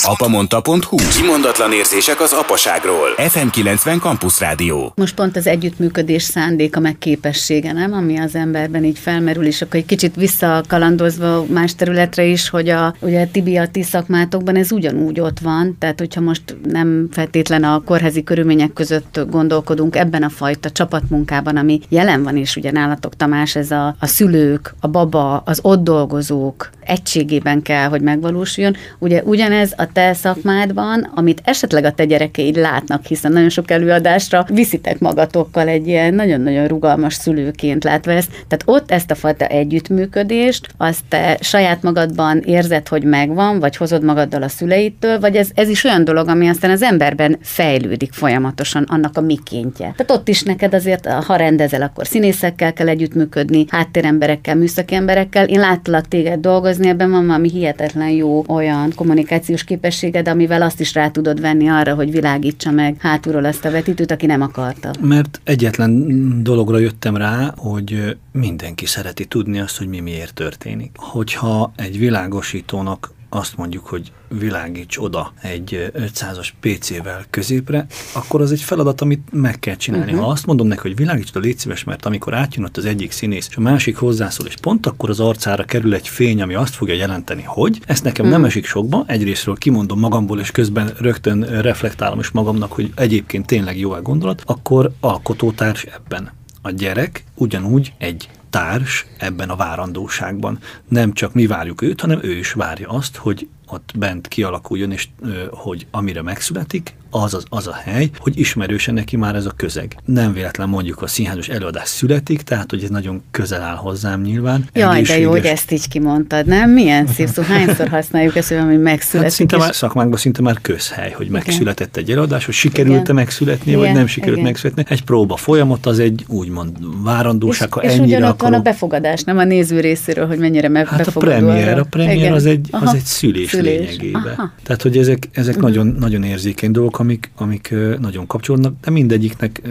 Apamonta.hu 0.03 0.95
Kimondatlan 0.95 1.72
érzések 1.72 2.22
az 2.22 2.32
apaságról. 2.32 3.09
FM90 3.17 3.99
Campus 3.99 4.39
Rádió. 4.39 4.93
Most 4.95 5.15
pont 5.15 5.36
az 5.36 5.47
együttműködés 5.47 6.24
szándéka 6.24 6.80
meg 6.80 6.97
képessége, 6.97 7.72
nem? 7.72 7.93
Ami 7.93 8.19
az 8.19 8.36
emberben 8.36 8.84
így 8.84 8.99
felmerül, 8.99 9.45
és 9.45 9.61
akkor 9.61 9.76
egy 9.76 9.86
kicsit 9.86 10.15
vissza 10.15 10.63
kalandozva 10.67 11.45
más 11.45 11.76
területre 11.76 12.24
is, 12.24 12.49
hogy 12.49 12.69
a, 12.69 12.95
ugye 12.99 13.26
Tibi 13.26 13.57
a 13.57 13.67
ti 13.67 13.84
szakmátokban 13.84 14.55
ez 14.55 14.72
ugyanúgy 14.72 15.19
ott 15.19 15.39
van, 15.39 15.76
tehát 15.80 16.01
hogyha 16.14 16.30
most 16.30 16.55
nem 16.64 17.07
feltétlen 17.12 17.64
a 17.64 17.82
kórházi 17.86 18.24
körülmények 18.24 18.74
között 18.74 19.20
gondolkodunk 19.30 19.95
ebben 19.95 20.24
a 20.24 20.30
fajta 20.30 20.70
csapatmunkában, 20.70 21.57
ami 21.57 21.80
jelen 21.89 22.24
van 22.24 22.36
is 22.38 22.55
ugye 22.55 22.72
nálatok 22.72 23.16
Tamás, 23.16 23.55
ez 23.55 23.72
a, 23.72 23.95
a 23.99 24.05
szülők, 24.05 24.74
a 24.80 24.88
baba, 24.88 25.38
az 25.38 25.59
ott 25.62 25.84
dolgozók 25.84 26.70
egységében 26.86 27.62
kell, 27.62 27.88
hogy 27.88 28.01
megvalósuljon. 28.01 28.76
Ugye 28.99 29.22
ugyanez 29.24 29.74
a 29.78 29.91
te 29.93 30.14
szakmádban, 30.14 31.12
amit 31.16 31.41
esetleg 31.43 31.84
a 31.84 31.91
te 31.91 32.05
gyerekeid 32.05 32.55
látnak, 32.55 33.05
hiszen 33.05 33.32
nagyon 33.32 33.49
sok 33.49 33.72
előadásra 33.72 34.45
viszitek 34.49 34.99
magatokkal 34.99 35.68
egy 35.68 35.88
ilyen 35.88 36.14
nagyon-nagyon 36.14 36.68
rugalmas 36.68 37.14
szülőként 37.14 37.84
látva 37.84 38.12
ezt. 38.12 38.32
Tehát 38.47 38.64
ott 38.66 38.91
ezt 38.91 39.12
a 39.12 39.16
fajta 39.16 39.45
együttműködést, 39.45 40.68
azt 40.78 41.01
te 41.07 41.38
saját 41.41 41.82
magadban 41.82 42.39
érzed, 42.39 42.88
hogy 42.88 43.03
megvan, 43.03 43.59
vagy 43.59 43.76
hozod 43.76 44.03
magaddal 44.03 44.43
a 44.43 44.47
szüleitől, 44.47 45.20
vagy 45.20 45.36
ez, 45.36 45.49
ez 45.53 45.70
is 45.70 45.84
olyan 45.84 46.00
dolog, 46.03 46.27
ami 46.27 46.47
aztán 46.47 46.71
az 46.71 46.81
emberben 46.81 47.37
fejlődik 47.41 48.13
folyamatosan, 48.13 48.83
annak 48.83 49.17
a 49.17 49.21
mikéntje. 49.21 49.93
Tehát 49.97 50.11
ott 50.11 50.27
is 50.27 50.43
neked 50.43 50.73
azért, 50.73 51.07
ha 51.07 51.35
rendezel, 51.35 51.81
akkor 51.81 52.07
színészekkel 52.07 52.73
kell 52.73 52.87
együttműködni, 52.87 53.65
háttéremberekkel, 53.69 54.55
műszaki 54.55 54.95
emberekkel. 54.95 55.47
Én 55.47 55.59
láttalak 55.59 56.07
téged 56.07 56.39
dolgozni, 56.39 56.87
ebben 56.87 57.11
van 57.11 57.25
valami 57.25 57.49
hihetetlen 57.49 58.09
jó 58.09 58.43
olyan 58.47 58.91
kommunikációs 58.95 59.63
képességed, 59.63 60.27
amivel 60.27 60.61
azt 60.61 60.79
is 60.79 60.93
rá 60.93 61.09
tudod 61.09 61.41
venni 61.41 61.67
arra, 61.67 61.95
hogy 61.95 62.11
világítsa 62.11 62.71
meg 62.71 62.95
hátulról 62.99 63.45
ezt 63.45 63.65
a 63.65 63.71
vetítőt, 63.71 64.11
aki 64.11 64.25
nem 64.25 64.41
akarta. 64.41 64.91
Mert 65.01 65.41
egyetlen 65.43 66.43
dologra 66.43 66.77
jöttem 66.77 67.17
rá, 67.17 67.53
hogy 67.57 68.17
mindenki 68.31 68.85
szereti 68.85 69.25
tudni 69.25 69.59
azt, 69.59 69.77
hogy 69.77 69.87
mi 69.87 69.99
miért 69.99 70.33
történik. 70.33 70.91
Hogyha 70.95 71.71
egy 71.75 71.99
világosítónak 71.99 73.13
azt 73.29 73.57
mondjuk, 73.57 73.85
hogy 73.85 74.11
világíts 74.39 74.97
oda 74.97 75.34
egy 75.41 75.91
500-as 75.93 76.49
PC-vel 76.59 77.25
középre, 77.29 77.86
akkor 78.13 78.41
az 78.41 78.51
egy 78.51 78.61
feladat, 78.61 79.01
amit 79.01 79.27
meg 79.32 79.59
kell 79.59 79.75
csinálni. 79.75 80.11
Uh-huh. 80.11 80.25
Ha 80.25 80.32
azt 80.32 80.45
mondom 80.45 80.67
neki, 80.67 80.82
hogy 80.82 80.95
világíts 80.95 81.29
oda, 81.29 81.39
légy 81.39 81.57
szíves, 81.57 81.84
mert 81.84 82.05
amikor 82.05 82.34
átjön 82.34 82.65
ott 82.65 82.77
az 82.77 82.86
egyik 82.86 83.11
színész, 83.11 83.47
és 83.49 83.55
a 83.55 83.61
másik 83.61 83.95
hozzászól, 83.95 84.47
és 84.47 84.55
pont 84.61 84.86
akkor 84.86 85.09
az 85.09 85.19
arcára 85.19 85.63
kerül 85.63 85.93
egy 85.93 86.07
fény, 86.07 86.41
ami 86.41 86.53
azt 86.53 86.75
fogja 86.75 86.93
jelenteni, 86.93 87.43
hogy 87.45 87.82
ezt 87.86 88.03
nekem 88.03 88.25
uh-huh. 88.25 88.39
nem 88.39 88.49
esik 88.49 88.65
sokba, 88.65 89.03
egyrésztről 89.07 89.55
kimondom 89.55 89.99
magamból, 89.99 90.39
és 90.39 90.51
közben 90.51 90.93
rögtön 90.99 91.61
reflektálom 91.61 92.19
is 92.19 92.32
magamnak, 92.32 92.71
hogy 92.71 92.91
egyébként 92.95 93.45
tényleg 93.45 93.79
jó 93.79 93.91
a 93.91 94.01
gondolat, 94.01 94.41
akkor 94.45 94.91
alkotótárs 94.99 95.84
ebben. 95.84 96.32
A 96.61 96.71
gyerek 96.71 97.23
ugyanúgy 97.36 97.93
egy 97.97 98.29
társ 98.51 99.05
ebben 99.17 99.49
a 99.49 99.55
várandóságban. 99.55 100.59
Nem 100.88 101.13
csak 101.13 101.34
mi 101.34 101.47
várjuk 101.47 101.82
őt, 101.82 102.01
hanem 102.01 102.19
ő 102.21 102.38
is 102.38 102.53
várja 102.53 102.89
azt, 102.89 103.15
hogy 103.15 103.47
ott 103.72 103.91
bent 103.95 104.28
kialakuljon, 104.28 104.91
és 104.91 105.09
hogy 105.51 105.88
amire 105.91 106.22
megszületik, 106.22 106.93
az, 107.12 107.34
az 107.34 107.43
az 107.49 107.68
a 107.68 107.74
hely, 107.74 108.09
hogy 108.18 108.39
ismerősen 108.39 108.93
neki 108.93 109.18
már 109.18 109.36
ez 109.36 109.45
a 109.45 109.51
közeg. 109.55 109.95
Nem 110.05 110.34
véletlen 110.34 110.70
mondjuk 110.70 111.01
a 111.01 111.07
színházos 111.07 111.47
előadás 111.47 111.88
születik, 111.88 112.41
tehát 112.41 112.70
hogy 112.70 112.84
ez 112.84 112.89
nagyon 112.89 113.24
közel 113.32 113.62
áll 113.62 113.76
hozzám 113.76 114.22
nyilván. 114.22 114.66
Jaj, 114.74 115.01
de 115.01 115.20
jó, 115.20 115.30
hogy 115.30 115.45
ezt 115.45 115.72
így 115.72 115.88
kimondtad, 115.88 116.45
nem? 116.45 116.70
Milyen 116.70 117.07
szép 117.16 117.28
szó, 117.28 117.41
hányszor 117.41 117.88
használjuk 117.88 118.36
ezt, 118.36 118.53
hogy 118.53 118.82
megszületik. 118.82 119.22
Hát 119.22 119.32
szinte 119.32 119.55
és... 119.55 119.62
már 119.62 119.76
szakmánkban 119.76 120.20
szinte 120.20 120.41
már 120.41 120.62
közhely, 120.62 121.12
hogy 121.12 121.30
megszületett 121.30 121.97
egy 121.97 122.12
előadás, 122.12 122.45
hogy 122.45 122.53
sikerült-e 122.53 123.14
megszületni, 123.14 123.76
vagy 123.76 123.93
nem 123.93 124.07
sikerült 124.07 124.38
Igen. 124.38 124.51
megszületni. 124.51 124.86
Egy 124.88 125.03
próba 125.03 125.36
folyamat 125.36 125.86
az 125.86 125.99
egy 125.99 126.26
úgymond 126.28 126.78
várandóság, 127.03 127.68
és, 127.68 127.74
ha 127.74 127.82
és 127.82 127.93
ennyire 127.93 128.18
akarok... 128.18 128.41
van 128.41 128.53
a 128.53 128.59
befogadás, 128.59 129.24
nem 129.24 129.38
a 129.38 129.43
néző 129.43 129.80
részéről, 129.80 130.28
hogy 130.28 130.38
mennyire 130.38 130.68
meg 130.68 130.88
hát 130.88 131.07
a 131.07 131.12
premier, 131.12 131.80
a 131.80 131.84
premier 131.84 132.32
az 132.32 132.45
egy, 132.45 132.68
az 132.72 132.93
egy 132.93 133.03
szülés, 133.03 133.49
szülés. 133.49 133.80
lényegében. 133.80 134.34
Aha. 134.38 134.51
Tehát, 134.64 134.82
hogy 134.82 134.97
ezek, 134.97 135.30
ezek 135.32 135.55
uh-huh. 135.55 135.70
nagyon, 135.70 135.95
nagyon 135.99 136.24
érzékeny 136.24 136.72
dolgok, 136.72 136.95
amik, 137.01 137.31
amik 137.35 137.73
nagyon 137.99 138.27
kapcsolódnak, 138.27 138.73
de 138.81 138.91
mindegyiknek 138.91 139.61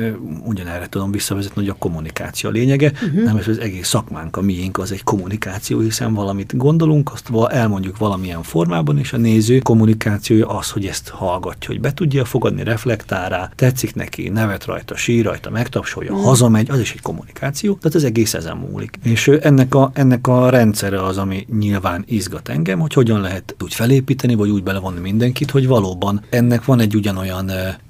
ugyanerre 0.44 0.88
tudom 0.88 1.10
visszavezetni, 1.10 1.60
hogy 1.60 1.70
a 1.70 1.76
kommunikáció 1.78 2.48
a 2.48 2.52
lényege, 2.52 2.92
uh-huh. 2.94 3.24
nem 3.24 3.36
az 3.36 3.58
egész 3.58 3.88
szakmánk, 3.88 4.36
a 4.36 4.40
miénk 4.40 4.78
az 4.78 4.92
egy 4.92 5.04
kommunikáció, 5.04 5.80
hiszen 5.80 6.14
valamit 6.14 6.56
gondolunk, 6.56 7.10
azt 7.12 7.30
elmondjuk 7.48 7.98
valamilyen 7.98 8.42
formában, 8.42 8.98
és 8.98 9.12
a 9.12 9.16
néző 9.16 9.58
kommunikációja 9.58 10.48
az, 10.48 10.70
hogy 10.70 10.86
ezt 10.86 11.08
hallgatja, 11.08 11.68
hogy 11.68 11.80
be 11.80 11.94
tudja 11.94 12.24
fogadni, 12.24 12.62
reflektál 12.62 13.28
rá, 13.28 13.50
tetszik 13.54 13.94
neki, 13.94 14.28
nevet 14.28 14.64
rajta, 14.64 14.96
sír 14.96 15.24
rajta, 15.24 15.50
megtapsolja, 15.50 16.10
uh-huh. 16.10 16.26
hazamegy, 16.26 16.70
az 16.70 16.78
is 16.78 16.92
egy 16.92 17.02
kommunikáció, 17.02 17.74
tehát 17.74 17.96
az 17.96 18.04
egész 18.04 18.34
ezen 18.34 18.56
múlik. 18.56 18.98
És 19.02 19.28
ennek 19.28 19.74
a, 19.74 19.90
ennek 19.94 20.26
a 20.26 20.50
rendszere 20.50 21.04
az, 21.04 21.18
ami 21.18 21.46
nyilván 21.58 22.04
izgat 22.06 22.48
engem, 22.48 22.78
hogy 22.78 22.92
hogyan 22.92 23.20
lehet 23.20 23.54
úgy 23.62 23.74
felépíteni, 23.74 24.34
vagy 24.34 24.50
úgy 24.50 24.62
belevonni 24.62 25.00
mindenkit, 25.00 25.50
hogy 25.50 25.66
valóban 25.66 26.20
ennek 26.30 26.64
van 26.64 26.80
egy 26.80 26.94
ugyanolyan 26.94 27.19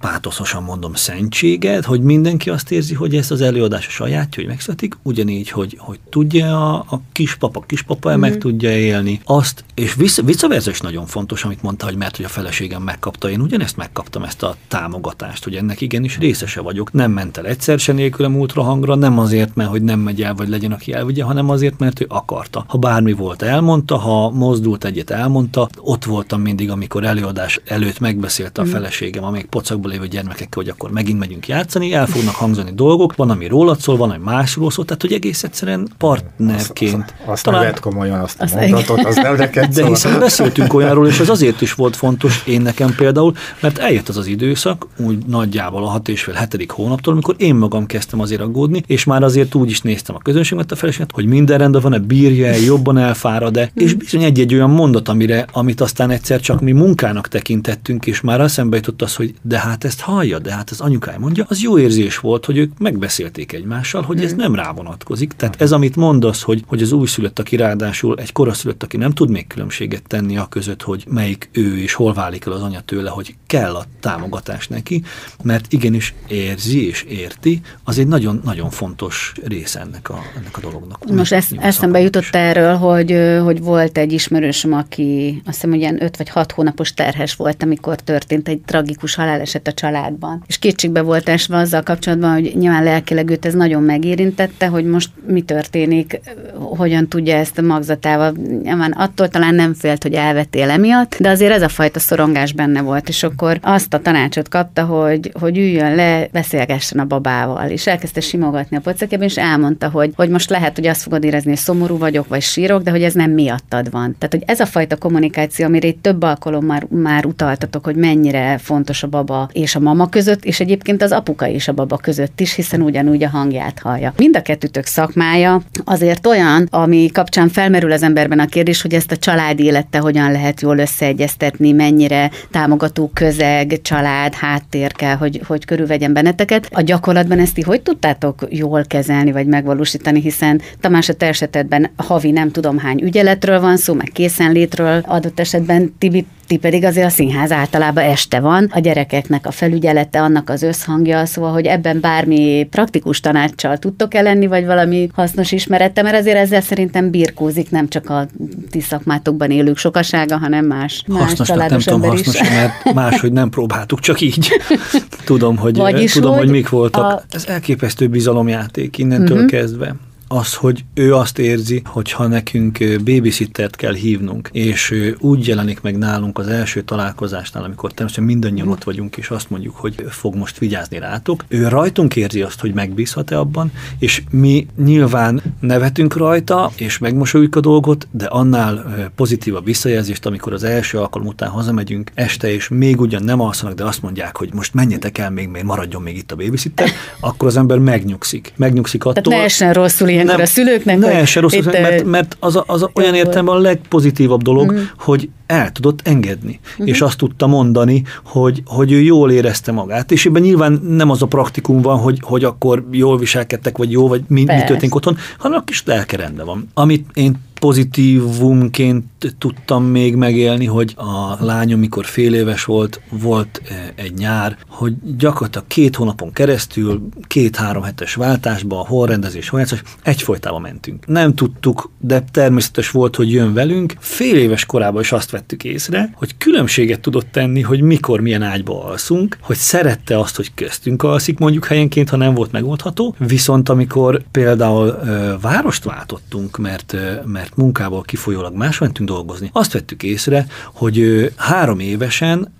pátoszosan 0.01 0.62
mondom 0.62 0.95
szentséget, 0.95 1.85
hogy 1.85 2.01
mindenki 2.01 2.51
azt 2.51 2.70
érzi, 2.70 2.95
hogy 2.95 3.16
ez 3.16 3.31
az 3.31 3.41
előadás 3.41 3.87
a 3.87 3.91
sajátja, 3.91 4.43
hogy 4.43 4.51
megszületik, 4.51 4.97
ugyanígy, 5.03 5.51
hogy, 5.51 5.76
hogy 5.78 5.99
tudja 6.09 6.74
a, 6.74 6.85
a 6.91 7.01
kispapa, 7.12 7.61
kispapa 7.61 8.16
mm. 8.16 8.20
meg 8.20 8.39
tudja 8.39 8.70
élni 8.70 9.20
azt, 9.24 9.64
és 9.81 9.95
vissza, 9.95 10.22
visszaverze 10.22 10.70
is 10.70 10.81
nagyon 10.81 11.07
fontos, 11.07 11.45
amit 11.45 11.62
mondta, 11.62 11.85
hogy 11.85 11.97
mert 11.97 12.16
hogy 12.16 12.24
a 12.24 12.28
feleségem 12.28 12.83
megkapta, 12.83 13.31
én 13.31 13.41
ugyanezt 13.41 13.76
megkaptam 13.76 14.22
ezt 14.22 14.43
a 14.43 14.57
támogatást, 14.68 15.45
hogy 15.45 15.55
ennek 15.55 15.81
igenis 15.81 16.18
részese 16.18 16.61
vagyok. 16.61 16.93
Nem 16.93 17.11
ment 17.11 17.37
el 17.37 17.47
egyszer 17.47 17.78
se 17.78 17.93
nélkülem 17.93 18.39
ultrahangra, 18.39 18.95
nem 18.95 19.18
azért, 19.18 19.55
mert 19.55 19.70
hogy 19.70 19.83
nem 19.83 20.01
megy 20.01 20.22
el, 20.22 20.35
vagy 20.35 20.49
legyen, 20.49 20.72
aki 20.72 20.93
elvigye, 20.93 21.24
hanem 21.24 21.51
azért, 21.51 21.78
mert 21.78 22.01
ő 22.01 22.07
akarta. 22.09 22.64
Ha 22.68 22.78
bármi 22.78 23.12
volt, 23.12 23.43
elmondta, 23.43 23.97
ha 23.97 24.31
mozdult 24.31 24.85
egyet, 24.85 25.11
elmondta, 25.11 25.68
ott 25.78 26.05
voltam 26.05 26.41
mindig, 26.41 26.70
amikor 26.70 27.05
előadás 27.05 27.61
előtt 27.66 27.99
megbeszélte 27.99 28.61
a 28.61 28.64
mhm. 28.64 28.72
feleségem, 28.72 29.24
amíg 29.24 29.47
pocakban 29.47 29.91
lévő 29.91 30.07
gyermekekkel, 30.07 30.62
hogy 30.62 30.68
akkor 30.68 30.91
megint 30.91 31.18
megyünk 31.18 31.49
játszani, 31.49 31.93
el 31.93 32.07
fognak 32.07 32.35
hangzani 32.35 32.70
dolgok, 32.74 33.16
van, 33.16 33.31
ami 33.31 33.47
rólad 33.47 33.78
szól, 33.78 33.97
van, 33.97 34.11
ami 34.11 34.24
másról 34.24 34.70
szól, 34.70 34.85
tehát 34.85 35.03
hogy 35.03 35.12
egész 35.12 35.43
egyszerűen 35.43 35.89
partnerként. 35.99 36.95
Azt, 36.95 37.14
azt, 37.20 37.28
azt 37.31 37.45
talán... 37.45 37.62
nem 37.62 37.74
komolyan 37.81 38.20
azt 38.20 38.41
a 38.41 38.45
azt 38.45 38.55
mondatot, 38.55 39.05
az 39.05 39.16
nem 39.16 39.37
neked 39.37 39.70
De 39.75 39.87
hiszen 39.87 40.18
beszéltünk 40.18 40.75
olyanról, 40.75 41.07
és 41.07 41.21
ez 41.21 41.29
azért 41.29 41.61
is 41.61 41.75
volt 41.75 41.97
fontos, 41.97 42.43
én 42.47 42.61
nekem 42.61 42.95
például, 42.95 43.35
mert 43.61 43.79
eljött 43.79 44.09
az 44.09 44.16
az 44.16 44.27
időszak, 44.27 44.87
úgy 44.97 45.18
nagyjából 45.27 45.85
a 45.85 45.89
hat 45.89 46.09
és 46.09 46.23
fél 46.23 46.35
hetedik 46.35 46.71
hónaptól, 46.71 47.12
amikor 47.12 47.35
én 47.39 47.55
magam 47.55 47.87
kezdtem 47.87 48.21
azért 48.21 48.41
aggódni, 48.41 48.83
és 48.87 49.05
már 49.05 49.23
azért 49.23 49.55
úgy 49.55 49.71
is 49.71 49.81
néztem 49.81 50.14
a 50.14 50.18
közönséget, 50.18 50.73
a 50.73 50.77
feleséget, 50.77 51.12
hogy 51.12 51.27
minden 51.27 51.59
rendben 51.59 51.83
van-e, 51.83 51.99
bírja 51.99 52.53
jobban 52.53 52.99
elfárad 52.99 53.51
de 53.51 53.71
és 53.75 53.95
bizony 53.95 54.23
egy-egy 54.23 54.55
olyan 54.55 54.71
mondat, 54.71 55.09
amire, 55.09 55.47
amit 55.53 55.81
aztán 55.81 56.11
egyszer 56.11 56.41
csak 56.41 56.61
mi 56.61 56.73
munkának 56.73 57.29
tekintettünk, 57.29 58.07
és 58.07 58.21
már 58.21 58.41
eszembe 58.41 58.77
jutott 58.77 59.03
az, 59.03 59.14
hogy 59.14 59.35
de 59.43 59.59
hát 59.59 59.85
ezt 59.85 60.01
hallja, 60.01 60.39
de 60.39 60.53
hát 60.53 60.71
az 60.71 60.81
anyukája 60.81 61.18
mondja, 61.18 61.45
az 61.49 61.62
jó 61.62 61.79
érzés 61.79 62.18
volt, 62.18 62.45
hogy 62.45 62.57
ők 62.57 62.79
megbeszélték 62.79 63.53
egymással, 63.53 64.03
hogy 64.03 64.25
ez 64.25 64.35
nem 64.35 64.55
rávonatkozik. 64.55 65.33
Tehát 65.33 65.61
ez, 65.61 65.73
amit 65.73 65.97
mondasz, 65.97 66.43
hogy, 66.43 66.62
hogy 66.66 66.83
az 66.83 66.93
újszülött, 66.93 67.39
aki 67.39 67.57
ráadásul 67.57 68.18
egy 68.18 68.33
koraszülött, 68.33 68.83
aki 68.83 68.97
nem 68.97 69.11
tud 69.11 69.31
még 69.31 69.47
különbséget 69.61 70.03
tenni 70.07 70.37
a 70.37 70.47
között, 70.47 70.83
hogy 70.83 71.05
melyik 71.09 71.49
ő 71.53 71.79
és 71.79 71.95
hol 71.95 72.13
válik 72.13 72.47
el 72.47 72.53
az 72.53 72.63
anya 72.63 72.81
tőle, 72.81 73.11
hogy 73.11 73.35
kell 73.47 73.75
a 73.75 73.85
támogatás 74.01 74.69
neki, 74.69 75.03
mert 75.43 75.73
igenis 75.73 76.15
érzi 76.29 76.87
és 76.87 77.03
érti, 77.03 77.61
az 77.85 77.99
egy 77.99 78.07
nagyon-nagyon 78.07 78.71
fontos 78.71 79.33
része 79.45 79.81
ennek 79.81 80.11
a, 80.11 80.23
ennek 80.37 80.57
a 80.57 80.61
dolognak. 80.61 81.13
Most 81.13 81.33
ezt, 81.33 81.53
eszembe 81.59 82.01
jutott 82.01 82.23
is. 82.23 82.31
erről, 82.33 82.75
hogy, 82.75 83.39
hogy 83.45 83.61
volt 83.61 83.99
egy 83.99 84.13
ismerősöm, 84.13 84.73
aki 84.73 85.43
azt 85.45 85.55
hiszem, 85.55 85.71
hogy 85.71 85.79
ilyen 85.79 86.03
5 86.03 86.17
vagy 86.17 86.29
6 86.29 86.53
hónapos 86.53 86.95
terhes 86.95 87.35
volt, 87.35 87.63
amikor 87.63 87.97
történt 87.97 88.49
egy 88.49 88.61
tragikus 88.61 89.15
haláleset 89.15 89.67
a 89.67 89.73
családban. 89.73 90.45
És 90.47 90.59
kétségbe 90.59 91.01
volt 91.01 91.29
esve 91.29 91.57
azzal 91.57 91.83
kapcsolatban, 91.83 92.33
hogy 92.33 92.53
nyilván 92.57 92.85
lelkileg 92.85 93.31
őt 93.31 93.47
ez 93.47 93.55
nagyon 93.55 93.83
megérintette, 93.83 94.67
hogy 94.67 94.85
most 94.85 95.11
mi 95.27 95.43
történik, 95.43 96.21
hogyan 96.55 97.09
tudja 97.09 97.37
ezt 97.37 97.59
a 97.59 97.63
magzatával. 97.63 98.33
Nyilván 98.63 98.93
attól 98.93 99.29
talán 99.41 99.55
nem 99.55 99.74
félt, 99.74 100.03
hogy 100.03 100.14
elvetél 100.14 100.70
emiatt, 100.70 101.16
de 101.20 101.28
azért 101.28 101.53
ez 101.53 101.62
a 101.62 101.68
fajta 101.68 101.99
szorongás 101.99 102.53
benne 102.53 102.80
volt, 102.80 103.09
és 103.09 103.22
akkor 103.22 103.59
azt 103.62 103.95
a 103.95 103.99
tanácsot 103.99 104.49
kapta, 104.49 104.84
hogy, 104.84 105.32
hogy 105.41 105.59
üljön 105.59 105.95
le, 105.95 106.28
beszélgessen 106.32 106.99
a 106.99 107.05
babával, 107.05 107.68
és 107.68 107.86
elkezdte 107.86 108.20
simogatni 108.20 108.76
a 108.76 108.80
pocakjában, 108.80 109.26
és 109.26 109.36
elmondta, 109.36 109.88
hogy, 109.88 110.12
hogy 110.16 110.28
most 110.28 110.51
lehet, 110.51 110.76
hogy 110.76 110.86
azt 110.86 111.03
fogod 111.03 111.24
érezni, 111.24 111.49
hogy 111.49 111.59
szomorú 111.59 111.99
vagyok, 111.99 112.28
vagy 112.28 112.43
sírok, 112.43 112.82
de 112.82 112.91
hogy 112.91 113.03
ez 113.03 113.12
nem 113.12 113.30
miattad 113.30 113.91
van. 113.91 114.16
Tehát, 114.18 114.34
hogy 114.34 114.43
ez 114.47 114.61
a 114.61 114.66
fajta 114.66 114.97
kommunikáció, 114.97 115.66
amire 115.66 115.88
itt 115.88 116.03
több 116.03 116.22
alkalom 116.22 116.64
már, 116.64 116.86
már 116.91 117.26
utaltatok, 117.26 117.84
hogy 117.84 117.97
mennyire 117.97 118.59
fontos 118.59 119.03
a 119.03 119.07
baba 119.07 119.49
és 119.53 119.74
a 119.74 119.80
mama 119.80 120.09
között, 120.09 120.45
és 120.45 120.61
egyébként 120.61 121.03
az 121.03 121.12
apuka 121.12 121.49
és 121.49 121.68
a 121.68 121.72
baba 121.72 121.97
között 121.97 122.41
is, 122.41 122.55
hiszen 122.55 122.82
ugyanúgy 122.82 123.22
a 123.22 123.28
hangját 123.28 123.78
hallja. 123.78 124.12
Mind 124.16 124.36
a 124.36 124.43
kettőtök 124.43 124.86
szakmája 124.86 125.62
azért 125.84 126.26
olyan, 126.26 126.66
ami 126.70 127.11
kapcsán 127.12 127.49
felmerül 127.49 127.93
az 127.93 128.03
emberben 128.03 128.38
a 128.38 128.47
kérdés, 128.47 128.82
hogy 128.82 128.95
ezt 128.95 129.12
a 129.12 129.16
család 129.31 129.61
élete 129.61 129.99
hogyan 129.99 130.33
lehet 130.33 130.61
jól 130.61 130.78
összeegyeztetni, 130.78 131.72
mennyire 131.72 132.31
támogató 132.51 133.11
közeg, 133.14 133.81
család, 133.83 134.35
háttér 134.35 134.93
kell, 134.93 135.16
hogy, 135.16 135.41
hogy 135.47 135.64
körülvegyen 135.64 136.12
benneteket. 136.12 136.68
A 136.72 136.81
gyakorlatban 136.81 137.39
ezt 137.39 137.55
ti 137.55 137.61
hogy 137.61 137.83
tudtátok 137.83 138.47
jól 138.49 138.85
kezelni, 138.87 139.33
vagy 139.33 139.47
megvalósítani, 139.47 140.20
hiszen 140.20 140.61
Tamás 140.81 141.09
a 141.09 141.14
te 141.14 141.26
esetedben 141.26 141.91
havi 141.97 142.31
nem 142.31 142.51
tudom 142.51 142.78
hány 142.78 143.03
ügyeletről 143.03 143.61
van 143.61 143.76
szó, 143.76 143.95
meg 143.95 144.11
készenlétről, 144.12 145.03
adott 145.07 145.41
esetben 145.41 145.95
Tibi 145.99 146.26
ti 146.51 146.57
pedig 146.57 146.85
azért 146.85 147.07
a 147.07 147.11
színház 147.11 147.53
általában 147.53 148.05
este 148.05 148.41
van, 148.41 148.71
a 148.75 148.79
gyerekeknek 148.79 149.47
a 149.47 149.51
felügyelete, 149.51 150.21
annak 150.23 150.49
az 150.49 150.63
összhangja, 150.63 151.27
szóval, 151.27 151.53
hogy 151.53 151.67
ebben 151.67 152.01
bármi 152.01 152.67
praktikus 152.71 153.21
tanácssal 153.21 153.79
tudtok-e 153.79 154.21
lenni, 154.21 154.47
vagy 154.47 154.67
valami 154.67 155.09
hasznos 155.15 155.53
ismerete, 155.53 156.03
mert 156.03 156.17
azért 156.17 156.37
ezzel 156.37 156.61
szerintem 156.61 157.11
birkózik 157.11 157.71
nem 157.71 157.89
csak 157.89 158.11
a 158.11 158.27
ti 158.71 158.81
szakmátokban 158.81 159.51
élők 159.51 159.77
sokasága, 159.77 160.39
hanem 160.39 160.65
más, 160.65 161.05
más 161.07 161.23
hasznosnak 161.23 161.69
nem 161.69 161.79
tudom 161.79 162.03
hasznos, 162.03 162.41
is. 162.41 162.49
mert 162.49 162.95
máshogy 162.95 163.33
nem 163.33 163.51
próbáltuk, 163.51 164.01
csak 164.01 164.21
így. 164.21 164.49
tudom, 165.25 165.57
hogy, 165.57 165.77
Vagyis, 165.77 166.13
tudom, 166.13 166.31
hogy, 166.31 166.41
hogy 166.41 166.51
mik 166.51 166.69
voltak. 166.69 167.05
A... 167.05 167.23
Ez 167.31 167.45
elképesztő 167.47 168.09
bizalomjáték 168.09 168.99
innentől 168.99 169.37
uh-huh. 169.37 169.51
kezdve 169.51 169.95
az, 170.33 170.55
hogy 170.55 170.85
ő 170.95 171.14
azt 171.14 171.39
érzi, 171.39 171.83
hogy 171.85 172.12
ha 172.12 172.26
nekünk 172.26 172.78
babysittert 173.05 173.76
kell 173.76 173.95
hívnunk, 173.95 174.49
és 174.53 174.95
úgy 175.18 175.47
jelenik 175.47 175.81
meg 175.81 175.99
nálunk 175.99 176.39
az 176.39 176.49
első 176.49 176.83
találkozásnál, 176.83 177.64
amikor 177.64 177.93
természetesen 177.93 178.24
mindannyian 178.24 178.68
ott 178.68 178.85
vagyunk, 178.85 179.16
és 179.16 179.31
azt 179.31 179.51
mondjuk, 179.51 179.76
hogy 179.76 179.95
fog 180.09 180.35
most 180.35 180.59
vigyázni 180.59 180.99
rátok, 180.99 181.45
ő 181.49 181.68
rajtunk 181.68 182.16
érzi 182.16 182.43
azt, 182.43 182.61
hogy 182.61 182.74
megbízhat-e 182.74 183.39
abban, 183.39 183.72
és 183.99 184.22
mi 184.31 184.66
nyilván 184.85 185.43
nevetünk 185.61 186.16
rajta, 186.16 186.72
és 186.76 186.99
megmosoljuk 186.99 187.57
a 187.57 187.61
dolgot, 187.61 188.09
de 188.11 188.24
annál 188.24 188.85
pozitív 189.16 189.55
a 189.55 189.61
visszajelzést, 189.61 190.26
amikor 190.26 190.53
az 190.53 190.64
első 190.64 190.99
alkalom 190.99 191.26
után 191.26 191.49
hazamegyünk 191.49 192.11
este, 192.14 192.53
és 192.53 192.68
még 192.68 193.01
ugyan 193.01 193.22
nem 193.22 193.41
alszanak, 193.41 193.74
de 193.74 193.85
azt 193.85 194.03
mondják, 194.03 194.37
hogy 194.37 194.55
most 194.55 194.74
menjetek 194.74 195.18
el 195.18 195.31
még, 195.31 195.49
még 195.49 195.62
maradjon 195.62 196.03
még 196.03 196.16
itt 196.16 196.33
a 196.33 196.37
babysitter, 196.37 196.89
akkor 197.20 197.49
az 197.49 197.57
ember 197.57 197.78
megnyugszik. 197.78 198.53
Megnyugszik 198.57 199.05
attól. 199.05 199.22
Tehát 199.22 199.39
ne 199.39 199.45
essen 199.45 199.72
rosszul 199.72 200.09
ilyenkor 200.25 200.37
nem, 200.37 200.45
a 200.45 200.47
szülőknek? 200.47 200.99
Ne, 200.99 201.25
se 201.25 201.41
rossz, 201.41 201.53
itt, 201.53 201.73
mert, 201.73 202.05
mert 202.05 202.37
az, 202.41 202.57
a, 202.57 202.64
az 202.66 202.83
a, 202.83 202.91
olyan 202.95 203.14
értelemben 203.14 203.55
a 203.55 203.59
legpozitívabb 203.59 204.43
dolog, 204.43 204.71
uh-huh. 204.71 204.85
hogy 204.99 205.29
el 205.47 205.73
tudott 205.73 206.01
engedni, 206.05 206.61
uh-huh. 206.71 206.89
és 206.89 207.01
azt 207.01 207.18
tudta 207.18 207.47
mondani, 207.47 208.03
hogy, 208.25 208.62
hogy 208.66 208.93
ő 208.93 209.01
jól 209.01 209.31
érezte 209.31 209.73
magát, 209.73 210.12
és 210.12 210.27
ebben 210.27 210.43
nyilván 210.43 210.81
nem 210.89 211.11
az 211.11 211.23
a 211.23 211.27
praktikum 211.27 211.83
van, 211.83 211.99
hogy, 211.99 212.18
hogy 212.23 212.45
akkor 212.45 212.85
jól 212.91 213.18
viselkedtek, 213.18 213.79
vagy 213.79 213.91
jó, 213.91 214.09
vagy 214.09 214.23
mi, 214.29 214.45
mi 214.45 214.64
történik 214.66 214.95
otthon, 214.95 215.16
hanem 215.39 215.59
a 215.59 215.64
kis 215.64 215.83
lelke 215.87 216.16
rendben 216.16 216.47
van. 216.47 216.68
Amit 216.75 217.07
én 217.14 217.49
pozitívumként 217.61 219.05
tudtam 219.39 219.85
még 219.85 220.15
megélni, 220.15 220.67
hogy 220.67 220.95
a 220.97 221.45
lányom, 221.45 221.81
mikor 221.81 222.05
fél 222.05 222.35
éves 222.35 222.65
volt, 222.65 223.01
volt 223.11 223.63
e, 223.69 223.93
egy 223.95 224.15
nyár, 224.15 224.57
hogy 224.69 224.95
gyakorlatilag 225.17 225.67
két 225.67 225.97
hónapon 225.97 226.33
keresztül, 226.33 227.09
két-három 227.27 227.83
hetes 227.83 228.15
váltásba, 228.15 228.81
a 228.81 228.87
horrendezés, 228.87 229.49
horrendezés, 229.49 229.83
egyfolytában 230.03 230.61
mentünk. 230.61 231.07
Nem 231.07 231.35
tudtuk, 231.35 231.91
de 231.99 232.25
természetes 232.33 232.91
volt, 232.91 233.17
hogy 233.17 233.33
jön 233.33 233.53
velünk. 233.53 233.95
Fél 233.99 234.37
éves 234.37 234.67
korában 234.67 235.01
is 235.01 235.13
azt 235.13 235.31
vettük 235.31 235.65
észre, 235.65 236.13
hogy 236.15 236.37
különbséget 236.39 237.01
tudott 237.01 237.33
tenni, 237.33 237.61
hogy 237.61 237.81
mikor 237.81 238.21
milyen 238.21 238.43
ágyba 238.43 238.85
alszunk, 238.85 239.39
hogy 239.41 239.57
szerette 239.57 240.19
azt, 240.19 240.37
hogy 240.37 240.55
köztünk 240.55 241.03
alszik 241.03 241.39
mondjuk 241.39 241.65
helyenként, 241.65 242.09
ha 242.09 242.17
nem 242.17 242.35
volt 242.35 242.53
megoldható, 242.53 243.15
viszont 243.19 243.69
amikor 243.69 244.23
például 244.31 244.99
ö, 245.05 245.35
várost 245.41 245.85
váltottunk, 245.85 246.59
mert, 246.59 246.93
ö, 246.93 247.13
mert 247.25 247.49
mert 247.50 247.50
munkából 247.55 248.03
kifolyólag 248.03 248.55
más 248.55 248.79
mentünk 248.79 249.09
dolgozni, 249.09 249.51
azt 249.53 249.73
vettük 249.73 250.03
észre, 250.03 250.47
hogy 250.73 251.29
három 251.37 251.79
évesen 251.79 252.53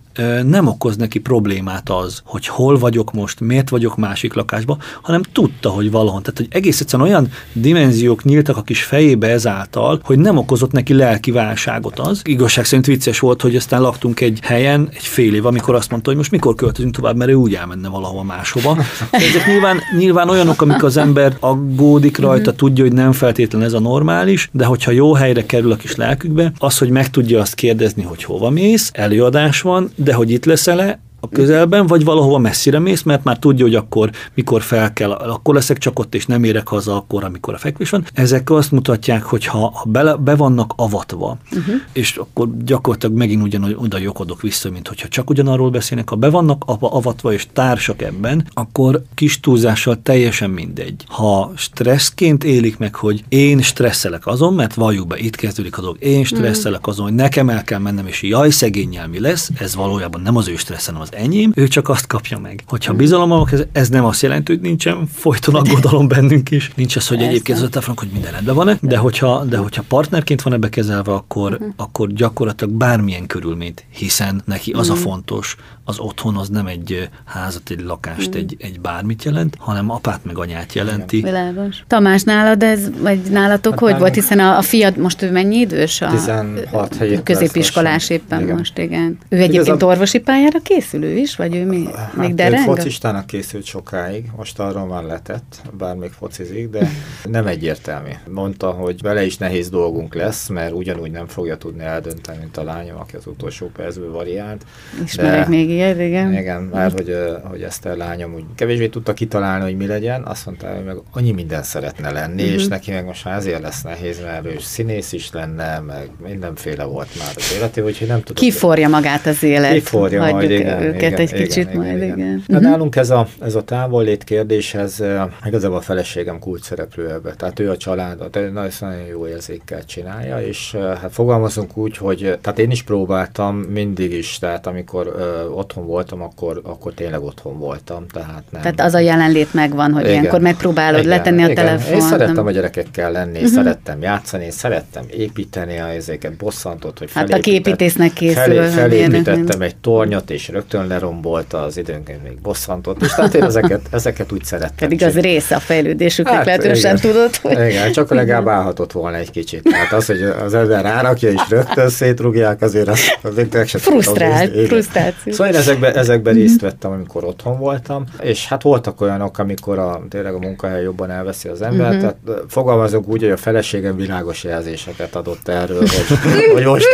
nem 0.45 0.67
okoz 0.67 0.97
neki 0.97 1.19
problémát 1.19 1.91
az, 1.91 2.23
hogy 2.25 2.47
hol 2.47 2.79
vagyok 2.79 3.13
most, 3.13 3.41
miért 3.41 3.69
vagyok 3.69 3.97
másik 3.97 4.35
lakásban, 4.35 4.79
hanem 5.03 5.23
tudta, 5.23 5.69
hogy 5.69 5.91
valahol. 5.91 6.21
Tehát, 6.21 6.37
hogy 6.37 6.49
egész 6.51 6.81
egyszerűen 6.81 7.09
olyan 7.09 7.29
dimenziók 7.53 8.25
nyíltak 8.25 8.57
a 8.57 8.63
kis 8.63 8.83
fejébe 8.83 9.29
ezáltal, 9.29 10.01
hogy 10.05 10.19
nem 10.19 10.37
okozott 10.37 10.73
neki 10.73 10.95
lelki 10.95 11.31
válságot 11.31 11.99
az. 11.99 12.21
Igazság 12.25 12.65
szerint 12.65 12.87
vicces 12.87 13.19
volt, 13.19 13.43
hogy 13.43 13.57
aztán 13.57 13.81
laktunk 13.81 14.21
egy 14.21 14.39
helyen 14.43 14.89
egy 14.93 15.05
fél 15.07 15.35
év, 15.35 15.47
amikor 15.47 15.75
azt 15.75 15.91
mondta, 15.91 16.09
hogy 16.09 16.19
most 16.19 16.31
mikor 16.31 16.55
költözünk 16.55 16.95
tovább, 16.95 17.17
mert 17.17 17.31
ő 17.31 17.35
úgy 17.35 17.55
elmenne 17.55 17.89
valahova 17.89 18.23
máshova. 18.23 18.77
Ezek 19.11 19.47
nyilván, 19.47 19.79
nyilván 19.99 20.29
olyanok, 20.29 20.63
amik 20.63 20.83
az 20.83 20.97
ember 20.97 21.37
aggódik 21.41 22.19
rajta, 22.19 22.53
tudja, 22.53 22.85
hogy 22.85 22.93
nem 22.93 23.13
feltétlenül 23.13 23.67
ez 23.67 23.73
a 23.73 23.81
normális, 23.81 24.49
de 24.53 24.65
hogyha 24.65 24.91
jó 24.91 25.13
helyre 25.13 25.47
kerül 25.47 25.73
a 25.73 25.77
kis 25.77 25.95
lelkükbe, 25.95 26.53
az, 26.59 26.79
hogy 26.79 26.91
meg 26.91 27.11
tudja 27.11 27.41
azt 27.41 27.55
kérdezni, 27.55 28.03
hogy 28.03 28.25
hova 28.25 28.51
mész, 28.51 28.91
előadás 28.93 29.61
van, 29.61 29.91
de 30.05 30.15
hogy 30.15 30.31
itt 30.31 30.45
leszel-e, 30.45 31.01
a 31.21 31.29
közelben, 31.29 31.87
vagy 31.87 32.05
valahova 32.05 32.39
messzire 32.39 32.79
mész, 32.79 33.03
mert 33.03 33.25
már 33.25 33.39
tudja, 33.39 33.65
hogy 33.65 33.75
akkor 33.75 34.11
mikor 34.35 34.63
fel 34.63 34.93
kell, 34.93 35.11
akkor 35.11 35.55
leszek 35.55 35.79
csak 35.79 35.99
ott, 35.99 36.15
és 36.15 36.27
nem 36.27 36.45
érek 36.45 36.69
haza 36.69 36.97
akkor, 36.97 37.25
amikor 37.25 37.55
a 37.55 37.59
fekvés 37.59 37.91
van. 37.91 38.05
Ezek 38.13 38.51
azt 38.51 38.71
mutatják, 38.71 39.23
hogy 39.23 39.45
ha, 39.45 39.83
be, 39.87 40.17
be 40.17 40.35
vannak 40.35 40.73
avatva, 40.77 41.37
uh-huh. 41.53 41.75
és 41.93 42.17
akkor 42.17 42.49
gyakorlatilag 42.65 43.17
megint 43.17 43.43
ugyan 43.43 43.75
oda 43.77 43.99
jokodok 43.99 44.43
vissza, 44.43 44.71
mint 44.71 44.89
hogyha 44.89 45.09
csak 45.09 45.31
ugyanarról 45.31 45.71
beszélnek, 45.71 46.09
ha 46.09 46.17
be 46.17 46.31
vannak 46.31 46.63
avatva 46.67 47.33
és 47.33 47.47
társak 47.53 48.03
ebben, 48.03 48.47
akkor 48.53 49.03
kis 49.15 49.41
túlzással 49.41 50.03
teljesen 50.03 50.51
mindegy. 50.51 51.05
Ha 51.07 51.53
stresszként 51.57 52.45
élik 52.45 52.79
meg, 52.79 52.95
hogy 52.95 53.25
én 53.29 53.63
stresszelek 53.63 54.27
azon, 54.27 54.55
mert 54.55 54.75
valljuk 54.75 55.07
be, 55.07 55.19
itt 55.19 55.37
kezdődik 55.37 55.79
a 55.79 55.81
dolog, 55.81 55.97
én 56.01 56.25
stresszelek 56.25 56.87
azon, 56.87 57.05
hogy 57.05 57.15
nekem 57.15 57.49
el 57.49 57.65
kell 57.65 57.79
mennem, 57.79 58.07
és 58.07 58.23
jaj, 58.23 58.51
szegényel 58.51 59.09
mi 59.09 59.21
lesz, 59.21 59.51
ez 59.59 59.75
valójában 59.75 60.21
nem 60.21 60.37
az 60.37 60.49
ő 60.49 60.57
stressz, 60.57 60.87
hanem 60.87 61.01
az 61.01 61.10
az 61.11 61.17
enyém, 61.17 61.53
ő 61.55 61.69
csak 61.69 61.89
azt 61.89 62.07
kapja 62.07 62.39
meg. 62.39 62.63
Hogyha 62.67 62.95
bizalom 62.95 63.47
ez, 63.51 63.63
ez 63.73 63.89
nem 63.89 64.05
azt 64.05 64.23
jelenti, 64.23 64.53
hogy 64.53 64.61
nincsen 64.61 65.07
folyton 65.07 65.55
aggodalom 65.55 66.09
bennünk 66.09 66.51
is. 66.51 66.73
Nincs 66.75 66.97
az, 66.97 67.09
hogy 67.09 67.23
egyébként 67.23 67.59
az 67.59 67.65
ötefrank, 67.65 67.99
hogy 67.99 68.09
minden 68.13 68.33
rendben 68.33 68.55
van-e, 68.55 68.79
de 68.81 68.97
hogyha, 68.97 69.45
de 69.45 69.57
hogyha 69.57 69.83
partnerként 69.89 70.43
van 70.43 70.53
ebbe 70.53 70.69
kezelve, 70.69 71.13
akkor, 71.13 71.53
uh-huh. 71.53 71.69
akkor 71.77 72.13
gyakorlatilag 72.13 72.75
bármilyen 72.75 73.27
körülményt, 73.27 73.85
hiszen 73.91 74.43
neki 74.45 74.71
az 74.71 74.79
uh-huh. 74.79 74.97
a 74.97 75.01
mhm. 75.01 75.09
fontos, 75.09 75.57
az 75.91 75.99
otthon 75.99 76.37
az 76.37 76.49
nem 76.49 76.67
egy 76.67 77.09
házat, 77.25 77.71
egy 77.71 77.81
lakást, 77.81 78.27
uh-huh. 78.27 78.43
egy, 78.43 78.57
egy 78.59 78.81
bármit 78.81 79.25
jelent, 79.25 79.57
hanem 79.59 79.91
apát 79.91 80.25
meg 80.25 80.39
anyát 80.39 80.73
jelenti. 80.73 81.21
Világos. 81.21 81.85
Tamás, 81.87 82.23
nálad 82.23 82.63
ez, 82.63 82.99
vagy 83.01 83.21
nálatok 83.31 83.73
hát 83.73 83.81
hogy 83.81 83.99
volt, 83.99 84.15
hiszen 84.15 84.39
a, 84.39 84.57
a 84.57 84.63
fiad 84.63 84.97
most 84.97 85.23
ő 85.23 85.31
mennyi 85.31 85.57
idős? 85.57 86.01
A 86.01 86.11
16 86.11 86.97
középiskolás 87.25 88.11
éppen 88.11 88.43
igen. 88.43 88.57
most, 88.57 88.79
igen. 88.79 89.19
Ő 89.29 89.37
egyébként 89.37 89.67
Igazán... 89.67 89.89
orvosi 89.89 90.19
pályára 90.19 90.59
készül? 90.59 91.01
készülő 91.01 91.17
is, 91.17 91.37
vagy 91.37 91.57
ő 91.57 91.65
mi, 91.65 91.87
hát 91.95 92.17
még 92.17 92.35
dereng? 92.35 92.69
Ő 92.69 92.75
focistának 92.75 93.27
készült 93.27 93.65
sokáig, 93.65 94.31
most 94.37 94.59
arról 94.59 94.87
már 94.87 95.03
letett, 95.03 95.63
bár 95.79 95.97
még 95.97 96.11
focizik, 96.11 96.69
de 96.69 96.89
nem 97.25 97.47
egyértelmű. 97.47 98.11
Mondta, 98.29 98.71
hogy 98.71 99.03
vele 99.03 99.25
is 99.25 99.37
nehéz 99.37 99.69
dolgunk 99.69 100.15
lesz, 100.15 100.49
mert 100.49 100.73
ugyanúgy 100.73 101.11
nem 101.11 101.27
fogja 101.27 101.57
tudni 101.57 101.83
eldönteni, 101.83 102.39
mint 102.39 102.57
a 102.57 102.63
lányom, 102.63 102.97
aki 102.99 103.17
az 103.17 103.27
utolsó 103.27 103.71
percből 103.77 104.13
variált. 104.13 104.65
Ismerek 105.05 105.43
de, 105.43 105.49
még 105.49 105.71
ilyet, 105.71 105.80
igen. 105.89 106.33
Igen, 106.33 106.63
mert 106.63 106.93
hogy, 106.93 107.17
hogy 107.43 107.63
ezt 107.63 107.87
a 107.87 107.97
lányom 107.97 108.35
úgy 108.35 108.45
kevésbé 108.55 108.89
tudta 108.89 109.13
kitalálni, 109.13 109.65
hogy 109.65 109.77
mi 109.77 109.87
legyen, 109.87 110.23
azt 110.25 110.47
mondta, 110.47 110.75
hogy 110.75 110.85
meg 110.85 110.97
annyi 111.13 111.31
minden 111.31 111.63
szeretne 111.63 112.11
lenni, 112.11 112.43
uh-huh. 112.43 112.57
és 112.57 112.63
mhm. 112.63 112.71
neki 112.71 112.91
meg 112.91 113.05
most 113.05 113.27
azért 113.27 113.63
lesz 113.63 113.83
nehéz, 113.83 114.21
mert 114.21 114.45
ő 114.47 114.57
színész 114.59 115.13
is 115.13 115.31
lenne, 115.33 115.79
meg 115.79 116.11
mindenféle 116.23 116.85
volt 116.85 117.09
már 117.19 117.33
az 117.37 117.55
életé, 117.57 117.81
úgyhogy 117.81 118.09
nem 118.09 118.23
tudom. 118.23 118.35
Kiforja 118.35 118.89
magát 118.89 119.27
az 119.27 119.43
élet. 119.43 119.73
Kiforja 119.73 120.21
majd, 120.21 120.51
igen 120.51 120.83
őket 120.83 121.03
igen, 121.03 121.15
egy 121.15 121.33
kicsit 121.33 121.69
igen, 121.69 121.77
majd, 121.77 121.97
igen. 121.97 122.07
igen. 122.07 122.19
igen. 122.19 122.43
Uh-huh. 122.49 122.61
Nálunk 122.61 122.97
ez 122.97 123.11
a, 123.11 123.27
ez 123.41 123.55
a 123.55 123.63
távollét 123.63 124.25
kérdéshez 124.25 125.03
igazából 125.47 125.77
a 125.77 125.81
feleségem 125.81 126.39
kult 126.39 126.63
szereplő 126.63 127.11
ebbe. 127.11 127.35
Tehát 127.35 127.59
ő 127.59 127.71
a 127.71 127.77
családot 127.77 128.39
nagyon 128.53 129.07
jó 129.11 129.27
érzékkel 129.27 129.85
csinálja, 129.85 130.41
és 130.41 130.75
hát 130.75 131.13
fogalmazunk 131.13 131.77
úgy, 131.77 131.97
hogy 131.97 132.39
tehát 132.41 132.59
én 132.59 132.71
is 132.71 132.83
próbáltam 132.83 133.57
mindig 133.57 134.13
is, 134.13 134.39
tehát 134.39 134.67
amikor 134.67 135.07
ö, 135.07 135.49
otthon 135.61 135.87
voltam, 135.87 136.23
akkor, 136.23 136.61
akkor 136.65 136.93
tényleg 136.95 137.23
otthon 137.23 137.59
voltam. 137.59 138.07
Tehát, 138.13 138.43
nem. 138.51 138.61
tehát 138.61 138.81
az 138.81 138.95
a 138.95 138.99
jelenlét 138.99 139.55
megvan, 139.55 139.93
hogy 139.93 140.03
igen. 140.03 140.13
ilyenkor 140.13 140.41
megpróbálod 140.41 140.99
igen, 140.99 141.11
letenni 141.11 141.43
a 141.43 141.53
telefont. 141.55 141.95
Én 141.95 142.01
szerettem 142.01 142.47
a 142.47 142.51
gyerekekkel 142.51 143.13
lenni, 143.13 143.37
uh-huh. 143.37 143.53
szerettem 143.53 144.03
játszani, 144.03 144.51
szerettem 144.51 145.05
építeni 145.11 145.79
a 145.79 145.89
ezeket, 145.89 146.37
bosszantott, 146.37 146.99
hogy 146.99 147.11
Hát 147.13 147.33
a 147.33 147.39
képítésznek 147.39 148.13
készül. 148.13 148.43
Felé, 148.43 148.69
felépítettem 148.69 149.61
egy 149.61 149.77
tornyot, 149.77 150.31
és 150.31 150.49
rögtön 150.49 150.87
lerombolta 150.87 151.63
az 151.63 151.77
időnként 151.77 152.23
még 152.23 152.41
bosszantott, 152.41 153.03
és 153.03 153.15
tehát 153.15 153.35
én 153.35 153.43
ezeket, 153.43 153.81
ezeket 153.91 154.33
úgy 154.33 154.45
szerettem. 154.45 154.89
Pedig 154.89 155.07
az 155.07 155.19
része 155.19 155.55
a 155.55 155.61
fejlődésüknek 155.61 156.35
hát, 156.35 156.45
lehetősen 156.45 156.97
tudod, 156.97 157.37
hogy... 157.37 157.53
Igen, 157.53 157.93
csak 157.93 158.11
legalább 158.11 158.49
állhatott 158.49 158.93
volna 158.93 159.17
egy 159.17 159.31
kicsit. 159.31 159.63
Tehát 159.63 159.93
az, 159.93 160.07
hogy 160.07 160.23
az 160.23 160.55
ember 160.55 160.83
rárakja 160.83 161.31
és 161.31 161.41
rögtön 161.49 161.89
szétrugják, 161.89 162.63
azért 162.63 162.89
az, 162.89 163.01
az 163.23 163.35
meg 163.53 163.69
se 163.69 163.79
Frusztrált, 163.79 164.67
frusztráció. 164.67 165.33
Szóval 165.33 165.50
én 165.53 165.61
ezekben, 165.61 165.95
ezekben 165.95 166.33
mm-hmm. 166.33 166.43
részt 166.43 166.61
vettem, 166.61 166.91
amikor 166.91 167.25
otthon 167.25 167.59
voltam, 167.59 168.05
és 168.21 168.47
hát 168.47 168.63
voltak 168.63 169.01
olyanok, 169.01 169.39
amikor 169.39 169.79
a, 169.79 170.03
tényleg 170.09 170.35
a 170.35 170.39
munkahely 170.39 170.83
jobban 170.83 171.11
elveszi 171.11 171.49
az 171.49 171.63
ember, 171.63 171.91
mm-hmm. 171.91 171.99
tehát 172.01 172.17
fogalmazok 172.49 173.09
úgy, 173.09 173.21
hogy 173.21 173.31
a 173.31 173.37
feleségem 173.37 173.97
világos 173.97 174.45
jelzéseket 174.45 175.17
adott 175.17 175.49
erről, 175.49 175.79
hogy, 175.79 176.19
hogy 176.55 176.65
most, 176.65 176.89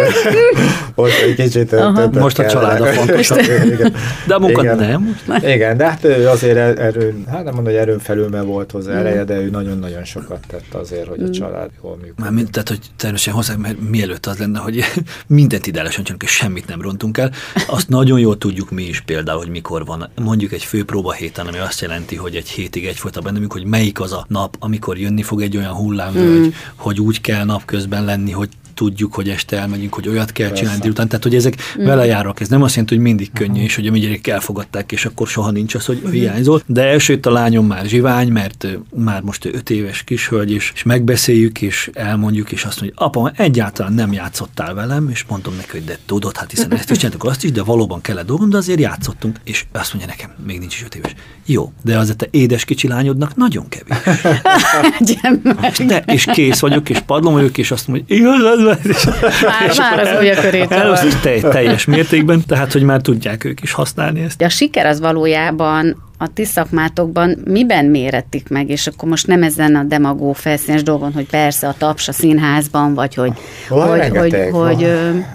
most 0.95 1.23
egy 1.23 1.35
kicsit... 1.35 1.75
Most 2.13 2.39
a 2.39 2.47
család 2.47 2.81
a 2.81 2.85
fontos 2.97 3.31
igen. 3.65 3.95
De 4.27 4.35
a 4.35 4.39
munka 4.39 4.63
igen. 4.63 4.77
nem. 4.77 5.19
Igen, 5.43 5.77
de 5.77 5.89
hát 5.89 6.05
ő 6.05 6.29
azért 6.29 6.57
er- 6.57 6.79
erőn, 6.79 7.25
hát 7.29 7.45
nem 7.45 7.55
mondom, 7.55 7.65
hogy 7.65 7.75
erőn 7.75 7.99
felül, 7.99 8.29
mert 8.29 8.45
volt 8.45 8.71
hozzá 8.71 8.93
ereje, 8.93 9.25
de 9.25 9.41
ő 9.41 9.51
nagyon-nagyon 9.51 10.05
sokat 10.05 10.45
tett 10.49 10.75
azért, 10.75 11.07
hogy 11.07 11.23
a 11.23 11.31
család 11.31 11.71
jól 11.83 11.95
működik. 11.95 12.19
Már 12.19 12.31
mind, 12.31 12.51
tehát, 12.51 12.69
hogy 12.69 12.81
természetesen 12.97 13.35
hozzá, 13.35 13.55
mert 13.55 13.91
mielőtt 13.91 14.27
az 14.27 14.39
lenne, 14.39 14.59
hogy 14.59 14.85
mindent 15.27 15.67
ideálisan 15.67 16.05
csinálunk, 16.05 16.23
és 16.23 16.31
semmit 16.31 16.67
nem 16.67 16.81
rontunk 16.81 17.19
el, 17.19 17.31
azt 17.67 17.89
nagyon 17.89 18.19
jól 18.19 18.39
tudjuk 18.47 18.71
mi 18.71 18.83
is 18.83 19.01
például, 19.01 19.39
hogy 19.39 19.49
mikor 19.49 19.85
van 19.85 20.09
mondjuk 20.15 20.53
egy 20.53 20.63
főpróba 20.65 21.13
héten, 21.13 21.47
ami 21.47 21.59
azt 21.59 21.81
jelenti, 21.81 22.17
hogy 22.17 22.37
egy 22.37 22.49
hétig 22.49 22.87
egyfolytában 22.87 23.33
bennünk, 23.33 23.53
hogy 23.53 23.65
melyik 23.65 24.01
az 24.01 24.13
a 24.13 24.25
nap, 24.29 24.57
amikor 24.59 24.99
jönni 24.99 25.23
fog 25.23 25.43
egy 25.43 25.57
olyan 25.57 25.73
hullámvölgy, 25.73 26.47
mm. 26.47 26.51
hogy 26.75 27.01
úgy 27.01 27.21
kell 27.21 27.45
napközben 27.45 28.05
lenni, 28.05 28.31
hogy 28.31 28.49
tudjuk, 28.77 29.15
hogy 29.15 29.29
este 29.29 29.59
elmegyünk, 29.59 29.95
hogy 29.95 30.09
olyat 30.09 30.33
kell 30.33 30.47
Persze. 30.47 30.63
csinálni 30.63 30.81
délután. 30.81 31.09
Tehát, 31.09 31.23
hogy 31.23 31.35
ezek 31.35 31.63
mm. 31.81 31.85
vele 31.85 32.07
járnak. 32.07 32.41
Ez 32.41 32.49
nem 32.49 32.63
azt 32.63 32.75
jelenti, 32.75 32.95
hogy 32.95 33.05
mindig 33.05 33.33
könnyű, 33.33 33.63
és 33.63 33.75
hogy 33.75 33.87
a 33.87 33.91
mi 33.91 33.99
gyerekek 33.99 34.27
elfogadták, 34.27 34.93
és 34.93 35.05
akkor 35.05 35.29
soha 35.29 35.51
nincs 35.51 35.75
az, 35.75 35.85
hogy 35.85 36.03
hiányzol. 36.11 36.63
De 36.67 36.83
elsőt 36.83 37.27
a 37.27 37.31
lányom 37.31 37.67
már 37.67 37.87
zsivány, 37.87 38.29
mert 38.29 38.67
már 38.95 39.23
most 39.23 39.45
ő 39.45 39.51
öt 39.55 39.71
éves 39.71 40.03
kishölgy, 40.05 40.51
és, 40.51 40.73
és 40.75 40.83
megbeszéljük, 40.83 41.63
és 41.63 41.91
elmondjuk, 41.93 42.53
és 42.53 42.65
azt 42.65 42.81
mondja, 42.81 43.05
apa, 43.05 43.33
egyáltalán 43.37 43.93
nem 43.93 44.13
játszottál 44.13 44.75
velem, 44.75 45.09
és 45.09 45.25
mondom 45.29 45.55
neki, 45.57 45.71
hogy 45.71 45.85
de 45.85 45.99
tudod, 46.07 46.37
hát 46.37 46.51
hiszen 46.51 46.73
ezt 46.73 46.91
is 46.91 46.97
csináltuk, 46.97 47.25
azt 47.25 47.45
is, 47.45 47.53
de 47.53 47.63
valóban 47.63 48.01
kellett 48.01 48.27
dolgom, 48.27 48.51
de 48.51 48.57
azért 48.57 48.81
játszottunk. 48.81 49.41
És 49.45 49.65
azt 49.73 49.95
mondja 49.95 50.15
nekem, 50.17 50.31
még 50.47 50.59
nincs 50.59 50.75
is 50.75 50.83
öt 50.85 50.95
éves. 50.95 51.15
Jó, 51.47 51.73
de 51.83 51.99
az 51.99 52.11
a 52.11 52.15
te 52.15 52.27
édes 52.31 52.65
kicsi 52.65 52.89
lányodnak 52.89 53.37
nagyon 53.37 53.69
kevés. 53.69 54.23
de, 55.87 56.05
és 56.07 56.25
kész 56.25 56.59
vagyok, 56.59 56.89
és 56.89 56.99
padlom 57.07 57.33
vagyok, 57.33 57.59
és 57.59 57.71
azt 57.71 57.89
mondja, 57.89 58.17
igazad 58.17 58.66
már, 58.67 59.73
már 59.79 59.99
az 59.99 60.09
új 60.21 60.31
körét. 60.31 60.69
teljes 61.51 61.85
mértékben, 61.85 62.43
tehát, 62.47 62.73
hogy 62.73 62.83
már 62.83 63.01
tudják 63.01 63.45
ők 63.45 63.63
is 63.63 63.73
használni 63.73 64.21
ezt. 64.21 64.43
A 64.43 64.49
siker 64.49 64.87
az 64.87 65.01
valójában 65.01 66.05
a 66.19 66.33
ti 66.33 66.45
szakmátokban 66.45 67.37
miben 67.45 67.85
mérettik 67.85 68.49
meg, 68.49 68.71
és 68.71 68.87
akkor 68.87 69.09
most 69.09 69.27
nem 69.27 69.43
ezen 69.43 69.75
a 69.75 69.83
demagó 69.83 70.33
felszínes 70.33 70.83
dolgon, 70.83 71.13
hogy 71.13 71.27
persze 71.27 71.69
a 71.69 71.75
taps 71.79 72.09
a 72.09 72.13
színházban, 72.13 72.95
vagy 72.95 73.15
hogy, 73.15 73.33
van 73.69 73.89
hogy, 73.89 74.17
hogy, 74.17 74.49
hogy 74.53 74.85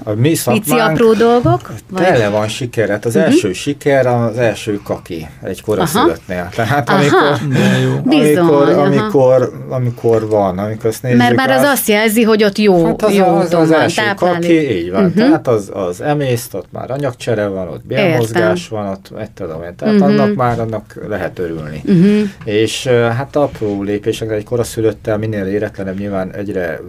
a 0.04 0.12
mi 0.12 0.36
pici 0.46 0.80
apró 0.80 1.14
dolgok? 1.14 1.72
Tele 1.96 2.30
van 2.30 2.48
siker, 2.48 2.90
hát 2.90 3.06
az 3.06 3.16
uh-huh. 3.16 3.32
első 3.32 3.54
siker 3.54 4.08
az 4.08 4.38
első 4.38 4.80
kaki 4.84 5.28
egy 5.44 5.62
koraszülöttnél. 5.62 6.50
Tehát 6.56 6.90
amikor, 6.90 7.20
amikor, 7.42 8.02
Bizony, 8.04 8.74
amikor, 8.74 9.66
amikor 9.70 10.30
van, 10.30 10.58
amikor 10.58 10.86
azt 10.86 11.02
nézzük. 11.02 11.18
Mert 11.18 11.36
már 11.36 11.50
az 11.50 11.64
azt 11.64 11.88
jelzi, 11.88 12.24
hogy 12.24 12.44
ott 12.44 12.58
jó, 12.58 12.86
hát 12.86 13.02
az, 13.02 13.14
jó 13.14 13.26
az, 13.26 13.54
az, 13.54 13.60
az 13.60 13.72
első 13.72 14.02
kaki, 14.16 14.78
így 14.78 14.92
van. 14.92 15.06
Uh-huh. 15.06 15.24
Tehát 15.24 15.48
az, 15.48 15.72
az 15.74 16.02
emészt, 16.02 16.54
ott 16.54 16.68
már 16.72 16.92
anyagcsere 16.92 17.48
van, 17.48 17.68
ott 17.68 17.86
bélmozgás 17.86 18.68
van, 18.68 18.88
ott 18.88 19.12
egy 19.20 19.32
tudom 19.32 19.64
én. 19.64 19.76
Tehát 19.76 19.94
uh-huh. 19.94 20.10
annak 20.10 20.36
már 20.36 20.60
annak 20.72 21.08
lehet 21.08 21.40
örülni. 21.40 21.82
Uh-huh. 21.86 22.30
És 22.44 22.88
hát 22.88 23.36
apró 23.36 23.84
lépésekre 23.84 24.36
egy 24.36 24.44
koraszülöttel 24.44 25.18
minél 25.18 25.46
éretlenebb 25.46 25.98
nyilván 25.98 26.34
egyre 26.34 26.80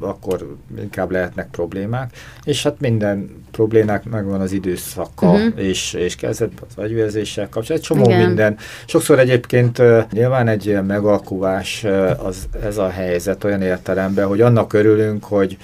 akkor 0.00 0.56
inkább 0.78 1.10
lehetnek 1.10 1.48
problémák, 1.50 2.12
és 2.44 2.62
hát 2.62 2.80
minden 2.80 3.42
problémák 3.50 4.04
megvan 4.04 4.40
az 4.40 4.52
időszaka, 4.52 5.30
uh-huh. 5.30 5.64
és, 5.64 5.92
és 5.92 6.16
kezdett 6.16 6.52
az 6.68 6.84
agyvérzéssel 6.84 7.48
kapcsolatban, 7.48 7.76
egy 7.76 7.82
csomó 7.82 8.04
Igen. 8.04 8.26
minden. 8.26 8.56
Sokszor 8.86 9.18
egyébként 9.18 9.82
nyilván 10.12 10.48
egy 10.48 10.66
ilyen 10.66 10.84
megalkuvás 10.84 11.84
az, 12.24 12.48
ez 12.64 12.78
a 12.78 12.88
helyzet 12.88 13.44
olyan 13.44 13.62
értelemben, 13.62 14.26
hogy 14.26 14.40
annak 14.40 14.72
örülünk, 14.72 15.24
hogy 15.24 15.56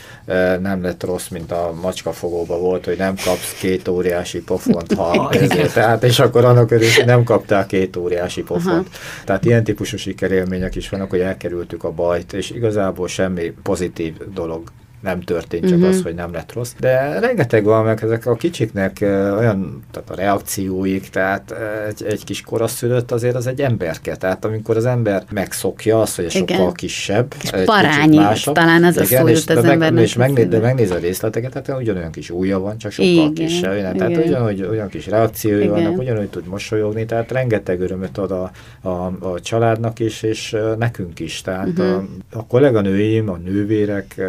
nem 0.61 0.83
lett 0.83 1.05
rossz, 1.05 1.29
mint 1.29 1.53
a 1.53 1.75
macskafogóba 1.83 2.59
volt, 2.59 2.85
hogy 2.85 2.97
nem 2.99 3.15
kapsz 3.25 3.59
két 3.61 3.89
óriási 3.89 4.43
pofont, 4.43 4.95
ha 4.95 5.31
ezért, 5.41 5.75
tehát, 5.75 6.05
és 6.05 6.19
akkor 6.19 6.45
annak 6.45 6.71
örülünk, 6.71 6.95
hogy 6.95 7.07
nem 7.07 7.23
kaptál 7.25 7.67
két 7.69 7.97
óriási 7.97 8.43
pofont. 8.43 8.89
Tehát 9.25 9.45
ilyen 9.45 9.65
típusú 9.65 9.97
sikerélmények 9.97 10.75
is 10.75 10.89
vannak, 10.89 11.11
hogy 11.11 11.21
elkerültük 11.21 11.85
a 11.85 11.91
bajt, 11.91 12.33
és 12.33 12.51
igazából 12.51 13.09
semmi 13.09 13.53
pozitív 13.63 14.15
dolog 14.33 14.71
nem 15.01 15.21
történt, 15.21 15.69
csak 15.69 15.79
uh-huh. 15.79 15.89
az, 15.89 16.03
hogy 16.03 16.15
nem 16.15 16.33
lett 16.33 16.53
rossz. 16.53 16.73
De 16.79 17.19
rengeteg 17.19 17.65
van, 17.65 17.85
meg 17.85 18.03
ezek 18.03 18.27
a 18.27 18.35
kicsiknek 18.35 18.97
olyan, 19.39 19.85
tehát 19.91 20.11
a 20.11 20.15
reakcióik, 20.15 21.09
tehát 21.09 21.55
egy, 21.89 22.05
egy 22.05 22.25
kis 22.25 22.41
koraszülött 22.41 23.13
azért 23.13 23.35
az 23.35 23.47
egy 23.47 23.61
emberke. 23.61 24.17
Tehát 24.17 24.45
amikor 24.45 24.77
az 24.77 24.87
ember 24.87 25.23
megszokja 25.31 26.01
azt, 26.01 26.17
hogy 26.17 26.25
a 26.25 26.31
sokkal 26.31 26.73
kisebb, 26.73 27.35
kis 27.39 27.51
egy 27.51 27.65
parányi, 27.65 28.17
másabb, 28.17 28.55
talán 28.55 28.85
az 28.85 29.01
igen, 29.01 29.23
a 29.23 29.27
szó 29.27 29.33
jut 29.33 29.51
az 29.51 29.63
meg, 29.63 29.73
embernek. 29.73 30.05
És 30.05 30.15
megnéz, 30.15 30.47
de 30.49 30.59
megnéz 30.59 30.91
a 30.91 30.99
részleteket, 30.99 31.53
tehát 31.53 31.81
ugyanolyan 31.81 32.11
kis 32.11 32.31
ujja 32.31 32.59
van, 32.59 32.79
csak 32.79 32.91
sokkal 32.91 33.11
igen, 33.11 33.35
kisebb. 33.35 33.77
Igen. 33.77 33.97
Tehát 33.97 34.17
ugyanúgy, 34.17 34.63
olyan 34.63 34.89
kis 34.89 35.07
reakciói 35.07 35.63
igen. 35.63 35.71
vannak, 35.71 35.99
ugyanúgy 35.99 36.29
tud 36.29 36.47
mosolyogni, 36.47 37.07
tehát 37.07 37.33
rengeteg 37.33 37.81
örömöt 37.81 38.19
ad 38.19 38.31
a, 38.31 38.51
a, 38.81 39.13
a 39.21 39.41
családnak 39.41 39.99
is, 39.99 40.23
és 40.23 40.57
nekünk 40.79 41.21
is. 41.21 41.41
Tehát 41.41 41.69
uh-huh. 41.69 42.03
a, 42.33 42.39
a 42.39 42.47
kolléganőim, 42.47 43.29
a 43.29 43.37
nővérek, 43.37 44.21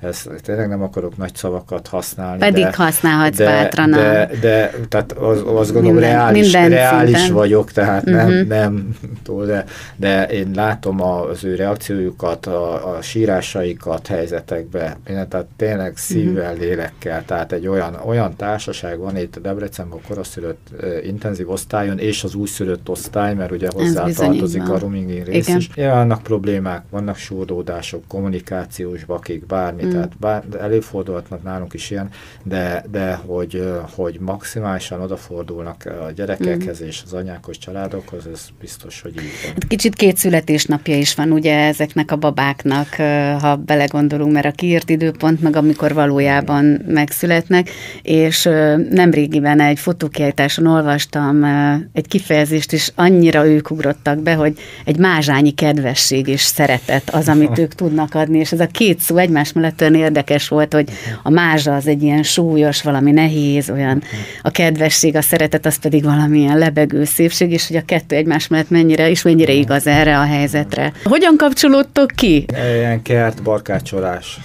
ez 0.00 0.26
tényleg 0.42 0.68
nem 0.68 0.82
akarok 0.82 1.16
nagy 1.16 1.34
szavakat 1.34 1.86
használni. 1.86 2.38
Pedig 2.38 2.64
de, 2.64 2.72
használhatsz 2.76 3.36
de, 3.36 3.44
bátran. 3.44 3.90
De, 3.90 4.30
de, 4.40 4.70
tehát 4.88 5.12
az, 5.12 5.42
azt 5.46 5.72
gondolom, 5.72 5.92
minden, 5.92 6.10
reális, 6.10 6.52
minden 6.52 6.68
reális 6.68 7.16
szinten. 7.16 7.34
vagyok, 7.34 7.72
tehát 7.72 8.02
uh-huh. 8.02 8.16
nem, 8.22 8.32
mhm. 8.40 8.48
nem 8.48 8.96
túl, 9.22 9.46
de, 9.46 9.64
de 9.96 10.26
én 10.26 10.50
látom 10.54 11.00
az 11.00 11.44
ő 11.44 11.54
reakciójukat, 11.54 12.46
a, 12.46 12.96
a 12.96 13.02
sírásaikat 13.02 14.06
helyzetekbe, 14.06 14.96
tehát 15.04 15.46
tényleg 15.56 15.90
mhm. 15.90 15.96
szívvel, 15.96 16.52
uh-huh. 16.52 16.66
lélekkel, 16.66 17.24
tehát 17.24 17.52
egy 17.52 17.66
olyan, 17.66 17.98
olyan 18.04 18.36
társaság 18.36 18.98
van 18.98 19.16
itt 19.16 19.36
a 19.36 19.40
Debrecenben 19.40 19.98
a 20.04 20.08
koraszülött 20.08 20.68
uh, 20.80 21.06
intenzív 21.06 21.50
osztályon, 21.50 21.98
és 21.98 22.24
az 22.24 22.34
újszülött 22.34 22.88
osztály, 22.88 23.34
mert 23.34 23.50
ugye 23.50 23.68
hozzá 23.72 24.04
tartozik 24.04 24.68
a 24.68 24.78
rooming 24.78 25.24
rész 25.24 25.46
Igen. 25.46 25.58
is. 25.58 25.70
Ja, 25.74 25.90
vannak 25.90 26.22
problémák, 26.22 26.82
vannak 26.90 27.16
súrdódások, 27.16 28.02
kommunikációs 28.08 29.04
bakik, 29.04 29.46
bármi, 29.46 29.82
tehát 29.94 30.18
bár, 30.18 30.44
előfordulhatnak 30.60 31.42
nálunk 31.42 31.74
is 31.74 31.90
ilyen, 31.90 32.08
de, 32.42 32.84
de 32.90 33.14
hogy, 33.14 33.72
hogy 33.94 34.18
maximálisan 34.20 35.00
odafordulnak 35.00 35.84
a 35.84 36.10
gyerekekhez 36.10 36.82
mm. 36.82 36.86
és 36.86 37.02
az 37.04 37.12
anyákhoz, 37.12 37.58
családokhoz, 37.58 38.26
ez 38.26 38.46
biztos, 38.60 39.00
hogy 39.00 39.12
így 39.12 39.30
van. 39.42 39.52
Hát 39.52 39.66
kicsit 39.66 39.94
két 39.94 40.16
születésnapja 40.16 40.96
is 40.96 41.14
van 41.14 41.32
ugye 41.32 41.58
ezeknek 41.58 42.10
a 42.10 42.16
babáknak, 42.16 42.94
ha 43.40 43.56
belegondolunk, 43.56 44.32
mert 44.32 44.46
a 44.46 44.50
kiírt 44.50 44.90
időpont, 44.90 45.40
meg 45.40 45.56
amikor 45.56 45.94
valójában 45.94 46.64
megszületnek, 46.86 47.70
és 48.02 48.42
nem 48.90 49.10
régiben 49.10 49.60
egy 49.60 49.78
fotókiállításon 49.78 50.66
olvastam 50.66 51.44
egy 51.92 52.06
kifejezést, 52.06 52.72
és 52.72 52.92
annyira 52.94 53.46
ők 53.46 53.70
ugrottak 53.70 54.18
be, 54.18 54.34
hogy 54.34 54.58
egy 54.84 54.98
mázsányi 54.98 55.50
kedvesség 55.50 56.26
és 56.26 56.40
szeretet 56.40 57.10
az, 57.10 57.28
amit 57.28 57.58
ők 57.64 57.74
tudnak 57.74 58.14
adni, 58.14 58.38
és 58.38 58.52
ez 58.52 58.60
a 58.60 58.66
két 58.66 59.00
szó 59.00 59.16
egymás 59.16 59.52
mellett 59.52 59.73
olyan 59.80 59.94
érdekes 59.94 60.48
volt, 60.48 60.72
hogy 60.72 60.88
a 61.22 61.30
mázsa 61.30 61.74
az 61.74 61.86
egy 61.86 62.02
ilyen 62.02 62.22
súlyos, 62.22 62.82
valami 62.82 63.10
nehéz, 63.10 63.70
olyan 63.70 64.02
a 64.42 64.50
kedvesség, 64.50 65.16
a 65.16 65.22
szeretet, 65.22 65.66
az 65.66 65.76
pedig 65.76 66.04
valamilyen 66.04 66.58
lebegő 66.58 67.04
szépség, 67.04 67.52
és 67.52 67.66
hogy 67.66 67.76
a 67.76 67.84
kettő 67.84 68.16
egymás 68.16 68.48
mellett 68.48 68.70
mennyire, 68.70 69.10
és 69.10 69.22
mennyire 69.22 69.52
igaz 69.52 69.86
erre 69.86 70.18
a 70.18 70.24
helyzetre. 70.24 70.92
Hogyan 71.04 71.36
kapcsolódtok 71.36 72.10
ki? 72.14 72.46
Ilyen 72.76 73.02
kert, 73.02 73.42
barkácsolás. 73.42 74.38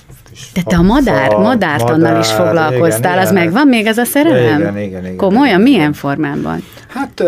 De 0.54 0.62
te 0.64 0.76
a 0.76 0.82
madár, 0.82 1.34
a, 1.34 1.40
madárt 1.40 1.82
madár, 1.82 2.00
annal 2.00 2.20
is 2.20 2.32
foglalkoztál, 2.32 3.12
igen, 3.12 3.24
az 3.24 3.32
igen. 3.32 3.44
megvan 3.44 3.68
még 3.68 3.86
ez 3.86 3.98
a 3.98 4.06
szerelem? 4.06 4.60
Igen, 4.60 4.78
igen, 4.78 5.04
igen. 5.04 5.16
Komolyan, 5.16 5.46
igen, 5.46 5.62
milyen 5.62 5.94
formában? 5.94 6.64
Hát 6.88 7.24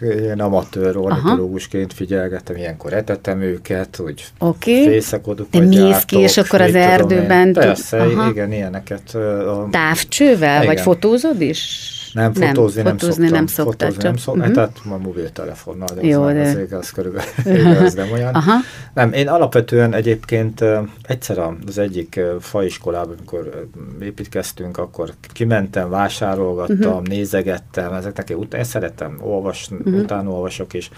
ilyen 0.00 0.40
amatőr 0.40 0.96
ornitológusként 0.96 1.92
figyelgettem, 1.92 2.56
ilyenkor 2.56 2.92
etettem 2.92 3.40
őket, 3.40 4.00
úgy 4.04 4.24
okay. 4.38 4.84
fészekodok. 4.84 5.50
Te 5.50 5.60
mész 5.60 6.02
ki, 6.04 6.18
és 6.18 6.36
akkor 6.36 6.60
az 6.60 6.74
erdőben... 6.74 7.52
Persze, 7.52 8.00
Aha. 8.00 8.30
igen, 8.30 8.52
ilyeneket. 8.52 9.14
A... 9.14 9.68
Távcsővel, 9.70 10.62
igen. 10.62 10.74
vagy 10.74 10.80
fotózod 10.80 11.40
is? 11.40 11.92
Nem, 12.14 12.32
fotózni 12.32 12.82
nem, 12.82 12.98
fotózni 12.98 13.28
nem 13.28 13.46
szoktam. 13.46 13.88
Nem 13.88 13.90
fotózni 13.90 14.02
nem 14.02 14.16
szoktam, 14.16 14.40
uh-huh. 14.40 14.54
tehát 14.54 14.80
ma 14.84 14.96
mobiltelefonnal, 14.96 15.88
de 15.94 16.06
Jó, 16.06 16.22
az, 16.22 16.32
de... 16.32 16.40
az, 16.40 16.58
igaz, 16.58 16.90
körülbelül 16.90 17.30
igaz, 17.74 17.94
nem 17.94 18.12
olyan. 18.12 18.34
Aha. 18.34 18.54
Nem, 18.94 19.12
én 19.12 19.28
alapvetően 19.28 19.94
egyébként 19.94 20.64
egyszer 21.02 21.38
az 21.66 21.78
egyik 21.78 22.20
faiskolában, 22.40 23.14
amikor 23.16 23.68
építkeztünk, 24.00 24.78
akkor 24.78 25.12
kimentem, 25.32 25.90
vásárolgattam, 25.90 26.92
uh-huh. 26.92 27.06
nézegettem, 27.06 27.92
ezeknek 27.92 28.30
én, 28.30 28.36
után, 28.36 28.60
én 28.60 28.66
szeretem 28.66 29.18
olvasni, 29.20 29.76
uh-huh. 29.76 29.94
utána 29.94 30.30
olvasok, 30.30 30.74
és, 30.74 30.90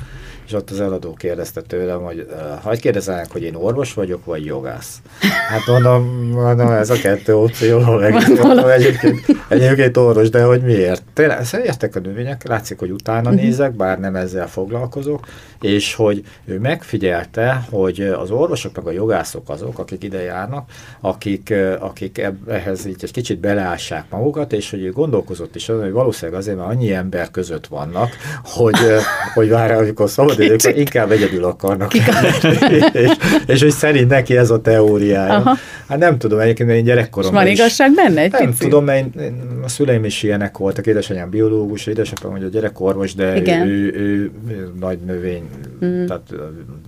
és 0.47 0.53
ott 0.53 0.71
az 0.71 0.81
eladó 0.81 1.13
kérdezte 1.13 1.61
tőlem, 1.61 2.03
hogy 2.03 2.27
hagyd 2.63 2.81
kérdezzenek, 2.81 3.33
hogy 3.33 3.43
én 3.43 3.55
orvos 3.55 3.95
vagyok, 3.95 4.25
vagy 4.25 4.45
jogász. 4.45 5.01
Hát 5.49 5.67
mondom, 5.67 6.31
mondom 6.31 6.71
ez 6.71 6.91
a 6.91 6.95
kettő 6.95 7.37
opció, 7.37 7.79
meg 7.97 8.15
mondom, 8.43 8.69
egyébként, 8.69 9.25
egyébként 9.49 9.97
orvos, 9.97 10.31
de 10.31 10.43
hogy 10.43 10.63
miért? 10.63 11.03
tényleg 11.13 11.47
értek 11.65 11.97
a 11.97 12.01
növények, 12.01 12.47
látszik, 12.49 12.79
hogy 12.79 12.91
utána 12.91 13.29
uh-huh. 13.29 13.45
nézek, 13.45 13.73
bár 13.73 14.01
nem 14.01 14.17
ezzel 14.17 14.49
foglalkozok, 14.49 15.27
és 15.61 15.95
hogy 15.95 16.23
ő 16.45 16.59
megfigyelte, 16.59 17.67
hogy 17.71 18.01
az 18.01 18.31
orvosok 18.31 18.77
meg 18.77 18.87
a 18.87 18.91
jogászok 18.91 19.49
azok, 19.49 19.79
akik 19.79 20.05
ide 20.05 20.23
járnak, 20.23 20.71
akik, 21.01 21.55
akik 21.79 22.27
ehhez 22.49 22.87
így 22.87 22.97
egy 23.01 23.13
kicsit 23.13 23.39
beleássák 23.39 24.05
magukat, 24.11 24.53
és 24.53 24.71
hogy 24.71 24.93
gondolkozott 24.93 25.55
is 25.55 25.69
azon, 25.69 25.83
hogy 25.83 25.93
valószínűleg 25.93 26.41
azért, 26.41 26.57
mert 26.57 26.69
annyi 26.69 26.93
ember 26.93 27.31
között 27.31 27.67
vannak, 27.67 28.11
hogy, 28.45 28.79
hogy 29.35 29.49
vár, 29.49 29.71
amikor 29.71 30.11
szabad 30.11 30.36
idők, 30.39 30.77
inkább 30.77 31.11
egyedül 31.11 31.45
akarnak. 31.45 31.95
és, 31.95 33.11
és, 33.47 33.63
hogy 33.63 33.71
szerint 33.71 34.09
neki 34.09 34.37
ez 34.37 34.51
a 34.51 34.61
teóriája. 34.61 35.35
Aha. 35.35 35.57
Hát 35.89 35.99
nem 35.99 36.19
tudom, 36.19 36.39
egyébként 36.39 36.71
én 36.71 36.85
gyerekkoromban 36.85 37.43
van 37.43 37.53
igazság 37.53 37.95
benne 37.95 38.21
egy 38.21 38.33
Nem 38.33 38.55
tudom, 38.59 38.85
mert 38.85 39.15
én, 39.15 39.23
én, 39.23 39.61
a 39.65 39.69
szüleim 39.69 40.05
is 40.05 40.23
ilyenek 40.23 40.59
voltak, 40.59 40.87
édesanyám 40.87 41.31
biológus, 41.31 41.87
édesapám 41.87 42.33
a 42.33 42.39
gyerekorvos, 42.39 43.15
de 43.15 43.37
ő, 43.37 43.65
ő, 43.65 43.93
ő, 43.95 44.31
ő, 44.49 44.73
nagy 44.81 44.99
növény, 44.99 45.49
mm. 45.85 46.07
tehát 46.07 46.33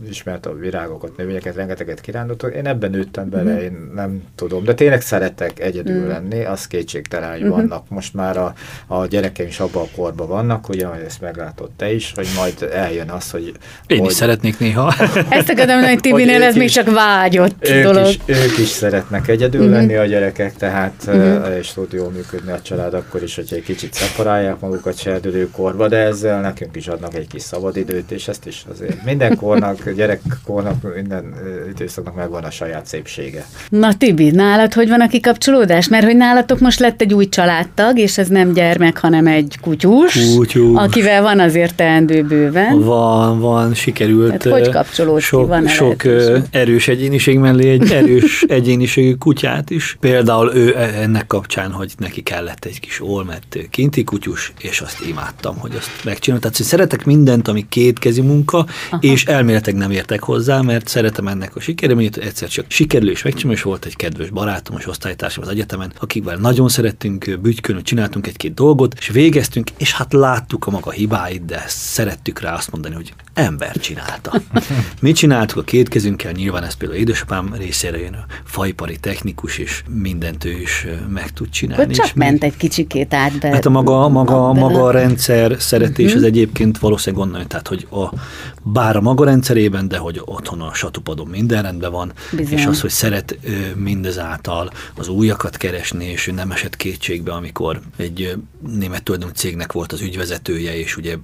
ismert 0.09 0.47
a 0.47 0.55
virágokat, 0.55 1.17
növényeket, 1.17 1.55
rengeteget 1.55 2.01
kirándultak. 2.01 2.55
Én 2.55 2.67
ebben 2.67 2.91
nőttem 2.91 3.29
bele, 3.29 3.53
mm. 3.53 3.59
én 3.59 3.91
nem 3.95 4.23
tudom, 4.35 4.65
de 4.65 4.75
tényleg 4.75 5.01
szeretek 5.01 5.61
egyedül 5.61 6.05
mm. 6.05 6.09
lenni, 6.09 6.45
az 6.45 6.67
kétségtelen, 6.67 7.31
hogy 7.31 7.41
mm-hmm. 7.41 7.51
vannak. 7.51 7.89
Most 7.89 8.15
már 8.15 8.37
a, 8.37 8.55
a 8.87 9.07
gyerekeim 9.07 9.49
is 9.49 9.61
abban 9.61 9.83
a 9.83 9.97
korban 9.97 10.29
vannak, 10.29 10.69
ugye, 10.69 10.87
ezt 11.07 11.21
meglátod 11.21 11.71
te 11.77 11.93
is, 11.93 12.13
hogy 12.15 12.29
majd 12.37 12.71
eljön 12.73 13.11
az, 13.11 13.31
hogy... 13.31 13.38
Én 13.87 13.99
hogy, 13.99 14.11
is 14.11 14.17
szeretnék 14.17 14.59
néha. 14.59 14.95
Ezt 15.29 15.49
akarom 15.49 15.83
hogy 15.83 16.01
Tibinél 16.01 16.43
ez 16.43 16.57
még 16.57 16.71
csak 16.71 16.91
vágyott 16.91 17.69
ők 17.69 17.83
dolog. 17.83 18.09
Is, 18.09 18.19
ők 18.27 18.59
is 18.59 18.69
szeretnek 18.69 19.29
egyedül 19.29 19.63
mm-hmm. 19.63 19.73
lenni 19.73 19.95
a 19.95 20.05
gyerekek, 20.05 20.57
tehát 20.57 21.07
mm-hmm. 21.11 21.53
és 21.59 21.73
tud 21.73 21.93
jól 21.93 22.11
működni 22.11 22.53
a 22.53 22.61
család 22.63 22.95
akkor 22.95 23.23
is, 23.23 23.35
hogyha 23.35 23.57
egy 23.57 23.63
kicsit 23.63 23.95
szeparálják 23.95 24.61
magukat 24.61 24.99
serdülőkorba, 24.99 25.89
de 25.89 25.97
ezzel 25.97 26.41
nekünk 26.41 26.77
is 26.77 26.87
adnak 26.87 27.15
egy 27.15 27.27
kis 27.27 27.43
szabadidőt, 27.43 28.11
és 28.11 28.29
ezt 28.29 28.47
is 28.47 28.65
azért 28.73 29.05
minden 29.05 29.37
kornak, 29.37 29.91
gyerekkornak, 29.99 30.95
minden 30.95 31.35
időszaknak 31.69 32.15
megvan 32.15 32.45
a 32.45 32.51
saját 32.51 32.87
szépsége. 32.87 33.47
Na 33.69 33.95
Tibi, 33.95 34.31
nálad 34.31 34.73
hogy 34.73 34.89
van 34.89 35.01
a 35.01 35.09
kikapcsolódás? 35.09 35.89
Mert 35.89 36.05
hogy 36.05 36.17
nálatok 36.17 36.61
most 36.61 36.79
lett 36.79 37.01
egy 37.01 37.15
új 37.15 37.29
családtag, 37.29 37.99
és 37.99 38.19
ez 38.19 38.29
nem 38.29 38.53
gyermek, 38.53 38.99
hanem 38.99 39.27
egy 39.27 39.59
kutyus, 39.61 40.35
kutyus. 40.37 40.79
akivel 40.79 41.23
van 41.23 41.41
azért 41.41 41.75
teendő 41.75 42.23
bőven. 42.23 42.81
Van, 42.81 43.28
van, 43.37 43.75
sikerült. 43.75 44.31
Hát 44.31 44.43
hogy 44.43 44.69
kapcsolódsz 44.69 45.23
sok? 45.23 45.49
Van 45.49 45.67
sok 45.67 46.03
erős 46.51 46.89
egyéniség 46.89 47.39
mellé 47.39 47.71
egy 47.71 47.93
erős 48.01 48.45
egyéniségű 48.49 49.15
kutyát 49.15 49.71
is. 49.71 49.97
Például 50.01 50.55
ő 50.55 50.77
e, 50.77 51.03
ennek 51.03 51.27
kapcsán, 51.27 51.73
hogy 51.73 51.93
neki 51.97 52.23
kellett 52.23 52.65
egy 52.65 52.81
kis 52.81 53.01
olmett 53.03 53.59
kinti 53.71 54.05
kutyus, 54.05 54.53
és 54.59 54.81
azt 54.81 55.07
imádtam, 55.09 55.57
hogy 55.59 55.73
azt 55.77 55.91
megcsináltam. 56.05 56.51
Tehát 56.51 56.57
hogy 56.57 56.67
szeretek 56.67 57.05
mindent, 57.05 57.49
ami 57.49 57.67
kétkezi 57.69 58.21
munka, 58.21 58.67
Aha. 58.91 58.99
és 59.01 59.25
elméletek 59.25 59.75
nem 59.75 59.91
értek 59.91 60.23
hozzá, 60.23 60.61
mert 60.61 60.89
szeretem 60.89 61.29
ennek 61.29 61.57
a 61.57 61.61
sikereményét, 61.61 62.17
egyszer 62.17 62.49
csak 62.49 62.65
sikerül 62.69 63.11
és 63.11 63.23
megcsinálom, 63.23 63.57
és 63.57 63.63
volt 63.63 63.85
egy 63.85 63.97
kedves 63.97 64.31
barátom, 64.31 64.77
és 64.79 64.87
osztálytársam 64.87 65.43
az 65.43 65.51
egyetemen, 65.51 65.93
akikvel 66.01 66.37
nagyon 66.37 66.69
szerettünk 66.69 67.39
bütykön, 67.41 67.83
csináltunk 67.83 68.27
egy-két 68.27 68.55
dolgot, 68.55 68.95
és 68.99 69.09
végeztünk, 69.09 69.71
és 69.77 69.93
hát 69.93 70.13
láttuk 70.13 70.67
a 70.67 70.71
maga 70.71 70.91
hibáit, 70.91 71.45
de 71.45 71.65
szerettük 71.67 72.41
rá 72.41 72.55
azt 72.55 72.71
mondani, 72.71 72.95
hogy 72.95 73.13
ember 73.39 73.77
csinálta. 73.77 74.41
Mi 75.01 75.13
csináltuk 75.13 75.59
a 75.59 75.63
két 75.63 75.89
kezünkkel, 75.89 76.33
nyilván 76.33 76.65
ez 76.65 76.75
például 76.75 77.01
édesapám 77.01 77.55
részére 77.57 77.99
jön 77.99 78.15
a 78.15 78.25
fajpari 78.45 78.97
technikus, 78.97 79.59
és 79.59 79.83
mindent 79.89 80.45
ő 80.45 80.61
is 80.61 80.87
meg 81.09 81.31
tud 81.31 81.49
csinálni. 81.49 81.85
Hogy 81.85 81.95
csak 81.95 82.15
ment 82.15 82.45
egy 82.45 82.57
kicsikét 82.57 83.15
át 83.15 83.39
be. 83.39 83.49
Hát 83.49 83.67
a 83.67 83.71
maga, 83.71 84.09
maga, 84.09 84.53
maga 84.53 84.85
a 84.85 84.91
rendszer 84.91 85.57
szeretés 85.59 86.07
uh-huh. 86.07 86.21
az 86.21 86.27
egyébként 86.27 86.79
valószínűleg 86.79 87.27
onnan, 87.27 87.49
tehát 87.49 87.69
hogy 87.69 87.87
a, 87.91 88.15
bár 88.63 88.97
a 88.97 89.01
maga 89.01 89.25
rendszerében, 89.25 89.89
de 89.89 89.97
hogy 89.97 90.21
otthon 90.25 90.61
a 90.61 90.75
satupadon 90.75 91.27
minden 91.27 91.63
rendben 91.63 91.91
van, 91.91 92.13
Bizony. 92.31 92.59
és 92.59 92.67
az, 92.67 92.81
hogy 92.81 92.91
szeret 92.91 93.39
mindezáltal 93.77 94.71
az 94.97 95.09
újakat 95.09 95.57
keresni, 95.57 96.05
és 96.05 96.27
ő 96.27 96.33
nem 96.33 96.51
esett 96.51 96.77
kétségbe, 96.77 97.33
amikor 97.33 97.81
egy 97.97 98.37
német 98.77 99.03
tulajdonú 99.03 99.33
cégnek 99.33 99.73
volt 99.73 99.93
az 99.93 100.01
ügyvezetője, 100.01 100.79
és 100.79 100.97
ugye 100.97 101.17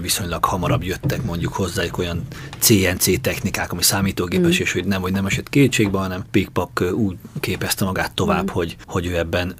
viszonylag 0.00 0.44
hamarabb 0.44 0.82
jöttek 1.02 1.22
mondjuk 1.24 1.52
hozzájuk 1.52 1.98
olyan 1.98 2.26
CNC 2.58 3.20
technikák, 3.20 3.72
ami 3.72 3.82
számítógépes, 3.82 4.58
mm. 4.58 4.62
és 4.62 4.72
hogy 4.72 4.84
nem, 4.84 5.00
hogy 5.00 5.12
nem 5.12 5.26
esett 5.26 5.48
kétségbe, 5.48 5.98
hanem 5.98 6.24
Pikpak 6.30 6.84
úgy 6.94 7.16
képezte 7.40 7.84
magát 7.84 8.12
tovább, 8.12 8.50
mm. 8.50 8.52
hogy, 8.52 8.76
hogy 8.86 9.06
ő 9.06 9.16
ebben 9.16 9.54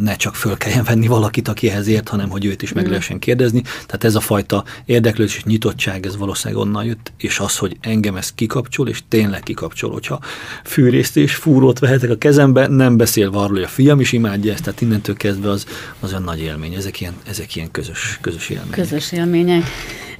ne 0.00 0.16
csak 0.16 0.34
föl 0.34 0.56
kelljen 0.56 0.84
venni 0.84 1.06
valakit, 1.06 1.48
aki 1.48 1.70
ehhez 1.70 1.86
ért, 1.86 2.08
hanem 2.08 2.30
hogy 2.30 2.44
őt 2.44 2.62
is 2.62 2.72
meg 2.72 2.86
mm. 2.86 2.88
lehessen 2.88 3.18
kérdezni. 3.18 3.62
Tehát 3.62 4.04
ez 4.04 4.14
a 4.14 4.20
fajta 4.20 4.64
érdeklődés 4.84 5.36
és 5.36 5.44
nyitottság, 5.44 6.06
ez 6.06 6.16
valószínűleg 6.16 6.62
onnan 6.62 6.84
jött, 6.84 7.12
és 7.18 7.38
az, 7.38 7.56
hogy 7.56 7.76
engem 7.80 8.16
ez 8.16 8.32
kikapcsol, 8.32 8.88
és 8.88 9.02
tényleg 9.08 9.42
kikapcsol, 9.42 9.90
hogyha 9.90 10.20
fűrészt 10.64 11.16
és 11.16 11.34
fúrót 11.34 11.78
vehetek 11.78 12.10
a 12.10 12.16
kezembe, 12.16 12.66
nem 12.66 12.96
beszél 12.96 13.28
arról, 13.28 13.48
hogy 13.48 13.62
a 13.62 13.68
fiam 13.68 14.00
is 14.00 14.12
imádja 14.12 14.52
ezt, 14.52 14.62
tehát 14.62 14.80
innentől 14.80 15.16
kezdve 15.16 15.50
az, 15.50 15.66
az 16.00 16.10
olyan 16.10 16.22
nagy 16.22 16.40
élmény. 16.40 16.74
Ezek 16.74 17.00
ilyen, 17.00 17.14
ezek 17.28 17.56
ilyen 17.56 17.70
közös, 17.70 18.18
közös 18.20 18.48
élmények. 18.48 18.74
Közös 18.74 19.12
élmények. 19.12 19.62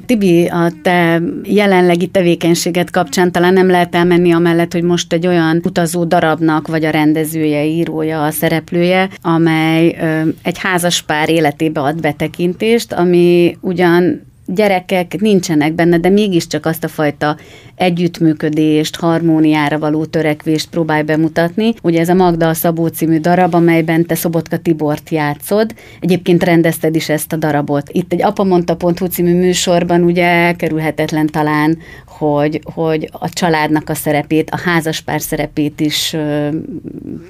Tibi, 0.07 0.47
a 0.47 0.73
te 0.83 1.23
jelenlegi 1.43 2.07
tevékenységet 2.07 2.91
kapcsán 2.91 3.33
talán 3.33 3.53
nem 3.53 3.71
lehet 3.71 3.95
elmenni 3.95 4.33
amellett, 4.33 4.73
hogy 4.73 4.83
most 4.83 5.13
egy 5.13 5.27
olyan 5.27 5.61
utazó 5.65 6.05
darabnak 6.05 6.69
vagy 6.69 6.85
a 6.85 6.91
rendezője, 6.91 7.65
írója, 7.65 8.25
a 8.25 8.31
szereplője, 8.31 9.09
amely 9.43 9.97
egy 10.43 10.59
házas 10.59 11.03
pár 11.03 11.29
életébe 11.29 11.81
ad 11.81 12.01
betekintést, 12.01 12.93
ami 12.93 13.57
ugyan 13.61 14.31
gyerekek 14.47 15.21
nincsenek 15.21 15.73
benne, 15.73 15.99
de 15.99 16.09
mégiscsak 16.09 16.67
azt 16.67 16.85
a 16.85 16.89
fajta 16.89 17.37
együttműködést, 17.83 18.97
harmóniára 18.97 19.79
való 19.79 20.05
törekvést 20.05 20.69
próbálj 20.69 21.03
bemutatni. 21.03 21.75
Ugye 21.83 22.01
ez 22.01 22.09
a 22.09 22.15
Magda 22.15 22.49
a 22.49 22.55
Szabó 22.55 22.87
című 22.87 23.19
darab, 23.19 23.55
amelyben 23.55 24.07
te 24.07 24.15
Szobotka 24.15 24.57
Tibort 24.57 25.11
játszod. 25.11 25.75
Egyébként 26.01 26.43
rendezted 26.43 26.95
is 26.95 27.09
ezt 27.09 27.33
a 27.33 27.37
darabot. 27.37 27.89
Itt 27.93 28.13
egy 28.13 28.23
apamonta.hu 28.23 29.07
című 29.07 29.35
műsorban 29.35 30.03
ugye 30.03 30.25
elkerülhetetlen 30.25 31.27
talán, 31.27 31.79
hogy, 32.07 32.61
hogy 32.75 33.09
a 33.13 33.29
családnak 33.29 33.89
a 33.89 33.95
szerepét, 33.95 34.51
a 34.51 34.59
házaspár 34.65 35.21
szerepét 35.21 35.81
is 35.81 36.17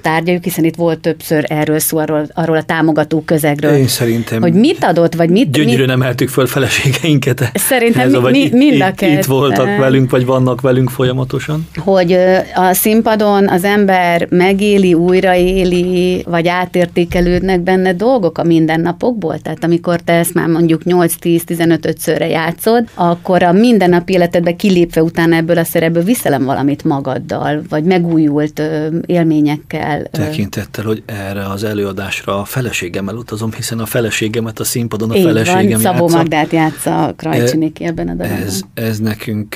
tárgyaljuk, 0.01 0.43
hiszen 0.43 0.63
itt 0.63 0.75
volt 0.75 0.99
többször 0.99 1.45
erről 1.47 1.79
szó, 1.79 1.97
arról, 1.97 2.27
arról 2.33 2.57
a 2.57 2.63
támogató 2.63 3.21
közegről. 3.21 3.75
Én 3.75 3.87
szerintem. 3.87 4.41
Hogy 4.41 4.53
mit 4.53 4.83
adott, 4.83 5.13
vagy 5.15 5.29
mit... 5.29 5.51
Gyönyörűen 5.51 5.89
mit, 5.89 5.97
emeltük 5.97 6.29
föl 6.29 6.47
feleségeinket. 6.47 7.51
Szerintem 7.53 8.09
mi, 8.09 8.29
mi, 8.29 8.49
mind 8.51 8.81
a 8.81 8.87
itt, 8.87 9.01
itt 9.01 9.25
voltak 9.25 9.77
velünk, 9.77 10.09
vagy 10.09 10.25
vannak 10.43 10.61
velünk 10.61 10.89
folyamatosan. 10.89 11.67
Hogy 11.75 12.17
a 12.55 12.73
színpadon 12.73 13.47
az 13.47 13.63
ember 13.63 14.27
megéli, 14.29 14.93
újraéli, 14.93 16.23
vagy 16.27 16.47
átértékelődnek 16.47 17.61
benne 17.61 17.93
dolgok 17.93 18.37
a 18.37 18.43
mindennapokból. 18.43 19.39
Tehát 19.39 19.63
amikor 19.63 19.99
te 19.99 20.13
ezt 20.13 20.33
már 20.33 20.47
mondjuk 20.47 20.81
8-10-15-szörre 20.85 22.29
játszod, 22.29 22.87
akkor 22.93 23.43
a 23.43 23.51
mindennapi 23.51 24.13
életedbe 24.13 24.55
kilép 24.55 24.83
kilépve 24.83 25.03
utána 25.03 25.35
ebből 25.35 25.57
a 25.57 25.63
szerepből 25.63 26.03
viszelem 26.03 26.43
valamit 26.43 26.83
magaddal, 26.83 27.61
vagy 27.69 27.83
megújult 27.83 28.61
élményekkel. 29.05 30.03
Tekintettel, 30.11 30.85
hogy 30.85 31.03
erre 31.05 31.45
az 31.45 31.63
előadásra 31.63 32.39
a 32.39 32.45
feleségemmel 32.45 33.15
utazom, 33.15 33.51
hiszen 33.53 33.79
a 33.79 33.85
feleségemet 33.85 34.59
a 34.59 34.63
színpadon 34.63 35.11
a 35.11 35.15
Így 35.15 35.23
feleségem 35.23 35.81
van, 35.81 35.81
Szabó 35.81 36.03
játsza. 36.03 36.17
Magdát 36.17 36.51
játsza 36.51 37.13
Krajcsinéki 37.17 37.83
ebben 37.83 38.07
a 38.07 38.13
darabban. 38.13 38.41
Ez, 38.41 38.61
ez 38.73 38.99
nekünk 38.99 39.55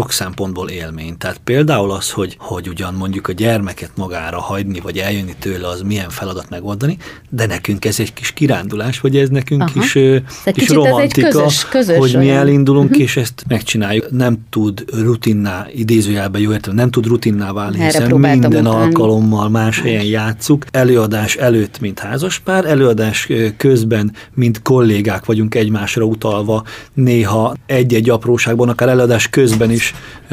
sok 0.00 0.12
szempontból 0.12 0.68
élmény. 0.68 1.18
Tehát 1.18 1.40
például 1.44 1.90
az, 1.90 2.10
hogy, 2.10 2.36
hogy 2.38 2.68
ugyan 2.68 2.94
mondjuk 2.94 3.28
a 3.28 3.32
gyermeket 3.32 3.90
magára 3.96 4.40
hagyni, 4.40 4.80
vagy 4.80 4.98
eljönni 4.98 5.34
tőle, 5.38 5.68
az 5.68 5.82
milyen 5.82 6.10
feladat 6.10 6.50
megoldani, 6.50 6.96
de 7.30 7.46
nekünk 7.46 7.84
ez 7.84 8.00
egy 8.00 8.12
kis 8.12 8.32
kirándulás, 8.32 9.00
vagy 9.00 9.16
ez 9.16 9.28
nekünk 9.28 9.62
Aha. 9.62 9.70
kis, 9.72 9.98
kis 10.44 10.68
romantika, 10.68 11.28
közös, 11.28 11.68
közös 11.68 11.96
hogy 11.96 12.16
mi 12.16 12.30
elindulunk, 12.30 12.90
uh-huh. 12.90 13.02
és 13.02 13.16
ezt 13.16 13.44
megcsináljuk. 13.48 14.10
Nem 14.10 14.38
tud 14.50 14.84
rutinná, 14.92 15.66
idézőjelben 15.74 16.40
jó 16.40 16.52
értem, 16.52 16.74
nem 16.74 16.90
tud 16.90 17.06
rutinná 17.06 17.52
válni, 17.52 17.80
Erre 17.80 17.86
hiszen 17.86 18.20
minden 18.20 18.66
utáni. 18.66 18.68
alkalommal 18.68 19.48
más 19.48 19.80
helyen 19.80 20.04
játszuk. 20.04 20.64
Előadás 20.70 21.36
előtt, 21.36 21.80
mint 21.80 21.98
házaspár, 21.98 22.64
előadás 22.64 23.28
közben, 23.56 24.12
mint 24.34 24.62
kollégák 24.62 25.24
vagyunk 25.24 25.54
egymásra 25.54 26.04
utalva, 26.04 26.64
néha 26.94 27.54
egy-egy 27.66 28.10
apróságban, 28.10 28.68
akár 28.68 28.88
előadás 28.88 29.28
közben 29.28 29.70
is, 29.70 29.89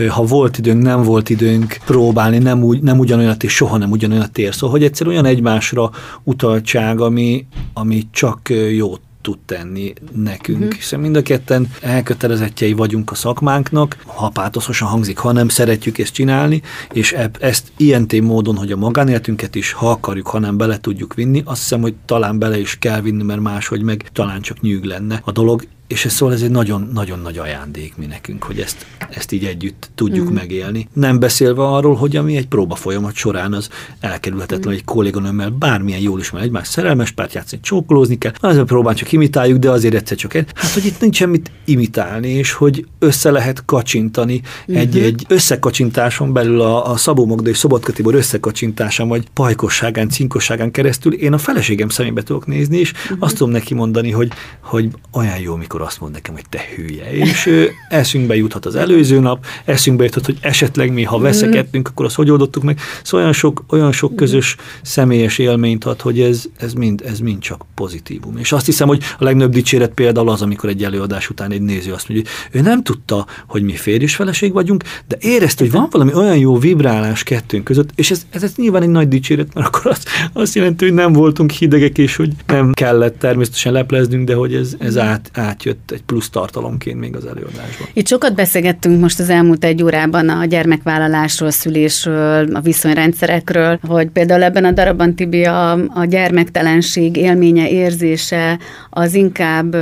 ha 0.09 0.23
volt 0.23 0.57
időnk, 0.57 0.81
nem 0.81 1.03
volt 1.03 1.29
időnk 1.29 1.77
próbálni, 1.85 2.37
nem, 2.37 2.63
úgy, 2.63 2.81
nem 2.81 2.99
ugyanolyat 2.99 3.43
és 3.43 3.55
soha 3.55 3.77
nem 3.77 3.91
ugyanolyat 3.91 4.37
ér. 4.37 4.53
Szóval, 4.53 4.69
hogy 4.69 4.83
egyszer 4.83 5.07
olyan 5.07 5.25
egymásra 5.25 5.91
utaltság, 6.23 7.01
ami, 7.01 7.45
ami 7.73 8.07
csak 8.11 8.49
jót 8.75 9.01
tud 9.27 9.39
tenni 9.45 9.93
nekünk, 10.15 10.57
uh-huh. 10.57 10.73
hiszen 10.73 10.99
mind 10.99 11.15
a 11.15 11.21
ketten 11.21 11.71
elkötelezettjei 11.81 12.73
vagyunk 12.73 13.11
a 13.11 13.15
szakmánknak, 13.15 13.97
ha 14.05 14.29
pátoszosan 14.29 14.87
hangzik, 14.87 15.17
ha 15.17 15.31
nem 15.31 15.47
szeretjük 15.47 15.97
ezt 15.97 16.13
csinálni, 16.13 16.61
és 16.93 17.15
ezt 17.39 17.71
ilyen 17.77 18.07
módon, 18.21 18.55
hogy 18.55 18.71
a 18.71 18.75
magánéletünket 18.77 19.55
is, 19.55 19.71
ha 19.71 19.89
akarjuk, 19.89 20.27
ha 20.27 20.39
nem 20.39 20.57
bele 20.57 20.79
tudjuk 20.79 21.13
vinni, 21.13 21.41
azt 21.45 21.61
hiszem, 21.61 21.81
hogy 21.81 21.95
talán 22.05 22.39
bele 22.39 22.59
is 22.59 22.77
kell 22.79 23.01
vinni, 23.01 23.23
mert 23.23 23.41
máshogy 23.41 23.81
meg 23.81 24.09
talán 24.13 24.41
csak 24.41 24.61
nyűg 24.61 24.83
lenne 24.83 25.21
a 25.23 25.31
dolog, 25.31 25.67
és 25.87 26.05
ez 26.05 26.13
szóval 26.13 26.33
ez 26.35 26.41
egy 26.41 26.51
nagyon-nagyon 26.51 27.19
nagy 27.19 27.37
ajándék 27.37 27.95
mi 27.97 28.05
nekünk, 28.05 28.43
hogy 28.43 28.59
ezt, 28.59 28.85
ezt 29.09 29.31
így 29.31 29.45
együtt 29.45 29.89
tudjuk 29.95 30.29
mm. 30.29 30.33
megélni. 30.33 30.87
Nem 30.93 31.19
beszélve 31.19 31.63
arról, 31.63 31.95
hogy 31.95 32.15
ami 32.15 32.37
egy 32.37 32.47
próba 32.47 32.75
folyamat 32.75 33.15
során 33.15 33.53
az 33.53 33.69
elkerülhetetlen, 33.99 34.73
mm. 34.73 34.77
egy 34.77 34.83
kolléganőmmel 34.83 35.49
bármilyen 35.49 35.99
jól 35.99 36.19
ismer 36.19 36.41
egymás 36.41 36.67
szerelmes 36.67 37.11
párt 37.11 37.33
játszani, 37.33 37.61
csókolózni 37.61 38.17
kell, 38.17 38.31
azért 38.39 38.65
próbán 38.65 38.95
csak 38.95 39.11
imitáljuk, 39.11 39.57
de 39.57 39.69
azért 39.69 39.93
egyszer 39.93 40.17
csak 40.17 40.33
egy. 40.33 40.49
Hát, 40.55 40.71
hogy 40.71 40.85
itt 40.85 40.99
nincs 40.99 41.15
semmit 41.15 41.51
imitálni, 41.65 42.29
és 42.29 42.51
hogy 42.51 42.85
össze 42.99 43.31
lehet 43.31 43.65
kacsintani 43.65 44.41
mm-hmm. 44.71 44.81
egy, 44.81 44.97
egy 44.97 45.25
összekacsintáson 45.27 46.33
belül 46.33 46.61
a, 46.61 46.91
a 46.91 46.97
Szabó 46.97 47.25
Magda 47.25 47.49
és 47.49 47.57
Szobotka 47.57 47.91
Tibor 47.91 48.15
összekacsintásán, 48.15 49.07
vagy 49.07 49.27
pajkosságán, 49.33 50.09
cinkosságán 50.09 50.71
keresztül 50.71 51.13
én 51.13 51.33
a 51.33 51.37
feleségem 51.37 51.89
szemébe 51.89 52.23
tudok 52.23 52.47
nézni, 52.47 52.77
és 52.77 52.93
mm-hmm. 52.93 53.21
azt 53.21 53.37
tudom 53.37 53.51
neki 53.51 53.73
mondani, 53.73 54.11
hogy, 54.11 54.31
hogy 54.61 54.89
olyan 55.11 55.39
jó, 55.39 55.55
mikor 55.55 55.76
azt 55.81 55.99
mond 55.99 56.13
nekem, 56.13 56.33
hogy 56.33 56.45
te 56.49 56.61
hülye. 56.75 57.11
És 57.11 57.45
ő, 57.45 57.71
eszünkbe 57.89 58.35
juthat 58.35 58.65
az 58.65 58.75
előző 58.75 59.19
nap, 59.19 59.45
eszünkbe 59.65 60.03
juthat, 60.03 60.25
hogy 60.25 60.37
esetleg 60.41 60.93
mi, 60.93 61.03
ha 61.03 61.15
mhm. 61.15 61.25
veszekedtünk, 61.25 61.87
akkor 61.87 62.05
azt 62.05 62.15
hogy 62.15 62.31
oldottuk 62.31 62.63
meg. 62.63 62.79
Szóval 63.03 63.19
olyan 63.19 63.33
sok, 63.33 63.63
olyan 63.69 63.91
sok 63.91 64.09
mhm. 64.09 64.19
közös 64.19 64.55
személyes 64.81 65.37
élményt 65.37 65.83
ad, 65.83 66.01
hogy 66.01 66.19
ez, 66.19 66.45
ez, 66.57 66.73
mind, 66.73 67.03
ez 67.05 67.19
mind 67.19 67.39
csak 67.39 67.65
pozitívum. 67.75 68.37
És 68.37 68.51
azt 68.51 68.65
hiszem, 68.65 68.87
hogy 68.87 69.03
a 69.19 69.23
legnagyobb 69.23 69.53
dicséret 69.53 69.91
például 69.93 70.29
az, 70.29 70.41
amikor 70.41 70.69
egy 70.69 70.83
előadás 70.83 71.29
után 71.29 71.51
egy 71.51 71.61
néző 71.61 71.91
azt 71.93 72.09
mondja, 72.09 72.31
hogy 72.51 72.59
ő 72.59 72.63
nem 72.63 72.83
tudta, 72.83 73.25
hogy 73.47 73.63
mi 73.63 73.75
férj 73.75 74.03
és 74.03 74.15
feleség 74.15 74.53
vagyunk, 74.53 74.83
de 75.07 75.17
érezte, 75.19 75.63
hogy 75.63 75.73
van 75.73 75.87
valami 75.91 76.13
olyan 76.13 76.37
jó 76.37 76.57
vibrálás 76.57 77.23
kettőnk 77.23 77.63
között, 77.63 77.89
és 77.95 78.11
ez, 78.11 78.25
ez, 78.29 78.43
ez 78.43 78.53
nyilván 78.55 78.81
egy 78.81 78.89
nagy 78.89 79.07
dicséret, 79.07 79.53
mert 79.53 79.67
akkor 79.67 79.91
az, 79.91 80.03
azt 80.33 80.55
jelenti, 80.55 80.85
hogy 80.85 80.93
nem 80.93 81.13
voltunk 81.13 81.51
hidegek, 81.51 81.97
és 81.97 82.15
hogy 82.15 82.31
nem 82.47 82.73
kellett 82.73 83.19
természetesen 83.19 83.73
lepleznünk, 83.73 84.27
de 84.27 84.35
hogy 84.35 84.55
ez, 84.55 84.75
ez 84.79 84.97
át, 84.97 85.29
átjött 85.67 85.91
egy 85.91 86.03
plusz 86.03 86.29
tartalomként 86.29 86.99
még 86.99 87.15
az 87.15 87.25
előadásban. 87.25 87.87
Itt 87.93 88.07
sokat 88.07 88.35
beszélgettünk 88.35 88.99
most 89.01 89.19
az 89.19 89.29
elmúlt 89.29 89.63
egy 89.63 89.83
órában 89.83 90.29
a 90.29 90.45
gyermekvállalásról, 90.45 91.51
szülésről, 91.51 92.55
a 92.55 92.59
viszonyrendszerekről, 92.59 93.79
hogy 93.87 94.07
például 94.07 94.43
ebben 94.43 94.65
a 94.65 94.71
darabban 94.71 95.15
Tibi 95.15 95.43
a, 95.43 95.71
a 95.71 96.05
gyermektelenség 96.05 97.15
élménye, 97.15 97.69
érzése 97.69 98.59
az 98.89 99.13
inkább 99.13 99.75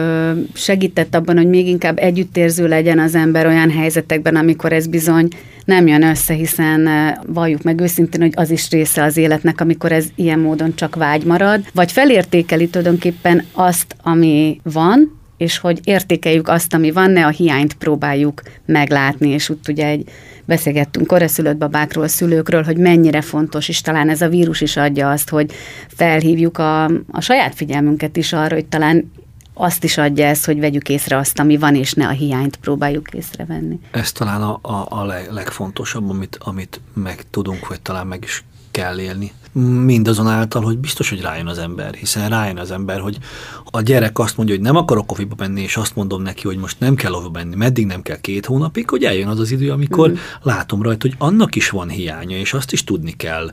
segített 0.54 1.16
abban, 1.16 1.38
hogy 1.38 1.50
még 1.50 1.68
inkább 1.68 1.98
együttérző 2.00 2.68
legyen 2.68 3.00
az 3.00 3.16
ember 3.16 3.46
olyan 3.46 3.72
helyzetekben, 3.72 4.36
amikor 4.36 4.74
ez 4.74 4.88
bizony 4.88 5.28
nem 5.66 5.88
jön 5.88 6.04
össze, 6.04 6.34
hiszen 6.34 6.90
valljuk 7.28 7.64
meg 7.64 7.82
őszintén, 7.82 8.22
hogy 8.22 8.34
az 8.36 8.50
is 8.50 8.70
része 8.70 9.04
az 9.04 9.18
életnek, 9.18 9.62
amikor 9.62 9.92
ez 9.92 10.06
ilyen 10.16 10.40
módon 10.40 10.76
csak 10.76 10.96
vágy 10.96 11.24
marad, 11.24 11.62
vagy 11.74 11.92
felértékeli 11.92 12.68
tulajdonképpen 12.68 13.46
azt, 13.54 13.96
ami 14.04 14.60
van, 14.64 15.24
és 15.38 15.58
hogy 15.58 15.80
értékeljük 15.84 16.48
azt, 16.48 16.74
ami 16.74 16.92
van, 16.92 17.12
ne 17.12 17.26
a 17.26 17.30
hiányt 17.30 17.74
próbáljuk 17.74 18.42
meglátni, 18.66 19.30
és 19.30 19.50
úgy 19.50 19.58
ugye 19.68 19.88
egy 19.88 20.10
beszélgettünk 20.46 21.08
koreszülött 21.08 21.58
babákról, 21.58 22.08
szülőkről, 22.08 22.64
hogy 22.64 22.78
mennyire 22.78 23.22
fontos, 23.22 23.70
és 23.70 23.82
talán 23.82 24.10
ez 24.10 24.22
a 24.22 24.30
vírus 24.30 24.62
is 24.62 24.78
adja 24.78 25.10
azt, 25.10 25.30
hogy 25.30 25.54
felhívjuk 25.88 26.58
a, 26.58 26.84
a 27.12 27.22
saját 27.22 27.56
figyelmünket 27.56 28.18
is 28.18 28.34
arra, 28.34 28.56
hogy 28.56 28.66
talán 28.66 29.12
azt 29.54 29.84
is 29.84 29.98
adja 29.98 30.26
ez, 30.26 30.46
hogy 30.46 30.60
vegyük 30.60 30.90
észre 30.90 31.18
azt, 31.18 31.40
ami 31.40 31.58
van, 31.58 31.76
és 31.76 31.94
ne 31.94 32.08
a 32.08 32.12
hiányt 32.12 32.56
próbáljuk 32.56 33.10
észrevenni. 33.14 33.80
Ez 33.92 34.12
talán 34.12 34.42
a, 34.42 34.60
a, 34.62 34.86
a 34.90 35.06
legfontosabb, 35.30 36.10
amit, 36.10 36.38
amit 36.40 36.80
meg 36.94 37.24
tudunk, 37.30 37.68
vagy 37.68 37.82
talán 37.82 38.08
meg 38.08 38.24
is 38.24 38.44
kell 38.72 39.00
élni 39.00 39.32
mindazonáltal, 39.64 40.62
hogy 40.62 40.78
biztos, 40.78 41.10
hogy 41.10 41.22
rájön 41.22 41.48
az 41.48 41.58
ember, 41.58 41.94
hiszen 41.94 42.30
rájön 42.30 42.58
az 42.58 42.72
ember, 42.72 43.00
hogy 43.00 43.18
a 43.66 43.82
gyerek 43.82 44.20
azt 44.20 44.38
mondja, 44.38 44.56
hogy 44.56 44.64
nem 44.64 44.76
akarok 44.76 45.06
kofiba 45.06 45.36
menni, 45.38 45.62
és 45.62 45.78
azt 45.78 45.96
mondom 45.96 46.22
neki, 46.22 46.48
hogy 46.48 46.58
most 46.58 46.80
nem 46.80 46.96
kell 46.96 47.14
oda 47.14 47.30
menni, 47.30 47.56
meddig 47.56 47.86
nem 47.86 48.02
kell 48.02 48.20
két 48.22 48.46
hónapig, 48.46 48.90
hogy 48.90 49.04
eljön 49.04 49.28
az 49.28 49.40
az 49.40 49.52
idő, 49.52 49.72
amikor 49.72 50.10
mm. 50.10 50.14
látom 50.42 50.82
rajta, 50.82 51.08
hogy 51.08 51.16
annak 51.18 51.56
is 51.56 51.70
van 51.70 51.90
hiánya, 51.90 52.38
és 52.38 52.54
azt 52.54 52.72
is 52.72 52.84
tudni 52.84 53.12
kell 53.12 53.52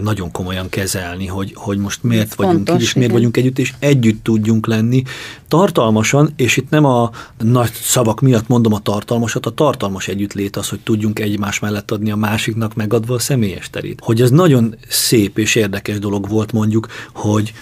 nagyon 0.00 0.30
komolyan 0.30 0.68
kezelni, 0.68 1.26
hogy, 1.26 1.52
hogy 1.54 1.78
most 1.78 2.02
miért 2.02 2.34
vagyunk 2.34 2.56
Fontos, 2.56 2.74
így, 2.74 2.82
és 2.82 2.94
miért 2.94 3.12
vagyunk 3.12 3.36
együtt, 3.36 3.58
és 3.58 3.74
együtt 3.78 4.24
tudjunk 4.24 4.66
lenni 4.66 5.02
tartalmasan, 5.48 6.32
és 6.36 6.56
itt 6.56 6.70
nem 6.70 6.84
a 6.84 7.10
nagy 7.38 7.72
szavak 7.72 8.20
miatt 8.20 8.48
mondom 8.48 8.72
a 8.72 8.78
tartalmasat, 8.78 9.46
a 9.46 9.50
tartalmas 9.50 10.08
együttlét 10.08 10.56
az, 10.56 10.68
hogy 10.68 10.80
tudjunk 10.80 11.18
egymás 11.18 11.58
mellett 11.58 11.90
adni 11.90 12.10
a 12.10 12.16
másiknak 12.16 12.74
megadva 12.74 13.14
a 13.14 13.18
személyes 13.18 13.70
terét. 13.70 14.00
Hogy 14.02 14.20
ez 14.20 14.30
nagyon 14.30 14.74
szép 14.88 15.38
és 15.40 15.54
érdekes 15.54 15.98
dolog 15.98 16.28
volt 16.28 16.52
mondjuk, 16.52 16.86
hogy 17.14 17.52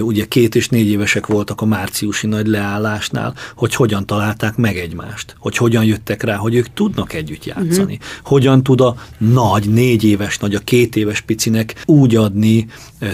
ugye 0.00 0.24
két 0.24 0.54
és 0.54 0.68
négy 0.68 0.88
évesek 0.88 1.26
voltak 1.26 1.60
a 1.60 1.66
márciusi 1.66 2.26
nagy 2.26 2.46
leállásnál, 2.46 3.34
hogy 3.56 3.74
hogyan 3.74 4.06
találták 4.06 4.56
meg 4.56 4.76
egymást, 4.76 5.36
hogy 5.38 5.56
hogyan 5.56 5.84
jöttek 5.84 6.22
rá, 6.22 6.36
hogy 6.36 6.54
ők 6.54 6.66
tudnak 6.74 7.12
együtt 7.12 7.44
játszani, 7.44 7.94
uh-huh. 7.94 8.08
hogyan 8.22 8.62
tud 8.62 8.80
a 8.80 8.96
nagy, 9.18 9.70
négy 9.70 10.04
éves, 10.04 10.38
nagy, 10.38 10.54
a 10.54 10.58
két 10.58 10.96
éves 10.96 11.20
picinek 11.20 11.82
úgy 11.86 12.16
adni 12.16 12.66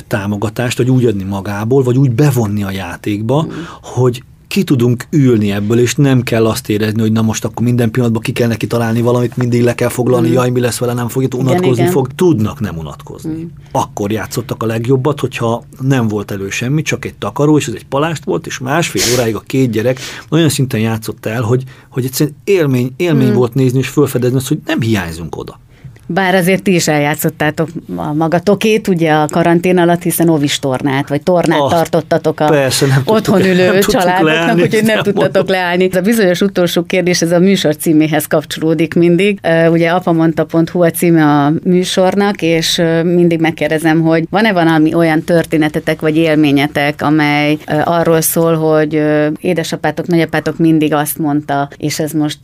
támogatást, 0.06 0.78
vagy 0.78 0.90
úgy 0.90 1.04
adni 1.04 1.24
magából, 1.24 1.82
vagy 1.82 1.98
úgy 1.98 2.10
bevonni 2.10 2.62
a 2.62 2.70
játékba, 2.70 3.36
uh-huh. 3.36 3.54
hogy 3.80 4.22
ki 4.54 4.64
tudunk 4.64 5.06
ülni 5.10 5.52
ebből, 5.52 5.78
és 5.78 5.94
nem 5.94 6.22
kell 6.22 6.46
azt 6.46 6.68
érezni, 6.68 7.00
hogy 7.00 7.12
na 7.12 7.22
most 7.22 7.44
akkor 7.44 7.62
minden 7.64 7.90
pillanatban 7.90 8.22
ki 8.22 8.32
kell 8.32 8.48
neki 8.48 8.66
találni 8.66 9.00
valamit, 9.00 9.36
mindig 9.36 9.62
le 9.62 9.74
kell 9.74 9.88
foglalni, 9.88 10.28
mm. 10.28 10.32
jaj, 10.32 10.50
mi 10.50 10.60
lesz 10.60 10.78
vele, 10.78 10.92
nem 10.92 11.08
fogja 11.08 11.28
unatkozni 11.32 11.66
igen, 11.66 11.78
igen. 11.78 11.90
fog. 11.90 12.08
Tudnak 12.14 12.60
nem 12.60 12.78
unatkozni. 12.78 13.32
Mm. 13.32 13.46
Akkor 13.72 14.10
játszottak 14.10 14.62
a 14.62 14.66
legjobbat, 14.66 15.20
hogyha 15.20 15.64
nem 15.80 16.08
volt 16.08 16.30
elő 16.30 16.50
semmi, 16.50 16.82
csak 16.82 17.04
egy 17.04 17.14
takaró, 17.14 17.56
és 17.56 17.66
ez 17.66 17.74
egy 17.74 17.86
palást 17.86 18.24
volt, 18.24 18.46
és 18.46 18.58
másfél 18.58 19.02
óráig 19.14 19.34
a 19.34 19.40
két 19.40 19.70
gyerek 19.70 20.00
olyan 20.30 20.48
szinten 20.48 20.80
játszott 20.80 21.26
el, 21.26 21.42
hogy, 21.42 21.62
hogy 21.88 22.04
egyszerűen 22.04 22.36
élmény, 22.44 22.92
élmény 22.96 23.30
mm. 23.30 23.34
volt 23.34 23.54
nézni 23.54 23.78
és 23.78 23.88
felfedezni 23.88 24.36
azt, 24.36 24.48
hogy 24.48 24.58
nem 24.66 24.80
hiányzunk 24.80 25.36
oda. 25.36 25.60
Bár 26.06 26.34
azért 26.34 26.62
ti 26.62 26.74
is 26.74 26.88
eljátszottátok 26.88 27.68
a 27.96 28.12
magatokét, 28.12 28.88
ugye 28.88 29.12
a 29.12 29.26
karantén 29.26 29.78
alatt, 29.78 30.02
hiszen 30.02 30.28
ovis 30.28 30.58
tornát, 30.58 31.08
vagy 31.08 31.22
tornát 31.22 31.60
oh, 31.60 31.70
tartottatok 31.70 32.40
a 32.40 32.44
persze, 32.44 32.86
nem 32.86 33.02
otthon 33.04 33.40
tudtuk, 33.40 33.54
ülő 33.54 33.72
nem 33.72 33.80
családoknak, 33.80 34.56
úgyhogy 34.58 34.84
nem 34.84 35.02
tudtatok 35.02 35.48
leállni. 35.48 35.88
Ez 35.90 35.96
a 35.96 36.00
bizonyos 36.00 36.40
utolsó 36.40 36.82
kérdés, 36.82 37.22
ez 37.22 37.32
a 37.32 37.38
műsor 37.38 37.76
címéhez 37.76 38.26
kapcsolódik 38.26 38.94
mindig. 38.94 39.40
Ugye 39.70 39.90
apamonta.hu 39.90 40.82
a 40.82 40.90
címe 40.90 41.24
a 41.24 41.52
műsornak, 41.64 42.42
és 42.42 42.82
mindig 43.02 43.40
megkérdezem, 43.40 44.00
hogy 44.00 44.24
van-e 44.30 44.52
valami 44.52 44.94
olyan 44.94 45.22
történetetek 45.22 46.00
vagy 46.00 46.16
élményetek, 46.16 47.02
amely 47.02 47.56
arról 47.84 48.20
szól, 48.20 48.54
hogy 48.54 49.02
édesapátok, 49.40 50.06
nagyapátok 50.06 50.58
mindig 50.58 50.94
azt 50.94 51.18
mondta, 51.18 51.68
és 51.76 51.98
ez 51.98 52.12
most 52.12 52.38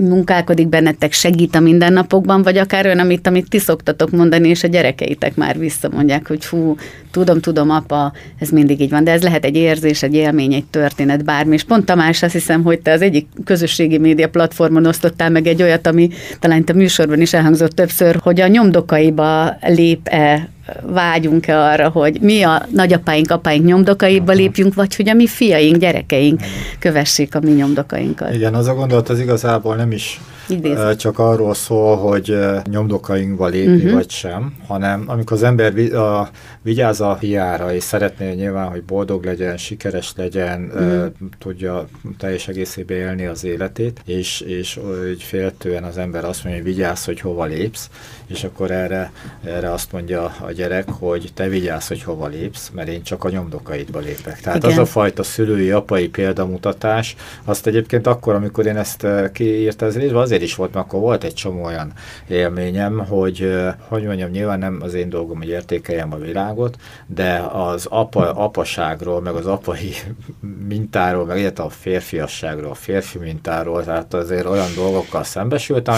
munkálkodik 0.00 0.68
bennetek, 0.68 1.12
segít 1.12 1.54
a 1.54 1.60
mindennapokban, 1.60 2.42
vagy 2.42 2.56
akár 2.56 2.84
olyan, 2.84 3.00
amit, 3.04 3.26
amit 3.26 3.48
ti 3.48 3.58
szoktatok 3.58 4.10
mondani, 4.10 4.48
és 4.48 4.64
a 4.64 4.68
gyerekeitek 4.68 5.36
már 5.36 5.58
visszamondják, 5.58 6.28
hogy 6.28 6.44
fú, 6.44 6.76
tudom, 7.10 7.40
tudom, 7.40 7.70
apa, 7.70 8.12
ez 8.38 8.48
mindig 8.48 8.80
így 8.80 8.90
van, 8.90 9.04
de 9.04 9.10
ez 9.10 9.22
lehet 9.22 9.44
egy 9.44 9.56
érzés, 9.56 10.02
egy 10.02 10.14
élmény, 10.14 10.52
egy 10.52 10.64
történet, 10.64 11.24
bármi. 11.24 11.54
És 11.54 11.64
pont 11.64 11.84
Tamás, 11.84 12.22
azt 12.22 12.32
hiszem, 12.32 12.62
hogy 12.62 12.80
te 12.80 12.92
az 12.92 13.02
egyik 13.02 13.26
közösségi 13.44 13.98
média 13.98 14.28
platformon 14.28 14.86
osztottál 14.86 15.30
meg 15.30 15.46
egy 15.46 15.62
olyat, 15.62 15.86
ami 15.86 16.10
talán 16.40 16.64
a 16.66 16.72
műsorban 16.72 17.20
is 17.20 17.32
elhangzott 17.32 17.72
többször, 17.72 18.18
hogy 18.22 18.40
a 18.40 18.46
nyomdokaiba 18.46 19.56
lép-e 19.60 20.48
vágyunk-e 20.82 21.58
arra, 21.58 21.88
hogy 21.88 22.20
mi 22.20 22.42
a 22.42 22.66
nagyapáink, 22.70 23.30
apáink 23.30 23.64
nyomdokaiba 23.64 24.32
lépjünk, 24.32 24.74
vagy 24.74 24.96
hogy 24.96 25.08
a 25.08 25.14
mi 25.14 25.26
fiaink, 25.26 25.76
gyerekeink 25.76 26.40
kövessék 26.78 27.34
a 27.34 27.40
mi 27.40 27.50
nyomdokainkat. 27.50 28.34
Igen, 28.34 28.54
az 28.54 28.66
a 28.66 28.74
gondolat 28.74 29.08
az 29.08 29.20
igazából 29.20 29.76
nem 29.76 29.92
is 29.92 30.20
Idézet. 30.48 30.98
csak 30.98 31.18
arról 31.18 31.54
szól, 31.54 31.96
hogy 31.96 32.38
nyomdokainkba 32.70 33.46
lépni 33.46 33.74
uh-huh. 33.74 33.92
vagy 33.92 34.10
sem, 34.10 34.54
hanem 34.66 35.04
amikor 35.06 35.36
az 35.36 35.42
ember 35.42 35.94
a, 35.94 36.28
vigyáz 36.62 37.00
a 37.00 37.16
hiára, 37.20 37.74
és 37.74 37.82
szeretné 37.82 38.32
nyilván, 38.32 38.68
hogy 38.68 38.82
boldog 38.82 39.24
legyen, 39.24 39.56
sikeres 39.56 40.12
legyen, 40.16 40.70
uh-huh. 40.74 41.06
tudja 41.38 41.88
teljes 42.18 42.48
egészében 42.48 42.96
élni 42.96 43.26
az 43.26 43.44
életét, 43.44 44.00
és, 44.04 44.40
és 44.40 44.78
úgy 45.10 45.22
féltően 45.22 45.84
az 45.84 45.98
ember 45.98 46.24
azt 46.24 46.44
mondja, 46.44 46.62
hogy 46.62 46.72
vigyázz, 46.72 47.04
hogy 47.04 47.20
hova 47.20 47.44
lépsz, 47.44 47.90
és 48.26 48.44
akkor 48.44 48.70
erre, 48.70 49.12
erre 49.44 49.72
azt 49.72 49.92
mondja 49.92 50.34
a 50.40 50.52
gyerek, 50.52 50.88
hogy 50.88 51.30
te 51.34 51.48
vigyázz, 51.48 51.88
hogy 51.88 52.02
hova 52.02 52.26
lépsz, 52.26 52.70
mert 52.74 52.88
én 52.88 53.02
csak 53.02 53.24
a 53.24 53.30
nyomdokaidba 53.30 53.98
lépek. 53.98 54.40
Tehát 54.40 54.58
Igen. 54.58 54.70
az 54.70 54.78
a 54.78 54.84
fajta 54.84 55.22
szülői, 55.22 55.70
apai 55.70 56.08
példamutatás, 56.08 57.16
azt 57.44 57.66
egyébként 57.66 58.06
akkor, 58.06 58.34
amikor 58.34 58.66
én 58.66 58.76
ezt 58.76 59.06
kiírtam 59.32 59.88
az 59.88 59.96
részben, 59.96 60.20
azért 60.20 60.33
azért 60.34 60.48
is 60.48 60.56
volt, 60.56 60.74
mert 60.74 60.86
akkor 60.86 61.00
volt 61.00 61.24
egy 61.24 61.34
csomó 61.34 61.64
olyan 61.64 61.92
élményem, 62.28 62.98
hogy, 62.98 63.54
hogy 63.88 64.04
mondjam, 64.04 64.30
nyilván 64.30 64.58
nem 64.58 64.78
az 64.82 64.94
én 64.94 65.08
dolgom, 65.08 65.38
hogy 65.38 65.48
értékeljem 65.48 66.12
a 66.12 66.16
világot, 66.16 66.76
de 67.06 67.48
az 67.52 67.86
apa, 67.86 68.32
apaságról, 68.32 69.20
meg 69.20 69.34
az 69.34 69.46
apai 69.46 69.92
mintáról, 70.68 71.24
meg 71.24 71.38
egyet 71.38 71.58
a 71.58 71.68
férfiasságról, 71.68 72.70
a 72.70 72.74
férfi 72.74 73.18
mintáról, 73.18 73.84
tehát 73.84 74.14
azért 74.14 74.46
olyan 74.46 74.74
dolgokkal 74.76 75.24
szembesültem, 75.24 75.94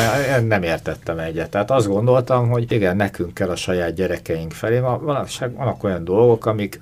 nem 0.47 0.63
értettem 0.63 1.19
egyet. 1.19 1.51
Tehát 1.51 1.71
azt 1.71 1.89
gondoltam, 1.89 2.49
hogy 2.49 2.73
igen, 2.73 2.97
nekünk 2.97 3.35
kell 3.35 3.49
a 3.49 3.57
saját 3.57 3.95
gyerekeink 3.95 4.53
felé. 4.53 4.79
Vannak, 4.79 5.85
olyan 5.85 6.05
dolgok, 6.05 6.47
amik 6.47 6.81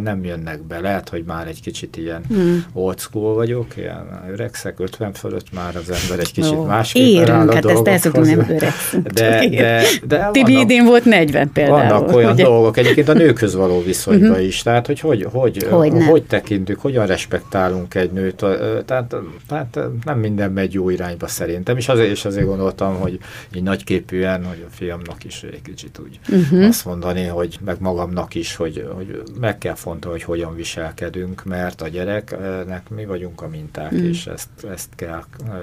nem 0.00 0.24
jönnek 0.24 0.62
be. 0.62 0.80
Lehet, 0.80 1.08
hogy 1.08 1.24
már 1.24 1.46
egy 1.46 1.60
kicsit 1.60 1.96
ilyen 1.96 2.24
hmm. 2.28 2.64
old 2.72 2.98
school 2.98 3.34
vagyok, 3.34 3.76
ilyen 3.76 4.22
öregszek, 4.30 4.80
50 4.80 5.12
fölött 5.12 5.52
már 5.52 5.76
az 5.76 5.90
ember 5.90 6.18
egy 6.18 6.32
kicsit 6.32 6.52
oh, 6.52 6.66
másképpen 6.74 7.08
Érünk, 7.08 7.52
hát 7.52 7.64
ezt 7.64 7.86
el 7.86 8.22
nem 8.22 8.46
öregszünk. 8.48 9.08
De, 9.08 9.48
de, 9.48 9.82
de 10.06 10.28
Tibi 10.32 10.52
vannak, 10.52 10.70
idén 10.70 10.84
volt 10.84 11.04
40 11.04 11.52
például. 11.52 11.88
Vannak 11.88 12.16
olyan 12.16 12.32
ugye? 12.32 12.44
dolgok, 12.44 12.76
egyébként 12.76 13.08
a 13.08 13.12
nőkhöz 13.12 13.54
való 13.54 13.82
viszonyban 13.82 14.30
uh-huh. 14.30 14.46
is, 14.46 14.62
tehát 14.62 14.86
hogy 14.86 15.00
hogy, 15.00 15.26
hogy, 15.32 15.66
hogy, 15.70 15.92
hogy 16.08 16.22
tekintünk, 16.22 16.80
hogyan 16.80 17.06
respektálunk 17.06 17.94
egy 17.94 18.10
nőt, 18.10 18.44
tehát, 18.86 19.16
tehát 19.48 19.78
nem 20.04 20.18
minden 20.18 20.50
megy 20.52 20.72
jó 20.72 20.90
irányba 20.90 21.26
szerintem, 21.26 21.76
és 21.76 21.88
azért, 21.88 22.10
és 22.10 22.24
azért 22.24 22.46
gondoltam, 22.46 22.94
hogy 22.94 23.18
így 23.54 23.62
nagyképűen, 23.62 24.44
hogy 24.44 24.64
a 24.68 24.70
fiamnak 24.70 25.24
is 25.24 25.42
egy 25.42 25.62
kicsit 25.62 26.00
úgy 26.04 26.18
uh-huh. 26.28 26.66
azt 26.66 26.84
mondani, 26.84 27.24
hogy 27.24 27.58
meg 27.64 27.76
magamnak 27.80 28.34
is, 28.34 28.56
hogy, 28.56 28.88
hogy 28.94 29.22
meg 29.40 29.58
kell 29.58 29.74
fontolni, 29.74 30.22
hogy 30.22 30.36
hogyan 30.36 30.54
viselkedünk, 30.54 31.44
mert 31.44 31.82
a 31.82 31.88
gyereknek 31.88 32.88
mi 32.88 33.04
vagyunk 33.04 33.42
a 33.42 33.48
minták, 33.48 33.92
uh-huh. 33.92 34.08
és 34.08 34.26
ezt, 34.26 34.48
ezt 34.70 34.88
kell 34.96 35.22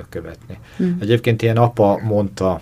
követni. 0.10 0.58
Uh-huh. 0.78 1.01
Egyébként 1.02 1.42
ilyen 1.42 1.58
apa 1.58 2.00
mondta 2.04 2.62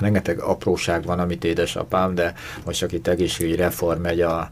rengeteg 0.00 0.40
apróság 0.40 1.04
van, 1.04 1.18
amit 1.18 1.44
édesapám, 1.44 2.14
de 2.14 2.34
most 2.64 2.78
csak 2.78 2.92
itt 2.92 3.06
egészségügyi 3.06 3.56
reform 3.56 4.00
megy 4.00 4.20
a, 4.20 4.48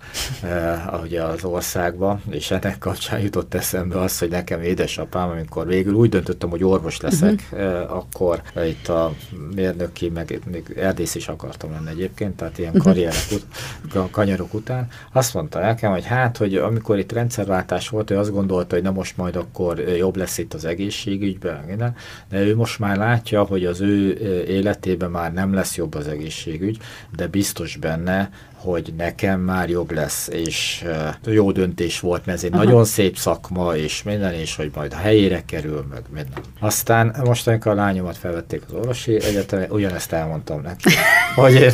a, 0.86 0.96
ugye 1.02 1.22
az 1.22 1.44
országba, 1.44 2.20
és 2.30 2.50
ennek 2.50 2.78
kapcsán 2.78 3.20
jutott 3.20 3.54
eszembe 3.54 4.00
az, 4.00 4.18
hogy 4.18 4.28
nekem 4.28 4.62
édesapám, 4.62 5.30
amikor 5.30 5.66
végül 5.66 5.94
úgy 5.94 6.08
döntöttem, 6.08 6.50
hogy 6.50 6.64
orvos 6.64 7.00
leszek, 7.00 7.48
uh-huh. 7.52 7.96
akkor 7.96 8.42
itt 8.66 8.88
a 8.88 9.12
mérnöki, 9.54 10.08
meg 10.08 10.40
még 10.50 10.72
erdész 10.76 11.14
is 11.14 11.28
akartam 11.28 11.70
lenni 11.70 11.90
egyébként, 11.90 12.36
tehát 12.36 12.58
ilyen 12.58 12.70
uh-huh. 12.70 12.84
karrierek, 12.84 13.24
ut- 13.32 14.10
kanyarok 14.10 14.54
után, 14.54 14.88
azt 15.12 15.34
mondta 15.34 15.60
nekem, 15.60 15.90
hogy 15.90 16.04
hát, 16.04 16.36
hogy 16.36 16.54
amikor 16.54 16.98
itt 16.98 17.12
rendszerváltás 17.12 17.88
volt, 17.88 18.10
ő 18.10 18.18
azt 18.18 18.32
gondolta, 18.32 18.74
hogy 18.74 18.84
na 18.84 18.90
most 18.90 19.16
majd 19.16 19.36
akkor 19.36 19.78
jobb 19.78 20.16
lesz 20.16 20.38
itt 20.38 20.54
az 20.54 20.64
egészségügyben, 20.64 21.94
de 22.28 22.40
ő 22.40 22.56
most 22.56 22.78
már 22.78 22.96
látja, 22.96 23.42
hogy 23.42 23.64
az 23.64 23.80
ő 23.80 24.12
életében 24.48 25.10
már 25.10 25.32
nem 25.34 25.54
lesz 25.54 25.76
jobb 25.76 25.94
az 25.94 26.08
egészségügy, 26.08 26.78
de 27.16 27.26
biztos 27.26 27.76
benne, 27.76 28.30
hogy 28.64 28.92
nekem 28.96 29.40
már 29.40 29.68
jobb 29.68 29.92
lesz, 29.92 30.28
és 30.28 30.84
jó 31.24 31.52
döntés 31.52 32.00
volt, 32.00 32.26
mert 32.26 32.38
ez 32.38 32.44
egy 32.44 32.52
Aha. 32.52 32.64
nagyon 32.64 32.84
szép 32.84 33.16
szakma, 33.16 33.76
és 33.76 34.02
minden, 34.02 34.32
és 34.32 34.56
hogy 34.56 34.70
majd 34.74 34.92
a 34.92 34.96
helyére 34.96 35.42
kerül, 35.46 35.86
meg 35.90 36.02
minden. 36.14 36.42
Aztán 36.60 37.16
most, 37.24 37.48
amikor 37.48 37.72
a 37.72 37.74
lányomat 37.74 38.16
felvették 38.16 38.62
az 38.66 38.72
orvosi 38.72 39.22
egyetemre, 39.22 39.66
ugyanezt 39.70 40.12
elmondtam 40.12 40.60
neki, 40.60 40.90
hogy 41.34 41.54
én, 41.54 41.72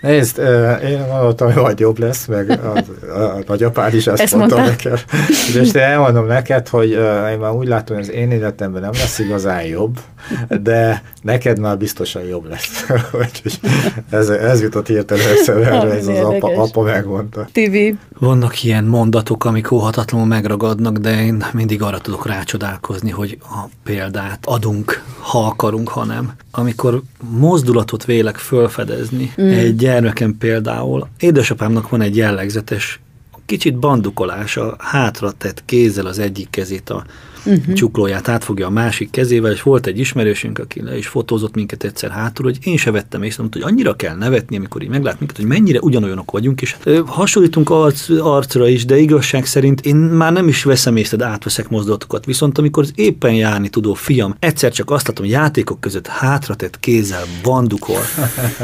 nézd, 0.00 0.38
én 0.84 1.06
gondoltam, 1.08 1.52
hogy 1.52 1.62
majd 1.62 1.78
jobb 1.78 1.98
lesz, 1.98 2.26
meg 2.26 2.50
a, 2.50 2.76
a, 3.06 3.36
a 3.36 3.42
nagyapád 3.46 3.94
is 3.94 4.06
ezt, 4.06 4.22
ezt 4.22 4.34
mondta 4.34 4.64
nekem. 4.64 4.96
És 5.20 5.56
most 5.58 5.74
én 5.74 5.82
elmondom 5.82 6.26
neked, 6.26 6.68
hogy 6.68 6.90
én 7.30 7.38
már 7.38 7.52
úgy 7.52 7.68
látom, 7.68 7.96
hogy 7.96 8.04
az 8.08 8.14
én 8.14 8.30
életemben 8.30 8.82
nem 8.82 8.92
lesz 8.92 9.18
igazán 9.18 9.62
jobb, 9.62 9.98
de 10.62 11.02
neked 11.22 11.58
már 11.58 11.78
biztosan 11.78 12.22
jobb 12.22 12.48
lesz. 12.48 12.86
ez, 14.10 14.28
ez 14.28 14.62
jutott 14.62 14.86
hirtelen 14.86 15.26
eszembe, 15.28 15.70
ez 16.08 16.18
az 16.18 16.24
apa, 16.24 16.62
apa 16.62 16.82
megmondta. 16.82 17.48
Tibi. 17.52 17.96
Vannak 18.18 18.62
ilyen 18.62 18.84
mondatok, 18.84 19.44
amik 19.44 19.70
óhatatlanul 19.70 20.26
megragadnak, 20.26 20.98
de 20.98 21.24
én 21.24 21.44
mindig 21.52 21.82
arra 21.82 21.98
tudok 21.98 22.26
rácsodálkozni, 22.26 23.10
hogy 23.10 23.38
a 23.42 23.64
példát 23.84 24.38
adunk, 24.44 25.02
ha 25.18 25.46
akarunk, 25.46 25.88
ha 25.88 26.04
nem. 26.04 26.32
Amikor 26.50 27.02
mozdulatot 27.38 28.04
vélek 28.04 28.36
fölfedezni, 28.36 29.32
mm. 29.42 29.48
egy 29.48 29.76
gyermekem 29.76 30.38
például, 30.38 31.08
édesapámnak 31.18 31.88
van 31.88 32.00
egy 32.00 32.16
jellegzetes 32.16 33.00
kicsit 33.46 33.78
bandukolása, 33.78 34.76
hátra 34.78 35.30
tett 35.30 35.62
kézzel 35.64 36.06
az 36.06 36.18
egyik 36.18 36.50
kezét 36.50 36.90
a 36.90 37.04
uh-huh. 37.44 37.74
csuklóját 37.74 38.28
átfogja 38.28 38.66
a 38.66 38.70
másik 38.70 39.10
kezével, 39.10 39.52
és 39.52 39.62
volt 39.62 39.86
egy 39.86 39.98
ismerősünk, 39.98 40.58
aki 40.58 40.82
le 40.82 40.96
is 40.96 41.06
fotózott 41.06 41.54
minket 41.54 41.84
egyszer 41.84 42.10
hátul, 42.10 42.44
hogy 42.44 42.58
én 42.62 42.76
se 42.76 42.90
vettem 42.90 43.22
észre, 43.22 43.40
mondta, 43.40 43.58
hogy 43.62 43.72
annyira 43.72 43.94
kell 43.94 44.16
nevetni, 44.16 44.56
amikor 44.56 44.82
így 44.82 44.88
meglát 44.88 45.18
minket, 45.18 45.36
hogy 45.36 45.46
mennyire 45.46 45.80
ugyanolyanok 45.80 46.30
vagyunk, 46.30 46.62
és 46.62 46.72
hát, 46.72 46.98
hasonlítunk 47.06 47.70
arc, 47.70 48.08
arcra 48.10 48.68
is, 48.68 48.84
de 48.84 48.98
igazság 48.98 49.46
szerint 49.46 49.80
én 49.80 49.96
már 49.96 50.32
nem 50.32 50.48
is 50.48 50.64
veszem 50.64 50.96
észre, 50.96 51.16
de 51.16 51.24
átveszek 51.24 51.68
mozdulatokat. 51.68 52.24
Viszont 52.24 52.58
amikor 52.58 52.82
az 52.82 52.92
éppen 52.94 53.34
járni 53.34 53.68
tudó 53.68 53.94
fiam 53.94 54.34
egyszer 54.38 54.72
csak 54.72 54.90
azt 54.90 55.06
látom, 55.08 55.26
játékok 55.26 55.80
között 55.80 56.06
hátratett 56.06 56.80
kézzel 56.80 57.24
bandukol, 57.42 58.00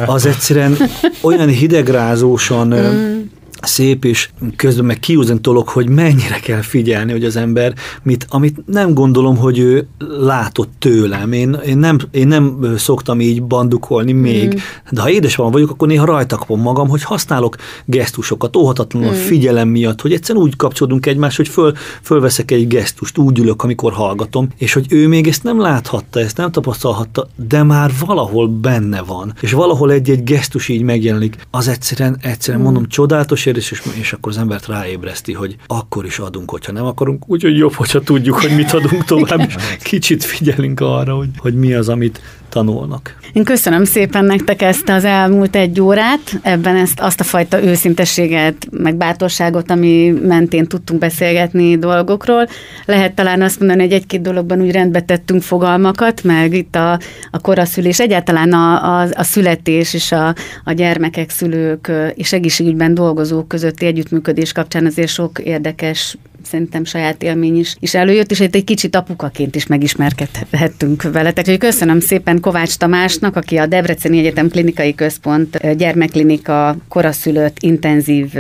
az 0.07 0.27
egyszerűen 0.27 0.77
olyan 1.20 1.48
hidegrázósan 1.48 2.66
mm 2.69 3.39
szép, 3.66 4.05
és 4.05 4.28
közben 4.57 4.85
meg 4.85 4.99
kiúzentolok, 4.99 5.69
hogy 5.69 5.89
mennyire 5.89 6.39
kell 6.43 6.61
figyelni, 6.61 7.12
hogy 7.12 7.24
az 7.24 7.37
ember, 7.37 7.74
mit, 8.03 8.27
amit 8.28 8.66
nem 8.66 8.95
gondolom, 8.95 9.37
hogy 9.37 9.59
ő 9.59 9.89
látott 10.19 10.70
tőlem. 10.78 11.32
Én, 11.32 11.61
én, 11.66 11.78
nem, 11.78 11.99
én 12.11 12.28
nem 12.28 12.74
szoktam 12.77 13.20
így 13.20 13.43
bandukolni 13.43 14.12
még, 14.12 14.55
mm. 14.55 14.59
de 14.91 15.01
ha 15.01 15.11
édesapám 15.11 15.51
vagyok, 15.51 15.70
akkor 15.70 15.89
néha 15.89 16.05
rajta 16.05 16.37
kapom 16.37 16.61
magam, 16.61 16.89
hogy 16.89 17.03
használok 17.03 17.57
gesztusokat, 17.85 18.57
óhatatlanul 18.57 19.11
mm. 19.11 19.15
figyelem 19.15 19.69
miatt, 19.69 20.01
hogy 20.01 20.12
egyszerűen 20.12 20.45
úgy 20.45 20.57
kapcsolódunk 20.57 21.07
egymás, 21.07 21.37
hogy 21.37 21.49
föl, 21.49 21.73
fölveszek 22.03 22.51
egy 22.51 22.66
gesztust, 22.66 23.19
úgy 23.19 23.39
ülök, 23.39 23.62
amikor 23.62 23.93
hallgatom, 23.93 24.49
és 24.57 24.73
hogy 24.73 24.87
ő 24.89 25.09
még 25.09 25.28
ezt 25.28 25.43
nem 25.43 25.61
láthatta, 25.61 26.20
ezt 26.20 26.37
nem 26.37 26.51
tapasztalhatta, 26.51 27.28
de 27.49 27.62
már 27.62 27.91
valahol 28.07 28.49
benne 28.49 29.03
van, 29.03 29.35
és 29.41 29.53
valahol 29.53 29.93
egy-egy 29.93 30.24
gesztus 30.24 30.69
így 30.69 30.82
megjelenik. 30.82 31.37
Az 31.51 31.69
egyszerűen, 31.69 32.19
egyszerűen 32.23 32.62
mm. 32.62 32.65
mondom, 32.65 32.89
csodálatos 32.89 33.47
kérdés, 33.52 33.70
és, 33.70 33.82
és 34.01 34.12
akkor 34.12 34.32
az 34.32 34.39
embert 34.39 34.66
ráébreszti, 34.66 35.32
hogy 35.32 35.56
akkor 35.66 36.05
is 36.05 36.18
adunk, 36.18 36.51
hogyha 36.51 36.72
nem 36.72 36.85
akarunk, 36.85 37.28
úgyhogy 37.28 37.56
jobb, 37.56 37.72
hogyha 37.72 38.01
tudjuk, 38.01 38.40
hogy 38.40 38.55
mit 38.55 38.72
adunk 38.72 39.05
tovább, 39.05 39.40
és 39.48 39.55
kicsit 39.82 40.24
figyelünk 40.24 40.81
arra, 40.81 41.14
hogy, 41.14 41.28
hogy 41.39 41.55
mi 41.55 41.74
az, 41.74 41.89
amit 41.89 42.20
tanulnak. 42.51 43.18
Én 43.32 43.44
köszönöm 43.44 43.85
szépen 43.85 44.24
nektek 44.24 44.62
ezt 44.62 44.89
az 44.89 45.05
elmúlt 45.05 45.56
egy 45.56 45.81
órát, 45.81 46.39
ebben 46.43 46.77
ezt 46.77 47.01
azt 47.01 47.20
a 47.20 47.24
fajta 47.24 47.62
őszintességet, 47.62 48.66
meg 48.70 48.97
bátorságot, 48.97 49.70
ami 49.70 50.14
mentén 50.22 50.66
tudtunk 50.66 51.01
beszélgetni 51.01 51.78
dolgokról. 51.78 52.47
Lehet 52.85 53.14
talán 53.14 53.43
azt 53.43 53.59
mondani, 53.59 53.82
hogy 53.82 53.93
egy-két 53.93 54.20
dologban 54.20 54.60
úgy 54.60 54.70
rendbe 54.70 55.01
tettünk 55.01 55.43
fogalmakat, 55.43 56.22
meg 56.22 56.55
itt 56.55 56.77
a, 56.77 56.98
a 57.31 57.39
koraszülés, 57.40 58.01
egyáltalán 58.01 58.52
a, 58.52 59.01
a, 59.01 59.09
a 59.12 59.22
születés 59.22 59.94
és 59.94 60.12
a, 60.12 60.35
a 60.64 60.72
gyermekek, 60.72 61.31
szülők 61.31 61.93
és 62.14 62.32
egészségügyben 62.32 62.94
dolgozók 63.41 63.49
közötti 63.49 63.87
együttműködés 63.87 64.53
kapcsán 64.53 64.87
azért 64.87 65.09
sok 65.09 65.39
érdekes 65.39 66.17
szerintem 66.43 66.85
saját 66.85 67.23
élmény 67.23 67.59
is, 67.59 67.77
is 67.81 67.95
előjött, 67.95 68.31
és 68.31 68.41
egy 68.41 68.65
kicsit 68.65 68.97
apukaként 68.97 69.55
is 69.55 69.67
megismerkedhettünk 69.67 71.03
veletek. 71.03 71.45
Úgyhogy 71.45 71.59
köszönöm 71.59 72.01
szépen 72.01 72.41
Kovács 72.41 72.77
Tamásnak, 72.77 73.37
aki 73.37 73.57
a 73.57 73.67
Debreceni 73.67 74.19
Egyetem 74.19 74.49
Klinikai 74.49 74.95
Központ 74.95 75.77
gyermekklinika 75.77 76.77
koraszülött 76.89 77.57
intenzív 77.61 78.33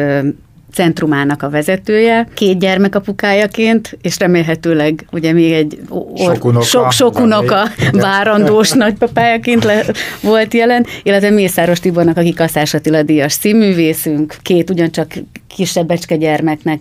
centrumának 0.72 1.42
a 1.42 1.50
vezetője, 1.50 2.28
két 2.34 2.58
gyermek 2.58 2.94
apukájaként, 2.94 3.98
és 4.02 4.18
remélhetőleg 4.18 5.06
ugye 5.12 5.32
még 5.32 5.52
egy 5.52 5.78
or- 5.88 6.18
sok 6.18 6.44
unoka, 6.44 6.64
sok, 6.64 6.92
sok 6.92 7.18
unoka 7.18 7.68
várandós 7.92 8.70
nagypapájaként 8.84 9.64
le, 9.64 9.84
volt 10.20 10.54
jelen, 10.54 10.86
illetve 11.02 11.30
Mészáros 11.30 11.80
Tibornak, 11.80 12.16
aki 12.16 12.34
Kaszás 12.34 12.74
Attila 12.74 13.02
díjas 13.02 13.32
színművészünk, 13.32 14.36
két 14.42 14.70
ugyancsak 14.70 15.12
kisebb 15.54 15.86
becske 15.86 16.16
gyermeknek 16.16 16.80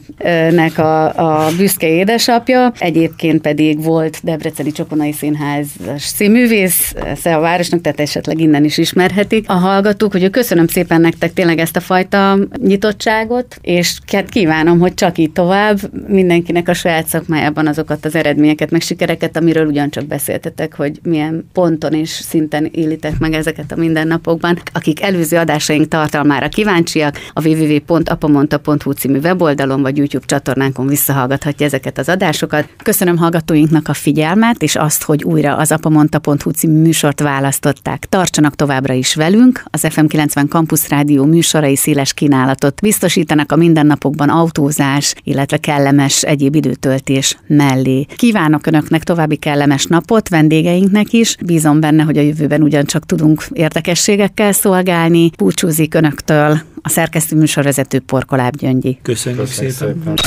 nek 0.52 0.78
a, 0.78 1.06
a 1.46 1.50
büszke 1.58 1.88
édesapja, 1.88 2.72
egyébként 2.78 3.42
pedig 3.42 3.84
volt 3.84 4.20
Debreceni 4.24 4.72
Csokonai 4.72 5.12
Színház 5.12 5.68
színművész, 5.98 6.94
a 7.24 7.40
városnak, 7.40 7.82
tehát 7.82 8.00
esetleg 8.00 8.40
innen 8.40 8.64
is 8.64 8.78
ismerhetik 8.78 9.50
a 9.50 9.54
hallgatók, 9.54 10.12
hogy 10.12 10.30
köszönöm 10.30 10.68
szépen 10.68 11.02
nektek 11.02 11.34
tényleg 11.34 11.60
ezt 11.60 11.76
a 11.76 11.80
fajta 11.80 12.38
nyitottságot, 12.62 13.58
és 13.62 13.98
hát 14.12 14.30
kívánom, 14.30 14.80
hogy 14.80 14.94
csak 14.94 15.18
így 15.18 15.32
tovább 15.32 15.80
mindenkinek 16.08 16.68
a 16.68 16.74
saját 16.74 17.08
szakmájában 17.08 17.68
azokat 17.68 18.06
az 18.06 18.16
eredményeket, 18.16 18.72
meg 18.72 18.82
sikereket, 18.82 19.38
amiről 19.38 19.68
ugyancsak 19.68 20.06
beszéltetek, 20.06 20.76
hogy 20.76 21.00
milyen 21.04 21.50
ponton 21.54 21.94
és 21.94 22.10
szinten 22.10 22.70
élitek 22.72 23.20
meg 23.20 23.34
ezeket 23.34 23.72
a 23.72 23.76
mindennapokban. 23.76 24.62
Akik 24.74 25.02
előző 25.02 25.38
adásaink 25.38 25.88
tartalmára 25.88 26.48
kíváncsiak, 26.48 27.18
a 27.34 27.48
www.apamonta 27.48 28.59
apamonta.hu 28.60 28.92
című 28.92 29.20
weboldalon 29.20 29.82
vagy 29.82 29.98
YouTube 29.98 30.26
csatornánkon 30.26 30.88
visszahallgathatja 30.88 31.66
ezeket 31.66 31.98
az 31.98 32.10
adásokat. 32.10 32.70
Köszönöm 32.84 33.18
hallgatóinknak 33.18 33.88
a 33.88 33.94
figyelmet, 33.94 34.64
és 34.64 34.76
azt, 34.76 35.04
hogy 35.04 35.24
újra 35.24 35.56
az 35.56 35.72
apamonta.hu 35.72 36.50
című 36.50 36.82
műsort 36.82 37.20
választották. 37.20 38.06
Tartsanak 38.10 38.56
továbbra 38.56 38.94
is 38.94 39.16
velünk, 39.16 39.64
az 39.66 39.88
FM90 39.90 40.50
Campus 40.50 40.90
Rádió 40.90 41.26
műsorai 41.26 41.76
széles 41.76 42.14
kínálatot 42.14 42.82
biztosítanak 42.82 43.52
a 43.52 43.56
mindennapokban 43.56 44.30
autózás, 44.30 45.14
illetve 45.24 45.58
kellemes 45.58 46.24
egyéb 46.24 46.56
időtöltés 46.56 47.38
mellé. 47.48 48.06
Kívánok 48.16 48.68
Önöknek 48.68 49.04
további 49.04 49.36
kellemes 49.36 49.86
napot, 49.86 50.30
vendégeinknek 50.30 51.14
is. 51.14 51.36
Bízom 51.46 51.80
benne, 51.80 52.04
hogy 52.04 52.18
a 52.18 52.22
jövőben 52.22 52.62
ugyancsak 52.62 53.06
tudunk 53.06 53.44
érdekességekkel 53.54 54.52
szolgálni. 54.52 55.30
Búcsúzik 55.38 55.94
Önöktől 55.94 56.60
a 56.82 56.90
szerkesztő 56.90 57.36
műsorvezető 57.36 58.00
Porkoláb 58.00 58.56
Gyöngyi. 58.56 59.00
Köszönjük, 59.02 59.42
Köszönjük 59.42 59.74
szépen. 59.76 59.96
szépen. 59.98 60.18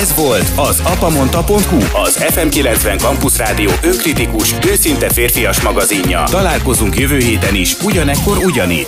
Ez 0.00 0.14
volt 0.14 0.50
az 0.56 0.80
apamonta.hu, 0.84 1.76
az 2.04 2.16
FM90 2.34 2.98
Campus 2.98 3.38
Rádió 3.38 3.70
önkritikus, 3.82 4.54
őszinte 4.66 5.08
férfias 5.08 5.60
magazinja. 5.60 6.22
Találkozunk 6.30 6.98
jövő 6.98 7.18
héten 7.18 7.54
is, 7.54 7.76
ugyanekkor 7.84 8.36
ugyanígy. 8.36 8.84